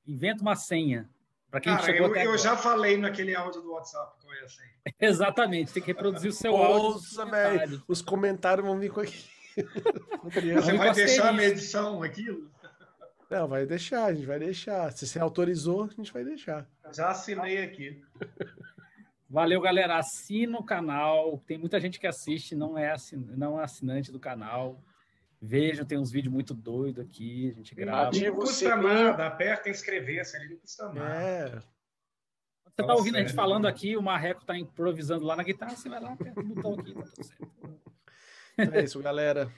Inventa 0.07 0.41
uma 0.41 0.55
senha. 0.55 1.09
Para 1.49 1.59
quem 1.59 1.73
Cara, 1.73 1.83
chegou 1.85 2.07
eu, 2.07 2.11
até 2.11 2.19
eu 2.19 2.23
agora. 2.29 2.38
já 2.38 2.55
falei 2.55 2.97
naquele 2.97 3.35
áudio 3.35 3.61
do 3.61 3.71
WhatsApp 3.73 4.15
qual 4.21 4.33
é 4.33 4.43
assim. 4.43 4.63
Exatamente, 4.99 5.73
tem 5.73 5.83
que 5.83 5.88
reproduzir 5.88 6.29
o 6.29 6.33
seu 6.33 6.55
áudio. 6.55 6.93
Nossa, 6.93 7.15
comentários. 7.25 7.59
velho, 7.59 7.83
os 7.88 8.01
comentários 8.01 8.65
vão 8.65 8.79
vir 8.79 8.91
com 8.91 9.01
aqui. 9.01 9.25
Você 10.23 10.77
vai 10.77 10.93
deixar 10.93 11.23
na 11.25 11.31
asterisco. 11.31 11.41
edição 11.41 12.01
aquilo? 12.03 12.49
Não, 13.31 13.47
vai 13.47 13.65
deixar, 13.65 14.03
a 14.03 14.13
gente 14.13 14.25
vai 14.25 14.37
deixar. 14.37 14.91
Se 14.91 15.07
você 15.07 15.17
autorizou, 15.17 15.85
a 15.85 15.87
gente 15.87 16.11
vai 16.11 16.21
deixar. 16.21 16.67
Já 16.93 17.11
assinei 17.11 17.63
aqui. 17.63 18.03
Valeu, 19.29 19.61
galera. 19.61 19.97
Assina 19.97 20.59
o 20.59 20.65
canal. 20.65 21.41
Tem 21.47 21.57
muita 21.57 21.79
gente 21.79 21.97
que 21.97 22.05
assiste, 22.05 22.53
não 22.53 22.77
é, 22.77 22.91
assin... 22.91 23.15
não 23.37 23.57
é 23.57 23.63
assinante 23.63 24.11
do 24.11 24.19
canal. 24.19 24.83
Vejam, 25.41 25.85
tem 25.85 25.97
uns 25.97 26.11
vídeos 26.11 26.33
muito 26.33 26.53
doidos 26.53 27.05
aqui. 27.05 27.51
A 27.51 27.53
gente 27.53 27.73
grava. 27.73 28.09
Ativa 28.09 28.31
Não 28.31 28.35
custa 28.35 28.75
nada, 28.75 29.25
aperta 29.25 29.69
inscrever-se 29.69 30.35
ali, 30.35 30.49
não 30.49 30.57
custa 30.57 30.91
nada. 30.91 31.15
É, 31.15 31.59
Você 32.65 32.85
tá 32.85 32.93
ouvindo 32.93 33.15
a 33.15 33.21
gente 33.21 33.31
é. 33.31 33.33
falando 33.33 33.65
aqui, 33.65 33.95
o 33.95 34.01
Marreco 34.01 34.43
tá 34.43 34.57
improvisando 34.57 35.23
lá 35.23 35.37
na 35.37 35.43
guitarra, 35.43 35.77
você 35.77 35.87
vai 35.87 36.01
lá, 36.01 36.11
aperta 36.11 36.37
o 36.37 36.43
botão 36.43 36.73
aqui, 36.73 36.93
tá 36.93 37.01
tudo 37.03 37.23
certo. 37.23 37.51
Então 38.57 38.73
é 38.75 38.83
isso, 38.83 39.01
galera. 39.01 39.49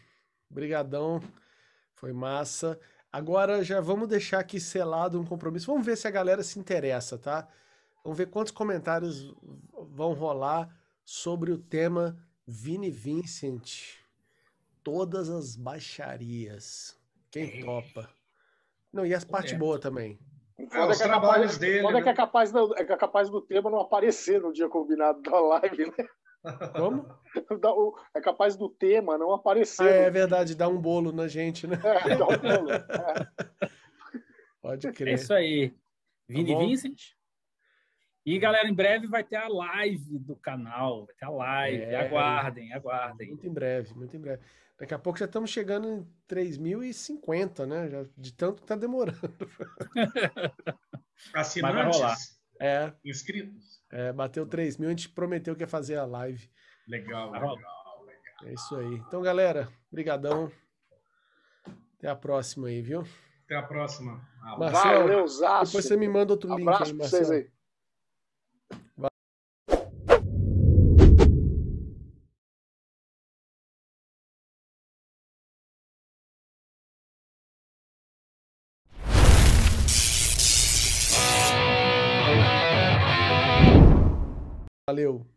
Obrigadão. 0.48 1.20
Foi 1.96 2.14
massa. 2.14 2.80
Agora 3.14 3.64
já 3.64 3.80
vamos 3.80 4.08
deixar 4.08 4.40
aqui 4.40 4.60
selado 4.60 5.22
um 5.22 5.24
compromisso. 5.24 5.68
Vamos 5.68 5.86
ver 5.86 5.96
se 5.96 6.08
a 6.08 6.12
galera 6.12 6.42
se 6.42 6.58
interessa, 6.58 7.16
tá? 7.16 7.48
Vamos 8.04 8.18
ver 8.18 8.26
quantos 8.26 8.52
comentários 8.52 9.32
vão 9.72 10.14
rolar 10.14 10.68
sobre 11.06 11.52
o 11.52 11.60
tema 11.60 12.18
Vini 12.48 12.90
Vincent. 12.90 13.98
Todas 14.84 15.30
as 15.30 15.56
baixarias. 15.56 17.00
Quem 17.30 17.64
topa? 17.64 18.10
Não, 18.92 19.06
e 19.06 19.14
as 19.14 19.24
partes 19.24 19.54
É. 19.54 19.58
boas 19.58 19.80
também. 19.80 20.18
É, 20.58 20.66
foda 20.66 20.92
os 20.92 21.00
é 21.00 21.04
que 21.04 21.04
é 21.04 21.08
trabalhos 21.12 21.52
capaz, 21.52 21.58
dele, 21.60 21.82
foda 21.84 21.98
é 21.98 22.02
que 22.02 22.06
né? 22.06 22.12
é 22.12 22.16
capaz, 22.16 22.52
do, 22.52 22.76
é 22.76 22.84
que 22.84 22.94
é 22.94 22.98
capaz 22.98 23.30
do 23.30 23.42
tema 23.42 23.70
não 23.70 23.80
aparecer 23.80 24.42
no 24.42 24.52
dia 24.52 24.68
combinado 24.68 25.22
da 25.22 25.40
live, 25.40 25.86
né? 25.86 26.08
Como? 26.76 27.08
É 28.16 28.22
capaz 28.22 28.56
do 28.56 28.70
tema 28.70 29.18
não 29.18 29.32
Ah, 29.32 29.36
aparecer. 29.38 29.88
é 29.88 30.10
verdade, 30.12 30.54
dá 30.56 30.68
um 30.68 30.80
bolo 30.80 31.12
na 31.12 31.28
gente, 31.28 31.66
né? 31.66 31.80
É, 31.84 32.16
dá 32.16 32.26
um 32.26 32.38
bolo. 32.38 32.72
É. 32.72 32.84
Pode 34.62 34.88
É 34.88 34.92
crer. 34.92 35.16
isso 35.16 35.34
aí. 35.34 35.74
Vini 36.28 36.54
Tá? 36.54 36.60
Vincent. 36.60 37.02
E, 38.26 38.40
galera, 38.40 38.68
em 38.70 38.74
breve 38.74 39.08
vai 39.08 39.24
ter 39.24 39.36
a 39.36 39.48
live 39.50 40.18
do 40.20 40.36
canal. 40.36 41.06
Vai 41.06 41.16
ter 41.16 41.26
a 41.26 41.30
live. 41.30 41.84
É. 41.84 42.08
Aguardem, 42.08 42.74
aguardem. 42.74 43.30
Muito 43.30 43.48
em 43.48 43.54
breve, 43.54 43.94
muito 43.96 44.16
em 44.16 44.20
breve. 44.20 44.42
Daqui 44.80 44.94
a 44.94 45.00
pouco 45.00 45.20
já 45.20 45.26
estamos 45.26 45.50
chegando 45.50 45.88
em 45.90 46.08
3.050, 46.28 47.66
né? 47.66 47.90
Já, 47.90 48.06
de 48.18 48.34
tanto 48.34 48.62
que 48.62 48.68
tá 48.68 48.76
demorando. 48.76 49.20
Assinantes? 51.34 52.42
É, 52.60 52.94
Inscritos? 53.04 53.82
é 53.92 54.14
bateu 54.14 54.46
3 54.46 54.78
mil, 54.78 54.88
a 54.90 54.92
gente 54.92 55.10
prometeu 55.10 55.56
que 55.56 55.64
ia 55.64 55.68
fazer 55.68 55.96
a 55.98 56.06
live. 56.06 56.50
Legal, 56.88 57.30
Vai 57.32 57.40
legal. 57.40 57.56
legal. 57.56 57.74
É 58.46 58.54
isso 58.54 58.76
aí. 58.76 58.96
Então, 58.96 59.22
galera, 59.22 59.72
brigadão. 59.92 60.52
Até 61.98 62.10
a 62.10 62.16
próxima 62.16 62.68
aí, 62.68 62.82
viu? 62.82 63.06
Até 63.46 63.56
a 63.56 63.64
próxima. 63.64 64.22
Marcelo, 64.58 65.08
Valeu, 65.08 65.28
Zaço. 65.28 65.72
Depois 65.72 65.86
você 65.86 65.96
me 65.96 66.08
manda 66.10 66.34
outro 66.34 66.50
link 66.50 66.62
Abraço 66.68 66.92
aí, 66.92 66.98
pra 66.98 67.08
vocês 67.08 67.30
Marcelo. 67.30 67.50
aí. 69.00 69.10
Valeu. 84.94 85.33